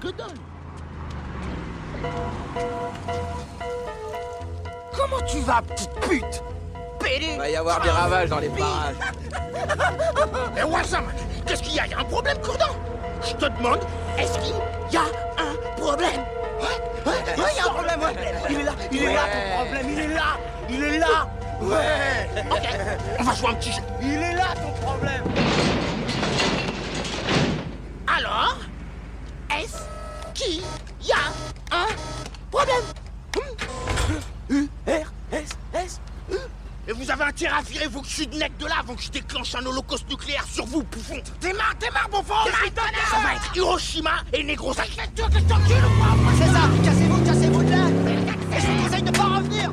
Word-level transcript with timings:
Que 0.00 0.08
dalle 0.08 0.26
Comment 4.96 5.24
tu 5.28 5.38
vas, 5.38 5.62
petite 5.62 5.92
pute? 6.00 6.42
Pédé 6.98 7.26
Il 7.34 7.38
va 7.38 7.48
y 7.48 7.54
avoir 7.54 7.80
des 7.80 7.90
ravages 7.90 8.28
dans 8.28 8.40
les 8.40 8.48
parages. 8.48 8.96
Mais 10.56 10.62
Wassam, 10.64 11.04
qu'est-ce 11.46 11.62
qu'il 11.62 11.74
y 11.76 11.78
a? 11.78 11.86
Il 11.86 11.92
y 11.92 11.94
a 11.94 12.00
un 12.00 12.04
problème, 12.04 12.36
Courdon 12.42 12.74
Je 13.22 13.32
te 13.34 13.44
demande, 13.44 13.78
est-ce 14.18 14.36
qu'il 14.40 14.56
y 14.90 14.96
a 14.96 15.04
un 15.38 15.80
problème? 15.80 16.20
Ouais, 16.60 16.66
ouais, 17.06 17.12
ouais, 17.12 17.50
il 17.52 17.56
y 17.56 17.60
a 17.60 17.64
un 17.66 17.68
problème, 17.68 18.00
ouais. 18.00 18.14
Il 18.50 18.56
est 18.56 18.64
là, 18.64 18.72
il 18.90 19.02
est 19.04 19.14
là, 19.14 19.20
ton 19.32 19.56
problème, 19.56 19.86
il 19.88 20.00
est 20.00 20.14
là, 20.14 20.36
il 20.68 20.82
est 20.82 20.98
là. 20.98 21.28
Ouais. 21.62 22.44
Ok, 22.50 22.68
on 23.20 23.22
va 23.22 23.34
jouer 23.34 23.50
un 23.50 23.54
petit 23.54 23.72
jeu. 23.72 23.82
Il 24.02 24.20
est 24.20 24.34
là, 24.34 24.46
ton 24.56 24.84
problème. 24.84 25.22
Alors, 28.08 28.56
est-ce 29.58 29.78
qu'il 30.46 31.08
y 31.08 31.12
a 31.12 31.76
un 31.76 31.86
problème. 32.50 32.84
U, 34.48 34.68
R, 34.86 35.12
S, 35.32 35.48
S, 35.74 36.00
U. 36.30 36.36
Et 36.88 36.92
vous 36.92 37.10
avez 37.10 37.24
intérêt 37.24 37.56
à 37.58 37.62
virer 37.62 37.88
vos 37.88 38.00
culs 38.00 38.28
de 38.28 38.36
nec 38.36 38.56
de 38.58 38.66
là 38.66 38.76
avant 38.78 38.94
que 38.94 39.02
je 39.02 39.10
déclenche 39.10 39.54
un 39.56 39.66
holocauste 39.66 40.08
nucléaire 40.08 40.44
sur 40.46 40.64
vous, 40.66 40.84
bouffon. 40.84 41.20
Démarre, 41.40 41.74
démarre, 41.80 42.08
bouffon 42.08 42.34
Ça 42.44 43.18
va 43.18 43.34
être 43.34 43.56
Hiroshima 43.56 44.22
et 44.32 44.44
Negrosaki 44.44 45.00
C'est 45.14 45.22
ça, 45.22 46.60
cassez-vous, 46.84 47.24
cassez-vous 47.24 47.62
de 47.64 47.70
là. 47.70 47.88
Et 48.56 48.60
je 48.60 48.66
vous 48.66 48.82
conseille 48.84 49.02
de 49.02 49.10
pas 49.10 49.24
revenir. 49.24 49.72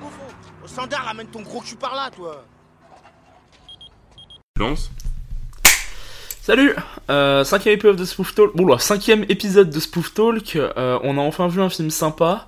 Bouffon 0.00 0.64
Au 0.64 0.68
standard, 0.68 1.04
ramène 1.06 1.26
ton 1.26 1.42
gros 1.42 1.60
cul 1.60 1.76
par 1.76 1.96
là, 1.96 2.10
toi. 2.14 2.44
Lance. 4.58 4.90
Salut 6.46 6.76
euh, 7.10 7.42
Cinquième 7.42 7.74
épisode 7.74 7.96
de 7.96 8.04
Spoof 8.04 8.32
Talk. 8.36 8.54
Bon 8.54 8.68
là, 8.68 8.78
cinquième 8.78 9.24
épisode 9.28 9.68
de 9.68 9.80
Spoof 9.80 10.14
Talk. 10.14 10.54
Euh, 10.54 10.96
on 11.02 11.18
a 11.18 11.20
enfin 11.20 11.48
vu 11.48 11.60
un 11.60 11.68
film 11.68 11.90
sympa. 11.90 12.46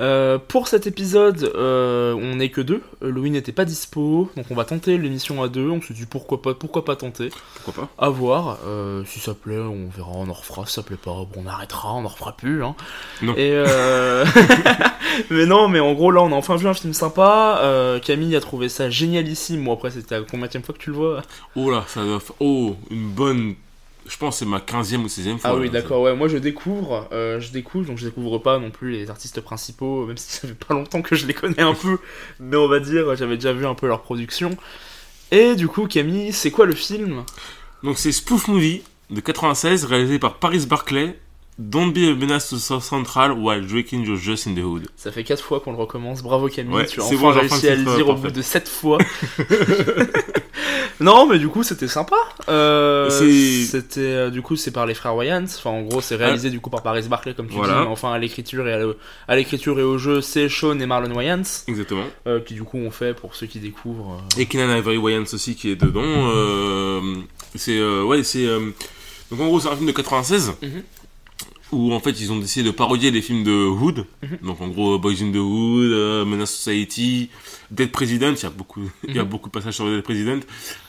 Euh, 0.00 0.38
pour 0.38 0.68
cet 0.68 0.86
épisode, 0.86 1.50
euh, 1.56 2.12
on 2.14 2.36
n'est 2.36 2.50
que 2.50 2.60
deux. 2.60 2.82
Euh, 3.02 3.10
Louis 3.10 3.30
n'était 3.30 3.52
pas 3.52 3.64
dispo, 3.64 4.30
donc 4.36 4.46
on 4.50 4.54
va 4.54 4.64
tenter 4.64 4.96
l'émission 4.96 5.42
à 5.42 5.48
deux. 5.48 5.68
On 5.68 5.82
se 5.82 5.92
dit 5.92 6.06
pourquoi 6.06 6.40
pas, 6.40 6.54
pourquoi 6.54 6.84
pas 6.84 6.94
tenter. 6.94 7.30
Pourquoi 7.56 7.84
pas 7.84 7.90
À 7.98 8.08
voir. 8.08 8.58
Euh, 8.66 9.02
si 9.06 9.18
ça 9.18 9.34
plaît, 9.34 9.58
on 9.58 9.88
verra, 9.88 10.12
on 10.14 10.28
en 10.28 10.32
refera. 10.32 10.66
Si 10.66 10.74
ça 10.74 10.82
plaît 10.82 10.96
pas, 10.96 11.10
bon, 11.10 11.42
on 11.44 11.46
arrêtera, 11.46 11.94
on 11.94 12.04
en 12.04 12.08
refera 12.08 12.36
plus. 12.36 12.62
Hein. 12.62 12.76
Non. 13.22 13.34
Et 13.36 13.50
mais 15.30 15.46
non, 15.46 15.68
mais 15.68 15.80
en 15.80 15.94
gros 15.94 16.12
là, 16.12 16.22
on 16.22 16.32
a 16.32 16.36
enfin 16.36 16.56
vu 16.56 16.68
un 16.68 16.74
film 16.74 16.92
sympa. 16.92 17.98
Camille 18.04 18.36
a 18.36 18.40
trouvé 18.40 18.68
ça 18.68 18.90
génialissime. 18.90 19.60
Moi 19.60 19.74
après, 19.74 19.90
c'était 19.90 20.18
la 20.18 20.24
combien 20.24 20.48
fois 20.48 20.74
que 20.74 20.80
tu 20.80 20.90
le 20.90 20.96
vois 20.96 21.22
Oh 21.56 21.70
là, 21.70 21.84
ça 21.88 22.04
doit 22.04 22.20
faire... 22.20 22.36
Oh, 22.40 22.76
une 22.90 23.08
bonne... 23.10 23.54
Je 24.08 24.16
pense 24.16 24.36
que 24.36 24.38
c'est 24.40 24.50
ma 24.50 24.58
15e 24.58 25.02
ou 25.02 25.06
16e 25.06 25.38
fois. 25.38 25.50
Ah 25.50 25.56
oui, 25.56 25.68
d'accord, 25.68 26.00
ouais, 26.00 26.16
moi 26.16 26.28
je 26.28 26.38
découvre, 26.38 27.08
euh, 27.12 27.40
je 27.40 27.52
découvre, 27.52 27.86
donc 27.86 27.98
je 27.98 28.06
découvre 28.06 28.38
pas 28.38 28.58
non 28.58 28.70
plus 28.70 28.92
les 28.92 29.10
artistes 29.10 29.40
principaux, 29.40 30.06
même 30.06 30.16
si 30.16 30.32
ça 30.32 30.48
fait 30.48 30.54
pas 30.54 30.72
longtemps 30.74 31.02
que 31.02 31.14
je 31.14 31.26
les 31.26 31.34
connais 31.34 31.60
un 31.60 31.74
peu, 31.74 31.98
mais 32.40 32.56
on 32.56 32.68
va 32.68 32.80
dire, 32.80 33.14
j'avais 33.16 33.36
déjà 33.36 33.52
vu 33.52 33.66
un 33.66 33.74
peu 33.74 33.86
leur 33.86 34.00
production. 34.02 34.56
Et 35.30 35.54
du 35.56 35.68
coup, 35.68 35.86
Camille, 35.86 36.32
c'est 36.32 36.50
quoi 36.50 36.64
le 36.64 36.74
film? 36.74 37.22
Donc 37.82 37.98
c'est 37.98 38.12
Spoof 38.12 38.48
Movie 38.48 38.82
de 39.10 39.20
96, 39.20 39.84
réalisé 39.84 40.18
par 40.18 40.38
Paris 40.38 40.66
Barclay. 40.66 41.18
Don't 41.58 41.92
be 41.92 42.08
a 42.08 42.14
menace 42.14 42.50
to 42.50 42.56
South 42.58 42.84
Central 42.84 43.32
while 43.36 43.60
drinking 43.60 44.04
your 44.06 44.16
juice 44.16 44.46
in 44.46 44.54
the 44.54 44.60
hood. 44.62 44.86
Ça 44.96 45.10
fait 45.10 45.24
4 45.24 45.42
fois 45.42 45.58
qu'on 45.58 45.72
le 45.72 45.78
recommence, 45.78 46.22
bravo 46.22 46.48
Camille, 46.48 46.72
Ouais, 46.72 46.86
tu 46.86 47.00
as 47.00 47.04
enfin 47.04 47.16
bon, 47.16 47.30
réussi 47.30 47.68
à 47.68 47.74
le 47.74 47.84
dire 47.96 48.08
au 48.08 48.14
bout 48.14 48.30
de 48.30 48.42
7 48.42 48.68
fois. 48.68 48.98
non, 51.00 51.26
mais 51.26 51.38
du 51.38 51.48
coup, 51.48 51.62
c'était 51.62 51.88
sympa. 51.88 52.16
Euh, 52.48 53.10
c'était, 53.10 54.00
euh, 54.00 54.30
du 54.30 54.42
coup, 54.42 54.56
c'est 54.56 54.70
par 54.70 54.86
les 54.86 54.94
frères 54.94 55.14
Wayans, 55.16 55.44
enfin 55.44 55.70
en 55.70 55.82
gros, 55.82 56.00
c'est 56.00 56.16
réalisé 56.16 56.50
du 56.50 56.60
coup 56.60 56.70
par 56.70 56.82
Paris 56.82 57.02
Barclay, 57.08 57.34
comme 57.34 57.48
tu 57.48 57.54
Voilà. 57.54 57.74
dis, 57.74 57.80
mais 57.80 57.86
enfin 57.86 58.12
à 58.12 58.18
l'écriture 58.18 58.66
et 58.68 58.72
à 58.72 58.78
le- 58.78 58.96
à 59.26 59.34
l'écriture 59.36 59.78
et 59.78 59.82
au 59.82 59.98
jeu, 59.98 60.20
c'est 60.20 60.48
Sean 60.48 60.78
et 60.78 60.86
Marlon 60.86 61.14
Wayans. 61.14 61.42
Exactement. 61.66 62.04
euh, 62.26 62.40
qui 62.40 62.54
du 62.54 62.62
coup 62.62 62.78
on 62.78 62.90
fait 62.90 63.14
pour 63.14 63.34
ceux 63.34 63.46
qui 63.46 63.58
découvrent. 63.58 64.22
Et 64.38 64.46
Kenan 64.46 64.76
Ivory 64.76 64.96
Wayans 64.98 65.24
aussi 65.32 65.54
qui 65.56 65.70
est 65.70 65.76
dedans. 65.76 66.02
Euh, 66.04 67.00
c'est... 67.54 67.80
ouais, 68.02 68.22
c'est... 68.22 68.46
Donc 69.30 69.40
en 69.40 69.46
gros, 69.46 69.60
c'est 69.60 69.68
un 69.68 69.74
film 69.76 69.86
de 69.86 69.92
96. 69.92 70.52
Mhm. 70.62 70.82
Où 71.70 71.92
en 71.92 72.00
fait 72.00 72.18
ils 72.20 72.32
ont 72.32 72.38
décidé 72.38 72.64
de 72.66 72.70
parodier 72.74 73.10
les 73.10 73.20
films 73.20 73.44
de 73.44 73.52
Hood, 73.52 74.06
Mhm. 74.22 74.38
donc 74.42 74.60
en 74.60 74.68
gros 74.68 74.98
Boys 74.98 75.20
in 75.22 75.30
the 75.32 75.36
Hood, 75.36 75.90
euh, 75.92 76.24
Menace 76.24 76.54
Society, 76.54 77.28
Dead 77.70 77.90
President, 77.90 78.32
il 78.34 78.42
y 78.42 78.46
a 78.46 78.50
beaucoup, 78.50 78.80
il 79.08 79.14
y 79.14 79.18
a 79.18 79.22
Mhm. 79.24 79.28
beaucoup 79.28 79.48
de 79.48 79.52
passages 79.52 79.74
sur 79.74 79.84
Dead 79.86 80.02
President. 80.02 80.40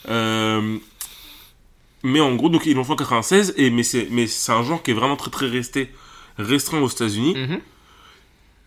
Euh, 0.08 0.78
mais 2.04 2.22
en 2.22 2.34
gros, 2.36 2.48
donc 2.50 2.66
ils 2.66 2.76
l'ont 2.76 2.86
fait 2.86 2.94
en 2.94 2.96
96, 2.96 3.54
et 3.58 3.70
mais 3.70 3.84
c'est 3.84 4.08
mais 4.10 4.26
c'est 4.28 4.54
un 4.54 4.64
genre 4.64 4.82
qui 4.82 4.92
est 4.92 4.94
vraiment 4.94 5.18
très 5.18 5.32
très 5.32 5.48
resté 5.48 5.90
restreint 6.38 6.80
aux 6.80 6.88
États-Unis. 6.88 7.36
Mhm. 7.36 7.60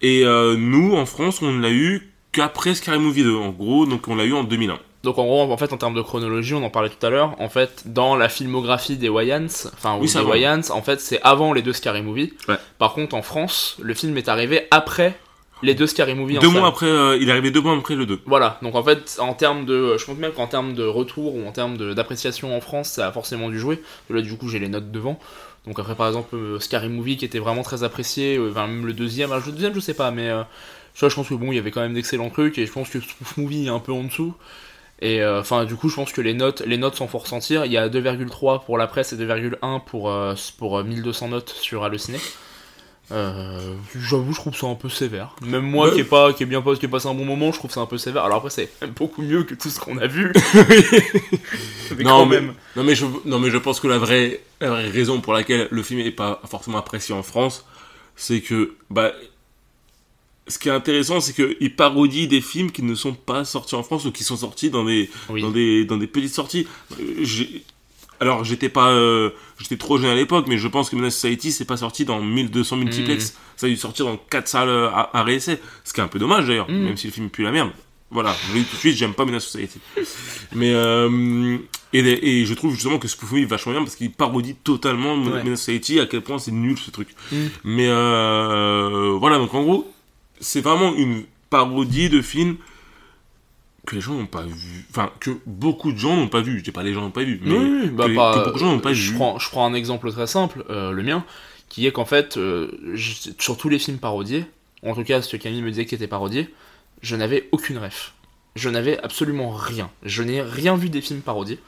Et 0.03 0.25
euh, 0.27 0.57
nous 0.57 0.95
en 0.95 1.07
France, 1.07 1.41
on 1.41 1.59
l'a 1.59 1.71
eu 1.73 2.11
qu'après 2.33 2.75
Scary 2.75 2.99
Movie 2.99 3.23
2, 3.23 3.37
en 3.37 3.51
gros, 3.51 3.87
donc 3.87 4.07
on 4.09 4.15
l'a 4.17 4.25
eu 4.27 4.35
en 4.35 4.45
2001. 4.45 4.79
Donc 5.03 5.19
en 5.19 5.25
gros, 5.25 5.43
en 5.53 5.57
fait, 5.57 5.73
en 5.73 5.77
termes 5.79 5.95
de 5.95 6.03
chronologie, 6.03 6.55
on 6.55 6.63
en 6.65 6.71
parlait 6.71 6.89
tout 6.91 7.05
à 7.05 7.11
l'heure. 7.11 7.35
En 7.41 7.49
fait, 7.49 7.83
dans 7.87 8.15
la 8.17 8.29
filmographie 8.29 8.97
des 8.97 9.09
Wayans, 9.09 9.47
enfin 9.75 9.97
ou 9.97 10.03
Oui, 10.03 10.13
des. 10.13 10.21
Wayans, 10.21 10.61
en 10.71 10.83
fait, 10.83 11.01
c'est 11.01 11.21
avant 11.23 11.53
les 11.53 11.63
deux 11.63 11.73
Scary 11.73 12.03
Movie. 12.03 12.33
Ouais. 12.49 12.55
Par 12.79 12.93
contre, 12.95 13.15
en 13.17 13.23
France, 13.23 13.77
le 13.83 13.95
film 13.95 14.17
est 14.17 14.29
arrivé 14.29 14.69
après 14.71 15.19
les 15.65 15.75
deux 15.75 15.87
Scary 15.89 16.15
Movie. 16.15 16.39
en 16.39 16.41
Deux 16.41 16.49
salle. 16.49 16.59
mois 16.59 16.69
après, 16.69 16.87
euh, 16.87 17.17
il 17.21 17.29
est 17.29 17.33
arrivé 17.33 17.51
deux 17.51 17.61
mois 17.61 17.77
après 17.77 17.95
le 17.97 18.07
2. 18.07 18.21
Voilà. 18.27 18.59
Donc 18.63 18.75
en 18.77 18.83
fait, 18.83 19.17
en 19.21 19.33
termes 19.35 19.65
de, 19.65 19.97
je 19.99 20.05
pense 20.05 20.17
même 20.19 20.33
qu'en 20.33 20.47
termes 20.47 20.75
de 20.75 20.85
retour 20.85 21.35
ou 21.37 21.47
en 21.47 21.53
termes 21.53 21.77
d'appréciation 21.95 22.57
en 22.57 22.61
France, 22.61 22.89
ça 22.91 23.09
a 23.09 23.13
forcément 23.13 23.49
dû 23.49 23.59
jouer. 23.59 23.81
Là, 24.11 24.23
du 24.23 24.37
coup, 24.37 24.49
j'ai 24.49 24.59
les 24.61 24.69
notes 24.69 24.91
devant. 24.93 25.19
Donc 25.67 25.79
après, 25.79 25.95
par 25.95 26.09
exemple, 26.09 26.35
euh, 26.35 26.59
Scary 26.61 26.89
Movie 26.89 27.17
qui 27.17 27.25
était 27.25 27.39
vraiment 27.39 27.63
très 27.63 27.85
apprécié, 27.85 28.37
euh, 28.37 28.51
enfin, 28.51 28.67
même 28.67 28.87
le 28.87 28.93
deuxième, 28.93 29.31
alors 29.31 29.45
le 29.47 29.53
deuxième, 29.53 29.75
je 29.75 29.79
sais 29.81 29.95
pas, 29.95 30.11
mais 30.11 30.29
euh, 30.29 30.43
ça, 30.95 31.09
je 31.09 31.15
pense 31.15 31.29
que 31.29 31.35
bon, 31.35 31.53
il 31.53 31.55
y 31.55 31.59
avait 31.59 31.71
quand 31.71 31.81
même 31.81 31.95
d'excellents 31.95 32.31
trucs 32.31 32.59
et 32.59 32.67
je 32.67 32.73
pense 32.73 32.89
que 32.91 32.99
Spoof 33.01 33.37
Movie 33.37 33.67
est 33.67 33.71
un 33.71 33.79
peu 33.79 33.93
en 33.93 34.03
dessous. 34.03 34.35
Et 35.05 35.21
euh, 35.21 35.41
enfin, 35.41 35.65
du 35.65 35.75
coup, 35.75 35.89
je 35.89 35.97
pense 35.97 36.13
que 36.13 36.21
les 36.21 36.33
notes, 36.33 36.63
les 36.65 36.77
notes 36.79 36.95
sont 36.95 37.09
fort 37.09 37.23
ressentir. 37.23 37.65
Il 37.67 37.73
y 37.73 37.77
a 37.77 37.89
2,3 37.89 38.65
pour 38.65 38.79
la 38.79 38.87
presse 38.87 39.13
et 39.13 39.17
2,1 39.17 39.81
pour 39.85 40.09
euh, 40.11 40.35
pour 40.59 40.79
euh, 40.79 40.85
1200 40.85 41.29
notes 41.29 41.51
sur 41.51 41.83
Allociné. 41.83 42.19
Euh, 43.11 43.75
J'avoue, 43.99 44.33
je 44.33 44.39
trouve 44.39 44.57
ça 44.57 44.69
un 44.69 44.77
peu 44.77 44.89
sévère. 44.89 45.35
Même 45.43 45.65
moi, 45.65 45.89
Ouais. 45.89 45.95
qui 45.95 46.01
est 46.01 46.05
pas, 46.05 46.33
qui 46.33 46.45
est 46.45 46.47
bien 46.47 46.63
qui 46.63 46.87
est 46.87 46.89
passé 46.89 47.09
un 47.09 47.15
bon 47.15 47.25
moment, 47.25 47.51
je 47.51 47.59
trouve 47.59 47.71
ça 47.73 47.81
un 47.81 47.87
peu 47.87 47.99
sévère. 47.99 48.25
Alors 48.25 48.39
après, 48.39 48.51
c'est 48.51 48.71
beaucoup 48.97 49.23
mieux 49.23 49.43
que 49.43 49.55
tout 49.55 49.71
ce 49.71 49.81
qu'on 49.81 49.99
a 49.99 50.07
vu. 50.07 50.33
mais 51.97 52.05
non, 52.05 52.11
quand 52.21 52.27
mais, 52.27 52.41
même. 52.41 52.55
non, 52.77 52.85
mais 52.85 52.95
je, 52.95 53.05
non, 53.25 53.39
mais 53.41 53.51
je 53.51 53.59
pense 53.59 53.81
que 53.81 53.89
la 53.89 53.99
vraie, 53.99 54.41
la 54.61 54.71
vraie 54.71 54.89
raison 54.89 55.21
pour 55.21 55.33
laquelle 55.35 55.69
le 55.71 55.83
film 55.83 56.01
n'est 56.01 56.11
pas 56.13 56.41
forcément 56.47 56.79
apprécié 56.79 57.15
en 57.15 57.23
France, 57.25 57.67
c'est 58.17 58.41
que, 58.41 58.77
bah, 58.89 59.13
ce 60.49 60.59
qui 60.59 60.69
est 60.69 60.73
intéressant, 60.73 61.21
c'est 61.21 61.35
qu'il 61.35 61.75
parodie 61.77 62.27
des 62.29 62.41
films 62.41 62.71
qui 62.73 62.83
ne 62.83 62.95
sont 62.95 63.15
pas 63.15 63.45
sortis 63.45 63.75
en 63.75 63.83
France 63.83 64.05
ou 64.05 64.13
qui 64.13 64.25
sont 64.25 64.37
sortis 64.37 64.71
dans 64.71 64.85
des, 64.85 65.09
Oui. 65.31 65.41
dans 65.43 65.51
des, 65.51 65.85
dans 65.85 65.97
des 65.97 66.07
petites 66.07 66.35
sorties. 66.35 66.67
Euh, 67.01 67.05
j'ai- 67.23 67.63
Alors, 68.21 68.45
j'étais 68.45 68.69
pas, 68.69 68.91
euh, 68.91 69.31
j'étais 69.59 69.77
trop 69.77 69.99
jeune 69.99 70.11
à 70.11 70.15
l'époque, 70.15 70.47
mais 70.49 70.57
je 70.59 70.69
pense 70.69 70.89
que 70.91 70.95
Menace 70.97 71.17
Society, 71.17 71.51
c'est 71.51 71.65
pas 71.65 71.77
sorti 71.77 72.05
dans 72.05 72.21
1200 72.21 72.77
multiplex. 72.77 73.37
Ça 73.57 73.67
a 73.67 73.69
dû 73.69 73.77
sortir 73.77 74.07
dans 74.07 74.17
4 74.17 74.47
salles 74.47 74.69
euh, 74.69 74.89
à, 74.91 75.11
à 75.17 75.23
réessai. 75.25 75.59
Ce 75.85 75.93
qui 75.93 76.01
est 76.01 76.05
un 76.05 76.09
peu 76.09 76.19
dommage 76.21 76.47
d'ailleurs, 76.47 76.71
Mm. 76.71 76.85
même 76.85 76.97
si 76.97 77.09
le 77.09 77.13
film 77.13 77.31
pue 77.31 77.43
la 77.43 77.51
merde. 77.51 77.71
Voilà, 78.13 78.37
je 78.49 78.53
le 78.55 78.61
dis 78.61 78.67
tout 78.67 78.75
de 78.77 78.81
suite, 78.81 78.97
j'aime 78.97 79.15
pas 79.15 79.25
Menace 79.25 79.45
Society. 79.47 79.81
Mais, 80.55 80.71
euh, 80.75 81.57
et, 81.95 81.99
et 82.41 82.45
je 82.47 82.55
trouve 82.55 82.75
justement 82.75 82.99
que 82.99 83.09
Spoof 83.09 83.31
Movie 83.33 83.43
est 83.45 83.47
vachement 83.47 83.73
bien 83.73 83.83
parce 83.83 83.97
qu'il 83.97 84.11
parodie 84.13 84.55
totalement 84.55 85.15
Ouais. 85.17 85.43
Menace 85.43 85.61
Society, 85.61 85.99
à 85.99 86.07
quel 86.07 86.21
point 86.21 86.39
c'est 86.39 86.53
nul 86.53 86.79
ce 86.79 86.91
truc. 86.91 87.09
Mm. 87.33 87.37
Mais 87.65 87.87
euh, 87.89 89.17
voilà, 89.19 89.39
donc 89.39 89.53
en 89.55 89.63
gros, 89.63 89.92
c'est 90.43 90.61
vraiment 90.61 90.95
une 90.95 91.25
parodie 91.49 92.09
de 92.11 92.21
film 92.21 92.57
que 93.87 93.95
les 93.97 94.01
gens 94.01 94.15
n'ont 94.15 94.27
pas 94.27 94.43
vu. 94.43 94.85
Enfin, 94.91 95.11
que 95.21 95.31
beaucoup 95.47 95.93
de 95.93 95.99
gens 95.99 96.17
n'ont 96.17 96.29
pas 96.29 96.41
vu. 96.41 96.59
Je 96.59 96.65
dis 96.65 96.71
pas 96.71 96.83
les 96.83 96.93
gens 96.95 97.01
n'ont 97.01 97.11
pas 97.11 97.25
vu, 97.25 97.41
mais 97.43 97.57
Oui, 97.57 97.91
bah, 97.91 98.07
que, 98.09 98.15
pas- 98.15 98.35
que 98.35 98.39
beaucoup 98.45 98.53
de 98.55 98.59
gens 98.59 98.73
n'ont 98.73 98.79
pas 98.81 98.93
je 98.93 99.11
vu. 99.11 99.17
Prends, 99.17 99.39
je 99.39 99.49
prends 99.51 99.67
un 99.67 99.75
exemple 99.75 100.11
très 100.13 100.27
simple, 100.27 100.65
euh, 100.71 100.93
le 100.93 101.03
mien, 101.03 101.25
qui 101.69 101.87
est 101.87 101.93
qu'en 101.93 102.05
fait, 102.05 102.37
euh, 102.37 102.71
je- 102.95 103.31
sur 103.39 103.57
tous 103.57 103.69
les 103.69 103.79
films 103.79 103.99
parodiés, 103.99 104.45
en 104.87 104.95
tout 104.95 105.05
cas 105.05 105.21
ce 105.23 105.35
que 105.37 105.41
Camille 105.43 105.63
me 105.63 105.71
disait 105.71 105.87
qui 105.87 105.95
était 105.95 106.07
parodié, 106.07 106.49
je 107.03 107.17
n'avais 107.17 107.49
aucune 107.53 107.79
ref. 107.79 108.13
Je 108.55 108.69
n'avais 108.69 108.99
absolument 109.03 109.51
rien. 109.51 109.91
Je 110.05 110.23
n'ai 110.23 110.43
rien 110.43 110.77
vu 110.77 110.91
des 110.91 111.01
films 111.01 111.21
parodiés. 111.23 111.59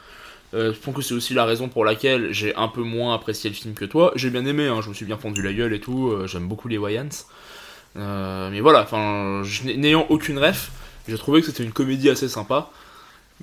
Euh, 0.53 0.73
je 0.73 0.79
pense 0.79 0.95
que 0.95 1.03
c'est 1.03 1.15
aussi 1.15 1.35
la 1.35 1.45
raison 1.47 1.69
pour 1.69 1.85
laquelle 1.85 2.31
j'ai 2.33 2.55
un 2.55 2.69
peu 2.69 2.83
moins 2.83 3.15
apprécié 3.15 3.51
le 3.51 3.57
film 3.57 3.75
que 3.75 3.87
toi. 3.87 4.13
J'ai 4.15 4.31
bien 4.31 4.45
aimé, 4.47 4.69
hein, 4.69 4.81
je 4.83 4.89
me 4.91 4.95
suis 4.95 5.07
bien 5.07 5.17
fendu 5.17 5.43
la 5.43 5.53
gueule 5.53 5.73
et 5.73 5.81
tout, 5.81 6.11
euh, 6.11 6.29
j'aime 6.29 6.47
beaucoup 6.47 6.69
les 6.69 6.79
Wayans. 6.79 7.09
Euh, 7.97 8.51
mais 8.51 8.61
voilà, 8.61 8.83
enfin, 8.83 9.43
n'ayant 9.65 10.07
aucune 10.09 10.39
ref, 10.39 10.71
j'ai 11.09 11.19
trouvé 11.19 11.41
que 11.41 11.47
c'était 11.47 11.65
une 11.65 11.73
comédie 11.73 12.11
assez 12.11 12.29
sympa. 12.29 12.71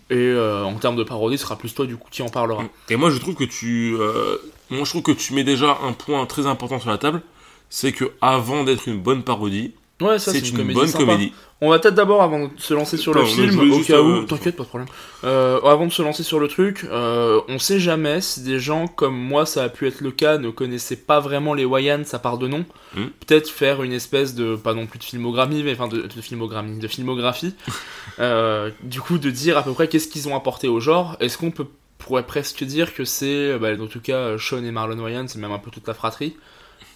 Et 0.09 0.15
euh, 0.15 0.63
en 0.63 0.75
termes 0.75 0.95
de 0.95 1.03
parodie, 1.03 1.37
ce 1.37 1.43
sera 1.43 1.57
plus 1.57 1.73
toi 1.73 1.85
du 1.85 1.97
coup 1.97 2.07
qui 2.09 2.21
en 2.21 2.29
parlera. 2.29 2.63
Et 2.89 2.95
moi, 2.95 3.09
je 3.09 3.17
trouve 3.17 3.35
que 3.35 3.43
tu, 3.43 3.95
euh, 3.99 4.37
moi, 4.69 4.83
je 4.85 4.89
trouve 4.89 5.03
que 5.03 5.11
tu 5.11 5.33
mets 5.33 5.43
déjà 5.43 5.77
un 5.83 5.93
point 5.93 6.25
très 6.25 6.45
important 6.47 6.79
sur 6.79 6.89
la 6.89 6.97
table, 6.97 7.21
c'est 7.69 7.91
que 7.91 8.11
avant 8.21 8.63
d'être 8.63 8.87
une 8.87 9.01
bonne 9.01 9.23
parodie, 9.23 9.73
Ouais, 10.01 10.19
ça, 10.19 10.31
c'est 10.31 10.49
une, 10.49 10.57
comédie 10.57 10.79
bonne 10.79 10.87
sympa. 10.87 11.05
comédie. 11.05 11.33
On 11.63 11.69
va 11.69 11.77
peut-être 11.77 11.93
d'abord, 11.93 12.23
avant 12.23 12.47
de 12.47 12.49
se 12.57 12.73
lancer 12.73 12.97
sur 12.97 13.13
le 13.13 13.23
film, 13.23 13.71
au 13.71 13.79
cas 13.79 14.01
où, 14.01 14.23
t'inquiète, 14.23 14.55
pas 14.55 14.63
de 14.63 14.67
problème. 14.67 14.89
Euh, 15.23 15.61
avant 15.61 15.85
de 15.85 15.91
se 15.91 16.01
lancer 16.01 16.23
sur 16.23 16.39
le 16.39 16.47
truc, 16.47 16.87
euh, 16.89 17.39
on 17.47 17.59
sait 17.59 17.79
jamais 17.79 18.19
si 18.19 18.41
des 18.41 18.59
gens 18.59 18.87
comme 18.87 19.15
moi, 19.15 19.45
ça 19.45 19.63
a 19.63 19.69
pu 19.69 19.87
être 19.87 20.01
le 20.01 20.11
cas, 20.11 20.39
ne 20.39 20.49
connaissaient 20.49 20.95
pas 20.95 21.19
vraiment 21.19 21.53
les 21.53 21.65
Wayans 21.65 22.03
à 22.13 22.19
part 22.19 22.39
de 22.39 22.47
nom. 22.47 22.65
Hmm. 22.95 23.05
Peut-être 23.25 23.49
faire 23.49 23.83
une 23.83 23.93
espèce 23.93 24.33
de, 24.33 24.55
pas 24.55 24.73
non 24.73 24.87
plus 24.87 24.97
de 24.97 25.03
filmographie, 25.03 25.61
mais 25.63 25.73
enfin 25.73 25.87
de, 25.87 26.01
de 26.01 26.21
filmographie, 26.21 26.79
de 26.79 26.87
filmographie. 26.87 27.55
Euh, 28.19 28.69
du 28.83 28.99
coup, 28.99 29.17
de 29.17 29.31
dire 29.31 29.57
à 29.57 29.63
peu 29.63 29.71
près 29.71 29.87
qu'est-ce 29.87 30.07
qu'ils 30.07 30.27
ont 30.27 30.35
apporté 30.35 30.67
au 30.67 30.79
genre. 30.79 31.15
Est-ce 31.21 31.37
qu'on 31.37 31.49
peut 31.49 31.65
pourrait 31.97 32.25
presque 32.25 32.63
dire 32.63 32.93
que 32.93 33.05
c'est, 33.05 33.57
bah, 33.57 33.69
en 33.79 33.87
tout 33.87 34.01
cas, 34.01 34.37
Sean 34.37 34.63
et 34.63 34.71
Marlon 34.71 35.01
Wayans, 35.01 35.27
c'est 35.27 35.39
même 35.39 35.51
un 35.51 35.59
peu 35.59 35.71
toute 35.71 35.87
la 35.87 35.93
fratrie. 35.93 36.35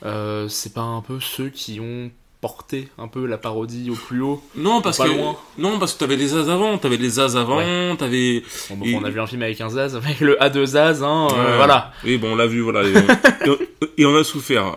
Euh, 0.04 0.48
c'est 0.50 0.74
pas 0.74 0.82
un 0.82 1.02
peu 1.02 1.20
ceux 1.20 1.50
qui 1.50 1.80
ont 1.80 2.12
porté 2.42 2.90
un 2.98 3.08
peu 3.08 3.26
la 3.26 3.38
parodie 3.38 3.90
au 3.90 3.96
plus 3.96 4.22
haut. 4.22 4.42
Non, 4.56 4.82
parce 4.82 4.98
que 5.00 5.08
loin. 5.08 5.36
non, 5.58 5.80
parce 5.80 5.94
que 5.94 6.00
t'avais 6.00 6.16
les 6.16 6.34
As 6.36 6.50
avant, 6.52 6.78
t'avais 6.78 6.98
les 6.98 7.20
As 7.20 7.36
avant, 7.38 7.96
t'avais 7.96 8.44
Bon, 8.70 8.76
bon, 8.78 8.86
Et- 8.86 8.96
On 8.96 9.04
a 9.04 9.10
vu 9.10 9.20
un 9.20 9.28
film 9.28 9.42
avec 9.42 9.60
un 9.62 9.70
Zaz, 9.70 9.96
avec 9.96 10.20
le 10.20 10.38
A2 10.40 10.66
Zaz, 10.66 11.02
hein, 11.04 11.28
euh, 11.32 11.36
Ouais. 11.52 11.56
voilà. 11.58 11.92
Oui, 12.04 12.18
bon, 12.18 12.34
on 12.34 12.36
l'a 12.36 12.48
vu, 12.48 12.62
voilà. 12.62 12.84
Et 12.88 12.94
on, 13.50 13.58
et 13.98 14.06
on- 14.06 14.16
a 14.16 14.24
souffert. 14.24 14.76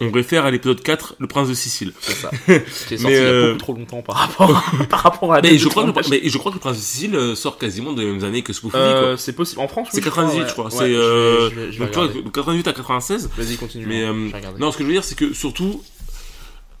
On 0.00 0.10
réfère 0.10 0.44
à 0.44 0.50
l'épisode 0.50 0.82
4, 0.82 1.14
Le 1.20 1.28
Prince 1.28 1.48
de 1.48 1.54
Sicile. 1.54 1.92
C'est 2.00 2.14
ça. 2.14 2.28
Qui 2.46 2.52
est 2.52 2.98
sorti 2.98 3.04
Mais, 3.04 3.12
il 3.12 3.14
y 3.14 3.16
a 3.16 3.20
euh, 3.22 3.46
beaucoup 3.52 3.58
trop 3.60 3.72
longtemps 3.74 4.02
par 4.02 4.16
rapport, 4.16 4.64
par 4.90 5.00
rapport 5.00 5.32
à 5.32 5.40
Mais 5.40 5.56
je, 5.56 5.68
crois 5.68 5.84
que, 5.90 6.10
mais 6.10 6.20
je 6.28 6.36
crois 6.36 6.50
que 6.50 6.56
Le 6.56 6.60
Prince 6.60 6.76
de 6.76 6.82
Sicile 6.82 7.14
euh, 7.14 7.34
sort 7.36 7.58
quasiment 7.58 7.92
dans 7.92 8.02
les 8.02 8.10
mêmes 8.10 8.24
années 8.24 8.42
que 8.42 8.52
Spoofy, 8.52 8.76
Euh, 8.76 9.16
c'est 9.16 9.34
possible. 9.34 9.60
En 9.60 9.68
France, 9.68 9.88
oui, 9.94 10.00
C'est 10.00 10.04
je 10.04 10.10
crois, 10.10 10.24
98, 10.24 10.42
ouais. 10.42 10.48
je 10.48 10.52
crois. 10.52 10.64
Ouais, 10.64 10.70
c'est, 10.72 10.88
je 10.88 10.92
vais- 10.92 10.96
euh, 10.98 11.50
je 11.50 11.54
vais- 11.54 11.72
je 11.72 11.78
vais 11.78 11.84
donc, 11.84 11.88
tu 11.90 11.94
vois, 11.94 12.02
regarder. 12.08 12.22
de 12.22 12.28
98 12.28 12.68
à 12.68 12.72
96. 12.72 13.30
Vas-y, 13.38 13.56
continue. 13.56 13.86
Mais, 13.86 14.02
hein, 14.04 14.14
euh, 14.34 14.40
non, 14.58 14.72
ce 14.72 14.76
que 14.78 14.82
je 14.82 14.88
veux 14.88 14.94
dire, 14.94 15.04
c'est 15.04 15.16
que 15.16 15.32
surtout, 15.32 15.80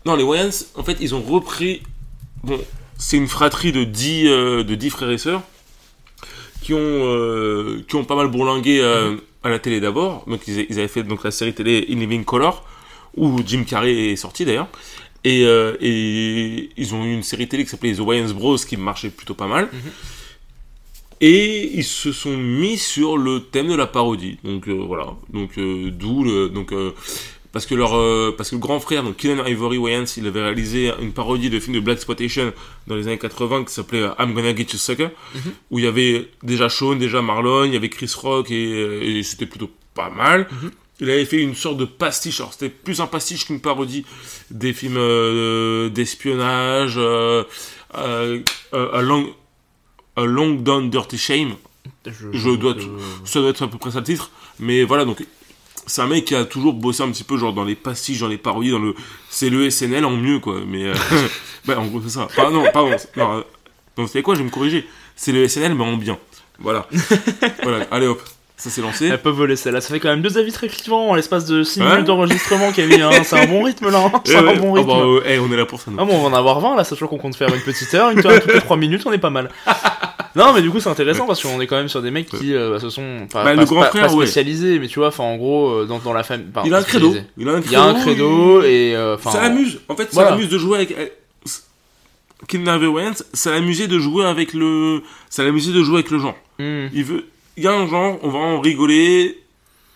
non, 0.06 0.16
les 0.16 0.24
Wayans, 0.24 0.50
en 0.74 0.82
fait, 0.82 0.98
ils 1.00 1.14
ont 1.14 1.22
repris, 1.22 1.82
bon, 2.42 2.60
c'est 2.98 3.16
une 3.16 3.28
fratrie 3.28 3.72
de 3.72 3.84
10, 3.84 4.26
euh, 4.26 4.64
de 4.64 4.74
10 4.74 4.90
frères 4.90 5.10
et 5.10 5.18
sœurs 5.18 5.42
qui 6.62 6.74
ont, 6.74 6.78
euh, 6.78 7.84
qui 7.88 7.96
ont 7.96 8.04
pas 8.04 8.16
mal 8.16 8.28
bourlingué 8.28 8.80
euh, 8.80 9.16
à 9.42 9.48
la 9.48 9.58
télé 9.58 9.80
d'abord. 9.80 10.24
Donc, 10.26 10.46
ils, 10.46 10.66
ils 10.68 10.78
avaient 10.78 10.88
fait 10.88 11.02
donc 11.02 11.24
la 11.24 11.30
série 11.30 11.54
télé 11.54 11.86
In 11.90 11.96
Living 11.96 12.24
Color, 12.24 12.64
où 13.16 13.40
Jim 13.44 13.64
Carrey 13.64 14.12
est 14.12 14.16
sorti 14.16 14.44
d'ailleurs. 14.44 14.68
Et, 15.26 15.40
et 15.40 16.70
ils 16.76 16.94
ont 16.94 17.02
eu 17.02 17.14
une 17.14 17.22
série 17.22 17.48
télé 17.48 17.64
qui 17.64 17.70
s'appelait 17.70 17.94
The 17.94 18.00
Wayans 18.00 18.34
Bros 18.34 18.58
qui 18.58 18.76
marchait 18.76 19.08
plutôt 19.08 19.32
pas 19.32 19.46
mal. 19.46 19.70
Mhm. 19.72 19.90
Et 21.20 21.78
ils 21.78 21.84
se 21.84 22.12
sont 22.12 22.36
mis 22.36 22.76
sur 22.76 23.16
le 23.16 23.40
thème 23.40 23.68
de 23.68 23.74
la 23.74 23.86
parodie. 23.86 24.38
Donc 24.44 24.68
euh, 24.68 24.72
voilà. 24.72 25.06
Donc 25.32 25.58
euh, 25.58 25.90
d'où 25.90 26.24
le 26.24 26.48
donc 26.48 26.72
euh, 26.72 26.92
parce 27.54 27.64
que 27.64 27.74
leur 27.74 27.96
euh, 27.96 28.34
parce 28.36 28.50
que 28.50 28.56
le 28.56 28.60
grand 28.60 28.80
frère 28.80 29.02
donc 29.02 29.16
Killian 29.16 29.42
Ivory 29.46 29.78
Wayans 29.78 30.04
il 30.18 30.26
avait 30.26 30.42
réalisé 30.42 30.92
une 31.00 31.12
parodie 31.14 31.48
de 31.48 31.58
film 31.58 31.74
de 31.76 31.80
Black 31.80 31.96
Exploitation 31.96 32.52
dans 32.86 32.96
les 32.96 33.06
années 33.06 33.16
80 33.18 33.64
qui 33.64 33.72
s'appelait 33.72 34.02
I'm 34.18 34.34
Gonna 34.34 34.54
Get 34.54 34.66
You 34.72 34.78
Sucker 34.78 35.08
Mhm. 35.34 35.40
où 35.70 35.78
il 35.78 35.86
y 35.86 35.88
avait 35.88 36.28
déjà 36.42 36.68
Sean, 36.68 36.96
déjà 36.96 37.22
Marlon, 37.22 37.64
il 37.64 37.72
y 37.72 37.76
avait 37.76 37.88
Chris 37.88 38.12
Rock 38.20 38.50
et, 38.50 38.72
euh, 38.74 39.00
et 39.02 39.22
c'était 39.22 39.46
plutôt 39.46 39.70
pas 39.94 40.10
mal. 40.10 40.46
Mhm. 40.50 40.70
Il 41.00 41.10
avait 41.10 41.24
fait 41.24 41.40
une 41.42 41.54
sorte 41.56 41.76
de 41.78 41.84
pastiche, 41.86 42.38
alors 42.40 42.52
c'était 42.52 42.68
plus 42.68 43.00
un 43.00 43.06
pastiche 43.08 43.46
qu'une 43.46 43.60
parodie 43.60 44.04
des 44.50 44.72
films 44.72 44.96
euh, 44.96 45.88
d'espionnage, 45.88 46.94
euh, 46.98 47.42
a, 47.92 49.02
long, 49.02 49.28
a 50.16 50.24
Long 50.24 50.54
Done 50.54 50.90
Dirty 50.90 51.18
Shame, 51.18 51.54
je 52.32 52.50
dois 52.50 52.74
ça 53.24 53.40
doit 53.40 53.50
être 53.50 53.62
à 53.62 53.68
peu 53.68 53.78
près 53.78 53.90
ça 53.90 53.98
le 53.98 54.04
titre, 54.04 54.30
mais 54.60 54.84
voilà, 54.84 55.04
donc 55.04 55.24
c'est 55.86 56.02
un 56.02 56.06
mec 56.06 56.24
qui 56.24 56.34
a 56.34 56.44
toujours 56.44 56.72
bossé 56.74 57.02
un 57.02 57.10
petit 57.10 57.24
peu 57.24 57.36
genre 57.38 57.52
dans 57.52 57.64
les 57.64 57.74
pastiches, 57.74 58.20
dans 58.20 58.28
les 58.28 58.38
parodies, 58.38 58.70
dans 58.70 58.78
le... 58.78 58.94
C'est 59.30 59.50
le 59.50 59.68
SNL 59.70 60.04
en 60.04 60.10
mieux, 60.10 60.38
quoi, 60.38 60.56
mais... 60.66 60.84
euh, 60.84 60.94
bah, 61.66 61.78
en 61.78 61.86
gros, 61.86 62.00
c'est 62.02 62.10
ça. 62.10 62.28
Pardon, 62.34 62.62
non, 62.62 62.70
pardon, 62.72 62.90
non, 63.16 63.32
euh, 63.38 63.42
non, 63.98 64.06
c'est 64.06 64.22
quoi, 64.22 64.34
je 64.34 64.40
vais 64.40 64.44
me 64.46 64.50
corriger. 64.50 64.86
C'est 65.16 65.32
le 65.32 65.46
SNL, 65.48 65.74
mais 65.74 65.84
en 65.84 65.96
bien. 65.96 66.18
Voilà. 66.58 66.86
voilà, 67.62 67.86
allez 67.90 68.06
hop, 68.06 68.20
ça 68.56 68.70
s'est 68.70 68.80
lancé. 68.80 69.06
Elle 69.08 69.20
peut 69.20 69.30
voler 69.30 69.56
celle-là. 69.56 69.80
Ça 69.80 69.92
fait 69.92 70.00
quand 70.00 70.08
même 70.08 70.22
deux 70.22 70.38
avis 70.38 70.52
très 70.52 70.68
clivants 70.68 71.10
en 71.10 71.14
l'espace 71.14 71.46
de 71.46 71.62
6 71.64 71.80
Ouais. 71.80 71.90
minutes 71.90 72.04
d'enregistrement, 72.06 72.72
Camille. 72.72 73.02
Hein. 73.02 73.10
C'est 73.24 73.38
un 73.38 73.46
bon 73.46 73.62
rythme 73.64 73.90
là. 73.90 74.10
hein. 74.14 74.20
C'est 74.24 74.32
Eh 74.34 74.36
un 74.36 74.44
ouais. 74.44 74.56
bon 74.58 74.74
Ah 74.74 74.78
rythme. 74.78 74.88
bah, 74.88 74.98
euh, 75.04 75.22
eh, 75.26 75.38
on 75.40 75.52
est 75.52 75.56
là 75.56 75.66
pour 75.66 75.80
ça. 75.80 75.90
Ah 75.98 76.04
bon, 76.04 76.14
on 76.16 76.22
va 76.22 76.28
en 76.28 76.38
avoir 76.38 76.60
20 76.60 76.76
là, 76.76 76.84
sachant 76.84 77.06
qu'on 77.08 77.18
compte 77.18 77.34
faire 77.36 77.52
une 77.54 77.60
petite 77.60 77.92
heure, 77.94 78.10
une 78.10 78.24
heure 78.24 78.40
toutes 78.40 78.54
les 78.54 78.60
3 78.60 78.76
minutes, 78.76 79.02
on 79.06 79.12
est 79.12 79.18
pas 79.18 79.30
mal. 79.30 79.50
Non, 80.36 80.52
mais 80.52 80.62
du 80.62 80.70
coup, 80.70 80.80
c'est 80.80 80.88
intéressant 80.88 81.26
parce 81.26 81.42
qu'on 81.42 81.60
est 81.60 81.66
quand 81.66 81.76
même 81.76 81.88
sur 81.88 82.02
des 82.02 82.10
mecs 82.10 82.28
qui 82.28 82.54
euh, 82.54 82.70
bah, 82.72 82.80
se 82.80 82.90
sont 82.90 83.28
pas, 83.32 83.44
Bah, 83.44 83.54
pas- 83.54 83.60
le 83.60 83.64
grand 83.66 83.80
pas- 83.82 83.88
frère, 83.90 84.06
pas 84.08 84.14
ouais. 84.14 84.26
spécialisés, 84.26 84.78
mais 84.80 84.88
tu 84.88 84.98
vois, 84.98 85.08
enfin, 85.08 85.22
en 85.24 85.36
gros, 85.36 85.70
euh, 85.70 85.84
dans, 85.86 85.98
dans 85.98 86.12
la 86.12 86.24
famille. 86.24 86.46
enfin, 86.54 86.62
Il 86.66 86.74
a 86.74 86.78
un 86.78 86.82
credo. 86.82 87.14
Il 87.36 87.48
a 87.48 87.52
un 87.52 87.60
Il 87.60 87.70
y 87.70 87.76
a 87.76 87.82
un 87.82 87.94
credo 87.94 88.60
il- 88.62 88.66
et. 88.66 88.96
euh, 88.96 89.16
Ça 89.18 89.40
l'amuse. 89.42 89.80
En 89.88 89.94
fait, 89.96 90.04
ça 90.04 90.10
voilà. 90.14 90.30
l'amuse 90.30 90.48
de 90.48 90.58
jouer 90.58 90.78
avec. 90.78 90.96
Kidnapper 92.48 92.86
Wayans, 92.88 93.14
ça 93.32 93.52
l'amusait 93.52 93.86
de 93.86 93.98
jouer 93.98 94.26
avec 94.26 94.52
le. 94.52 95.02
Ça 95.30 95.44
l'amusait 95.44 95.72
de 95.72 95.82
jouer 95.82 95.96
avec 95.98 96.10
le 96.10 96.18
genre. 96.18 96.36
hmm, 96.58 96.86
Il 96.92 97.04
veut. 97.04 97.24
Il 97.56 97.62
y 97.64 97.66
a 97.68 97.72
un 97.72 97.86
genre, 97.86 98.18
on 98.22 98.28
va 98.28 98.38
en 98.38 98.60
rigoler. 98.60 99.38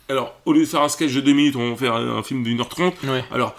Alors, 0.08 0.34
au 0.46 0.52
lieu 0.54 0.60
de 0.60 0.64
faire 0.64 0.80
un 0.82 0.88
sketch 0.88 1.12
de 1.12 1.20
2 1.20 1.32
minutes, 1.32 1.56
on 1.56 1.70
va 1.70 1.76
faire 1.76 1.94
un 1.94 2.22
film 2.22 2.42
de 2.42 2.48
1h30. 2.50 2.94
ouais. 3.04 3.24
Alors, 3.32 3.54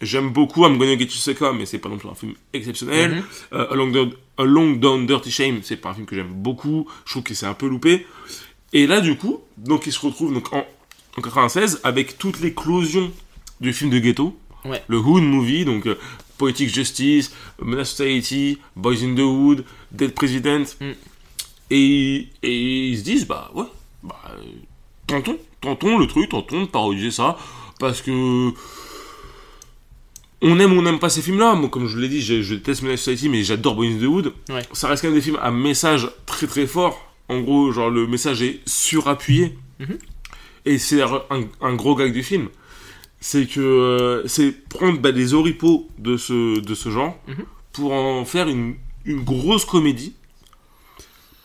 j'aime 0.00 0.30
beaucoup 0.30 0.64
I'm 0.64 0.78
Gonna 0.78 0.96
Get 0.96 1.04
You 1.04 1.10
Sucker, 1.10 1.52
mais 1.54 1.66
c'est 1.66 1.78
pas 1.78 1.88
non 1.88 1.98
plus 1.98 2.08
un 2.08 2.14
film 2.14 2.34
exceptionnel. 2.52 3.22
Euh, 3.52 3.70
A, 3.70 3.74
Long 3.74 3.88
Down, 3.88 4.12
A 4.36 4.44
Long 4.44 4.72
Down 4.72 5.06
Dirty 5.06 5.30
Shame, 5.30 5.60
c'est 5.62 5.76
pas 5.76 5.90
un 5.90 5.94
film 5.94 6.06
que 6.06 6.16
j'aime 6.16 6.32
beaucoup. 6.32 6.86
Je 7.04 7.12
trouve 7.12 7.22
que 7.22 7.34
c'est 7.34 7.46
un 7.46 7.54
peu 7.54 7.68
loupé. 7.68 8.06
Et 8.72 8.86
là, 8.86 9.00
du 9.00 9.16
coup, 9.16 9.40
donc 9.56 9.86
il 9.86 9.92
se 9.92 10.00
retrouve 10.00 10.32
donc 10.32 10.52
en, 10.52 10.66
en 11.16 11.22
96 11.22 11.80
avec 11.84 12.18
toute 12.18 12.40
l'éclosion 12.40 13.10
du 13.60 13.72
film 13.72 13.90
de 13.90 13.98
ghetto. 13.98 14.38
Ouais. 14.64 14.82
Le 14.88 14.98
Hood 14.98 15.22
Movie, 15.22 15.64
donc 15.64 15.86
euh, 15.86 15.98
Poetic 16.36 16.72
Justice, 16.72 17.32
Menace 17.60 17.90
Society, 17.90 18.58
Boys 18.76 19.02
in 19.02 19.14
the 19.14 19.20
Hood, 19.20 19.64
Dead 19.92 20.12
President. 20.12 20.64
Mm. 20.80 20.92
Et, 21.70 22.28
et 22.42 22.88
ils 22.88 22.98
se 22.98 23.02
disent, 23.04 23.26
bah 23.26 23.50
ouais, 23.54 23.66
bah, 24.02 24.16
tentons, 25.06 25.38
tentons 25.60 25.98
le 25.98 26.06
truc, 26.06 26.30
tentons 26.30 26.62
de 26.62 26.66
parodier 26.66 27.10
ça, 27.10 27.36
parce 27.78 28.00
que 28.00 28.52
on 30.42 30.58
aime 30.60 30.72
ou 30.72 30.78
on 30.78 30.82
n'aime 30.82 30.98
pas 30.98 31.08
ces 31.08 31.22
films-là. 31.22 31.54
Moi, 31.54 31.68
comme 31.68 31.86
je 31.88 31.98
l'ai 31.98 32.08
dit, 32.08 32.20
je, 32.22 32.42
je 32.42 32.54
déteste 32.54 32.82
Menace 32.82 33.00
Society, 33.00 33.28
mais 33.28 33.42
j'adore 33.42 33.74
Boys 33.74 33.86
in 33.86 33.98
the. 33.98 34.04
Ouais. 34.50 34.62
Ça 34.72 34.88
reste 34.88 35.02
quand 35.02 35.08
même 35.08 35.16
des 35.16 35.22
films 35.22 35.38
à 35.42 35.50
message 35.50 36.08
très 36.26 36.46
très 36.46 36.66
fort. 36.66 37.00
En 37.28 37.40
gros, 37.40 37.72
genre 37.72 37.90
le 37.90 38.06
message 38.06 38.40
est 38.42 38.60
surappuyé. 38.66 39.58
Mhm. 39.80 39.98
Et 40.64 40.78
c'est 40.78 41.02
un, 41.02 41.20
un 41.60 41.74
gros 41.74 41.94
gag 41.94 42.12
du 42.12 42.22
film. 42.22 42.48
C'est 43.20 43.46
que 43.46 43.60
euh, 43.60 44.26
c'est 44.28 44.52
prendre 44.68 45.00
bah, 45.00 45.10
les 45.10 45.34
oripeaux 45.34 45.88
de 45.98 46.16
ce, 46.16 46.60
de 46.60 46.74
ce 46.74 46.90
genre 46.90 47.16
Mhm. 47.26 47.44
pour 47.72 47.92
en 47.92 48.24
faire 48.24 48.48
une, 48.48 48.76
une 49.04 49.22
grosse 49.24 49.64
comédie. 49.64 50.14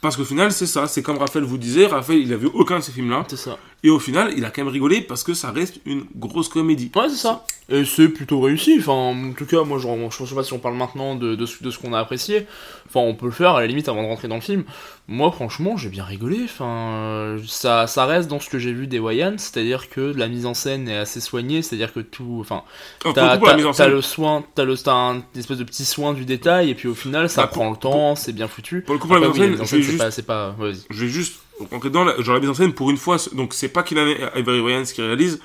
Parce 0.02 0.18
qu'au 0.18 0.26
final, 0.26 0.52
c'est 0.52 0.66
ça. 0.68 0.88
C'est 0.88 1.02
comme 1.02 1.18
Raphaël 1.18 1.46
vous 1.46 1.58
disait. 1.58 1.88
Raphaël, 1.88 2.20
il 2.20 2.34
a 2.34 2.38
vu 2.38 2.48
aucun 2.54 2.80
de 2.80 2.84
ces 2.84 2.92
films-là. 2.92 3.26
C'est 3.30 3.38
ça. 3.38 3.58
Et 3.86 3.90
au 3.90 4.00
final, 4.00 4.34
il 4.38 4.46
a 4.46 4.50
quand 4.50 4.64
même 4.64 4.72
rigolé 4.72 5.02
parce 5.02 5.24
que 5.24 5.34
ça 5.34 5.52
reste 5.52 5.80
une 5.86 6.06
grosse 6.16 6.48
comédie. 6.48 6.90
Ouais, 6.96 7.10
c'est 7.10 7.18
ça. 7.18 7.46
Et 7.70 7.84
c'est 7.86 8.08
plutôt 8.10 8.40
réussi. 8.40 8.78
Enfin, 8.80 8.92
en 8.94 9.34
tout 9.34 9.46
cas, 9.46 9.64
moi, 9.64 9.78
je, 9.78 9.88
je 10.18 10.26
sais 10.26 10.36
pas 10.36 10.44
si 10.44 10.54
on 10.54 10.60
parle 10.60 10.76
maintenant 10.76 11.16
de, 11.16 11.36
de, 11.36 11.46
ce- 11.46 11.62
de 11.64 11.70
ce 11.70 11.80
qu'on 11.80 11.94
a 11.94 12.00
apprécié. 12.00 12.46
Enfin, 12.88 13.02
on 13.02 13.14
peut 13.16 13.26
le 13.26 13.32
faire 13.34 13.56
à 13.56 13.62
la 13.62 13.68
limite 13.68 13.90
avant 13.90 14.02
de 14.04 14.08
rentrer 14.08 14.28
dans 14.30 14.36
le 14.36 14.42
film. 14.42 14.64
Moi, 15.10 15.32
franchement, 15.32 15.76
j'ai 15.76 15.90
bien 15.90 16.04
rigolé. 16.06 16.40
Enfin, 16.46 17.38
ça, 17.46 17.88
ça 17.88 18.06
reste 18.06 18.30
dans 18.30 18.40
ce 18.40 18.50
que 18.50 18.58
j'ai 18.60 18.72
vu 18.74 18.88
des 18.88 19.00
Wayans, 19.00 19.38
c'est-à-dire 19.38 19.90
que 19.90 20.00
la 20.02 20.28
mise 20.30 20.46
en 20.46 20.54
scène 20.54 20.88
est 20.88 20.98
assez 20.98 21.20
soignée, 21.20 21.62
c'est-à-dire 21.62 21.92
que 21.94 22.00
tout. 22.00 22.38
Enfin, 22.40 22.64
le 23.06 23.12
t'as 23.14 23.34
coup, 23.34 23.38
pour 23.40 23.48
la 23.48 23.52
t'as- 23.54 23.58
mise 23.58 23.66
en 23.66 23.72
t'as 23.72 23.84
scène, 23.86 23.92
le 23.94 24.02
soin, 24.02 24.44
t'as 24.56 24.64
le, 24.64 24.78
t'as 24.78 24.94
un 24.94 25.24
espèce 25.36 25.58
de 25.58 25.64
petit 25.66 25.86
soin 25.86 26.14
du 26.14 26.26
détail, 26.26 26.70
et 26.70 26.76
puis 26.76 26.88
au 26.88 26.96
final, 26.96 27.30
ça 27.30 27.42
Bah, 27.44 27.48
prend 27.48 27.70
le 27.70 27.78
temps, 27.78 28.16
c'est 28.16 28.34
bien 28.34 28.48
foutu. 28.48 28.82
pour 28.82 28.94
le 28.94 29.00
coup, 29.00 29.08
pour 29.08 29.18
la 29.18 29.28
Après, 29.28 29.48
mise 29.50 29.60
en 29.60 29.64
oui, 29.64 29.68
scène, 29.68 29.82
je 29.82 29.86
vais 29.92 29.98
juste 29.98 30.22
pas, 30.26 30.52
pas. 30.54 30.56
ouais, 30.64 30.72
vas-y. 30.72 30.82
je 30.90 31.06
vais 31.06 31.10
juste 31.12 31.36
rentrer 31.72 31.90
dans 31.90 32.04
la, 32.04 32.20
genre 32.22 32.36
la 32.36 32.40
mise 32.42 32.50
en 32.50 32.54
scène 32.54 32.74
pour 32.74 32.90
une 32.90 32.98
fois. 32.98 33.18
Donc 33.34 33.54
c'est 33.54 33.70
pas 33.70 33.84
Kylian 33.84 34.16
Ivory 34.36 34.60
Wayans 34.60 34.84
qui 34.84 35.02
réalise. 35.02 35.40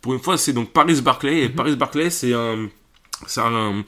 Pour 0.00 0.12
une 0.14 0.20
fois, 0.20 0.36
c'est 0.36 0.52
donc 0.52 0.70
Paris 0.72 1.00
Barclay. 1.00 1.42
Et 1.44 1.48
Mhm. 1.48 1.54
Paris 1.54 1.76
Barclay, 1.76 2.10
c'est 2.10 2.34
un, 2.34 2.68
c'est 3.26 3.40
un, 3.40 3.84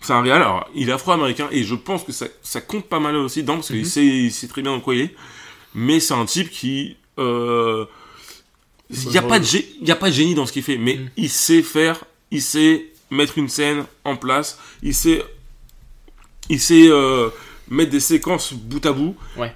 c'est 0.00 0.12
un 0.12 0.22
réal. 0.22 0.42
Alors 0.42 0.68
il 0.74 0.88
est 0.88 0.92
afro-américain 0.92 1.48
et 1.52 1.62
je 1.62 1.74
pense 1.74 2.02
que 2.04 2.12
ça, 2.12 2.26
ça 2.42 2.60
compte 2.60 2.86
pas 2.88 2.98
mal 3.00 3.14
aussi 3.16 3.42
dedans 3.42 3.56
parce 3.56 3.68
qu'il 3.68 3.78
Mhm. 3.78 3.84
sait, 3.84 4.04
il 4.06 4.32
sait 4.32 4.48
très 4.48 4.62
bien 4.62 4.72
dans 4.72 4.80
quoi 4.80 4.94
il 4.94 5.02
est. 5.02 5.14
Mais 5.74 6.00
c'est 6.00 6.14
un 6.14 6.24
type 6.26 6.50
qui, 6.50 6.96
euh, 7.18 7.84
il 8.90 9.10
y 9.12 9.18
a 9.18 9.22
Bah, 9.22 9.28
pas 9.28 9.38
de, 9.38 9.46
y 9.86 9.90
a 9.90 9.96
pas 9.96 10.08
de 10.10 10.14
génie 10.14 10.34
dans 10.34 10.44
ce 10.46 10.52
qu'il 10.52 10.62
fait, 10.62 10.76
mais 10.78 10.96
Mhm. 10.96 11.10
il 11.16 11.30
sait 11.30 11.62
faire, 11.62 12.04
il 12.30 12.42
sait 12.42 12.86
mettre 13.10 13.38
une 13.38 13.48
scène 13.48 13.84
en 14.04 14.16
place, 14.16 14.58
il 14.82 14.94
sait, 14.94 15.22
il 16.48 16.60
sait 16.60 16.88
euh, 16.88 17.28
mettre 17.68 17.90
des 17.90 18.00
séquences 18.00 18.52
bout 18.52 18.84
à 18.84 18.92
bout. 18.92 19.14
Ouais. 19.36 19.54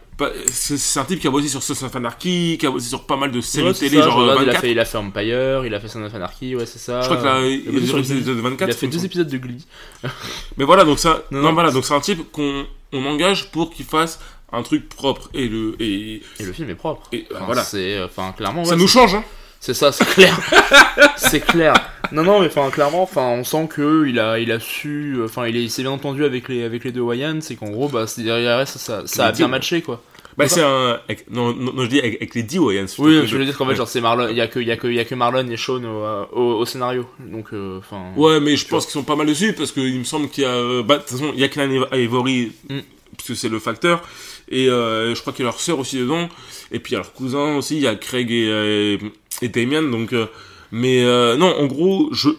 C'est 0.48 0.98
un 0.98 1.04
type 1.04 1.20
qui 1.20 1.26
a 1.26 1.30
bossé 1.30 1.48
sur 1.48 1.62
Sons 1.62 1.84
of 1.84 1.94
Anarchy, 1.94 2.56
qui 2.58 2.66
a 2.66 2.70
bossé 2.70 2.88
sur 2.88 3.04
pas 3.04 3.16
mal 3.16 3.30
de 3.30 3.40
séries 3.42 3.68
Ouais, 3.68 3.74
télé, 3.74 3.98
ça, 3.98 4.02
genre 4.04 4.16
regarde, 4.16 4.38
il, 4.42 4.48
a 4.48 4.52
24. 4.52 4.60
fait, 4.62 4.70
il 4.72 4.80
a 4.80 4.84
fait 4.86 4.98
Empire, 4.98 5.66
il 5.66 5.74
a 5.74 5.80
fait 5.80 5.88
Son 5.88 6.02
of 6.02 6.14
Anarchy, 6.14 6.56
ouais, 6.56 6.64
c'est 6.64 6.78
ça. 6.78 7.02
Je 7.02 7.06
crois 7.06 7.18
que 7.18 7.24
là, 7.24 7.40
il, 7.40 7.68
a 7.68 7.98
il, 7.98 8.04
fait 8.04 8.20
24. 8.32 8.68
Il 8.68 8.74
a 8.74 8.76
fait 8.76 8.86
deux 8.88 9.04
épisodes 9.04 9.28
de 9.28 9.36
Glee. 9.38 9.66
Mais 10.56 10.64
voilà, 10.64 10.84
donc 10.84 10.98
ça, 10.98 11.22
Non, 11.30 11.40
non, 11.40 11.48
non. 11.48 11.52
voilà, 11.54 11.70
donc 11.70 11.84
c'est 11.84 11.94
un 11.94 12.00
type 12.00 12.30
qu'on 12.32 12.66
on 12.92 13.04
engage 13.04 13.50
pour 13.50 13.70
qu'il 13.70 13.84
fasse 13.84 14.18
un 14.52 14.62
truc 14.62 14.88
propre 14.88 15.28
et 15.34 15.48
le 15.48 15.74
et, 15.80 16.22
Et 16.40 16.44
le 16.44 16.52
film 16.52 16.70
est 16.70 16.74
propre. 16.76 17.08
et, 17.12 17.26
Enfin, 17.34 17.44
voilà. 17.44 17.64
C'est, 17.64 17.98
euh, 17.98 18.06
enfin, 18.06 18.32
clairement, 18.36 18.64
Ça 18.64 18.76
nous 18.76 18.88
change, 18.88 19.14
hein. 19.14 19.24
c'est 19.60 19.74
ça, 19.74 19.92
c'est 19.92 20.06
clair. 20.08 20.38
c'est 21.16 21.40
clair. 21.40 21.74
Non, 22.12 22.22
non, 22.24 22.40
mais 22.40 22.46
enfin, 22.46 22.70
clairement, 22.70 23.02
enfin, 23.02 23.22
on 23.28 23.44
sent 23.44 23.68
que 23.70 24.06
il 24.06 24.18
a, 24.18 24.38
il 24.38 24.50
a 24.52 24.60
su, 24.60 25.16
enfin, 25.24 25.46
il, 25.46 25.56
est- 25.56 25.62
il 25.64 25.70
s'est 25.70 25.82
bien 25.82 25.90
entendu 25.92 26.24
avec 26.24 26.48
les, 26.48 26.62
avec 26.64 26.84
les 26.84 26.92
deux 26.92 27.00
Wayans, 27.00 27.40
c'est 27.40 27.56
qu'en 27.56 27.70
gros, 27.70 27.88
bah, 27.88 28.06
derrière 28.18 28.66
ça, 28.68 28.78
ça, 28.78 29.02
ça 29.06 29.26
a 29.26 29.32
bien 29.32 29.48
matché, 29.48 29.82
quoi. 29.82 30.02
Bah, 30.36 30.48
c'est 30.48 30.60
un. 30.62 31.00
non, 31.30 31.54
non, 31.54 31.72
non, 31.72 31.82
je 31.84 31.88
dis 31.88 31.98
avec, 31.98 32.16
avec 32.16 32.34
les 32.34 32.42
10 32.42 32.58
Wayans. 32.58 32.84
Oui, 32.98 33.26
je 33.26 33.36
veux 33.38 33.44
dire 33.46 33.56
qu'en 33.56 33.64
fait, 33.64 33.70
Ouais. 33.70 33.76
genre, 33.76 33.88
c'est 33.88 34.02
Marlon, 34.02 34.28
il 34.28 34.36
y 34.36 34.42
a 34.42 34.48
que, 34.48 34.60
il 34.60 34.66
y 34.68 34.70
a 34.70 34.76
que, 34.76 34.86
il 34.86 34.94
y 34.94 35.00
a 35.00 35.04
que 35.06 35.14
Marlon 35.14 35.48
et 35.48 35.56
Sean 35.56 35.82
au, 35.82 36.38
au, 36.38 36.58
au 36.58 36.64
scénario. 36.66 37.06
Donc, 37.18 37.46
euh, 37.54 37.78
enfin. 37.78 38.12
Ouais, 38.16 38.38
mais 38.38 38.54
je 38.56 38.66
pense 38.68 38.84
qu'ils 38.84 38.92
sont 38.92 39.02
pas 39.02 39.16
mal 39.16 39.26
dessus 39.26 39.54
parce 39.54 39.72
qu'il 39.72 39.98
me 39.98 40.04
semble 40.04 40.28
qu'il 40.28 40.44
y 40.44 40.46
a. 40.46 40.50
euh, 40.50 40.82
Bah, 40.82 40.96
de 40.96 41.00
toute 41.04 41.10
façon, 41.12 41.30
il 41.34 41.40
y 41.40 41.44
a 41.44 41.48
Kenan 41.48 41.86
Ivory, 41.90 42.52
Mm. 42.68 42.80
parce 43.16 43.28
que 43.28 43.34
c'est 43.34 43.48
le 43.48 43.58
facteur. 43.58 44.02
Et 44.50 44.68
euh, 44.68 45.14
je 45.14 45.20
crois 45.22 45.32
qu'il 45.32 45.42
y 45.44 45.48
a 45.48 45.50
leur 45.50 45.58
sœur 45.58 45.78
aussi 45.78 45.98
dedans. 45.98 46.28
Et 46.70 46.80
puis 46.80 46.90
il 46.92 46.96
y 46.96 46.96
a 46.96 47.00
leur 47.00 47.14
cousin 47.14 47.56
aussi, 47.56 47.76
il 47.76 47.82
y 47.82 47.86
a 47.88 47.94
Craig 47.94 48.30
et, 48.30 48.98
et 49.40 49.48
Damien. 49.48 49.82
Donc, 49.84 50.12
euh, 50.12 50.26
mais 50.72 51.02
euh, 51.04 51.36
non, 51.36 51.54
en 51.58 51.66
gros, 51.66 52.08
je, 52.12 52.30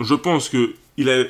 je 0.00 0.14
pense 0.14 0.48
que 0.48 0.74
il 0.96 1.08
a, 1.10 1.24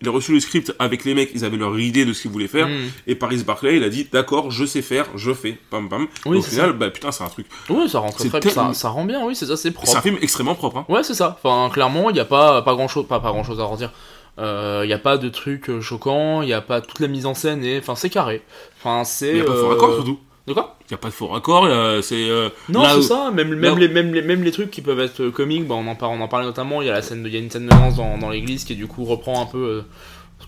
il 0.00 0.08
a 0.08 0.10
reçu 0.10 0.32
le 0.32 0.40
script 0.40 0.74
avec 0.78 1.04
les 1.04 1.14
mecs, 1.14 1.30
ils 1.34 1.44
avaient 1.44 1.56
leur 1.56 1.78
idée 1.78 2.04
de 2.04 2.12
ce 2.12 2.22
qu'ils 2.22 2.30
voulaient 2.30 2.48
faire. 2.48 2.68
Mm. 2.68 2.90
Et 3.06 3.14
Paris 3.14 3.42
Barclay, 3.46 3.76
il 3.76 3.84
a 3.84 3.88
dit 3.88 4.08
d'accord, 4.10 4.50
je 4.50 4.64
sais 4.64 4.82
faire, 4.82 5.06
je 5.16 5.32
fais, 5.32 5.58
pam 5.70 5.88
pam. 5.88 6.06
Oui, 6.26 6.38
Au 6.38 6.42
c'est 6.42 6.50
final, 6.50 6.72
bah 6.72 6.90
putain, 6.90 7.12
c'est 7.12 7.22
un 7.24 7.28
truc. 7.28 7.46
Ouais, 7.68 7.86
ça 7.88 8.00
rentre 8.00 8.18
C'est 8.20 8.28
très, 8.28 8.40
tellement- 8.40 8.72
ça, 8.72 8.80
ça 8.80 8.88
rend 8.88 9.04
bien, 9.04 9.24
oui, 9.24 9.36
c'est 9.36 9.46
ça, 9.46 9.56
c'est 9.56 9.68
C'est 9.68 9.74
propre. 9.74 9.96
un 9.96 10.00
film 10.02 10.18
extrêmement 10.20 10.54
propre. 10.54 10.78
Hein. 10.78 10.86
Ouais, 10.88 11.02
c'est 11.04 11.14
ça. 11.14 11.38
Enfin, 11.42 11.70
clairement, 11.72 12.10
il 12.10 12.14
n'y 12.14 12.20
a 12.20 12.24
pas, 12.24 12.62
pas 12.62 12.74
grand 12.74 12.88
chose, 12.88 13.06
pas, 13.06 13.20
pas 13.20 13.30
grand 13.30 13.44
chose 13.44 13.60
à 13.60 13.64
redire. 13.64 13.92
Il 14.38 14.86
n'y 14.86 14.92
a 14.94 14.98
pas 14.98 15.18
de 15.18 15.28
trucs 15.28 15.68
euh, 15.68 15.80
choquants, 15.82 16.40
il 16.42 16.46
n'y 16.46 16.52
a 16.54 16.62
pas 16.62 16.80
toute 16.80 16.98
la 17.00 17.06
mise 17.06 17.26
en 17.26 17.34
scène 17.34 17.62
et, 17.62 17.78
enfin, 17.78 17.94
c'est 17.94 18.08
carré. 18.10 18.42
Enfin, 18.78 19.04
c'est. 19.04 19.28
Il 19.28 19.34
n'y 19.34 19.40
a 19.40 19.44
pas 19.44 19.50
de 19.52 19.56
faux 19.56 19.66
euh, 19.66 19.68
raccord 19.68 19.94
surtout. 19.94 20.18
De 20.48 20.52
quoi 20.54 20.76
Il 20.82 20.86
n'y 20.92 20.94
a 20.94 20.98
pas 20.98 21.08
de 21.08 21.12
faux 21.14 21.28
raccord, 21.28 21.66
c'est. 22.02 22.28
euh, 22.28 22.48
Non, 22.68 22.84
c'est 22.84 22.96
où- 22.96 23.02
ça. 23.02 23.30
Même, 23.30 23.54
même, 23.54 23.78
les, 23.78 23.88
même, 23.88 24.12
les, 24.12 24.22
même 24.22 24.42
les 24.42 24.50
trucs 24.50 24.70
qui 24.72 24.82
peuvent 24.82 24.98
être 25.00 25.20
euh, 25.22 25.30
comiques, 25.30 25.66
bah, 25.68 25.76
on, 25.76 25.86
en 25.86 25.94
parle, 25.94 26.18
on 26.18 26.20
en 26.20 26.26
parlait 26.28 26.46
notamment. 26.46 26.82
Il 26.82 26.86
y 26.86 26.90
a 26.90 26.94
la 26.94 27.02
scène 27.02 27.22
de, 27.22 27.28
il 27.28 27.34
y 27.34 27.36
a 27.36 27.40
une 27.40 27.50
scène 27.50 27.66
de 27.66 27.70
danse 27.70 27.96
dans, 27.96 28.18
dans 28.18 28.28
l'église 28.30 28.64
qui 28.64 28.74
du 28.74 28.86
coup 28.88 29.04
reprend 29.04 29.40
un 29.40 29.46
peu, 29.46 29.58
euh, 29.58 29.82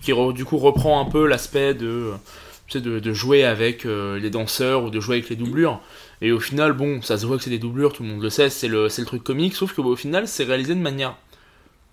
qui 0.01 0.11
re- 0.11 0.33
du 0.33 0.43
coup 0.43 0.57
reprend 0.57 0.99
un 0.99 1.05
peu 1.05 1.25
l'aspect 1.27 1.73
de, 1.73 2.11
de, 2.73 2.99
de 2.99 3.13
jouer 3.13 3.45
avec 3.45 3.85
euh, 3.85 4.19
les 4.19 4.29
danseurs 4.29 4.83
ou 4.83 4.89
de 4.89 4.99
jouer 4.99 5.15
avec 5.17 5.29
les 5.29 5.37
doublures. 5.37 5.79
Et 6.21 6.33
au 6.33 6.39
final, 6.41 6.73
bon, 6.73 7.01
ça 7.01 7.17
se 7.17 7.25
voit 7.25 7.37
que 7.37 7.43
c'est 7.43 7.49
des 7.49 7.59
doublures, 7.59 7.93
tout 7.93 8.03
le 8.03 8.09
monde 8.09 8.21
le 8.21 8.29
sait, 8.29 8.49
c'est 8.49 8.67
le, 8.67 8.87
le 8.97 9.05
truc 9.05 9.23
comique. 9.23 9.55
Sauf 9.55 9.73
que 9.73 9.81
bah, 9.81 9.87
au 9.89 9.95
final, 9.95 10.27
c'est 10.27 10.43
réalisé 10.43 10.75
de 10.75 10.79
manière 10.81 11.15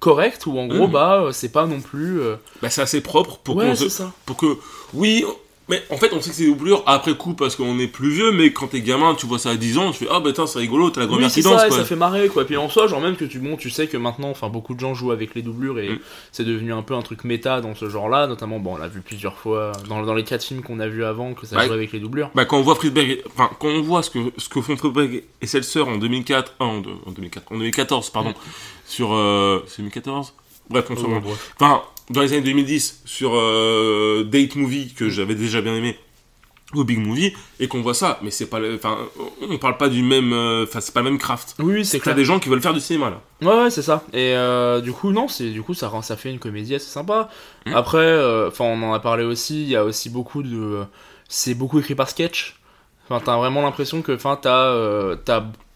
correcte 0.01 0.47
ou 0.47 0.59
en 0.59 0.67
gros, 0.67 0.87
Mhm. 0.89 0.93
bah, 0.93 1.29
c'est 1.33 1.53
pas 1.53 1.67
non 1.67 1.81
plus. 1.81 2.21
Bah, 2.61 2.69
c'est 2.71 2.83
assez 2.83 3.01
propre 3.01 3.39
pour 3.39 3.57
ouais, 3.57 3.77
se- 3.77 4.03
pour 4.27 4.37
que 4.37 4.59
oui 4.93 5.25
mais 5.69 5.83
en 5.91 5.97
fait 5.97 6.13
on 6.13 6.21
sait 6.21 6.31
que 6.31 6.37
c'est 6.37 6.43
des 6.45 6.49
doublures 6.51 6.83
après 6.87 7.15
coup 7.17 7.35
parce 7.35 7.55
qu'on 7.57 7.79
est 7.79 7.87
plus 7.87 8.11
vieux 8.11 8.33
mais 8.33 8.53
quand 8.53 8.67
t'es 8.69 8.81
gamin 8.81 9.15
tu 9.15 9.27
vois 9.27 9.39
ça 9.39 9.51
à 9.51 9.55
10 9.57 9.79
ans 9.79 9.91
tu 9.93 9.99
fais 10.05 10.09
ah 10.11 10.19
bah 10.21 10.31
tiens 10.35 10.47
c'est 10.47 10.59
rigolo 10.59 10.91
t'as 10.91 11.01
la 11.01 11.07
Oui, 11.07 11.13
grand-mère 11.13 11.31
c'est 11.31 11.41
qui 11.41 11.49
danse 11.49 11.61
ça, 11.61 11.67
et 11.67 11.69
quoi 11.69 11.79
ça 11.79 11.85
fait 11.85 11.97
marrer 11.97 12.29
quoi. 12.29 12.45
Puis 12.45 12.57
en 12.57 12.69
soi, 12.69 12.87
genre 12.89 13.01
même 13.01 13.17
que 13.17 13.25
tu 13.25 13.39
bon, 13.39 13.57
tu 13.57 13.71
sais 13.71 13.87
que 13.87 13.97
maintenant, 13.97 14.31
enfin 14.31 14.49
beaucoup 14.49 14.75
de 14.75 14.81
gens 14.81 14.95
jouent 14.95 15.13
avec 15.13 15.35
les 15.35 15.43
doublures 15.43 15.79
et 15.79 15.91
Mm. 15.91 15.99
c'est 16.33 16.45
devenu 16.45 16.73
un 16.73 16.83
peu 16.83 16.95
un 16.95 17.03
truc 17.03 17.25
méta 17.25 17.61
dans 17.61 17.75
ce 17.75 17.89
genre-là. 17.89 18.27
Notamment, 18.27 18.59
bon, 18.59 18.75
on 18.75 18.77
l'a 18.77 18.89
vu 18.89 19.01
plusieurs 19.03 19.37
fois 19.39 19.73
dans, 19.89 20.03
dans 20.03 20.15
les 20.15 20.25
quatre 20.25 20.43
films 20.45 20.63
qu'on 20.63 20.81
a 20.81 20.89
vus 20.89 21.05
avant 21.05 21.35
que 21.35 21.47
ça 21.47 21.57
Ouais. 21.57 21.67
jouait 21.67 21.75
avec 21.75 21.93
les 21.93 22.01
doublures. 22.01 22.31
bah 22.35 22.45
quand 22.45 22.59
on 22.59 22.63
voit 22.63 22.75
Friedberg 22.75 23.23
enfin 23.27 23.51
quand 23.61 23.69
on 23.69 23.83
voit 23.83 24.03
ce 24.03 24.11
que 24.11 24.19
ce 24.39 24.49
que 24.49 24.61
font 24.61 24.77
Friedberg 24.77 25.23
et 25.41 25.47
Seltzer 25.47 25.83
en 25.87 25.97
2004 25.97 26.55
ah, 26.61 26.65
en, 26.65 26.81
de- 26.81 26.89
en 27.07 27.11
2004 27.13 27.53
en 27.53 27.57
2014 27.57 28.11
pardon 28.11 28.31
Mm. 28.31 28.35
sur 28.87 29.13
euh, 29.15 29.63
c'est 29.67 29.79
2014 29.79 30.35
bref 30.71 30.87
on 30.91 30.95
va. 30.95 31.21
bref. 31.21 31.53
enfin 31.61 31.83
dans 32.11 32.21
les 32.21 32.33
années 32.33 32.43
2010 32.43 33.03
sur 33.05 33.33
euh, 33.35 34.25
Date 34.25 34.57
Movie 34.57 34.93
que 34.95 35.09
j'avais 35.09 35.35
déjà 35.35 35.61
bien 35.61 35.75
aimé 35.75 35.99
au 36.75 36.85
Big 36.85 36.99
Movie 36.99 37.35
et 37.61 37.69
qu'on 37.69 37.83
voit 37.83 37.93
ça 37.93 38.19
mais 38.23 38.31
c'est 38.31 38.47
pas 38.47 38.59
le- 38.59 38.77
enfin 38.77 38.97
on 39.49 39.59
parle 39.59 39.77
pas 39.77 39.91
du 39.91 40.03
même 40.03 40.33
euh, 40.33 40.65
enfin 40.65 40.81
c'est 40.81 40.95
pas 40.95 41.01
le 41.01 41.11
même 41.11 41.19
craft 41.19 41.55
Oui, 41.59 41.85
c'est 41.85 42.01
t'as 42.01 42.15
des 42.15 42.25
gens 42.25 42.39
qui 42.39 42.49
veulent 42.49 42.63
faire 42.63 42.73
du 42.73 42.81
cinéma 42.81 43.11
là 43.11 43.21
Ouais, 43.43 43.63
ouais, 43.65 43.71
c'est 43.71 43.83
ça. 43.83 44.05
Et 44.15 44.35
euh, 44.35 44.81
du 44.81 44.93
coup, 44.93 45.11
non, 45.13 45.29
c'est 45.29 45.51
du 45.51 45.63
coup 45.63 45.75
ça 45.75 45.89
rend 45.89 46.01
ça 46.01 46.17
fait 46.17 46.31
une 46.31 46.39
comédie 46.39 46.75
assez 46.75 46.87
sympa. 46.89 47.29
Mm. 47.67 47.75
Après, 47.75 47.99
euh, 47.99 48.49
enfin, 48.49 48.65
on 48.65 48.83
en 48.85 48.93
a 48.95 49.01
parlé 49.01 49.25
aussi. 49.25 49.63
Il 49.65 49.69
y 49.69 49.77
a 49.77 49.85
aussi 49.85 50.09
beaucoup 50.11 50.43
de, 50.43 50.85
c'est 51.29 51.55
beaucoup 51.55 51.79
écrit 51.81 51.95
par 51.95 52.09
sketch. 52.09 52.57
Enfin, 53.05 53.21
t'as 53.23 53.37
vraiment 53.37 53.63
l'impression 53.63 54.01
que, 54.01 54.13
enfin, 54.13 54.39
t'as, 54.41 54.69
euh, 54.69 55.17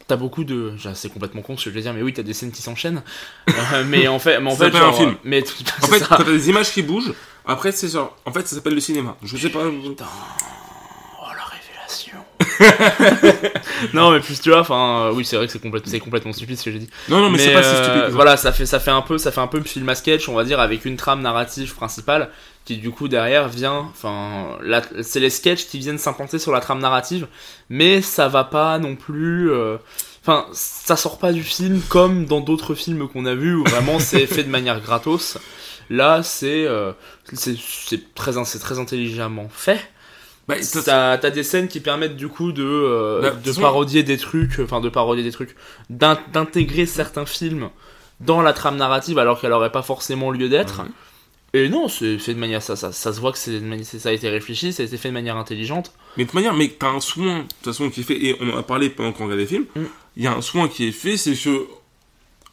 t'as 0.06 0.16
beaucoup 0.16 0.44
de. 0.44 0.74
C'est 0.94 1.12
complètement 1.12 1.42
con 1.42 1.56
ce 1.56 1.64
que 1.64 1.70
je 1.70 1.74
vais 1.74 1.82
dire, 1.82 1.92
mais 1.94 2.02
oui, 2.02 2.12
t'as 2.12 2.22
des 2.22 2.34
scènes 2.34 2.52
qui 2.52 2.62
s'enchaînent. 2.62 3.02
Euh, 3.48 3.84
mais 3.86 4.08
en 4.08 4.18
fait, 4.18 4.38
mais 4.40 4.50
en 4.50 4.56
Ça 4.56 4.70
fait, 4.70 4.76
un 4.78 4.92
film. 4.92 5.10
euh, 5.10 5.14
Mais 5.24 5.42
En 5.82 5.86
fait, 5.86 6.00
t'as 6.00 6.22
des 6.24 6.48
images 6.48 6.70
qui 6.72 6.82
bougent, 6.82 7.12
après 7.46 7.72
c'est 7.72 7.88
genre, 7.88 8.16
en 8.24 8.32
fait 8.32 8.46
ça 8.46 8.56
s'appelle 8.56 8.74
le 8.74 8.80
cinéma. 8.80 9.16
Je 9.22 9.36
sais 9.36 9.50
pas. 9.50 9.60
Oh 9.64 11.26
la 11.36 11.44
révélation. 11.44 12.18
non, 13.94 14.10
mais 14.12 14.20
plus 14.20 14.40
tu 14.40 14.50
vois, 14.50 14.60
enfin, 14.60 15.06
euh, 15.06 15.12
oui, 15.12 15.24
c'est 15.24 15.36
vrai 15.36 15.46
que 15.46 15.52
c'est 15.52 15.98
complètement, 16.00 16.32
stupide 16.32 16.58
ce 16.58 16.64
que 16.64 16.72
j'ai 16.72 16.78
dit. 16.78 16.90
Non, 17.08 17.20
non, 17.20 17.30
mais, 17.30 17.38
c'est 17.38 17.52
pas 17.52 17.62
si 17.62 17.68
euh, 17.68 17.82
stupide. 17.84 18.02
ça. 18.02 18.08
Voilà, 18.10 18.36
ça 18.36 18.52
fait, 18.52 18.66
ça 18.66 18.80
fait 18.80 18.90
un 18.90 19.02
peu, 19.02 19.18
ça 19.18 19.32
fait 19.32 19.40
un 19.40 19.46
peu 19.46 19.60
film 19.62 19.88
à 19.88 19.94
sketch, 19.94 20.28
on 20.28 20.34
va 20.34 20.44
dire, 20.44 20.60
avec 20.60 20.84
une 20.84 20.96
trame 20.96 21.20
narrative 21.22 21.74
principale 21.74 22.30
qui 22.66 22.76
du 22.76 22.90
coup 22.90 23.08
derrière 23.08 23.48
vient, 23.48 23.78
enfin, 23.90 24.58
c'est 25.02 25.20
les 25.20 25.30
sketchs 25.30 25.66
qui 25.66 25.78
viennent 25.78 25.96
s'implanter 25.98 26.38
sur 26.38 26.52
la 26.52 26.60
trame 26.60 26.80
narrative, 26.80 27.26
mais 27.70 28.02
ça 28.02 28.28
va 28.28 28.44
pas 28.44 28.78
non 28.78 28.94
plus. 28.96 29.50
euh, 29.50 29.78
Enfin, 30.22 30.46
ça 30.52 30.96
sort 30.96 31.18
pas 31.18 31.32
du 31.32 31.44
film 31.44 31.80
comme 31.88 32.24
dans 32.26 32.40
d'autres 32.40 32.74
films 32.74 33.06
qu'on 33.08 33.26
a 33.26 33.34
vus 33.36 33.54
où 33.54 33.62
vraiment 33.64 34.00
c'est 34.00 34.26
fait 34.26 34.42
de 34.42 34.50
manière 34.50 34.80
gratos. 34.80 35.38
Là, 35.88 36.24
c'est 36.24 36.66
euh, 36.66 36.90
c'est 37.32 37.56
très, 38.16 38.36
très 38.36 38.78
intelligemment 38.78 39.48
fait. 39.48 39.78
Bah, 40.48 40.56
t'as- 40.84 41.30
des 41.30 41.44
scènes 41.44 41.68
qui 41.68 41.78
permettent 41.78 42.16
du 42.16 42.26
coup 42.28 42.50
de, 42.50 42.64
euh, 42.64 43.20
Bah, 43.22 43.30
de 43.30 43.52
parodier 43.62 44.02
des 44.02 44.16
trucs, 44.16 44.58
enfin 44.60 44.80
de 44.80 44.88
parodier 44.88 45.22
des 45.22 45.30
trucs, 45.32 45.54
d'in- 45.90 46.18
d'intégrer 46.32 46.86
certains 46.86 47.26
films 47.26 47.70
dans 48.20 48.42
la 48.42 48.52
trame 48.52 48.76
narrative 48.76 49.18
alors 49.20 49.40
qu'elle 49.40 49.52
aurait 49.52 49.70
pas 49.72 49.82
forcément 49.82 50.32
lieu 50.32 50.48
d'être. 50.48 50.82
Et 51.54 51.68
non, 51.68 51.88
c'est 51.88 52.18
fait 52.18 52.34
de 52.34 52.38
manière 52.38 52.62
ça, 52.62 52.76
ça, 52.76 52.92
ça 52.92 53.12
se 53.12 53.20
voit 53.20 53.32
que 53.32 53.38
c'est 53.38 53.60
de 53.60 53.64
mani- 53.64 53.84
ça 53.84 54.08
a 54.08 54.12
été 54.12 54.28
réfléchi, 54.28 54.72
ça 54.72 54.82
a 54.82 54.86
été 54.86 54.96
fait 54.98 55.08
de 55.08 55.14
manière 55.14 55.36
intelligente. 55.36 55.92
Mais 56.16 56.24
de 56.24 56.28
toute 56.28 56.34
manière, 56.34 56.52
mais 56.54 56.68
t'as 56.68 56.90
un 56.90 57.00
soin, 57.00 57.38
de 57.38 57.42
toute 57.42 57.64
façon, 57.64 57.88
qui 57.88 58.00
est 58.00 58.04
fait, 58.04 58.22
et 58.22 58.36
on 58.40 58.50
en 58.50 58.58
a 58.58 58.62
parlé 58.62 58.90
pendant 58.90 59.12
qu'on 59.12 59.24
regardait 59.24 59.42
les 59.44 59.48
films, 59.48 59.66
il 59.76 59.82
Mm. 59.82 59.86
y 60.16 60.26
a 60.26 60.34
un 60.34 60.42
soin 60.42 60.68
qui 60.68 60.86
est 60.88 60.92
fait, 60.92 61.16
c'est 61.16 61.34
que 61.34 61.66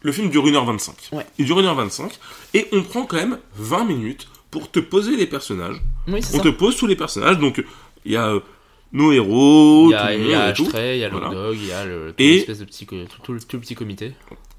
le 0.04 0.12
film 0.12 0.30
dure 0.30 0.46
1h25. 0.46 0.92
Ouais. 1.12 1.26
Il 1.38 1.46
dure 1.46 1.60
1h25, 1.60 2.12
et 2.54 2.68
on 2.72 2.84
prend 2.84 3.06
quand 3.06 3.18
même 3.18 3.40
20 3.58 3.84
minutes 3.86 4.28
pour 4.52 4.70
te 4.72 4.80
poser 4.80 5.16
les 5.18 5.26
personnages. 5.28 5.82
Oui, 6.08 6.20
On 6.20 6.38
ça. 6.38 6.40
te 6.40 6.50
pose 6.50 6.78
tous 6.78 6.88
les 6.88 6.96
personnages, 6.96 7.40
donc 7.40 7.64
il 8.06 8.12
y 8.12 8.16
a 8.16 8.28
euh, 8.28 8.40
nos 8.94 9.12
héros, 9.12 9.88
Il 9.90 9.92
y 9.92 9.96
a, 9.96 10.02
tout 10.06 10.08
le 10.08 10.20
il 10.24 10.30
y 10.30 10.34
a 10.34 10.40
monde. 10.40 10.50
Ashtray, 10.52 10.98
il 10.98 11.00
y 11.02 11.04
a 11.04 11.10
le 11.10 11.18
Voilà. 11.18 11.30
Dog, 11.34 11.58
il 11.60 11.66
y 11.66 11.72
a 11.72 11.84
le, 11.86 12.10
tout 12.10 12.16
Et- 12.20 12.46
de 12.46 12.64
petit, 12.64 12.86
tout, 12.86 12.96
tout 13.24 13.34
le 13.34 13.60
petit 13.60 13.76
comité. 13.76 14.14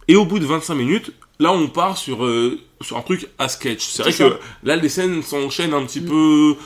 Et 0.08 0.16
au 0.16 0.24
bout 0.24 0.38
de 0.38 0.46
25 0.46 0.74
minutes, 0.74 1.12
là 1.38 1.52
on 1.52 1.68
part 1.68 1.96
sur, 1.96 2.24
euh, 2.24 2.60
sur 2.80 2.96
un 2.96 3.02
truc 3.02 3.28
à 3.38 3.48
sketch. 3.48 3.86
C'est 3.88 4.02
vrai 4.02 4.12
que 4.12 4.38
là 4.62 4.76
les 4.76 4.88
scènes 4.88 5.22
s'enchaînent 5.22 5.74
un 5.74 5.84
petit 5.84 6.00
peu... 6.00 6.56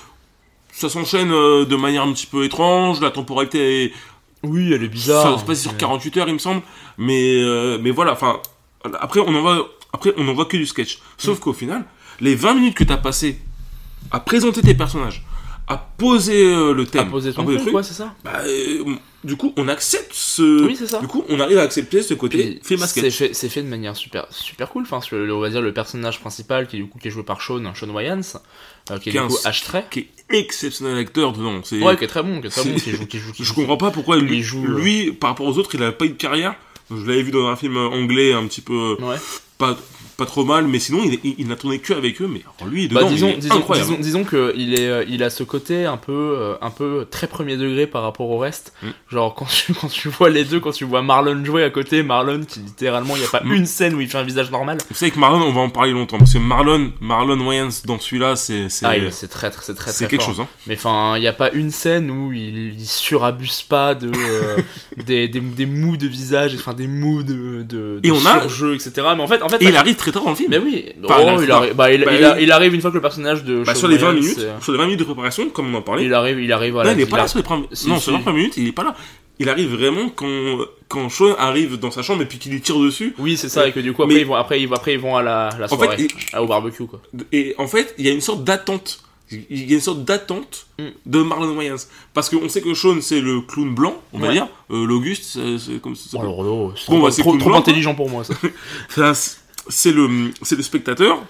Ça 0.73 0.89
s'enchaîne 0.89 1.33
euh, 1.33 1.65
de 1.65 1.77
manière 1.77 2.03
un 2.03 2.13
petit 2.13 2.27
peu 2.27 2.45
étrange, 2.45 3.01
la 3.01 3.11
temporalité 3.11 3.85
est... 3.85 3.93
Oui, 4.45 4.73
elle 4.73 4.85
est 4.85 4.89
bizarre. 4.89 5.35
Ça 5.35 5.41
se 5.41 5.45
passe 5.45 5.63
sur 5.63 5.73
mais- 5.73 5.79
48 5.79 6.17
heures 6.19 6.29
il 6.29 6.35
me 6.35 6.39
semble. 6.39 6.63
Mais, 6.99 7.43
euh, 7.43 7.79
mais 7.81 7.91
voilà, 7.91 8.13
enfin... 8.13 8.41
Après 9.01 9.21
on 9.21 9.35
en 9.35 9.41
voit, 9.41 9.69
après, 9.93 10.13
on 10.17 10.29
en 10.29 10.35
voit 10.35 10.45
que 10.45 10.57
du 10.57 10.67
sketch. 10.67 10.99
Mm. 10.99 11.01
Sauf 11.19 11.41
qu'au 11.41 11.53
final, 11.53 11.85
les 12.21 12.35
20 12.35 12.55
minutes 12.55 12.75
que 12.75 12.85
t'as 12.85 12.97
passé 12.97 13.41
à 14.11 14.21
présenter 14.21 14.63
tes 14.63 14.75
personnages, 14.75 15.25
à 15.69 15.77
poser 15.99 16.45
euh, 16.45 16.73
le 16.73 16.87
thème, 16.87 17.03
ton 17.05 17.09
à 17.09 17.11
poser 17.13 17.29
le 17.31 17.57
truc, 17.59 17.71
quoi, 17.73 17.83
c'est 17.83 17.95
ça 17.95 18.15
bah, 18.25 18.41
euh, 18.47 18.85
du 19.25 19.37
coup 19.37 19.53
on 19.57 19.69
accepte 19.69 20.13
ce... 20.15 20.65
Oui, 20.65 20.77
c'est 20.79 20.87
ça. 20.87 21.01
Du 21.01 21.07
coup 21.09 21.25
on 21.29 21.41
arrive 21.41 21.59
à 21.59 21.63
accepter 21.63 22.03
ce 22.03 22.15
côté 22.15 22.39
Puis, 22.39 22.61
film 22.65 22.83
à 22.83 22.87
c'est 22.87 23.11
fait, 23.11 23.35
c'est 23.35 23.49
fait 23.49 23.63
de 23.63 23.69
manière 23.69 23.95
super, 23.97 24.27
super 24.31 24.69
cool. 24.71 24.85
Enfin, 24.91 25.01
le- 25.13 25.35
on 25.35 25.41
va 25.41 25.51
dire 25.51 25.61
le 25.61 25.73
personnage 25.75 26.21
principal 26.21 26.67
qui 26.69 26.77
est 26.77 26.79
du 26.81 26.87
coup 26.89 26.99
qui 26.99 27.09
est 27.09 27.11
joué 27.11 27.23
par 27.23 27.43
Sean, 27.43 27.75
Sean 27.75 27.91
Wayans, 27.91 28.21
euh, 28.91 28.99
qui 28.99 29.11
est 29.11 29.13
du 29.13 29.21
coup 29.21 29.37
Ashtray. 29.45 29.85
qui 29.91 29.99
est 30.01 30.09
exceptionnel 30.31 30.97
acteur 30.99 31.33
dedans. 31.33 31.61
C'est... 31.65 31.83
Ouais, 31.83 31.97
qui 31.97 32.05
est 32.05 32.09
très 32.09 32.23
bon, 32.23 32.41
qui 32.41 32.47
est 32.47 32.51
très 32.51 32.65
bon, 32.65 32.75
qui 32.77 32.91
joue, 32.93 33.07
qui 33.07 33.19
joue, 33.19 33.33
qui 33.33 33.43
Je 33.45 33.49
joue. 33.49 33.55
comprends 33.55 33.77
pas 33.77 33.91
pourquoi 33.91 34.17
lui, 34.17 34.43
joue, 34.43 34.65
lui, 34.67 35.13
par 35.13 35.31
rapport 35.31 35.47
aux 35.47 35.59
autres, 35.59 35.75
il 35.75 35.83
a 35.83 35.93
pas 35.93 36.05
eu 36.07 36.11
de 36.11 36.15
carrière. 36.15 36.55
Je 36.91 37.05
l'avais 37.05 37.23
vu 37.23 37.31
dans 37.31 37.47
un 37.49 37.57
film 37.57 37.77
anglais 37.77 38.33
un 38.33 38.47
petit 38.47 38.63
peu 38.63 38.97
Ouais. 39.01 39.17
pas, 39.59 39.77
pas 40.19 40.27
trop 40.27 40.45
mal, 40.45 40.67
mais 40.67 40.81
sinon 40.81 41.01
il, 41.23 41.47
n'a 41.47 41.55
tourné 41.55 41.79
que 41.79 41.93
avec 41.95 42.21
eux. 42.21 42.27
Mais 42.27 42.41
alors, 42.59 42.69
lui, 42.71 42.89
Bah, 42.89 43.01
dedans, 43.03 43.11
disons, 43.13 43.29
il 43.29 43.35
est 43.35 43.39
disons, 43.39 43.55
incroyable. 43.57 43.89
disons, 43.89 44.03
disons 44.03 44.25
que 44.25 44.53
il 44.57 44.75
est, 44.75 44.89
euh, 44.89 45.05
il 45.09 45.23
a 45.23 45.31
ce 45.31 45.45
côté 45.45 45.87
un 45.87 45.97
peu, 45.97 46.13
euh, 46.37 46.55
un 46.61 46.71
peu 46.71 47.07
très 47.09 47.29
premier 47.29 47.57
degré 47.57 47.87
par 47.87 48.03
rapport 48.03 48.29
au 48.29 48.37
reste. 48.37 48.73
Mm. 48.83 48.87
Genre 49.13 49.35
quand 49.35 49.47
tu, 49.47 49.73
quand 49.75 49.87
tu 49.87 50.09
vois 50.09 50.29
les 50.29 50.45
deux, 50.45 50.59
quand 50.59 50.73
tu 50.73 50.85
vois 50.85 51.03
Marlon 51.03 51.45
jouer 51.45 51.63
à 51.63 51.71
côté, 51.71 52.03
Marlon 52.03 52.41
qui 52.47 52.59
littéralement, 52.59 53.15
il 53.15 53.23
y 53.23 53.25
a 53.25 53.29
pas 53.29 53.43
Mm. 53.45 53.53
une 53.53 53.67
scène 53.67 53.95
où 53.95 54.01
il 54.01 54.09
fait 54.09 54.19
un 54.19 54.25
visage 54.25 54.51
normal. 54.51 54.79
Vous 54.91 54.97
savez 54.97 55.13
que 55.13 55.21
Marlon, 55.21 55.41
on 55.41 55.53
va 55.53 55.61
en 55.61 55.71
parler 55.71 55.93
longtemps 55.93 56.19
parce 56.19 56.33
que 56.33 56.39
Marlon, 56.39 56.93
Marlon 57.01 57.41
Wayans 57.47 57.69
dans 57.87 58.01
celui-là, 58.01 58.35
c'est 58.35 58.69
c'est 58.69 58.87
Ah, 58.87 58.95
c'est 59.13 59.29
très, 59.29 59.51
très, 59.51 59.63
c'est 59.65 59.75
très, 59.75 59.93
c'est 59.93 60.05
très 60.07 60.11
quelque 60.11 60.23
fort. 60.25 60.35
chose. 60.35 60.41
Hein. 60.41 60.49
Mais 60.67 60.75
enfin, 60.75 61.15
il 61.17 61.21
n'y 61.21 61.29
a 61.29 61.33
pas 61.33 61.53
une 61.53 61.71
scène 61.71 62.11
où 62.11 62.33
il, 62.33 62.75
il 62.75 62.87
surabuse 62.87 63.63
pas 63.63 63.95
de 63.95 64.11
euh, 64.13 64.57
des, 65.07 65.29
des, 65.29 65.39
des 65.41 65.67
mous 65.67 65.97
de 65.97 66.09
visage, 66.09 66.57
enfin 66.59 66.75
des 66.75 66.89
mous 66.89 67.23
de, 67.23 67.63
de, 67.63 67.63
de 67.63 68.01
Et 68.03 68.11
on 68.11 68.27
a- 68.27 68.41
surjeu, 68.41 68.75
etc. 68.75 68.91
Mais 69.17 69.23
en 69.23 69.29
fait, 69.29 69.43
en 69.43 69.49
fait, 69.49 69.59
Et 69.61 69.65
ça- 69.67 69.71
il 69.71 69.77
arrive 69.77 69.95
très 69.95 70.08
tard 70.13 70.25
dans 70.25 70.31
le 70.31 70.37
film. 70.37 70.51
Mais 70.51 70.59
oui, 70.59 70.87
oh, 71.03 71.07
il 71.07 71.13
arrive 71.29 71.43
il, 71.43 71.49
pas. 71.49 71.57
arrive, 71.57 71.75
bah, 71.75 71.93
il, 71.93 72.05
Bah, 72.05 72.13
il 72.15 72.25
a- 72.25 72.41
il 72.41 72.53
arrive 72.53 72.75
une 72.75 72.81
fois 72.81 72.91
que 72.91 72.97
le 72.97 73.01
personnage 73.03 73.45
de 73.45 73.59
Bah, 73.59 73.73
Shawn 73.73 73.77
sur 73.77 73.89
les 73.89 73.97
20 73.97 74.09
Wayans, 74.11 74.21
minutes, 74.21 74.39
euh, 74.41 74.61
sur 74.61 74.73
les 74.73 74.79
20 74.79 74.85
minutes 74.85 75.01
de 75.01 75.05
préparation, 75.05 75.49
comme 75.51 75.75
on 75.75 75.79
en 75.79 75.83
parlait. 75.83 76.05
il 76.05 76.15
arrive, 76.15 76.41
il 76.41 76.53
arrive, 76.53 76.75
non, 76.75 76.83
il 76.93 77.01
est 77.01 77.07
pas 77.07 77.17
là 77.19 77.23
a- 77.25 77.29
sur 77.29 77.39
les 77.39 77.43
premières. 77.45 77.69
Si, 77.73 77.89
non, 77.89 77.97
si. 77.97 78.03
sur 78.05 78.13
les 78.13 78.19
premières 78.19 78.39
minutes, 78.39 78.57
il 78.57 78.69
est 78.69 78.73
pas 78.73 78.85
là. 78.85 78.95
Il 79.41 79.49
arrive 79.49 79.73
vraiment 79.75 80.09
quand 80.09 80.27
quand 80.89 81.09
Sean 81.11 81.35
arrive 81.39 81.77
dans 81.79 81.91
sa 81.93 82.03
chambre 82.03 82.23
et 82.23 82.27
puis 82.27 82.39
qu'il 82.39 82.51
lui 82.51 82.61
tire 82.61 82.79
dessus. 82.81 83.15
Oui, 83.19 83.37
c'est 83.37 83.49
ça, 83.49 83.69
et 83.69 83.73
que 83.73 83.79
du 83.81 83.93
coup, 83.93 84.03
après, 84.03 84.15
Mais- 84.17 84.21
ils, 84.23 84.27
vont, 84.27 84.35
après, 84.35 84.61
ils, 84.61 84.73
après, 84.73 84.95
ils 84.95 84.99
vont 84.99 85.17
à 85.17 85.23
la, 85.23 85.51
la 85.61 85.67
En 85.67 85.69
soirée, 85.77 85.97
fait, 85.97 86.09
à- 86.33 86.43
au 86.43 86.47
barbecue, 86.47 86.87
quoi. 86.87 87.01
Et 87.31 87.55
en 87.59 87.67
fait, 87.69 87.95
il 87.99 88.07
y 88.07 88.09
a 88.09 88.13
une 88.13 88.21
sorte 88.23 88.43
d'attente. 88.43 89.01
Il 89.31 89.69
y 89.69 89.73
a 89.73 89.75
une 89.77 89.83
sorte 89.83 90.05
d'attente 90.05 90.67
Mm. 90.79 90.85
de 91.05 91.23
Marlon 91.23 91.55
Wayans. 91.59 91.77
Parce 92.15 92.31
qu'on 92.31 92.49
sait 92.49 92.63
que 92.63 92.73
Sean, 92.73 92.97
c'est 93.03 93.21
le 93.21 93.43
clown 93.43 93.75
blanc, 93.75 93.95
on 94.15 94.19
va 94.19 94.29
Ouais. 94.29 94.33
dire. 94.33 94.49
Euh, 94.71 94.87
L'Auguste, 94.87 95.25
c'est- 95.25 95.59
c'est 95.59 95.81
comme 95.83 95.95
ça. 95.95 96.19
Oh, 96.19 96.73
Bon, 96.89 97.01
bah, 97.03 97.11
c'est 97.11 97.21
trop, 97.21 97.35
blanc, 97.35 97.59
intelligent 97.59 97.95
pour 97.95 98.09
moi, 98.09 98.25
ça. 98.25 98.33
c'est 99.69 99.93
le, 99.93 100.31
c'est 100.43 100.57
le 100.57 100.63
spectateur. 100.63 101.23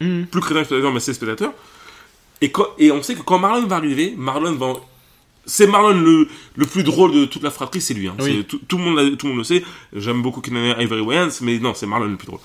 Mhm. 0.00 0.26
Plus 0.26 0.40
crétin 0.40 0.60
que 0.60 0.66
spectateur, 0.66 0.92
mais 0.92 1.00
c'est 1.00 1.12
le 1.12 1.16
spectateur. 1.16 1.52
Et, 2.42 2.50
quand- 2.52 2.68
et 2.78 2.90
on 2.92 3.02
sait 3.02 3.14
que 3.14 3.22
quand 3.22 3.38
Marlon 3.38 3.66
va 3.66 3.76
arriver, 3.76 4.14
Marlon 4.16 4.54
va. 4.54 4.74
C'est 5.48 5.66
Marlon 5.68 6.00
le, 6.00 6.28
le 6.56 6.66
plus 6.66 6.82
drôle 6.82 7.12
de 7.12 7.24
toute 7.24 7.42
la 7.42 7.50
fratrie, 7.50 7.80
c'est 7.80 7.94
lui. 7.94 8.08
hein. 8.08 8.16
Oui. 8.18 8.44
Tout, 8.44 8.58
tout 8.66 8.78
le 8.78 8.84
monde, 8.84 9.16
tout 9.16 9.26
le 9.26 9.32
monde 9.32 9.38
le 9.38 9.44
sait. 9.44 9.64
J'aime 9.94 10.20
beaucoup 10.20 10.40
Kenan 10.40 10.76
Ivory 10.80 11.00
Wayans, 11.00 11.28
mais 11.42 11.58
non, 11.60 11.72
c'est 11.74 11.86
Marlon 11.86 12.06
le 12.06 12.16
plus 12.16 12.26
drôle. 12.26 12.40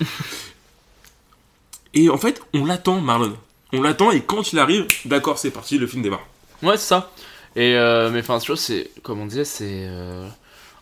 et 1.94 2.08
en 2.08 2.16
fait, 2.18 2.40
on 2.54 2.64
l'attend, 2.64 3.00
Marlon. 3.00 3.36
On 3.72 3.82
l'attend, 3.82 4.10
et 4.12 4.20
quand 4.22 4.52
il 4.52 4.58
arrive, 4.58 4.86
d'accord, 5.04 5.38
c'est 5.38 5.50
parti, 5.50 5.78
le 5.78 5.86
film 5.86 6.02
démarre. 6.02 6.26
Ouais, 6.62 6.76
c'est 6.76 6.86
ça. 6.88 7.10
Et 7.56 7.74
euh, 7.74 8.10
mais 8.10 8.20
enfin, 8.20 8.38
tu 8.38 8.46
vois, 8.48 8.56
c'est 8.56 8.90
comme 9.02 9.20
on 9.20 9.26
disait, 9.26 9.44
c'est 9.44 9.86
euh, 9.88 10.26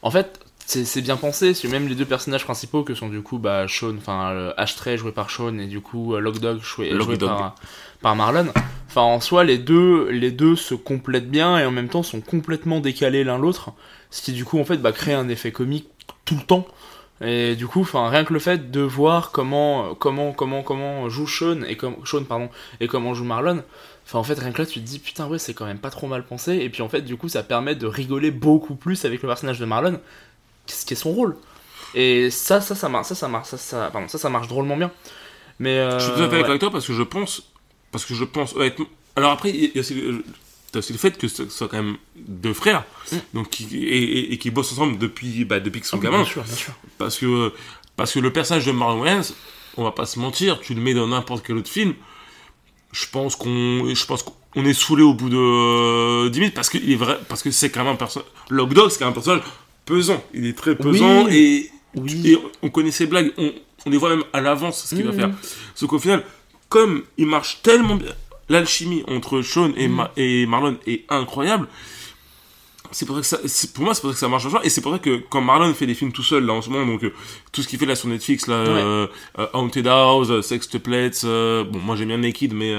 en 0.03 0.11
fait, 0.11 0.39
c'est 0.71 0.85
c'est 0.85 1.01
bien 1.01 1.17
pensé. 1.17 1.53
C'est 1.53 1.67
même 1.67 1.89
les 1.89 1.97
deux 1.97 2.05
personnages 2.05 2.45
principaux 2.45 2.85
que 2.85 2.95
sont 2.95 3.09
du 3.09 3.23
coup 3.23 3.39
bah 3.39 3.67
Sean, 3.67 3.97
enfin 3.97 4.31
euh, 4.31 4.53
Ashtray 4.57 4.97
joué 4.97 5.11
par 5.11 5.29
Sean 5.29 5.59
et 5.59 5.67
du 5.67 5.81
coup 5.81 6.15
euh, 6.15 6.21
Lockdog 6.21 6.61
joué, 6.63 6.91
Lock 6.91 7.09
joué 7.09 7.19
par 8.01 8.17
Marlon. 8.17 8.47
Enfin, 8.89 9.03
en 9.03 9.21
soi, 9.21 9.43
les 9.43 9.59
deux 9.59 10.09
les 10.11 10.31
deux 10.31 10.55
se 10.55 10.75
complètent 10.75 11.31
bien 11.31 11.59
et 11.59 11.67
en 11.67 11.73
même 11.73 11.89
temps 11.89 12.05
sont 12.05 12.21
complètement 12.21 12.79
décalés 12.79 13.25
l'un 13.25 13.37
l'autre, 13.37 13.73
ce 14.11 14.23
qui 14.23 14.33
du 14.33 14.45
coup 14.45 14.61
en 14.61 14.65
fait 14.65 14.77
bah 14.77 14.93
crée 14.93 15.13
un 15.13 15.29
effet 15.29 15.51
comique 15.51 15.89
tout 16.25 16.37
le 16.37 16.43
temps. 16.43 16.67
Et 17.23 17.57
du 17.57 17.67
coup, 17.67 17.81
enfin 17.81 18.09
rien 18.09 18.25
que 18.25 18.33
le 18.33 18.39
fait 18.39 18.71
de 18.71 18.81
voir 18.81 19.33
comment 19.33 19.95
comment 19.97 20.33
comment 20.33 20.63
comment 20.63 21.09
joue 21.09 21.27
Sean 21.27 21.63
et 21.67 21.77
comme 21.77 21.97
Sean 22.05 22.23
pardon 22.23 22.49
et 22.79 22.87
comment 22.87 23.13
joue 23.13 23.25
Marlon, 23.25 23.63
Enfin, 24.11 24.19
en 24.19 24.25
fait, 24.25 24.41
rien 24.41 24.51
que 24.51 24.61
là, 24.61 24.67
tu 24.67 24.81
te 24.81 24.85
dis, 24.85 24.99
putain, 24.99 25.29
ouais, 25.29 25.39
c'est 25.39 25.55
quand 25.55 25.67
même 25.67 25.79
pas 25.79 25.91
trop 25.91 26.09
mal 26.09 26.25
pensé. 26.25 26.57
Et 26.57 26.69
puis, 26.69 26.83
en 26.83 26.89
fait, 26.89 27.03
du 27.03 27.17
coup, 27.17 27.29
ça 27.29 27.45
permet 27.45 27.77
de 27.77 27.87
rigoler 27.87 28.33
beaucoup 28.33 28.75
plus 28.75 29.05
avec 29.05 29.23
le 29.23 29.29
personnage 29.29 29.61
de 29.61 29.65
Marlon, 29.65 30.01
ce 30.73 30.85
qui 30.87 30.95
est 30.95 30.97
son 30.97 31.13
rôle. 31.13 31.37
Et 31.95 32.31
ça, 32.31 32.61
ça, 32.61 32.75
ça 32.75 32.89
marche, 32.89 33.09
ça, 33.09 33.15
ça 33.15 33.29
marche, 33.29 33.49
ça, 33.49 33.59
ça, 33.59 33.91
pardon, 33.93 34.09
ça, 34.09 34.19
ça 34.19 34.29
marche 34.31 34.49
drôlement 34.49 34.77
bien. 34.77 34.91
Mais, 35.59 35.79
euh, 35.79 35.99
Je 35.99 36.05
suis 36.05 36.15
tout 36.15 36.21
à 36.21 36.23
fait 36.29 36.31
ouais. 36.31 36.37
d'accord 36.39 36.51
avec 36.51 36.61
toi 36.61 36.71
parce 36.71 36.87
que 36.87 36.93
je 36.93 37.03
pense. 37.03 37.43
Parce 37.93 38.05
que 38.05 38.15
je 38.15 38.25
pense 38.25 38.55
honnêtement. 38.55 38.87
Alors 39.17 39.33
après, 39.33 39.51
il 39.51 39.73
y 39.75 39.79
a 39.79 39.81
aussi, 39.81 39.95
le- 39.95 40.25
t'as 40.71 40.79
aussi 40.79 40.93
le 40.93 40.99
fait 41.01 41.19
que 41.19 41.27
ce 41.27 41.49
soit 41.49 41.67
quand 41.69 41.83
même 41.83 41.97
deux 42.17 42.55
frères, 42.55 42.85
Mm. 43.11 43.17
donc 43.35 43.51
qui, 43.51 43.67
et, 43.77 44.03
et- 44.03 44.33
et 44.33 44.39
qui 44.39 44.51
bossent 44.53 44.73
ensemble 44.73 44.97
depuis, 44.99 45.45
bah, 45.45 45.59
depuis 45.59 45.81
qu'ils 45.81 45.89
sont 45.89 45.99
Ah 46.01 46.05
gamins. 46.05 46.19
bien 46.19 46.27
sûr, 46.27 46.43
bien 46.45 46.55
sûr. 46.55 46.73
Parce 46.99 47.19
que, 47.19 47.53
parce 47.97 48.13
que 48.13 48.21
le 48.21 48.33
personnage 48.33 48.67
de 48.67 48.71
Marlon 48.73 49.01
Wayans, 49.03 49.23
on 49.77 49.83
va 49.83 49.91
pas 49.91 50.07
se 50.07 50.19
mentir, 50.21 50.61
tu 50.61 50.75
le 50.75 50.81
mets 50.81 50.95
dans 50.95 51.09
n'importe 51.09 51.45
quel 51.45 51.57
autre 51.57 51.69
film, 51.69 51.95
je 52.93 53.07
pense 53.11 53.35
qu'on, 53.37 53.93
je 53.93 54.07
pense 54.07 54.23
qu'on 54.23 54.65
est 54.65 54.73
saoulé 54.75 55.03
au 55.03 55.15
bout 55.15 55.29
de 55.29 55.37
euh, 55.37 56.29
10 56.31 56.39
minutes 56.41 56.55
parce 56.55 56.69
que 56.69 56.79
il 56.79 56.93
est 56.93 56.97
vrai, 56.97 57.19
parce 57.29 57.43
que 57.43 57.51
c'est 57.51 57.71
quand 57.71 57.83
même 57.85 57.93
un 57.95 57.97
personnage, 57.97 58.29
Dog, 58.51 58.91
c'est 58.91 58.99
quand 59.01 59.05
même 59.07 59.11
un 59.11 59.15
personnage 59.15 59.43
pesant. 59.85 60.23
Il 60.35 60.47
est 60.47 60.57
très 60.57 60.77
pesant 60.77 61.25
Oui. 61.27 61.35
et, 61.95 61.99
Oui. 62.01 62.23
et 62.33 62.39
on 62.63 62.71
connaît 62.71 62.91
ses 62.91 63.07
blagues, 63.07 63.33
on, 63.39 63.53
on 63.87 63.91
les 63.91 63.97
voit 63.97 64.11
même 64.11 64.25
à 64.33 64.41
l'avance 64.41 64.85
ce 64.85 64.95
qu'il 64.95 65.05
va 65.05 65.13
Mhm. 65.13 65.19
faire. 65.19 65.31
Sauf 65.75 65.89
qu'au 65.91 65.99
final, 65.99 66.25
comme 66.69 67.03
il 67.19 67.27
marche 67.27 67.61
tellement 67.63 67.97
bien, 67.97 68.13
l'alchimie 68.49 69.03
entre 69.09 69.43
Sean 69.43 69.73
et, 69.77 69.89
Ma- 69.89 70.13
et 70.17 70.47
Marlon 70.47 70.77
est 70.87 71.05
incroyable. 71.09 71.67
C'est 72.93 73.07
pour 73.07 73.17
ça 73.17 73.21
que 73.21 73.27
ça, 73.27 73.39
c'est- 73.47 73.73
pour 73.73 73.85
moi, 73.85 73.95
c'est 73.95 74.01
pour 74.01 74.11
ça 74.11 74.15
que 74.15 74.21
ça 74.21 74.29
marche. 74.29 74.45
Et 74.65 74.69
c'est 74.71 74.81
pour 74.81 74.93
ça 74.93 74.99
que 74.99 75.21
quand 75.31 75.41
Marlon 75.41 75.73
fait 75.75 75.87
des 75.87 75.95
films 75.95 76.13
tout 76.13 76.23
seul, 76.23 76.45
là, 76.45 76.53
en 76.55 76.63
ce 76.63 76.71
moment, 76.71 76.87
donc, 76.87 77.05
euh, 77.05 77.13
tout 77.53 77.63
ce 77.63 77.69
qu'il 77.69 77.79
fait 77.79 77.87
là 77.87 77.95
sur 77.95 78.09
Netflix, 78.09 78.47
là, 78.47 78.55
euh, 78.55 79.07
euh, 79.39 79.47
Haunted 79.53 79.87
House, 79.87 80.41
Sextuplets, 80.41 81.11
bon, 81.23 81.79
moi 81.85 81.97
j'aime 81.97 82.09
bien 82.09 82.19
Naked, 82.19 82.53
mais, 82.53 82.75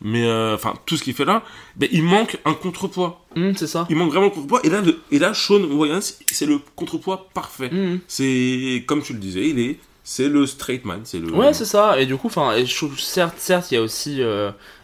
mais, 0.00 0.30
enfin, 0.54 0.74
tout 0.86 0.96
ce 0.96 1.02
qu'il 1.02 1.14
fait 1.14 1.24
là, 1.24 1.42
ben, 1.76 1.88
il 1.92 2.02
manque 2.02 2.38
un 2.44 2.54
contrepoids. 2.54 3.24
Hum, 3.36 3.54
c'est 3.56 3.66
ça. 3.66 3.86
Il 3.90 3.96
manque 3.96 4.10
vraiment 4.10 4.26
le 4.26 4.30
contrepoids. 4.32 4.60
Et 4.64 4.70
là, 4.70 4.80
le- 4.80 4.98
et 5.10 5.18
là, 5.18 5.32
Sean 5.34 5.60
Wayans, 5.62 6.00
c'est 6.32 6.46
le 6.46 6.60
contrepoids 6.76 7.28
parfait. 7.34 7.70
Hum. 7.72 8.00
C'est, 8.08 8.84
comme 8.86 9.02
tu 9.02 9.12
le 9.12 9.18
disais, 9.18 9.48
il 9.48 9.58
est, 9.58 9.78
c'est 10.04 10.28
le 10.28 10.46
straight 10.46 10.84
man, 10.84 11.00
c'est 11.04 11.18
le. 11.18 11.30
Ouais, 11.34 11.52
c'est 11.52 11.66
ça. 11.66 12.00
Et 12.00 12.06
du 12.06 12.16
coup, 12.16 12.28
enfin, 12.28 12.54
certes, 12.96 13.34
certes, 13.38 13.70
il 13.70 13.74
y 13.74 13.76
a 13.76 13.82
aussi, 13.82 14.20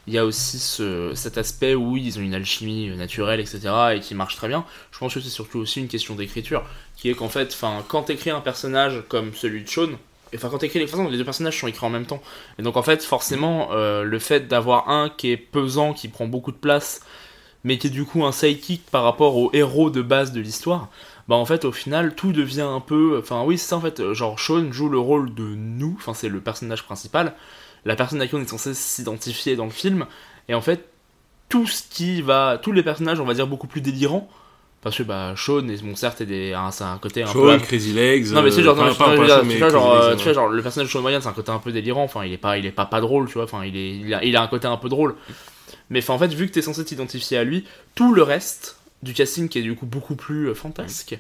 il 0.06 0.14
y 0.14 0.18
a 0.18 0.24
aussi 0.24 0.58
ce, 0.58 1.12
cet 1.14 1.38
aspect 1.38 1.74
où 1.74 1.96
ils 1.96 2.18
ont 2.18 2.22
une 2.22 2.34
alchimie 2.34 2.88
naturelle, 2.96 3.40
etc., 3.40 3.60
et 3.94 4.00
qui 4.00 4.14
marche 4.14 4.36
très 4.36 4.48
bien. 4.48 4.64
Je 4.92 4.98
pense 4.98 5.14
que 5.14 5.20
c'est 5.20 5.30
surtout 5.30 5.58
aussi 5.58 5.80
une 5.80 5.88
question 5.88 6.14
d'écriture, 6.14 6.64
qui 6.96 7.10
est 7.10 7.14
qu'en 7.14 7.28
fait, 7.28 7.56
quand 7.88 8.02
t'écris 8.04 8.30
un 8.30 8.40
personnage 8.40 9.02
comme 9.08 9.34
celui 9.34 9.64
de 9.64 9.68
Sean, 9.68 9.90
enfin, 10.34 10.48
quand 10.50 10.58
t'écris 10.58 10.78
les 10.78 11.16
deux 11.16 11.24
personnages 11.24 11.58
sont 11.58 11.68
écrits 11.68 11.86
en 11.86 11.90
même 11.90 12.06
temps. 12.06 12.22
Et 12.58 12.62
donc, 12.62 12.76
en 12.76 12.82
fait, 12.82 13.02
forcément, 13.02 13.68
euh, 13.72 14.02
le 14.02 14.18
fait 14.18 14.48
d'avoir 14.48 14.90
un 14.90 15.08
qui 15.08 15.30
est 15.30 15.36
pesant, 15.36 15.94
qui 15.94 16.08
prend 16.08 16.26
beaucoup 16.26 16.52
de 16.52 16.56
place, 16.56 17.00
mais 17.62 17.78
qui 17.78 17.86
est 17.86 17.90
du 17.90 18.04
coup 18.04 18.24
un 18.24 18.32
sidekick 18.32 18.84
par 18.90 19.04
rapport 19.04 19.36
au 19.36 19.50
héros 19.54 19.90
de 19.90 20.02
base 20.02 20.32
de 20.32 20.40
l'histoire, 20.40 20.90
bah 21.28 21.36
en 21.36 21.46
fait 21.46 21.64
au 21.64 21.72
final 21.72 22.14
tout 22.14 22.32
devient 22.32 22.60
un 22.60 22.80
peu 22.80 23.18
enfin 23.18 23.42
oui 23.44 23.56
c'est 23.56 23.68
ça 23.68 23.76
en 23.76 23.80
fait 23.80 24.12
genre 24.12 24.38
Sean 24.38 24.70
joue 24.72 24.90
le 24.90 24.98
rôle 24.98 25.32
de 25.34 25.42
nous 25.42 25.94
enfin 25.98 26.12
c'est 26.12 26.28
le 26.28 26.40
personnage 26.40 26.82
principal 26.82 27.34
la 27.84 27.96
personne 27.96 28.20
à 28.20 28.26
qui 28.26 28.34
on 28.34 28.40
est 28.40 28.48
censé 28.48 28.74
s'identifier 28.74 29.56
dans 29.56 29.64
le 29.64 29.70
film. 29.70 30.06
Et 30.48 30.54
en 30.54 30.60
fait 30.60 30.88
tout 31.48 31.66
ce 31.66 31.82
qui 31.88 32.22
va 32.22 32.58
tous 32.60 32.72
les 32.72 32.82
personnages 32.82 33.20
on 33.20 33.24
va 33.24 33.34
dire 33.34 33.46
beaucoup 33.46 33.66
plus 33.66 33.80
délirants. 33.80 34.28
Parce 34.82 34.98
que 34.98 35.02
bah 35.02 35.32
Sean 35.34 35.66
est 35.68 35.82
bon 35.82 35.96
certes 35.96 36.20
un, 36.20 36.70
c'est 36.70 36.84
un 36.84 36.98
côté 36.98 37.22
un 37.22 37.26
Sean, 37.26 37.40
peu 37.40 37.58
Crazy 37.58 37.94
Legs. 37.94 38.32
non 38.32 38.42
mais 38.42 38.50
c'est 38.50 38.62
genre, 38.62 38.78
euh, 38.78 38.92
Sean, 38.92 39.16
genre, 39.16 40.34
genre, 40.34 40.48
le 40.48 40.62
personnage 40.62 40.88
de 40.88 40.92
Sean 40.92 41.02
Ryan 41.02 41.20
c'est 41.22 41.28
un 41.28 41.32
côté 41.32 41.50
un 41.50 41.58
peu 41.58 41.72
délirant. 41.72 42.04
Enfin 42.04 42.24
il 42.24 42.32
est 42.34 42.38
pas 42.38 42.58
il 42.58 42.66
est 42.66 42.70
pas 42.70 42.84
pas 42.84 43.00
drôle 43.00 43.26
tu 43.28 43.34
vois. 43.34 43.44
Enfin 43.44 43.64
il 43.64 43.76
est 43.76 43.96
il 43.96 44.12
a, 44.12 44.22
il 44.22 44.36
a 44.36 44.42
un 44.42 44.46
côté 44.46 44.66
un 44.66 44.76
peu 44.76 44.90
drôle. 44.90 45.14
Mais 45.88 46.00
enfin, 46.00 46.14
en 46.14 46.18
fait 46.18 46.34
vu 46.34 46.46
que 46.46 46.52
t'es 46.52 46.62
censé 46.62 46.84
t'identifier 46.84 47.38
à 47.38 47.44
lui 47.44 47.64
tout 47.94 48.14
le 48.14 48.22
reste 48.22 48.78
du 49.02 49.14
casting 49.14 49.48
qui 49.48 49.58
est 49.58 49.62
du 49.62 49.74
coup 49.74 49.86
beaucoup 49.86 50.16
plus 50.16 50.48
euh, 50.48 50.54
fantasque 50.54 51.18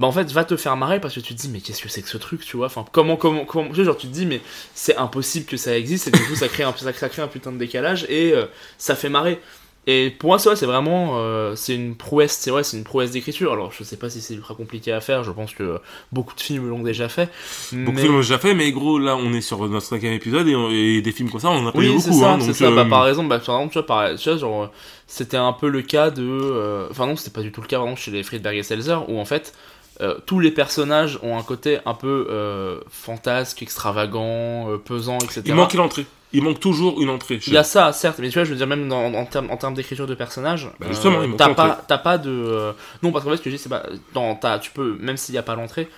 bah 0.00 0.08
en 0.08 0.12
fait 0.12 0.32
va 0.32 0.44
te 0.44 0.56
faire 0.56 0.76
marrer 0.76 0.98
parce 1.00 1.14
que 1.14 1.20
tu 1.20 1.34
te 1.36 1.40
dis 1.40 1.48
mais 1.48 1.60
qu'est-ce 1.60 1.82
que 1.82 1.88
c'est 1.88 2.02
que 2.02 2.08
ce 2.08 2.18
truc 2.18 2.44
tu 2.44 2.56
vois? 2.56 2.66
Enfin 2.66 2.84
comment 2.90 3.16
comment 3.16 3.44
comment 3.44 3.68
tu 3.70 3.76
sais, 3.76 3.84
genre 3.84 3.96
tu 3.96 4.08
te 4.08 4.12
dis 4.12 4.26
mais 4.26 4.40
c'est 4.74 4.96
impossible 4.96 5.46
que 5.46 5.56
ça 5.56 5.76
existe 5.78 6.08
et 6.08 6.10
du 6.10 6.20
coup 6.24 6.34
ça 6.34 6.48
crée 6.48 6.64
un 6.64 6.74
ça, 6.76 6.92
crée 6.92 7.22
un 7.22 7.28
putain 7.28 7.52
de 7.52 7.58
décalage 7.58 8.04
et 8.08 8.32
euh, 8.32 8.46
ça 8.78 8.96
fait 8.96 9.08
marrer 9.10 9.38
et 9.86 10.10
pour 10.10 10.28
moi 10.28 10.38
ça 10.38 10.56
c'est 10.56 10.66
vraiment 10.66 11.12
euh, 11.18 11.54
c'est 11.56 11.74
une 11.74 11.96
prouesse 11.96 12.32
c'est 12.38 12.50
vrai 12.50 12.62
c'est 12.64 12.76
une 12.76 12.84
prouesse 12.84 13.12
d'écriture 13.12 13.52
alors 13.52 13.72
je 13.72 13.82
sais 13.82 13.96
pas 13.96 14.10
si 14.10 14.20
c'est 14.20 14.34
ultra 14.34 14.54
compliqué 14.54 14.92
à 14.92 15.00
faire 15.00 15.24
je 15.24 15.30
pense 15.30 15.54
que 15.54 15.80
beaucoup 16.12 16.34
de 16.34 16.40
films 16.40 16.68
l'ont 16.68 16.82
déjà 16.82 17.08
fait 17.08 17.30
Beaucoup 17.72 17.92
mais- 17.92 17.94
de 17.96 18.00
films 18.00 18.14
ont 18.16 18.20
déjà 18.20 18.38
fait, 18.38 18.54
mais 18.54 18.72
gros, 18.72 18.98
là, 18.98 19.16
on 19.16 19.32
est 19.32 19.40
sur 19.40 19.66
notre 19.68 19.86
cinquième 19.86 20.12
épisode 20.12 20.46
et, 20.48 20.54
on- 20.56 20.70
et 20.70 21.00
des 21.00 21.12
films 21.12 21.30
comme 21.30 21.40
ça, 21.40 21.48
on 21.50 21.64
en 21.64 21.66
a 21.68 21.72
pas 21.72 21.78
eu 21.78 21.88
Oui, 21.88 21.94
beaucoup. 21.96 22.12
ça, 22.20 22.32
hein, 22.32 22.38
c'est 22.40 22.46
donc, 22.48 22.56
ça. 22.56 22.64
euh, 22.66 22.74
Bah, 22.74 22.84
par 22.88 23.08
exemple, 23.08 23.28
bah, 23.28 23.38
par 23.38 23.56
exemple, 23.56 23.72
tu 23.72 23.78
vois, 23.78 23.86
par- 23.86 24.14
tu 24.16 24.28
vois, 24.28 24.38
genre, 24.38 24.62
euh, 24.64 24.66
c'était 25.06 25.36
un 25.36 25.52
peu 25.52 25.68
le 25.68 25.82
cas 25.82 26.10
de. 26.10 26.22
euh, 26.28 26.86
Enfin, 26.90 27.06
non, 27.06 27.16
c'était 27.16 27.30
pas 27.30 27.42
du 27.42 27.50
tout 27.52 27.60
le 27.62 27.66
cas, 27.66 27.78
vraiment, 27.78 27.96
chez 27.96 28.10
les 28.10 28.22
Friedberg 28.22 28.56
et 28.56 28.62
Seltzer, 28.62 28.98
où 29.08 29.18
en 29.18 29.24
fait, 29.24 29.54
euh, 30.00 30.18
tous 30.26 30.40
les 30.40 30.50
personnages 30.50 31.18
ont 31.22 31.36
un 31.38 31.42
côté 31.42 31.78
un 31.86 31.94
peu 31.94 32.26
euh, 32.30 32.80
fantasque, 32.90 33.62
extravagant, 33.62 34.70
euh, 34.70 34.76
pesant, 34.78 35.18
etc. 35.18 35.42
il 35.46 35.54
manque 35.54 35.74
une 35.74 35.80
entrée. 35.80 36.06
Il 36.32 36.42
manque 36.44 36.60
toujours 36.60 37.00
une 37.02 37.10
entrée. 37.10 37.40
Il 37.46 37.52
y 37.52 37.56
a 37.56 37.64
ça, 37.64 37.92
certes, 37.92 38.18
mais 38.20 38.28
tu 38.28 38.34
vois, 38.34 38.44
je 38.44 38.50
veux 38.50 38.56
dire, 38.56 38.66
même 38.68 38.88
dans- 38.88 39.12
en 39.14 39.26
termes 39.26 39.50
en 39.50 39.56
termes 39.56 39.74
d'écriture 39.74 40.06
de 40.06 40.14
personnages, 40.14 40.70
Bah, 40.78 40.86
justement, 40.88 41.22
il 41.24 41.34
t'as 41.36 41.46
pas, 41.54 41.84
t'as 41.88 41.98
pas 41.98 42.18
de. 42.18 42.72
Non, 43.02 43.10
parce 43.10 43.24
qu'en 43.24 43.32
fait, 43.32 43.38
ce 43.38 43.42
que 43.42 43.50
je 43.50 43.56
dis, 43.56 43.62
c'est 43.62 43.68
pas. 43.68 43.82
Dans, 44.14 44.36
t'as- 44.36 44.58
tu 44.60 44.70
peux, 44.70 44.96
même 45.00 45.16
s'il 45.16 45.32
n'y 45.32 45.38
a 45.38 45.42
pas 45.42 45.54
l'entrée, 45.56 45.88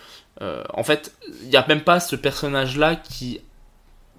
en 0.41 0.83
fait, 0.85 1.15
il 1.43 1.49
n'y 1.51 1.57
a 1.57 1.65
même 1.69 1.83
pas 1.83 2.01
ce 2.01 2.17
personnage-là 2.17 2.97
qui 2.97 3.41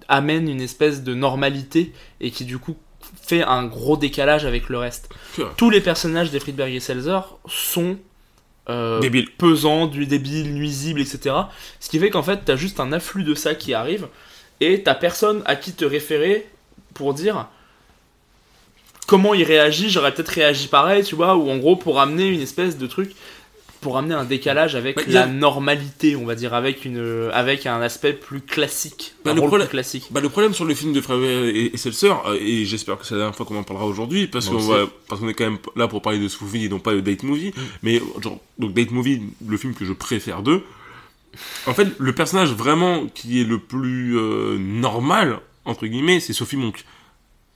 amène 0.08 0.48
une 0.48 0.60
espèce 0.60 1.02
de 1.02 1.14
normalité 1.14 1.92
et 2.20 2.30
qui, 2.30 2.44
du 2.44 2.58
coup, 2.58 2.76
fait 3.22 3.42
un 3.42 3.64
gros 3.64 3.96
décalage 3.96 4.44
avec 4.46 4.68
le 4.68 4.78
reste. 4.78 5.08
Tous 5.56 5.68
les 5.70 5.80
personnages 5.80 6.30
des 6.30 6.38
Friedberg 6.40 6.72
et 6.72 6.80
Seltzer 6.80 7.20
sont. 7.46 7.98
Euh, 8.68 9.00
Débile. 9.00 9.30
pesant, 9.30 9.86
du 9.86 10.06
débile, 10.06 10.54
nuisible, 10.54 11.00
etc. 11.00 11.34
Ce 11.80 11.90
qui 11.90 11.98
fait 11.98 12.10
qu'en 12.10 12.22
fait, 12.22 12.40
t'as 12.44 12.56
juste 12.56 12.80
un 12.80 12.92
afflux 12.92 13.24
de 13.24 13.34
ça 13.34 13.54
qui 13.54 13.74
arrive, 13.74 14.08
et 14.60 14.82
t'as 14.82 14.94
personne 14.94 15.42
à 15.44 15.56
qui 15.56 15.72
te 15.72 15.84
référer 15.84 16.46
pour 16.94 17.12
dire 17.14 17.48
comment 19.06 19.34
il 19.34 19.44
réagit, 19.44 19.90
j'aurais 19.90 20.14
peut-être 20.14 20.28
réagi 20.28 20.68
pareil, 20.68 21.04
tu 21.04 21.14
vois, 21.14 21.36
ou 21.36 21.50
en 21.50 21.58
gros 21.58 21.76
pour 21.76 22.00
amener 22.00 22.28
une 22.28 22.40
espèce 22.40 22.78
de 22.78 22.86
truc, 22.86 23.14
pour 23.84 23.96
amener 23.98 24.14
un 24.14 24.24
décalage 24.24 24.74
avec 24.74 24.96
Bah, 24.96 25.02
la 25.06 25.22
a- 25.22 25.26
normalité, 25.26 26.16
on 26.16 26.24
va 26.24 26.34
dire, 26.34 26.54
avec, 26.54 26.84
une, 26.84 27.30
avec 27.32 27.66
un 27.66 27.80
aspect 27.82 28.14
plus 28.14 28.40
classique, 28.40 29.14
Bah, 29.24 29.30
un 29.30 29.34
le 29.34 29.40
rôle 29.40 29.48
problème- 29.50 29.68
plus 29.68 29.72
classique. 29.76 30.06
Bah, 30.10 30.20
le 30.20 30.28
problème 30.30 30.54
sur 30.54 30.64
le 30.64 30.74
film 30.74 30.92
de 30.92 31.00
Frère 31.00 31.18
et, 31.22 31.70
et 31.72 31.76
Seltzer, 31.76 32.12
euh, 32.26 32.36
et 32.40 32.64
j'espère 32.64 32.98
que 32.98 33.06
c'est 33.06 33.14
la 33.14 33.18
dernière 33.20 33.36
fois 33.36 33.46
qu'on 33.46 33.56
en 33.58 33.62
parlera 33.62 33.86
aujourd'hui, 33.86 34.26
parce 34.26 34.48
qu'on 34.48 35.28
est 35.28 35.34
quand 35.34 35.44
même 35.44 35.58
là 35.76 35.86
pour 35.86 36.02
parler 36.02 36.18
de 36.18 36.26
ce 36.28 36.42
movie 36.42 36.64
et 36.64 36.68
non 36.68 36.80
pas 36.80 36.94
de 36.94 37.00
Date 37.00 37.22
Movie, 37.22 37.52
Mm. 37.54 37.60
mais 37.82 38.00
genre, 38.22 38.40
donc 38.58 38.72
Date 38.72 38.90
Movie, 38.90 39.22
le 39.46 39.56
film 39.58 39.74
que 39.74 39.84
je 39.84 39.92
préfère 39.92 40.42
d'eux, 40.42 40.62
en 41.66 41.74
fait, 41.74 41.88
le 41.98 42.12
personnage 42.14 42.52
vraiment 42.52 43.06
qui 43.14 43.40
est 43.40 43.44
le 43.44 43.58
plus 43.58 44.16
euh, 44.18 44.56
normal, 44.58 45.40
entre 45.66 45.86
guillemets, 45.86 46.20
c'est 46.20 46.32
Sophie 46.32 46.56
Monk. 46.56 46.84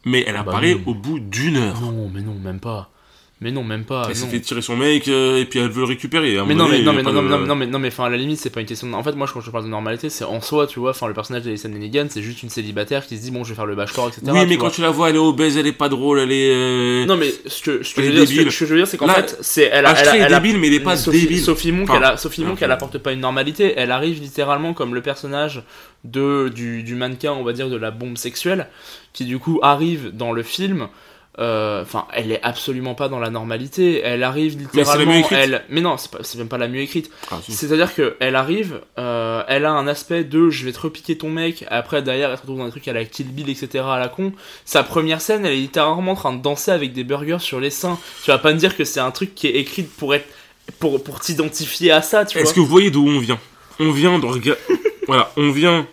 Mais 0.05 0.25
elle 0.27 0.35
bah 0.35 0.41
apparaît 0.41 0.77
au 0.87 0.95
bout 0.95 1.19
d'une 1.19 1.57
heure. 1.57 1.81
Non, 1.81 2.11
mais 2.13 2.21
non, 2.21 2.35
même 2.35 2.61
pas. 2.61 2.91
Mais 3.41 3.53
non, 3.53 3.63
même 3.63 3.85
pas. 3.85 4.07
Elle 4.09 4.17
s'est 4.17 4.27
fait 4.27 4.41
tirer 4.41 4.63
son 4.63 4.77
mec 4.77 5.07
euh, 5.07 5.39
et 5.39 5.45
puis 5.45 5.61
elle 5.61 5.69
veut 5.69 5.83
le 5.83 5.87
récupérer. 5.87 6.37
Mais 6.45 6.55
non, 6.57 6.67
mais 6.67 6.83
non, 6.83 6.93
mais 6.93 7.05
non, 7.05 7.13
non, 7.23 7.55
mais 7.55 7.67
non, 7.69 7.79
mais 7.79 7.87
enfin, 7.89 8.07
à 8.07 8.09
la 8.09 8.17
limite, 8.17 8.39
c'est 8.41 8.51
pas 8.51 8.61
une 8.61 8.67
question. 8.67 8.93
En 8.95 9.03
fait, 9.05 9.13
moi, 9.15 9.29
quand 9.33 9.41
je 9.41 9.51
parle 9.53 9.63
de 9.63 9.69
normalité, 9.69 10.11
c'est 10.11 10.25
en 10.25 10.41
soi, 10.41 10.67
tu 10.67 10.81
vois. 10.81 10.91
Enfin, 10.91 11.07
le 11.07 11.15
personnage 11.15 11.45
d'Alison 11.45 11.69
Negan, 11.69 12.07
c'est 12.11 12.21
juste 12.21 12.43
une 12.43 12.49
célibataire 12.49 13.07
qui 13.07 13.17
se 13.17 13.23
dit, 13.23 13.31
bon, 13.31 13.45
je 13.45 13.51
vais 13.51 13.55
faire 13.55 13.67
le 13.67 13.77
bachelor, 13.77 14.09
etc. 14.09 14.23
Oui, 14.35 14.45
mais 14.49 14.57
quand 14.57 14.71
tu 14.71 14.81
la 14.81 14.91
vois, 14.91 15.11
elle 15.11 15.15
est 15.15 15.19
obèse, 15.21 15.57
elle 15.57 15.69
est 15.69 15.73
pas 15.73 15.89
drôle, 15.89 16.19
elle 16.19 16.33
est. 16.33 16.51
euh, 16.53 17.07
Non, 17.07 17.17
mais 17.17 17.33
ce 17.47 17.63
que, 17.63 17.81
je, 17.85 18.01
veux 18.01 18.11
dire, 18.27 18.51
je 18.51 18.65
veux 18.65 18.77
dire, 18.77 18.89
c'est 18.89 18.97
qu'en 18.97 19.07
fait, 19.07 19.39
c'est 19.41 19.71
elle 19.73 19.87
est 19.87 20.29
débile, 20.29 20.59
mais 20.59 20.67
il 20.67 20.75
est 20.75 20.81
pas 20.81 20.97
Sophie, 20.97 21.21
débile. 21.21 21.41
Sophie 21.41 21.71
Monk, 21.71 21.91
Enfin, 21.91 21.99
elle, 21.99 22.05
a, 22.05 22.17
Sophie 22.17 22.45
Monk, 22.45 22.61
elle 22.61 22.73
apporte 22.73 22.99
pas 22.99 23.13
une 23.13 23.21
normalité. 23.21 23.75
Elle 23.77 23.93
arrive 23.93 24.21
littéralement 24.21 24.75
comme 24.75 24.97
le 24.97 25.01
personnage 25.01 25.63
de 26.03 26.49
du 26.49 26.95
mannequin, 26.97 27.33
on 27.35 27.45
va 27.45 27.53
dire, 27.53 27.71
de 27.71 27.77
la 27.77 27.93
bombe 27.93 28.19
sexuelle, 28.19 28.67
qui 29.13 29.25
du 29.27 29.39
coup 29.39 29.61
arrive 29.63 30.11
dans 30.13 30.33
le 30.33 30.43
film. 30.43 30.89
Euh, 31.39 31.83
Enfin, 31.83 32.07
elle 32.13 32.33
est 32.33 32.41
absolument 32.43 32.95
pas 32.95 33.09
dans 33.09 33.19
la 33.19 33.31
normalité. 33.31 34.01
Elle 34.03 34.23
arrive 34.25 34.59
littéralement. 34.59 35.13
écrite. 35.15 35.39
elle, 35.41 35.65
mais 35.69 35.81
non, 35.81 35.97
c'est 35.97 36.11
pas- 36.11 36.19
même 36.37 36.49
pas 36.49 36.59
la 36.59 36.69
mieux 36.69 36.81
écrite. 36.81 37.11
Ah, 37.31 37.39
si. 37.43 37.53
C'est-à-dire 37.53 37.95
que 37.95 38.17
elle 38.21 38.37
arrive, 38.37 38.81
euh, 38.99 39.43
elle 39.49 39.65
a 39.65 39.71
un 39.73 39.87
aspect 39.87 40.25
de 40.25 40.51
je 40.51 40.65
vais 40.65 40.73
te 40.73 40.81
repiquer 40.81 41.17
ton 41.19 41.31
mec, 41.31 41.65
après 41.69 42.03
derrière 42.03 42.31
elle 42.31 42.37
se 42.37 42.43
retrouve 42.43 42.59
dans 42.59 42.65
un 42.67 42.71
truc 42.71 42.87
à 42.89 42.93
la 42.93 43.05
Kill 43.05 43.29
Bill, 43.29 43.49
etc. 43.51 43.85
à 43.89 43.99
la 43.99 44.09
con. 44.09 44.33
Sa 44.65 44.83
première 44.83 45.21
scène, 45.21 45.47
elle 45.47 45.53
est 45.53 45.57
littéralement 45.57 46.13
en 46.13 46.17
train 46.17 46.33
de 46.33 46.43
danser 46.43 46.71
avec 46.71 46.93
des 46.93 47.05
burgers 47.05 47.39
sur 47.41 47.61
les 47.61 47.71
seins. 47.71 47.99
Tu 48.25 48.31
vas 48.31 48.39
pas 48.39 48.53
me 48.53 48.59
dire 48.59 48.77
que 48.77 48.85
c'est 48.85 49.01
un 49.01 49.11
truc 49.11 49.35
qui 49.35 49.47
est 49.47 49.57
écrit 49.57 49.83
pour 49.83 50.15
être 50.15 50.27
pour, 50.79 51.03
pour 51.03 51.21
t'identifier 51.21 51.93
à 51.93 52.03
ça, 52.03 52.25
tu 52.25 52.37
vois. 52.39 52.43
Est-ce 52.43 52.55
que 52.55 52.61
vous 52.61 52.67
voyez 52.67 52.91
d'où 52.91 53.07
on 53.09 53.19
vient? 53.21 53.39
On 53.81 53.91
vient 53.91 54.19
de 54.19 54.27
regarder. 54.27 54.61
voilà, 55.07 55.31
on 55.37 55.51
vient. 55.51 55.87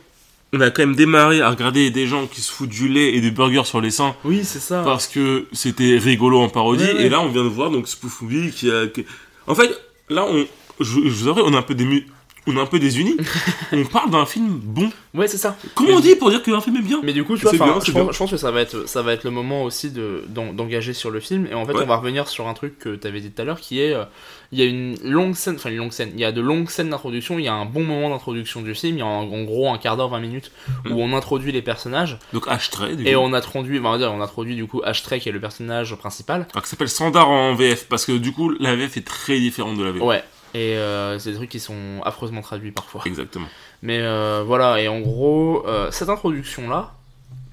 On 0.56 0.62
a 0.62 0.70
quand 0.72 0.84
même 0.84 0.96
démarré 0.96 1.42
à 1.42 1.50
regarder 1.50 1.90
des 1.90 2.08
gens 2.08 2.28
qui 2.28 2.40
se 2.42 2.52
foutent 2.52 2.70
du 2.70 2.88
lait 2.88 3.14
et 3.16 3.20
des 3.22 3.32
burgers 3.32 3.66
sur 3.66 3.82
les 3.82 3.92
seins 3.92 4.16
Oui, 4.24 4.42
c'est 4.46 4.60
ça. 4.62 4.84
parce 4.84 5.06
que 5.08 5.46
c'était 5.52 5.98
rigolo 5.98 6.40
en 6.40 6.48
parodie. 6.50 6.84
Ouais, 6.86 6.94
ouais. 6.94 7.06
Et 7.06 7.10
là, 7.10 7.20
on 7.22 7.28
vient 7.30 7.44
de 7.44 7.50
voir 7.50 7.70
donc 7.72 7.88
Spoof 7.90 8.22
Movie 8.22 8.52
qui 8.52 8.72
a. 8.72 8.88
qui- 8.88 9.06
En 9.48 9.56
fait, 9.56 9.70
là, 10.10 10.26
on. 10.30 10.46
Je, 10.80 10.86
je 10.86 11.10
vous 11.10 11.28
avouerai, 11.28 11.42
on 11.46 11.54
est 11.54 11.58
un 11.58 11.62
peu 11.62 11.74
dému... 11.76 12.06
On 12.48 12.56
est 12.58 12.60
un 12.60 12.66
peu 12.66 12.78
désunis. 12.80 13.18
on 13.72 13.84
parle 13.86 14.12
d'un 14.12 14.26
film 14.26 14.48
bon. 14.64 14.90
Ouais, 15.14 15.28
c'est 15.28 15.38
ça. 15.38 15.58
Comment 15.74 15.96
on 15.96 16.00
dit 16.00 16.16
pour 16.16 16.30
dire 16.30 16.44
qu'un 16.44 16.62
film 16.62 16.76
est 16.78 16.82
bien 16.82 17.00
Mais 17.04 17.14
du 17.14 17.24
coup, 17.24 17.36
tu 17.38 17.44
vois, 17.44 17.52
bien, 17.54 17.66
je, 17.66 17.92
pense, 17.92 17.92
bien. 17.92 18.08
je 18.12 18.18
pense 18.18 18.30
que 18.32 18.38
ça 18.38 18.52
va 18.52 18.62
être, 18.62 18.88
ça 18.88 19.02
va 19.02 19.14
être 19.14 19.24
le 19.24 19.32
moment 19.32 19.64
aussi 19.64 19.90
de, 19.90 20.24
d'en- 20.28 20.54
d'engager 20.54 20.94
sur 20.94 21.10
le 21.10 21.20
film. 21.20 21.48
Et 21.50 21.54
en 21.56 21.66
fait, 21.66 21.74
Ouais. 21.74 21.84
on 21.84 21.88
va 21.88 21.96
revenir 21.98 22.28
sur 22.28 22.48
un 22.48 22.54
truc 22.54 22.78
que 22.78 22.96
tu 22.96 23.08
avais 23.08 23.20
dit 23.22 23.32
tout 23.32 23.42
à 23.42 23.46
l'heure 23.46 23.60
qui 23.60 23.80
est. 23.82 23.94
euh, 23.94 24.04
il 24.52 24.60
y 24.60 24.62
a 24.62 24.66
une 24.66 24.96
longue 25.04 25.34
scène, 25.36 25.56
enfin 25.56 25.72
une 25.72 25.78
longue 25.78 25.92
scène, 25.92 26.12
il 26.14 26.20
y 26.20 26.24
a 26.24 26.32
de 26.32 26.40
longues 26.40 26.70
scènes 26.70 26.90
d'introduction, 26.92 27.40
il 27.40 27.46
y 27.46 27.48
a 27.48 27.54
un 27.54 27.66
bon 27.66 27.84
moment 27.84 28.12
d'introduction 28.12 28.62
du 28.62 28.76
film, 28.76 28.96
il 28.98 29.00
y 29.00 29.02
a 29.02 29.06
en, 29.06 29.24
en 29.24 29.44
gros 29.44 29.70
un 29.70 29.78
quart 29.80 29.98
d'heure, 29.98 30.10
20 30.10 30.20
minutes 30.20 30.52
Mm. 30.86 30.92
où 30.92 31.02
on 31.02 31.14
introduit 31.18 31.52
les 31.52 31.64
personnages. 31.64 32.20
Donc 32.32 32.48
H-Tray, 32.48 32.96
du 32.96 33.08
Et 33.08 33.14
coup. 33.14 33.20
on 33.22 33.34
introduit, 33.34 33.80
on 33.80 33.92
va 33.92 33.98
dire, 33.98 34.12
on 34.14 34.22
introduit 34.22 34.56
du 34.56 34.68
coup 34.68 34.82
Ashtray 34.86 35.20
qui 35.20 35.30
est 35.30 35.32
le 35.32 35.40
personnage 35.42 35.96
principal. 35.96 36.48
Alors, 36.54 36.64
qui 36.64 36.70
s'appelle 36.70 36.90
Sandar 36.90 37.28
en 37.30 37.56
VF 37.56 37.88
parce 37.90 38.06
que 38.06 38.12
du 38.14 38.32
coup, 38.32 38.52
la 38.60 38.76
VF 38.76 38.98
est 38.98 39.06
très 39.06 39.40
différente 39.40 39.78
de 39.78 39.84
la 39.84 39.92
VF. 39.92 40.04
Ouais. 40.04 40.24
Et 40.56 40.78
euh, 40.78 41.20
c'est 41.20 41.32
des 41.32 41.36
trucs 41.36 41.50
qui 41.50 41.60
sont 41.60 42.02
affreusement 42.06 42.40
traduits 42.42 42.72
parfois. 42.72 43.02
Exactement. 43.06 43.48
Mais 43.82 44.00
euh, 44.02 44.42
voilà, 44.46 44.80
et 44.80 44.88
en 44.88 45.02
gros, 45.02 45.66
euh, 45.68 45.92
cette 45.92 46.08
introduction-là 46.08 46.94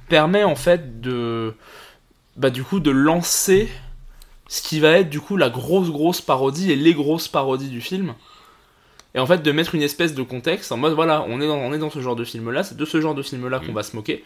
permet 0.09 0.45
en 0.45 0.55
fait 0.55 1.01
de. 1.01 1.53
Bah, 2.37 2.51
du 2.51 2.63
coup, 2.63 2.79
de 2.79 2.93
lancer 2.93 3.69
ce 4.47 4.63
qui 4.63 4.79
va 4.79 4.91
être 4.93 5.11
du 5.11 5.19
coup 5.21 5.37
la 5.37 5.51
grosse, 5.51 5.91
grosse 5.91 6.21
parodie 6.21 6.71
et 6.71 6.77
les 6.77 6.95
grosses 6.95 7.27
parodies 7.27 7.71
du 7.71 7.81
film. 7.81 8.15
Et 9.15 9.19
en 9.19 9.27
fait, 9.27 9.43
de 9.43 9.51
mettre 9.53 9.75
une 9.75 9.83
espèce 9.83 10.15
de 10.15 10.23
contexte 10.23 10.71
en 10.71 10.77
mode 10.77 10.95
voilà, 10.95 11.25
on 11.29 11.41
est 11.41 11.47
dans, 11.49 11.57
on 11.57 11.73
est 11.73 11.79
dans 11.79 11.91
ce 11.91 12.01
genre 12.01 12.17
de 12.17 12.25
film-là, 12.25 12.63
c'est 12.63 12.77
de 12.77 12.85
ce 12.85 13.01
genre 13.01 13.15
de 13.17 13.23
film-là 13.23 13.59
qu'on 13.59 13.73
Mm. 13.73 13.75
va 13.75 13.83
se 13.83 13.97
moquer. 13.97 14.25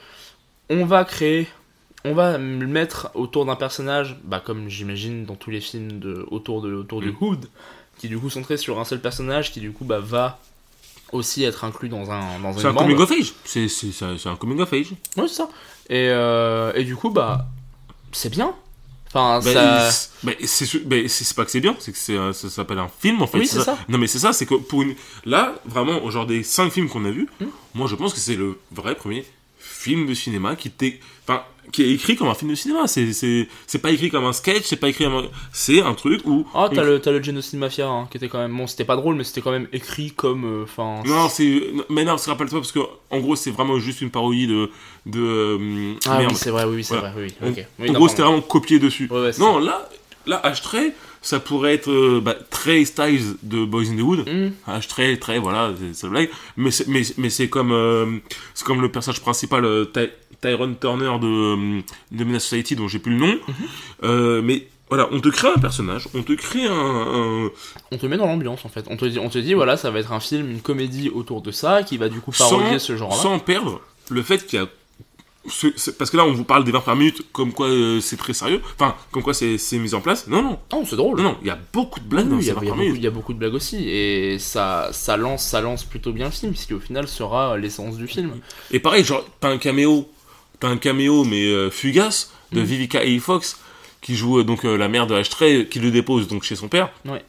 On 0.69 0.85
va 0.85 1.05
créer. 1.05 1.49
On 2.05 2.12
va 2.15 2.37
le 2.39 2.67
mettre 2.69 3.11
autour 3.15 3.47
d'un 3.47 3.57
personnage, 3.57 4.17
bah, 4.23 4.41
comme 4.45 4.69
j'imagine 4.69 5.25
dans 5.25 5.35
tous 5.35 5.51
les 5.51 5.61
films 5.61 5.99
de, 5.99 6.25
autour, 6.31 6.61
de, 6.62 6.73
autour 6.75 7.01
du 7.01 7.11
Mm. 7.11 7.17
Hood, 7.21 7.47
qui 7.99 8.09
du 8.09 8.19
coup 8.19 8.31
centré 8.31 8.57
sur 8.57 8.79
un 8.79 8.85
seul 8.85 9.01
personnage, 9.01 9.53
qui 9.53 9.61
du 9.61 9.73
coup 9.73 9.85
bah, 9.85 10.01
va 10.01 10.39
aussi 11.13 11.45
être 11.45 11.65
inclus 11.65 11.89
dans 11.89 12.11
un 12.11 12.41
dans 12.41 12.53
C'est 12.57 12.67
un 12.67 12.75
coming 12.75 12.99
of 12.99 13.11
age. 13.13 13.33
C'est 13.45 13.69
c'est- 13.69 14.27
un 14.27 14.37
coming 14.37 14.61
of 14.61 14.73
age. 14.73 14.91
Ouais, 15.17 15.29
c'est 15.29 15.35
ça. 15.35 15.49
Et, 15.89 16.09
euh, 16.11 16.73
et 16.75 16.83
du 16.85 16.97
coup, 16.97 17.11
bah, 17.11 17.47
c'est 18.13 18.29
bien. 18.31 18.53
Enfin, 19.09 19.41
Bah, 19.43 19.53
ça. 19.53 19.91
c'est- 19.91 20.85
bah, 20.85 20.97
c'est 21.07 21.35
pas 21.37 21.45
que 21.45 21.51
c'est 21.51 21.61
bien, 21.61 21.75
c'est 21.79 21.93
que 21.93 21.97
c'est 21.99 22.17
un- 22.19 22.33
ça 22.33 22.51
s'appelle 22.51 22.79
un 22.81 22.89
film 22.89 23.23
en 23.23 23.27
fait. 23.27 23.39
Oui, 23.39 23.47
c'est 23.47 23.61
ça. 23.63 23.79
Non 23.89 23.97
mais 23.99 24.09
c'est 24.09 24.19
ça, 24.19 24.33
c'est 24.33 24.45
que 24.47 24.57
pour 24.57 24.83
une 24.83 24.95
là 25.25 25.55
vraiment 25.65 26.03
au 26.03 26.11
genre 26.11 26.27
des 26.27 26.43
5 26.43 26.71
films 26.71 26.89
qu'on 26.89 27.05
a 27.05 27.11
vus, 27.11 27.29
Hmm. 27.41 27.47
moi 27.75 27.87
je 27.89 27.95
pense 27.95 28.13
que 28.13 28.19
c'est 28.21 28.35
le 28.35 28.59
vrai 28.73 28.95
premier 28.97 29.25
film 29.68 30.07
de 30.07 30.14
cinéma 30.14 30.57
qui 30.57 30.70
t'est 30.70 31.00
enfin 31.26 31.42
qui 31.72 31.83
est 31.83 31.90
écrit 31.90 32.14
comme 32.14 32.29
un 32.29 32.35
film 32.35 32.52
de 32.52 32.55
cinéma, 32.55 32.87
c'est 32.87 33.12
c'est 33.12 33.79
pas 33.81 33.90
écrit 33.90 34.09
comme 34.09 34.24
un 34.24 34.33
sketch, 34.33 34.62
c'est 34.66 34.76
pas 34.76 34.88
écrit 34.88 35.02
comme 35.05 35.14
un... 35.16 35.24
c'est 35.52 35.83
un 35.83 35.94
truc 35.94 36.20
où 36.24 36.46
Oh, 36.55 36.68
t'as 36.72 36.83
on- 36.83 36.85
le, 36.85 37.00
t'as 37.00 37.11
le 37.11 37.20
Genocide 37.20 37.59
Mafia, 37.59 37.88
hein, 37.88 38.07
qui 38.09 38.18
était 38.18 38.29
quand 38.29 38.38
même. 38.38 38.57
Bon, 38.57 38.68
c'était 38.68 38.85
pas 38.85 38.94
drôle, 38.94 39.16
mais 39.16 39.24
c'était 39.24 39.40
quand 39.40 39.50
même 39.50 39.66
écrit 39.72 40.12
comme. 40.12 40.44
euh, 40.44 40.62
Enfin. 40.62 41.02
Non, 41.05 41.29
c'est 41.29 41.61
mais 41.90 42.05
non, 42.05 42.18
se 42.18 42.31
rappelle-toi 42.31 42.61
parce 42.61 42.70
que 42.70 42.79
en 43.11 43.18
gros, 43.18 43.35
c'est 43.35 43.50
vraiment 43.50 43.81
juste 43.81 44.00
une 44.00 44.11
parodie 44.11 44.46
de 44.46 44.70
de 45.07 45.20
euh, 45.20 45.94
ah 46.07 46.18
merde. 46.18 46.31
oui, 46.33 46.38
c'est 46.40 46.50
vrai, 46.50 46.64
oui, 46.66 46.76
oui, 46.76 46.85
c'est 46.85 46.94
Voilà. 46.94 47.11
vrai, 47.11 47.22
oui. 47.24 47.35
En- 47.42 47.46
oui, 47.46 47.52
ok. 47.59 47.66
Oui, 47.81 47.88
en 47.90 47.92
non, 47.94 47.98
gros, 47.98 48.09
c'était 48.09 48.22
vraiment 48.22 48.40
copié 48.42 48.79
dessus. 48.79 49.09
Ouais, 49.11 49.20
ouais, 49.22 49.33
c'est 49.33 49.40
non, 49.42 49.59
là 49.59 49.88
là 50.26 50.40
H-Tray, 50.44 50.92
ça 51.27 51.41
pourrait 51.41 51.75
être 51.75 51.91
euh, 51.91 52.21
bah, 52.23 52.37
Trey 52.51 52.85
Styles 52.85 53.35
de 53.43 53.65
Boys 53.65 53.91
in 53.91 53.97
the 53.97 54.01
Wood. 54.01 54.29
Hmm. 54.29 54.51
H-Tray, 54.71 55.19
Trey, 55.19 55.39
voilà, 55.39 55.73
c'est 55.79 55.95
c'est 55.95 56.07
la 56.07 56.11
blague. 56.11 56.31
Mais 56.57 56.71
c'est 56.71 56.87
mais, 56.87 57.03
mais 57.19 57.31
c'est 57.31 57.49
comme 57.49 57.73
euh, 57.73 58.19
c'est 58.55 58.65
comme 58.65 58.81
le 58.81 58.91
personnage 58.91 59.21
principal 59.21 59.65
euh, 59.65 59.85
Ty- 59.87 60.11
Tyrone 60.41 60.77
Turner 60.79 61.19
de 61.21 61.27
euh, 61.27 61.81
de 62.12 62.25
Menace 62.25 62.45
Society 62.45 62.77
dont 62.77 62.87
j'ai 62.89 62.99
plus 63.01 63.12
le 63.12 63.19
nom. 63.19 63.35
Mhm. 63.49 63.55
Euh, 64.05 64.41
mais 64.43 64.69
voilà, 64.89 65.09
on 65.11 65.19
te 65.21 65.29
crée 65.31 65.49
un 65.49 65.59
personnage, 65.61 66.07
on 66.15 66.23
te 66.23 66.33
crée 66.35 66.67
un, 66.67 66.73
un- 66.73 67.51
On 67.91 67.99
te 67.99 68.07
met 68.07 68.17
dans 68.17 68.27
l'ambiance 68.27 68.65
en 68.65 68.69
fait. 68.69 68.85
On 68.89 68.97
te 68.97 69.05
dit, 69.05 69.19
on 69.19 69.29
te 69.29 69.39
dit, 69.39 69.55
voilà, 69.55 69.77
ça 69.77 69.91
va 69.91 69.99
être 69.99 70.12
un 70.12 70.21
film, 70.21 70.49
une 70.49 70.61
comédie 70.61 71.11
autour 71.11 71.43
de 71.43 71.51
ça, 71.51 71.83
qui 71.83 71.97
va 71.97 72.09
du 72.09 72.21
coup 72.21 72.31
parodier 72.31 72.79
ce 72.79 72.97
genre-là. 72.97 73.17
sans 73.17 73.41
perdre 73.41 73.81
le 74.11 74.23
fait 74.23 74.47
qu'il 74.47 74.61
y 74.61 74.62
a 74.62 74.69
parce 75.99 76.11
que 76.11 76.17
là 76.17 76.25
on 76.25 76.33
vous 76.33 76.45
parle 76.45 76.65
des 76.65 76.73
20 76.73 76.81
par 76.81 76.97
minute 76.97 77.23
comme 77.33 77.53
quoi 77.53 77.67
euh, 77.69 78.01
c'est 78.01 78.17
très 78.17 78.33
sérieux 78.33 78.61
enfin 78.75 78.95
comme 79.13 79.23
quoi 79.23 79.33
c'est 79.35 79.59
mis 79.79 79.95
en 79.95 80.01
place 80.01 80.27
non 80.27 80.43
non 80.43 80.59
Non, 80.73 80.85
c'est 80.85 80.97
drôle. 80.97 81.17
non 81.19 81.23
non 81.25 81.39
il 81.43 81.47
y 81.47 81.51
a 81.51 81.59
beaucoup 81.73 82.01
de 82.01 82.05
blagues 82.05 82.27
Oui, 82.27 82.31
dans 82.33 82.37
il 82.39 82.43
y, 82.43 82.45
ces 82.47 82.51
a, 82.51 82.55
20 82.55 82.61
il 82.63 82.67
y 82.67 82.69
a 82.69 82.71
par 82.71 82.77
beaucoup, 82.77 82.81
minute 82.83 82.97
il 83.01 83.05
y 83.05 83.07
a 83.07 83.11
beaucoup 83.11 83.33
de 83.33 83.39
blagues 83.39 83.55
aussi, 83.55 83.89
et 83.89 84.39
ça, 84.39 84.89
ça, 84.93 85.17
lance, 85.17 85.45
ça 85.45 85.61
lance 85.61 85.85
plutôt 85.85 86.13
bien 86.13 86.27
le 86.27 86.31
film, 86.33 86.55
ce 86.55 86.67
qui 86.67 86.75
au 86.75 86.81
final 86.81 87.07
sera 87.09 87.57
l'essence 87.57 87.97
du 87.97 88.07
film. 88.07 88.33
et 88.71 88.81
pareil 88.81 89.05
genre 89.05 89.25
t'as 89.41 89.49
un 89.51 89.59
caméo 89.59 90.09
t'as 90.61 90.69
un 90.69 90.77
caméo 90.79 91.25
mais 91.25 91.45
euh, 91.47 91.71
fugace 91.71 92.31
de 92.53 92.61
Mm. 92.61 92.65
Vivica 92.65 93.01
A. 93.01 93.19
Fox 93.21 93.59
qui 94.01 94.15
joue 94.15 94.39
euh, 94.39 94.45
donc 94.45 94.65
euh, 94.65 94.77
la 94.77 94.89
mère 94.89 95.07
de 95.07 95.15
H-Tray 95.15 95.69
qui 95.69 95.81
le 95.81 95.91
dépose 95.91 96.29
donc 96.29 96.45
chez 96.45 96.55
son 96.57 96.69
père 96.69 96.91
Ouais. 97.05 97.25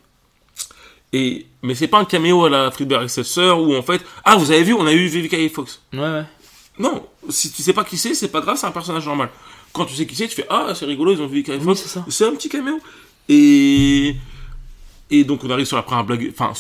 et 1.14 1.46
mais 1.64 1.74
c'est 1.76 1.88
pas 1.88 1.98
un 2.00 2.06
caméo 2.06 2.46
à 2.46 2.50
la 2.50 2.70
Friedberg 2.72 3.08
sœurs 3.08 3.60
où 3.62 3.76
en 3.76 3.82
fait 3.82 4.02
ah 4.26 4.36
vous 4.36 4.52
avez 4.52 4.64
vu 4.64 4.74
on 4.74 4.86
a 4.86 4.94
eu 4.94 5.08
Vivica 5.08 5.38
A. 5.38 5.50
Fox 5.50 5.82
Ouais, 5.94 6.00
ouais. 6.00 6.24
Non 6.80 7.06
si 7.30 7.52
tu 7.52 7.62
sais 7.62 7.74
pas 7.74 7.84
qui 7.84 7.98
c'est 7.98 8.14
c'est 8.14 8.28
pas 8.30 8.42
grave 8.42 8.58
c'est 8.58 8.68
un 8.68 8.72
personnage 8.72 9.06
normal 9.06 9.30
quand 9.74 9.86
tu 9.86 9.96
sais 9.96 10.06
qui 10.06 10.16
c'est 10.16 10.28
tu 10.28 10.36
fais 10.36 10.46
ah 10.50 10.74
c'est 10.76 10.86
rigolo 10.86 11.14
ils 11.14 11.22
ont 11.22 11.26
A. 11.26 11.30
Oui, 11.30 11.44
Fox 11.62 11.98
c'est 12.10 12.26
un 12.26 12.32
petit 12.36 12.50
caméo. 12.50 12.80
Et 13.30 14.16
et 15.10 15.24
donc 15.24 15.44
on 15.44 15.50
arrive 15.50 15.66
sur 15.66 15.78
la 15.78 15.84
première 15.84 16.04
blague. 16.06 16.32
Enfin, 16.38 16.54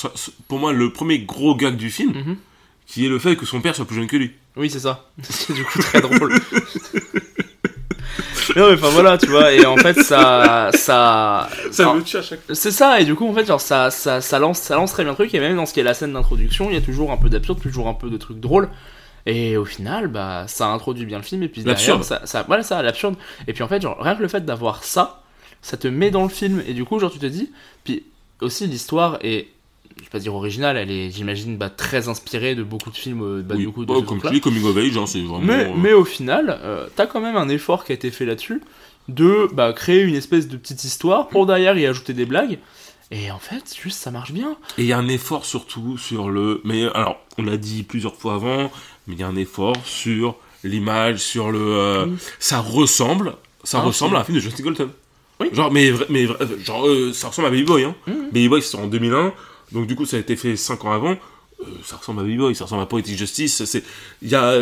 pour 0.47 0.60
moi, 0.60 0.73
le 0.73 0.91
premier 0.91 1.19
gros 1.19 1.56
gag 1.56 1.75
du 1.77 1.89
film, 1.89 2.12
Mhm. 2.13 2.38
qui 2.86 3.06
est 3.06 3.10
le 3.10 3.19
fait 3.19 3.36
que 3.36 3.45
son 3.45 3.62
père 3.62 3.75
soit 3.75 3.86
plus 3.86 3.95
jeune 3.95 4.08
que 4.08 4.17
lui. 4.17 4.32
Oui, 4.56 4.69
c'est 4.69 4.80
ça. 4.80 5.10
C'est 5.23 5.53
du 5.53 5.63
coup 5.63 5.80
très 5.80 6.01
drôle. 6.01 6.34
non, 8.56 8.67
mais 8.69 8.73
enfin 8.73 8.89
voilà, 8.89 9.17
tu 9.17 9.27
vois, 9.27 9.53
et 9.53 9.65
en 9.65 9.77
fait, 9.77 10.01
ça. 10.01 10.69
ça 10.73 11.49
me 11.77 12.01
tue 12.01 12.17
à 12.17 12.21
chaque. 12.21 12.39
C'est 12.53 12.71
ça, 12.71 12.99
et 12.99 13.06
du 13.06 13.15
coup, 13.15 13.27
en 13.27 13.34
fait, 13.34 13.45
genre, 13.45 13.62
ça, 13.62 13.91
ça, 13.91 14.21
ça, 14.21 14.39
lance, 14.39 14.60
ça 14.60 14.75
lance 14.75 14.91
très 14.93 15.03
bien 15.03 15.12
le 15.12 15.15
truc, 15.17 15.34
et 15.34 15.39
même 15.39 15.56
dans 15.58 15.65
ce 15.65 15.73
qui 15.73 15.80
est 15.80 15.84
la 15.84 15.93
scène 15.93 16.13
d'introduction, 16.13 16.69
il 16.69 16.73
y 16.73 16.77
a 16.77 16.82
toujours 16.82 17.12
un 17.12 17.17
peu 17.17 17.30
d'absurde, 17.30 17.62
toujours 17.62 17.88
un 17.88 17.93
peu 17.93 18.10
de 18.10 18.17
trucs 18.17 18.39
drôles. 18.39 18.69
Et 19.27 19.57
au 19.57 19.65
final, 19.65 20.07
bah, 20.07 20.45
ça 20.47 20.69
introduit 20.69 21.05
bien 21.05 21.17
le 21.17 21.23
film, 21.23 21.43
et 21.43 21.49
puis 21.49 21.61
derrière, 21.61 22.01
ça, 22.01 22.21
ça, 22.25 22.43
voilà, 22.47 22.63
ça, 22.63 22.81
l'absurde. 22.81 23.15
Et 23.45 23.53
puis 23.53 23.61
en 23.61 23.67
fait, 23.67 23.81
genre, 23.81 23.97
rien 23.99 24.15
que 24.15 24.21
le 24.21 24.29
fait 24.29 24.45
d'avoir 24.45 24.85
ça, 24.85 25.21
ça 25.61 25.75
te 25.75 25.89
met 25.89 26.11
dans 26.11 26.23
le 26.23 26.29
film, 26.29 26.63
et 26.65 26.73
du 26.73 26.85
coup, 26.85 26.97
genre, 26.97 27.11
tu 27.11 27.19
te 27.19 27.25
dis, 27.25 27.51
puis 27.83 28.05
aussi, 28.39 28.67
l'histoire 28.67 29.19
est, 29.21 29.49
je 29.97 30.03
vais 30.03 30.09
pas 30.09 30.19
dire 30.19 30.33
originale, 30.33 30.77
elle 30.77 30.91
est, 30.91 31.11
j'imagine, 31.11 31.57
bah, 31.57 31.69
très 31.69 32.07
inspirée 32.07 32.55
de 32.55 32.63
beaucoup 32.63 32.89
de 32.89 32.95
films, 32.95 33.21
euh, 33.21 33.41
bah, 33.41 33.55
Oui, 33.57 33.65
du 33.65 33.71
coup, 33.71 33.85
de 33.85 33.99
comme 33.99 34.21
tu 34.21 34.29
dis, 34.29 34.39
coming 34.39 34.63
of 34.63 34.77
age, 34.77 34.97
hein, 34.97 35.05
c'est 35.05 35.19
vraiment. 35.19 35.41
Mais, 35.41 35.65
euh, 35.65 35.73
mais 35.75 35.91
au 35.91 36.05
final, 36.05 36.57
euh, 36.63 36.87
t'as 36.95 37.05
quand 37.05 37.19
même 37.19 37.35
un 37.35 37.49
effort 37.49 37.83
qui 37.83 37.91
a 37.91 37.95
été 37.95 38.11
fait 38.11 38.25
là-dessus 38.25 38.61
de 39.09 39.49
bah, 39.53 39.73
créer 39.73 40.03
une 40.03 40.15
espèce 40.15 40.47
de 40.47 40.55
petite 40.55 40.85
histoire 40.85 41.27
pour 41.27 41.45
derrière 41.45 41.77
y 41.77 41.85
ajouter 41.85 42.13
des 42.13 42.25
blagues. 42.25 42.59
Et 43.09 43.31
en 43.31 43.39
fait, 43.39 43.73
juste 43.81 43.99
ça 43.99 44.11
marche 44.11 44.33
bien. 44.33 44.57
Et 44.77 44.81
il 44.81 44.87
y 44.87 44.93
a 44.93 44.97
un 44.97 45.07
effort 45.07 45.45
surtout 45.45 45.97
sur 45.97 46.29
le. 46.29 46.61
Mais 46.65 46.83
alors, 46.93 47.17
on 47.37 47.43
l'a 47.43 47.55
dit 47.55 47.83
plusieurs 47.83 48.15
fois 48.15 48.35
avant, 48.35 48.69
mais 49.08 49.15
il 49.15 49.20
y 49.20 49.24
a 49.24 49.28
un 49.28 49.36
effort 49.36 49.76
sur 49.86 50.36
l'image, 50.63 51.20
sur 51.20 51.52
le. 51.52 51.60
euh. 51.60 52.06
Ça 52.39 52.60
ressemble. 52.60 53.36
Ça 53.63 53.80
Ah, 53.80 53.84
ressemble 53.84 54.15
à 54.15 54.20
un 54.20 54.24
film 54.24 54.36
de 54.38 54.41
Justin 54.41 54.63
Golden. 54.63 54.89
Oui. 55.39 55.50
Genre, 55.54 55.72
mais, 55.72 55.91
vra- 55.91 56.63
genre, 56.65 56.88
euh, 56.88 57.13
ça 57.13 57.28
ressemble 57.28 57.48
à 57.48 57.52
Baby 57.52 57.63
Boy. 57.63 57.84
Hein. 57.84 57.96
Mhm. 58.08 58.26
Baby 58.28 58.50
Boy, 58.50 58.62
c'est 58.62 58.78
en 58.78 58.88
2001. 58.88 59.34
Donc, 59.72 59.86
du 59.88 59.96
coup, 59.96 60.06
ça 60.06 60.17
a 60.17 60.20
été 60.20 60.36
fait 60.36 60.56
5 60.56 60.84
ans 60.86 60.91
avant. 60.93 61.12
Euh, 61.60 61.65
ça 61.84 61.98
ressemble 61.98 62.22
à 62.22 62.24
Baby 62.24 62.38
Boy, 62.38 62.56
ça 62.56 62.63
ressemble 62.65 62.82
à 62.84 62.86
Poetic 62.86 63.17
Justice. 63.17 63.63
C'est. 63.65 63.84
Il 64.22 64.30
y 64.30 64.36
a. 64.36 64.60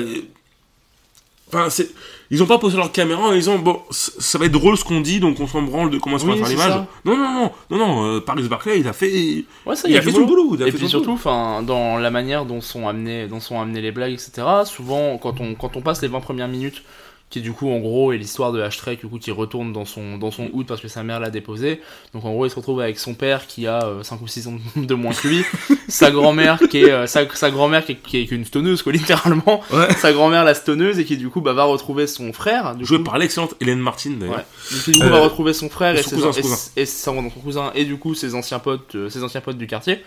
Enfin, 1.47 1.69
c'est. 1.69 1.89
Ils 2.31 2.41
ont 2.41 2.47
pas 2.47 2.57
posé 2.57 2.75
leur 2.77 2.91
caméra 2.91 3.23
en 3.23 3.33
disant 3.33 3.59
bon, 3.59 3.79
ça 3.91 4.37
va 4.37 4.45
être 4.45 4.51
drôle 4.51 4.77
ce 4.77 4.83
qu'on 4.83 5.01
dit, 5.01 5.19
donc 5.19 5.39
on 5.39 5.47
s'en 5.47 5.61
branle 5.61 5.89
de 5.91 5.97
comment 5.99 6.17
est-ce 6.17 6.25
qu'on 6.25 6.31
Oui, 6.33 6.39
va 6.39 6.47
faire 6.47 6.57
l'image. 6.67 6.83
Non, 7.05 7.15
non, 7.17 7.33
non, 7.33 7.51
non, 7.69 7.77
non. 7.77 8.05
euh, 8.15 8.19
Paris 8.19 8.43
Barclay, 8.47 8.79
il 8.79 8.87
a 8.87 8.93
fait. 8.93 9.43
Ouais, 9.65 9.75
ça, 9.75 9.87
Il 9.87 9.93
y 9.93 9.97
a 9.97 10.01
fait 10.01 10.11
son 10.11 10.25
boulot, 10.25 10.55
il 10.55 10.63
a 10.63 10.67
Et 10.67 10.71
fait 10.71 10.77
puis 10.77 10.89
surtout, 10.89 11.11
enfin, 11.11 11.61
dans 11.61 11.97
la 11.97 12.09
manière 12.11 12.45
dont 12.45 12.61
sont 12.61 12.87
amenées, 12.87 13.27
dont 13.27 13.39
sont 13.39 13.59
amenées 13.59 13.81
les 13.81 13.91
blagues, 13.91 14.13
etc. 14.13 14.45
Souvent, 14.65 15.17
quand 15.17 15.39
on, 15.39 15.53
quand 15.55 15.77
on 15.77 15.81
passe 15.81 16.01
les 16.01 16.07
20 16.07 16.19
premières 16.21 16.47
minutes, 16.47 16.83
qui 17.29 17.41
du 17.41 17.51
coup, 17.53 17.69
en 17.69 17.79
gros, 17.79 18.13
est 18.13 18.17
l'histoire 18.17 18.51
de 18.51 18.61
Ashtrek, 18.61 18.99
du 18.99 19.07
coup, 19.07 19.17
qui 19.17 19.31
retourne 19.31 19.73
dans 19.73 19.85
son, 19.85 20.17
dans 20.17 20.31
son 20.31 20.49
hood 20.53 20.67
parce 20.67 20.79
que 20.79 20.87
sa 20.87 21.03
mère 21.03 21.19
l'a 21.19 21.31
déposé. 21.31 21.81
Donc, 22.13 22.23
en 22.23 22.31
gros, 22.31 22.45
il 22.45 22.49
se 22.49 22.55
retrouve 22.55 22.81
avec 22.81 22.99
son 22.99 23.13
père 23.15 23.47
qui 23.47 23.65
a 23.67 23.81
5 24.03 24.21
ou 24.21 24.27
6 24.27 24.47
ans 24.47 24.53
de 24.75 24.93
moins 24.93 25.13
que 25.13 25.27
lui, 25.27 25.43
sa 25.87 26.11
grand-mère 26.11 26.59
qui 26.69 26.83
est, 26.83 26.91
euh, 26.91 27.07
sa, 27.07 27.27
sa 27.33 27.49
grand-mère 27.49 27.83
qui 27.83 27.93
est, 27.93 27.95
qui 27.95 28.17
est 28.17 28.31
une 28.31 28.45
stoneuse, 28.45 28.83
quoi, 28.83 28.93
littéralement. 28.93 29.61
Ouais. 29.73 29.91
Sa 29.95 30.13
grand-mère, 30.13 30.43
la 30.43 30.53
stoneuse, 30.53 30.99
et 30.99 31.05
qui 31.05 31.17
du 31.17 31.29
coup, 31.29 31.41
bah, 31.41 31.53
va 31.53 31.63
retrouver 31.63 32.05
son 32.07 32.31
frère. 32.31 32.75
Du 32.75 32.85
Joué 32.85 32.99
coup, 32.99 33.05
par 33.05 33.17
l'excellente 33.17 33.55
Hélène 33.59 33.79
Martin, 33.79 34.11
d'ailleurs. 34.19 34.35
Ouais. 34.37 34.45
Donc, 34.71 34.85
du 34.85 34.99
coup, 34.99 35.05
Euh, 35.05 35.09
va 35.09 35.19
retrouver 35.19 35.53
son 35.53 35.69
frère 35.69 35.95
et, 35.95 36.03
son 36.03 36.09
ses, 36.09 36.15
cousin, 36.15 36.29
et, 36.29 36.33
son 36.33 36.41
cousin. 36.41 36.57
et 36.75 36.85
son, 36.85 37.29
son 37.29 37.39
cousin 37.41 37.71
et 37.75 37.85
du 37.85 37.97
coup 37.97 38.15
ses 38.15 38.35
anciens 38.35 38.59
potes, 38.59 38.95
euh, 38.95 39.09
ses 39.09 39.23
anciens 39.23 39.41
potes 39.41 39.57
du 39.57 39.67
quartier. 39.67 40.03